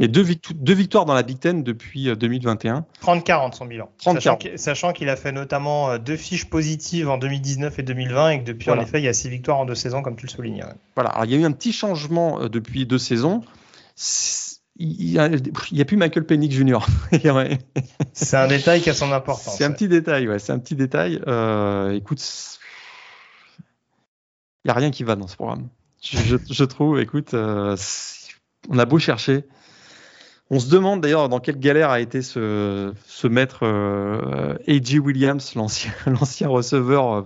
Et 0.02 0.08
deux, 0.08 0.24
deux, 0.54 0.72
victoires 0.72 1.04
dans 1.04 1.12
la 1.12 1.22
Big 1.22 1.38
Ten 1.38 1.62
depuis 1.62 2.04
2021. 2.16 2.86
30-40 3.02 3.52
son 3.52 3.66
bilan. 3.66 3.90
Sachant 4.56 4.92
qu'il 4.94 5.10
a 5.10 5.16
fait 5.16 5.30
notamment 5.30 5.90
euh, 5.90 5.98
deux 5.98 6.16
fiches 6.16 6.46
positives 6.46 7.10
en 7.10 7.18
2019 7.18 7.78
et 7.78 7.82
2020 7.82 8.30
et 8.30 8.40
que 8.40 8.44
depuis, 8.46 8.70
en 8.70 8.80
effet, 8.80 8.98
il 8.98 9.04
y 9.04 9.08
a 9.08 9.12
six 9.12 9.28
victoires 9.28 9.58
en 9.58 9.66
deux 9.66 9.74
saisons, 9.74 10.00
comme 10.00 10.16
tu 10.16 10.24
le 10.24 10.30
soulignes. 10.30 10.64
Voilà, 10.94 11.10
Alors, 11.10 11.26
il 11.26 11.32
y 11.32 11.34
a 11.34 11.38
eu 11.38 11.44
un 11.44 11.52
petit 11.52 11.74
changement 11.74 12.40
euh, 12.40 12.48
depuis 12.48 12.86
deux 12.86 12.98
saisons. 12.98 13.42
Il 14.76 15.10
n'y 15.10 15.18
a, 15.18 15.84
plus 15.84 15.96
Michael 15.96 16.24
Pennick 16.24 16.52
Jr. 16.52 16.78
c'est 18.12 18.36
un 18.36 18.46
détail 18.46 18.80
qui 18.80 18.88
a 18.88 18.94
son 18.94 19.12
importance. 19.12 19.56
C'est 19.56 19.64
un 19.64 19.72
petit 19.72 19.88
détail, 19.88 20.26
ouais, 20.26 20.38
c'est 20.38 20.52
un 20.52 20.58
petit 20.58 20.74
détail. 20.74 21.20
Euh, 21.26 21.90
écoute, 21.90 22.22
il 24.64 24.68
n'y 24.68 24.70
a 24.70 24.74
rien 24.74 24.90
qui 24.90 25.04
va 25.04 25.16
dans 25.16 25.26
ce 25.26 25.36
programme. 25.36 25.68
Je, 26.02 26.36
je, 26.50 26.64
trouve, 26.64 26.98
écoute, 26.98 27.34
on 27.34 28.78
a 28.78 28.84
beau 28.86 28.98
chercher, 28.98 29.44
on 30.50 30.58
se 30.58 30.68
demande 30.68 31.00
d'ailleurs 31.00 31.28
dans 31.28 31.38
quelle 31.38 31.58
galère 31.58 31.90
a 31.90 32.00
été 32.00 32.22
ce, 32.22 32.92
ce 33.06 33.26
maître 33.28 33.60
euh, 33.62 34.56
A.J. 34.66 34.98
Williams, 34.98 35.54
l'ancien 36.06 36.48
receveur 36.48 37.12
euh, 37.12 37.22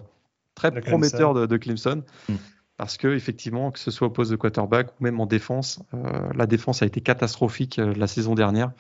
très 0.55 0.71
prometteur 0.71 1.33
de, 1.35 1.57
Clemson. 1.57 2.03
Hmm. 2.29 2.35
Parce 2.77 2.97
que 2.97 3.15
effectivement, 3.15 3.71
que 3.71 3.79
ce 3.79 3.91
soit 3.91 4.09
au 4.09 4.11
poste 4.11 4.31
de 4.31 4.37
quarterback 4.37 4.89
ou 4.89 5.05
même 5.05 5.21
en 5.21 5.27
défense, 5.27 5.81
euh, 5.95 6.29
la 6.35 6.47
défense 6.47 6.83
a 6.83 6.87
été 6.87 7.01
catastrophique 7.01 7.77
la 7.77 8.07
saison 8.07 8.35
dernière. 8.35 8.73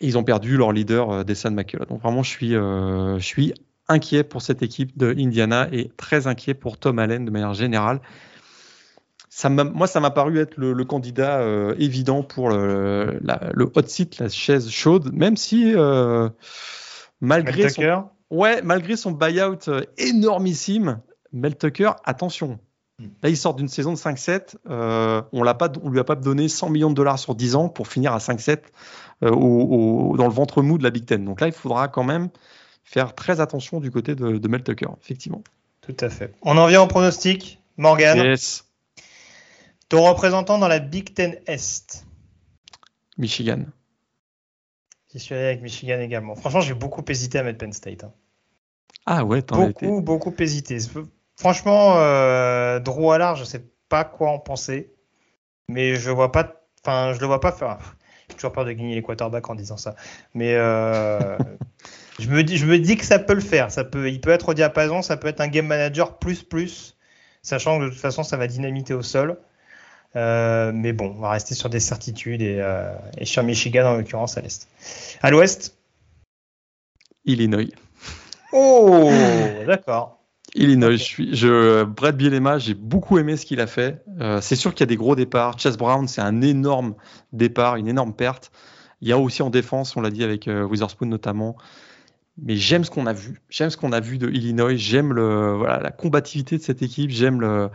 ils 0.00 0.16
ont 0.16 0.24
perdu 0.24 0.56
leur 0.56 0.72
leader, 0.72 1.24
Dessan 1.24 1.54
McCullough. 1.54 1.86
Donc 1.86 2.00
vraiment, 2.02 2.22
je 2.22 2.30
suis, 2.30 2.50
je 2.50 3.18
suis 3.20 3.52
inquiet 3.88 4.22
pour 4.22 4.42
cette 4.42 4.62
équipe 4.62 4.96
de 4.96 5.14
Indiana 5.18 5.68
et 5.72 5.90
très 5.96 6.26
inquiet 6.26 6.54
pour 6.54 6.78
Tom 6.78 6.98
Allen 6.98 7.24
de 7.24 7.30
manière 7.30 7.54
générale 7.54 8.00
moi, 9.46 9.86
ça 9.86 10.00
m'a 10.00 10.10
paru 10.10 10.38
être 10.38 10.56
le, 10.56 10.84
candidat 10.84 11.40
euh, 11.40 11.74
évident 11.78 12.22
pour 12.22 12.50
le, 12.50 13.20
hot 13.74 13.82
seat, 13.86 14.18
la 14.18 14.28
chaise 14.28 14.68
chaude, 14.70 15.12
même 15.12 15.36
si 15.36 15.74
euh, 15.74 16.28
malgré, 17.20 17.68
son, 17.68 18.08
ouais, 18.30 18.62
malgré 18.62 18.96
son 18.96 19.12
buyout 19.12 19.68
euh, 19.68 19.82
énormissime, 19.96 21.00
Mel 21.32 21.56
Tucker, 21.56 21.92
attention. 22.04 22.58
Hmm. 22.98 23.08
Là, 23.22 23.28
il 23.28 23.36
sort 23.36 23.54
d'une 23.54 23.68
saison 23.68 23.92
de 23.92 23.98
5-7. 23.98 24.56
on 25.32 25.42
l'a 25.42 25.54
pas, 25.54 25.70
on 25.82 25.90
lui 25.90 26.00
a 26.00 26.04
pas 26.04 26.16
donné 26.16 26.48
100 26.48 26.70
millions 26.70 26.90
de 26.90 26.94
dollars 26.94 27.18
sur 27.18 27.34
10 27.34 27.54
ans 27.54 27.68
pour 27.68 27.88
finir 27.88 28.12
à 28.12 28.18
5-7 28.18 28.60
dans 29.20 29.28
le 29.30 30.32
ventre 30.32 30.62
mou 30.62 30.78
de 30.78 30.84
la 30.84 30.90
Big 30.90 31.04
Ten. 31.04 31.24
Donc 31.24 31.40
là, 31.40 31.46
il 31.46 31.52
faudra 31.52 31.88
quand 31.88 32.04
même 32.04 32.28
faire 32.84 33.14
très 33.14 33.40
attention 33.40 33.80
du 33.80 33.90
côté 33.90 34.14
de, 34.14 34.38
de 34.38 34.48
Mel 34.48 34.62
Tucker, 34.62 34.88
effectivement. 35.00 35.42
Tout 35.80 35.96
à 36.00 36.08
fait. 36.08 36.34
On 36.42 36.56
en 36.56 36.66
vient 36.66 36.82
au 36.82 36.86
pronostic. 36.86 37.58
Morgan. 37.78 38.18
Yes. 38.18 38.64
Ton 39.88 40.02
représentant 40.02 40.58
dans 40.58 40.68
la 40.68 40.80
Big 40.80 41.14
Ten 41.14 41.38
Est 41.46 42.04
Michigan. 43.16 43.64
J'y 45.12 45.20
suis 45.20 45.34
allé 45.34 45.44
avec 45.44 45.62
Michigan 45.62 46.00
également. 46.00 46.34
Franchement, 46.34 46.60
j'ai 46.60 46.74
beaucoup 46.74 47.02
hésité 47.08 47.38
à 47.38 47.42
mettre 47.42 47.58
Penn 47.58 47.72
State. 47.72 48.04
Hein. 48.04 48.12
Ah 49.06 49.24
ouais, 49.24 49.40
t'en 49.40 49.66
Beaucoup, 49.66 50.02
beaucoup 50.02 50.34
hésité. 50.38 50.78
Franchement, 51.38 51.94
euh, 51.98 52.80
Drew 52.80 53.12
Allard, 53.12 53.36
je 53.36 53.44
sais 53.44 53.62
pas 53.88 54.02
quoi 54.02 54.30
en 54.30 54.40
penser, 54.40 54.92
mais 55.68 55.94
je 55.94 56.10
vois 56.10 56.32
pas, 56.32 56.64
enfin, 56.84 57.12
je 57.14 57.20
le 57.20 57.26
vois 57.26 57.40
pas 57.40 57.52
faire. 57.52 57.78
J'ai 58.28 58.34
toujours 58.34 58.50
peur 58.50 58.64
de 58.64 58.72
gagner 58.72 58.96
les 58.96 59.02
quarterbacks 59.02 59.48
en 59.48 59.54
disant 59.54 59.76
ça, 59.76 59.94
mais 60.34 60.54
euh, 60.56 61.38
je 62.18 62.28
me 62.28 62.42
dis, 62.42 62.58
je 62.58 62.66
me 62.66 62.76
dis 62.80 62.96
que 62.96 63.04
ça 63.04 63.20
peut 63.20 63.34
le 63.34 63.40
faire. 63.40 63.70
Ça 63.70 63.84
peut, 63.84 64.10
il 64.10 64.20
peut 64.20 64.30
être 64.30 64.48
au 64.48 64.54
diapason, 64.54 65.00
ça 65.00 65.16
peut 65.16 65.28
être 65.28 65.40
un 65.40 65.46
game 65.46 65.66
manager 65.66 66.18
plus 66.18 66.42
plus, 66.42 66.96
sachant 67.42 67.78
que 67.78 67.84
de 67.84 67.90
toute 67.90 68.00
façon, 68.00 68.24
ça 68.24 68.36
va 68.36 68.48
dynamiter 68.48 68.92
au 68.92 69.02
sol. 69.02 69.38
Euh, 70.16 70.72
mais 70.74 70.92
bon, 70.92 71.14
on 71.16 71.20
va 71.20 71.30
rester 71.30 71.54
sur 71.54 71.70
des 71.70 71.80
certitudes 71.80 72.42
et, 72.42 72.58
euh, 72.60 72.92
et 73.16 73.26
sur 73.26 73.44
Michigan 73.44 73.86
en 73.86 73.96
l'occurrence 73.96 74.36
à 74.36 74.40
l'est. 74.40 74.66
À 75.22 75.30
l'ouest? 75.30 75.76
Illinois. 77.24 77.70
Oh, 78.52 79.12
d'accord. 79.66 80.17
Illinois, 80.54 80.92
je 80.92 80.96
suis, 80.96 81.36
je, 81.36 81.84
Brad 81.84 82.16
Bielema, 82.16 82.58
j'ai 82.58 82.74
beaucoup 82.74 83.18
aimé 83.18 83.36
ce 83.36 83.44
qu'il 83.44 83.60
a 83.60 83.66
fait. 83.66 84.02
Euh, 84.20 84.40
c'est 84.40 84.56
sûr 84.56 84.72
qu'il 84.72 84.80
y 84.80 84.84
a 84.84 84.86
des 84.86 84.96
gros 84.96 85.14
départs. 85.14 85.58
Chase 85.58 85.76
Brown, 85.76 86.08
c'est 86.08 86.20
un 86.20 86.40
énorme 86.40 86.94
départ, 87.32 87.76
une 87.76 87.88
énorme 87.88 88.14
perte. 88.14 88.50
Il 89.00 89.08
y 89.08 89.12
a 89.12 89.18
aussi 89.18 89.42
en 89.42 89.50
défense, 89.50 89.96
on 89.96 90.00
l'a 90.00 90.10
dit 90.10 90.24
avec 90.24 90.48
Witherspoon 90.48 91.06
notamment. 91.06 91.56
Mais 92.40 92.56
j'aime 92.56 92.84
ce 92.84 92.90
qu'on 92.90 93.06
a 93.06 93.12
vu. 93.12 93.40
J'aime 93.50 93.70
ce 93.70 93.76
qu'on 93.76 93.92
a 93.92 94.00
vu 94.00 94.18
de 94.18 94.28
Illinois. 94.30 94.76
J'aime 94.76 95.12
le, 95.12 95.54
voilà, 95.54 95.80
la 95.80 95.90
combativité 95.90 96.56
de 96.56 96.62
cette 96.62 96.82
équipe. 96.82 97.10
J'aime 97.10 97.40
le, 97.40 97.68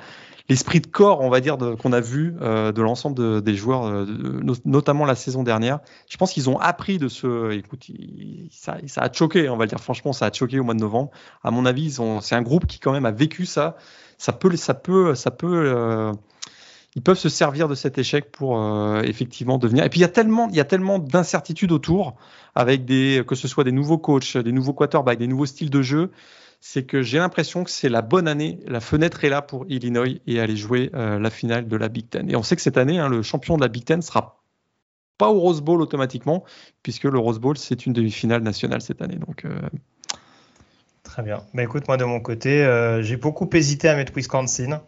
l'esprit 0.49 0.81
de 0.81 0.87
corps, 0.87 1.21
on 1.21 1.29
va 1.29 1.39
dire, 1.39 1.57
qu'on 1.81 1.93
a 1.93 2.01
vu 2.01 2.35
euh, 2.41 2.71
de 2.71 2.81
l'ensemble 2.81 3.41
des 3.41 3.55
joueurs, 3.55 3.85
euh, 3.85 4.05
notamment 4.65 5.05
la 5.05 5.15
saison 5.15 5.43
dernière. 5.43 5.79
Je 6.09 6.17
pense 6.17 6.33
qu'ils 6.33 6.49
ont 6.49 6.59
appris 6.59 6.97
de 6.97 7.07
ce. 7.07 7.51
Écoute, 7.51 7.87
ça, 8.51 8.77
a 8.97 9.11
choqué, 9.11 9.49
on 9.49 9.57
va 9.57 9.65
dire 9.65 9.79
franchement, 9.79 10.13
ça 10.13 10.25
a 10.25 10.33
choqué 10.33 10.59
au 10.59 10.63
mois 10.63 10.73
de 10.73 10.79
novembre. 10.79 11.11
À 11.43 11.51
mon 11.51 11.65
avis, 11.65 11.97
c'est 12.21 12.35
un 12.35 12.41
groupe 12.41 12.67
qui 12.67 12.79
quand 12.79 12.91
même 12.91 13.05
a 13.05 13.11
vécu 13.11 13.45
ça. 13.45 13.77
Ça 14.17 14.33
peut, 14.33 14.55
ça 14.55 14.73
peut, 14.73 15.15
ça 15.15 15.31
peut. 15.31 15.73
Euh, 15.75 16.11
ils 16.95 17.01
peuvent 17.01 17.17
se 17.17 17.29
servir 17.29 17.67
de 17.67 17.73
cet 17.73 17.97
échec 17.97 18.31
pour 18.31 18.61
effectivement 19.03 19.57
devenir. 19.57 19.83
Et 19.83 19.89
puis 19.89 19.99
il 19.99 20.03
y 20.03 20.05
a 20.05 20.09
tellement, 20.09 20.47
il 20.49 20.55
y 20.55 20.59
a 20.59 20.63
tellement 20.63 20.99
d'incertitudes 20.99 21.71
autour, 21.71 22.13
avec 22.53 22.85
des, 22.85 23.23
que 23.27 23.33
ce 23.33 23.47
soit 23.47 23.63
des 23.63 23.71
nouveaux 23.71 23.97
coachs, 23.97 24.37
des 24.37 24.51
nouveaux 24.51 24.73
quarterbacks, 24.73 25.17
des 25.17 25.25
nouveaux 25.25 25.47
styles 25.47 25.71
de 25.71 25.81
jeu 25.81 26.11
c'est 26.65 26.85
que 26.85 27.01
j'ai 27.01 27.17
l'impression 27.17 27.65
que 27.65 27.69
c'est 27.69 27.89
la 27.89 28.01
bonne 28.01 28.25
année, 28.25 28.57
la 28.65 28.79
fenêtre 28.79 29.25
est 29.25 29.29
là 29.29 29.41
pour 29.41 29.65
Illinois 29.67 30.21
et 30.25 30.39
aller 30.39 30.55
jouer 30.55 30.91
euh, 30.93 31.19
la 31.19 31.29
finale 31.29 31.67
de 31.67 31.75
la 31.75 31.89
Big 31.89 32.09
Ten. 32.09 32.31
Et 32.31 32.37
on 32.37 32.41
sait 32.41 32.55
que 32.55 32.61
cette 32.61 32.77
année, 32.77 32.99
hein, 32.99 33.09
le 33.09 33.21
champion 33.21 33.57
de 33.57 33.61
la 33.61 33.67
Big 33.67 33.83
Ten 33.83 34.01
sera 34.01 34.41
pas 35.17 35.29
au 35.29 35.41
Rose 35.41 35.59
Bowl 35.59 35.81
automatiquement, 35.81 36.45
puisque 36.81 37.03
le 37.03 37.19
Rose 37.19 37.39
Bowl 37.39 37.57
c'est 37.57 37.85
une 37.85 37.91
demi-finale 37.91 38.41
nationale 38.43 38.81
cette 38.81 39.01
année. 39.01 39.17
Donc 39.17 39.43
euh, 39.43 39.59
Très 41.03 41.21
bien. 41.21 41.43
Mais 41.51 41.63
écoute, 41.63 41.85
moi 41.89 41.97
de 41.97 42.05
mon 42.05 42.21
côté, 42.21 42.63
euh, 42.63 43.01
j'ai 43.01 43.17
beaucoup 43.17 43.49
hésité 43.51 43.89
à 43.89 43.97
mettre 43.97 44.13
Wisconsin 44.15 44.83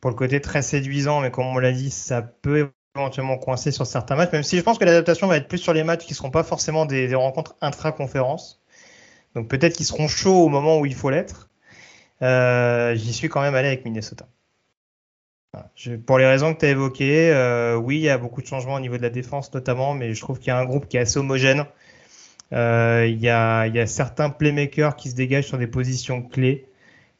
pour 0.00 0.12
le 0.12 0.16
côté 0.16 0.40
très 0.40 0.62
séduisant, 0.62 1.22
mais 1.22 1.32
comme 1.32 1.46
on 1.46 1.58
l'a 1.58 1.72
dit, 1.72 1.90
ça 1.90 2.22
peut 2.22 2.70
éventuellement 2.94 3.36
coincer 3.36 3.72
sur 3.72 3.84
certains 3.84 4.14
matchs, 4.14 4.30
même 4.30 4.44
si 4.44 4.56
je 4.56 4.62
pense 4.62 4.78
que 4.78 4.84
l'adaptation 4.84 5.26
va 5.26 5.38
être 5.38 5.48
plus 5.48 5.58
sur 5.58 5.72
les 5.72 5.82
matchs 5.82 6.04
qui 6.06 6.12
ne 6.12 6.16
seront 6.16 6.30
pas 6.30 6.44
forcément 6.44 6.86
des, 6.86 7.08
des 7.08 7.16
rencontres 7.16 7.56
intra-conférences. 7.60 8.62
Donc 9.36 9.48
peut-être 9.48 9.74
qu'ils 9.76 9.84
seront 9.84 10.08
chauds 10.08 10.44
au 10.44 10.48
moment 10.48 10.80
où 10.80 10.86
il 10.86 10.94
faut 10.94 11.10
l'être. 11.10 11.50
Euh, 12.22 12.94
j'y 12.96 13.12
suis 13.12 13.28
quand 13.28 13.42
même 13.42 13.54
allé 13.54 13.68
avec 13.68 13.84
Minnesota. 13.84 14.26
pour 16.06 16.18
les 16.18 16.26
raisons 16.26 16.54
que 16.54 16.60
tu 16.60 16.64
as 16.64 16.70
évoquées, 16.70 17.30
euh, 17.32 17.76
oui, 17.76 17.96
il 17.96 18.02
y 18.02 18.08
a 18.08 18.16
beaucoup 18.16 18.40
de 18.40 18.46
changements 18.46 18.74
au 18.74 18.80
niveau 18.80 18.96
de 18.96 19.02
la 19.02 19.10
défense 19.10 19.52
notamment, 19.52 19.92
mais 19.92 20.14
je 20.14 20.20
trouve 20.22 20.38
qu'il 20.38 20.48
y 20.48 20.50
a 20.52 20.58
un 20.58 20.64
groupe 20.64 20.88
qui 20.88 20.96
est 20.96 21.00
assez 21.00 21.18
homogène. 21.18 21.66
Euh, 22.54 23.06
il, 23.06 23.20
y 23.20 23.28
a, 23.28 23.86
certains 23.86 24.30
playmakers 24.30 24.96
qui 24.96 25.10
se 25.10 25.14
dégagent 25.14 25.48
sur 25.48 25.58
des 25.58 25.66
positions 25.66 26.22
clés. 26.22 26.66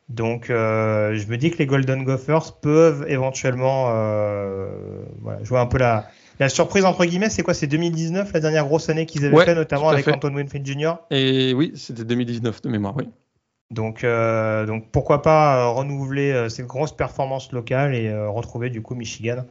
Donc 0.08 0.46
je 0.48 1.26
me 1.28 1.36
dis 1.36 1.50
que 1.50 1.58
les 1.58 1.66
Golden 1.66 2.02
Gophers 2.02 2.54
peuvent 2.62 3.04
éventuellement 3.08 3.90
jouer 5.42 5.58
un 5.58 5.66
peu 5.66 5.78
la, 5.78 6.08
la 6.38 6.48
surprise, 6.48 6.84
entre 6.84 7.04
guillemets, 7.04 7.30
c'est 7.30 7.42
quoi? 7.42 7.54
C'est 7.54 7.66
2019, 7.66 8.32
la 8.32 8.40
dernière 8.40 8.66
grosse 8.66 8.88
année 8.88 9.06
qu'ils 9.06 9.24
avaient 9.24 9.44
fait, 9.44 9.54
notamment 9.54 9.88
avec 9.88 10.06
Anton 10.08 10.34
Winfield 10.34 10.66
Jr. 10.66 10.94
Et 11.10 11.54
oui, 11.54 11.72
c'était 11.76 12.04
2019 12.04 12.62
de 12.62 12.68
mémoire, 12.68 12.96
oui. 12.96 13.08
Donc, 13.70 14.04
euh, 14.04 14.64
donc 14.64 14.90
pourquoi 14.92 15.22
pas 15.22 15.58
euh, 15.58 15.68
renouveler 15.70 16.30
euh, 16.30 16.48
cette 16.48 16.66
grosse 16.66 16.92
performance 16.92 17.50
locale 17.50 17.96
et 17.96 18.14
retrouver 18.26 18.70
du 18.70 18.80
coup 18.80 18.94
Michigan 18.94 19.44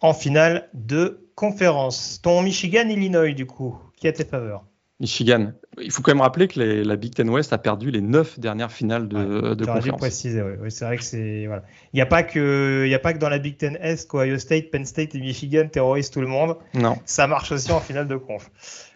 en 0.00 0.14
finale 0.14 0.68
de 0.72 1.28
conférence. 1.34 2.20
Ton 2.22 2.42
Michigan-Illinois, 2.42 3.34
du 3.34 3.46
coup, 3.46 3.78
qui 3.96 4.08
a 4.08 4.12
tes 4.12 4.24
faveurs? 4.24 4.64
Michigan. 5.02 5.52
Il 5.80 5.90
faut 5.90 6.00
quand 6.00 6.12
même 6.12 6.20
rappeler 6.20 6.46
que 6.46 6.60
la 6.60 6.96
Big 6.96 7.12
Ten 7.12 7.28
West 7.28 7.52
a 7.52 7.58
perdu 7.58 7.90
les 7.90 8.00
neuf 8.00 8.38
dernières 8.38 8.70
finales 8.70 9.08
de, 9.08 9.16
ouais, 9.16 9.56
de 9.56 9.64
conférence. 9.64 10.00
préciser, 10.00 10.40
oui. 10.40 10.70
c'est 10.70 10.84
vrai 10.84 10.96
que 10.96 11.02
c'est 11.02 11.46
voilà. 11.46 11.64
Il 11.92 11.96
n'y 11.96 12.02
a 12.02 12.06
pas 12.06 12.22
que 12.22 12.84
il 12.86 12.90
y 12.90 12.94
a 12.94 13.00
pas 13.00 13.12
que 13.12 13.18
dans 13.18 13.28
la 13.28 13.38
Big 13.38 13.56
Ten 13.56 13.76
Est 13.80 14.06
qu'Ohio 14.08 14.38
State, 14.38 14.70
Penn 14.70 14.84
State 14.84 15.16
et 15.16 15.18
Michigan 15.18 15.66
terrorisent 15.66 16.10
tout 16.10 16.20
le 16.20 16.28
monde. 16.28 16.56
Non. 16.74 16.96
Ça 17.04 17.26
marche 17.26 17.50
aussi 17.50 17.72
en 17.72 17.80
finale 17.80 18.06
de 18.06 18.14
conf. 18.16 18.48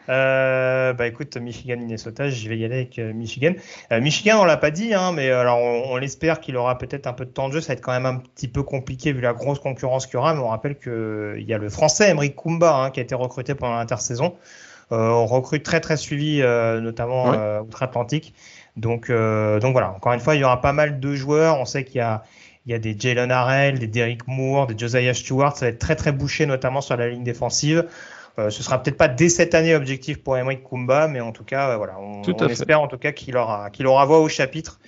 Euh, 0.08 0.92
bah 0.92 1.08
écoute, 1.08 1.36
Michigan, 1.36 1.76
Minnesota, 1.76 2.30
je 2.30 2.48
vais 2.48 2.56
y 2.56 2.64
aller 2.64 2.76
avec 2.76 3.00
euh, 3.00 3.12
Michigan. 3.12 3.54
Euh, 3.90 4.00
Michigan, 4.00 4.38
on 4.40 4.44
l'a 4.44 4.56
pas 4.56 4.70
dit, 4.70 4.94
hein, 4.94 5.10
mais 5.10 5.32
alors 5.32 5.58
on, 5.58 5.94
on 5.94 5.96
l'espère 5.96 6.38
qu'il 6.38 6.56
aura 6.56 6.78
peut-être 6.78 7.08
un 7.08 7.12
peu 7.12 7.24
de 7.24 7.30
temps 7.30 7.48
de 7.48 7.54
jeu. 7.54 7.60
Ça 7.60 7.72
va 7.72 7.74
être 7.74 7.80
quand 7.80 7.90
même 7.90 8.06
un 8.06 8.18
petit 8.18 8.46
peu 8.46 8.62
compliqué 8.62 9.12
vu 9.12 9.20
la 9.20 9.32
grosse 9.32 9.58
concurrence 9.58 10.06
qu'il 10.06 10.14
y 10.14 10.18
aura. 10.18 10.34
Mais 10.34 10.40
on 10.40 10.48
rappelle 10.48 10.78
qu'il 10.78 11.44
y 11.44 11.52
a 11.52 11.58
le 11.58 11.68
Français 11.68 12.10
Emeric 12.10 12.36
Kumba 12.36 12.76
hein, 12.76 12.90
qui 12.90 13.00
a 13.00 13.02
été 13.02 13.16
recruté 13.16 13.56
pendant 13.56 13.74
l'intersaison. 13.74 14.36
Euh, 14.92 15.08
on 15.08 15.26
recrute 15.26 15.64
très 15.64 15.80
très 15.80 15.96
suivi, 15.96 16.40
euh, 16.42 16.80
notamment 16.80 17.32
euh, 17.32 17.60
outre-Atlantique. 17.60 18.34
Donc, 18.76 19.10
donc 19.10 19.72
voilà, 19.72 19.92
encore 19.92 20.12
une 20.12 20.20
fois, 20.20 20.34
il 20.34 20.42
y 20.42 20.44
aura 20.44 20.60
pas 20.60 20.74
mal 20.74 21.00
de 21.00 21.14
joueurs. 21.14 21.58
On 21.58 21.64
sait 21.64 21.84
qu'il 21.84 21.96
y 21.96 22.00
a, 22.00 22.24
il 22.66 22.72
y 22.72 22.74
a 22.74 22.78
des 22.78 22.94
Jalen 22.98 23.30
Harrell, 23.30 23.78
des 23.78 23.86
Derrick 23.86 24.26
Moore, 24.26 24.66
des 24.66 24.76
Josiah 24.76 25.14
Stewart. 25.14 25.56
Ça 25.56 25.66
va 25.66 25.70
être 25.70 25.78
très 25.78 25.96
très 25.96 26.12
bouché, 26.12 26.44
notamment 26.44 26.82
sur 26.82 26.96
la 26.96 27.08
ligne 27.08 27.24
défensive. 27.24 27.86
Euh, 28.38 28.50
ce 28.50 28.62
sera 28.62 28.82
peut-être 28.82 28.98
pas 28.98 29.08
dès 29.08 29.30
cette 29.30 29.54
année 29.54 29.74
objectif 29.74 30.22
pour 30.22 30.36
Emric 30.36 30.62
Kumba, 30.62 31.08
mais 31.08 31.20
en 31.20 31.32
tout 31.32 31.44
cas, 31.44 31.78
voilà, 31.78 31.98
on, 31.98 32.22
espère 32.48 32.82
en 32.82 32.86
tout 32.86 32.98
cas 32.98 33.12
qu'il 33.12 33.34
aura, 33.38 33.70
qu'il 33.70 33.86
aura 33.86 34.04
voix 34.04 34.20
au 34.20 34.28
chapitre 34.28 34.78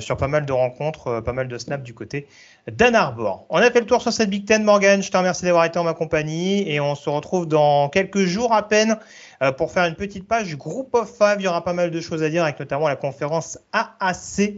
sur 0.00 0.16
pas 0.16 0.26
mal 0.26 0.46
de 0.46 0.52
rencontres, 0.52 1.20
pas 1.20 1.32
mal 1.32 1.46
de 1.46 1.58
snaps 1.58 1.84
du 1.84 1.94
côté 1.94 2.26
d'Ann 2.66 2.96
Arbor. 2.96 3.46
On 3.50 3.58
a 3.58 3.70
fait 3.70 3.78
le 3.78 3.86
tour 3.86 4.02
sur 4.02 4.12
cette 4.12 4.30
Big 4.30 4.44
Ten, 4.44 4.64
Morgan. 4.64 5.00
Je 5.00 5.12
te 5.12 5.16
remercie 5.16 5.44
d'avoir 5.44 5.64
été 5.64 5.78
en 5.78 5.84
ma 5.84 5.94
compagnie 5.94 6.68
et 6.68 6.80
on 6.80 6.96
se 6.96 7.08
retrouve 7.08 7.46
dans 7.46 7.88
quelques 7.88 8.24
jours 8.24 8.52
à 8.52 8.66
peine 8.66 8.98
euh, 9.42 9.52
pour 9.52 9.72
faire 9.72 9.84
une 9.84 9.94
petite 9.94 10.26
page 10.26 10.56
Group 10.56 10.94
of 10.94 11.10
Five. 11.16 11.36
Il 11.38 11.44
y 11.44 11.48
aura 11.48 11.64
pas 11.64 11.72
mal 11.72 11.90
de 11.90 12.00
choses 12.00 12.22
à 12.22 12.30
dire 12.30 12.44
avec 12.44 12.58
notamment 12.58 12.88
la 12.88 12.96
conférence 12.96 13.58
AAC. 13.72 14.54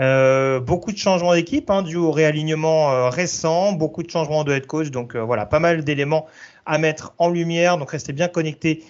Euh, 0.00 0.58
beaucoup 0.58 0.90
de 0.90 0.96
changements 0.96 1.34
d'équipe 1.34 1.68
hein, 1.70 1.82
dû 1.82 1.96
au 1.96 2.10
réalignement 2.10 2.92
euh, 2.92 3.08
récent, 3.10 3.72
beaucoup 3.72 4.02
de 4.02 4.10
changements 4.10 4.42
de 4.42 4.52
head 4.52 4.66
coach, 4.66 4.90
donc 4.90 5.14
voilà, 5.14 5.44
pas 5.44 5.58
mal 5.60 5.84
d'éléments 5.84 6.26
à 6.64 6.78
mettre 6.78 7.14
en 7.18 7.28
lumière. 7.28 7.76
Donc 7.78 7.90
restez 7.90 8.12
bien 8.12 8.28
connectés 8.28 8.82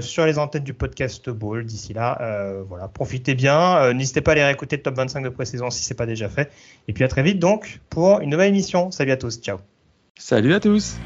sur 0.00 0.26
les 0.26 0.38
antennes 0.38 0.64
du 0.64 0.74
podcast 0.74 1.30
Ball. 1.30 1.64
D'ici 1.64 1.92
là, 1.92 2.18
voilà, 2.68 2.88
profitez 2.88 3.34
bien. 3.34 3.92
N'hésitez 3.92 4.20
pas 4.20 4.32
à 4.32 4.32
aller 4.32 4.44
réécouter 4.44 4.76
le 4.76 4.82
top 4.82 4.96
25 4.96 5.22
de 5.22 5.28
pré-saison 5.28 5.70
si 5.70 5.84
c'est 5.84 5.94
pas 5.94 6.06
déjà 6.06 6.28
fait. 6.28 6.50
Et 6.88 6.92
puis 6.92 7.04
à 7.04 7.08
très 7.08 7.22
vite 7.22 7.38
donc 7.38 7.80
pour 7.88 8.20
une 8.20 8.30
nouvelle 8.30 8.48
émission. 8.48 8.90
Salut 8.90 9.12
à 9.12 9.16
tous, 9.16 9.38
ciao. 9.40 9.58
Salut 10.18 10.54
à 10.54 10.60
tous. 10.60 10.96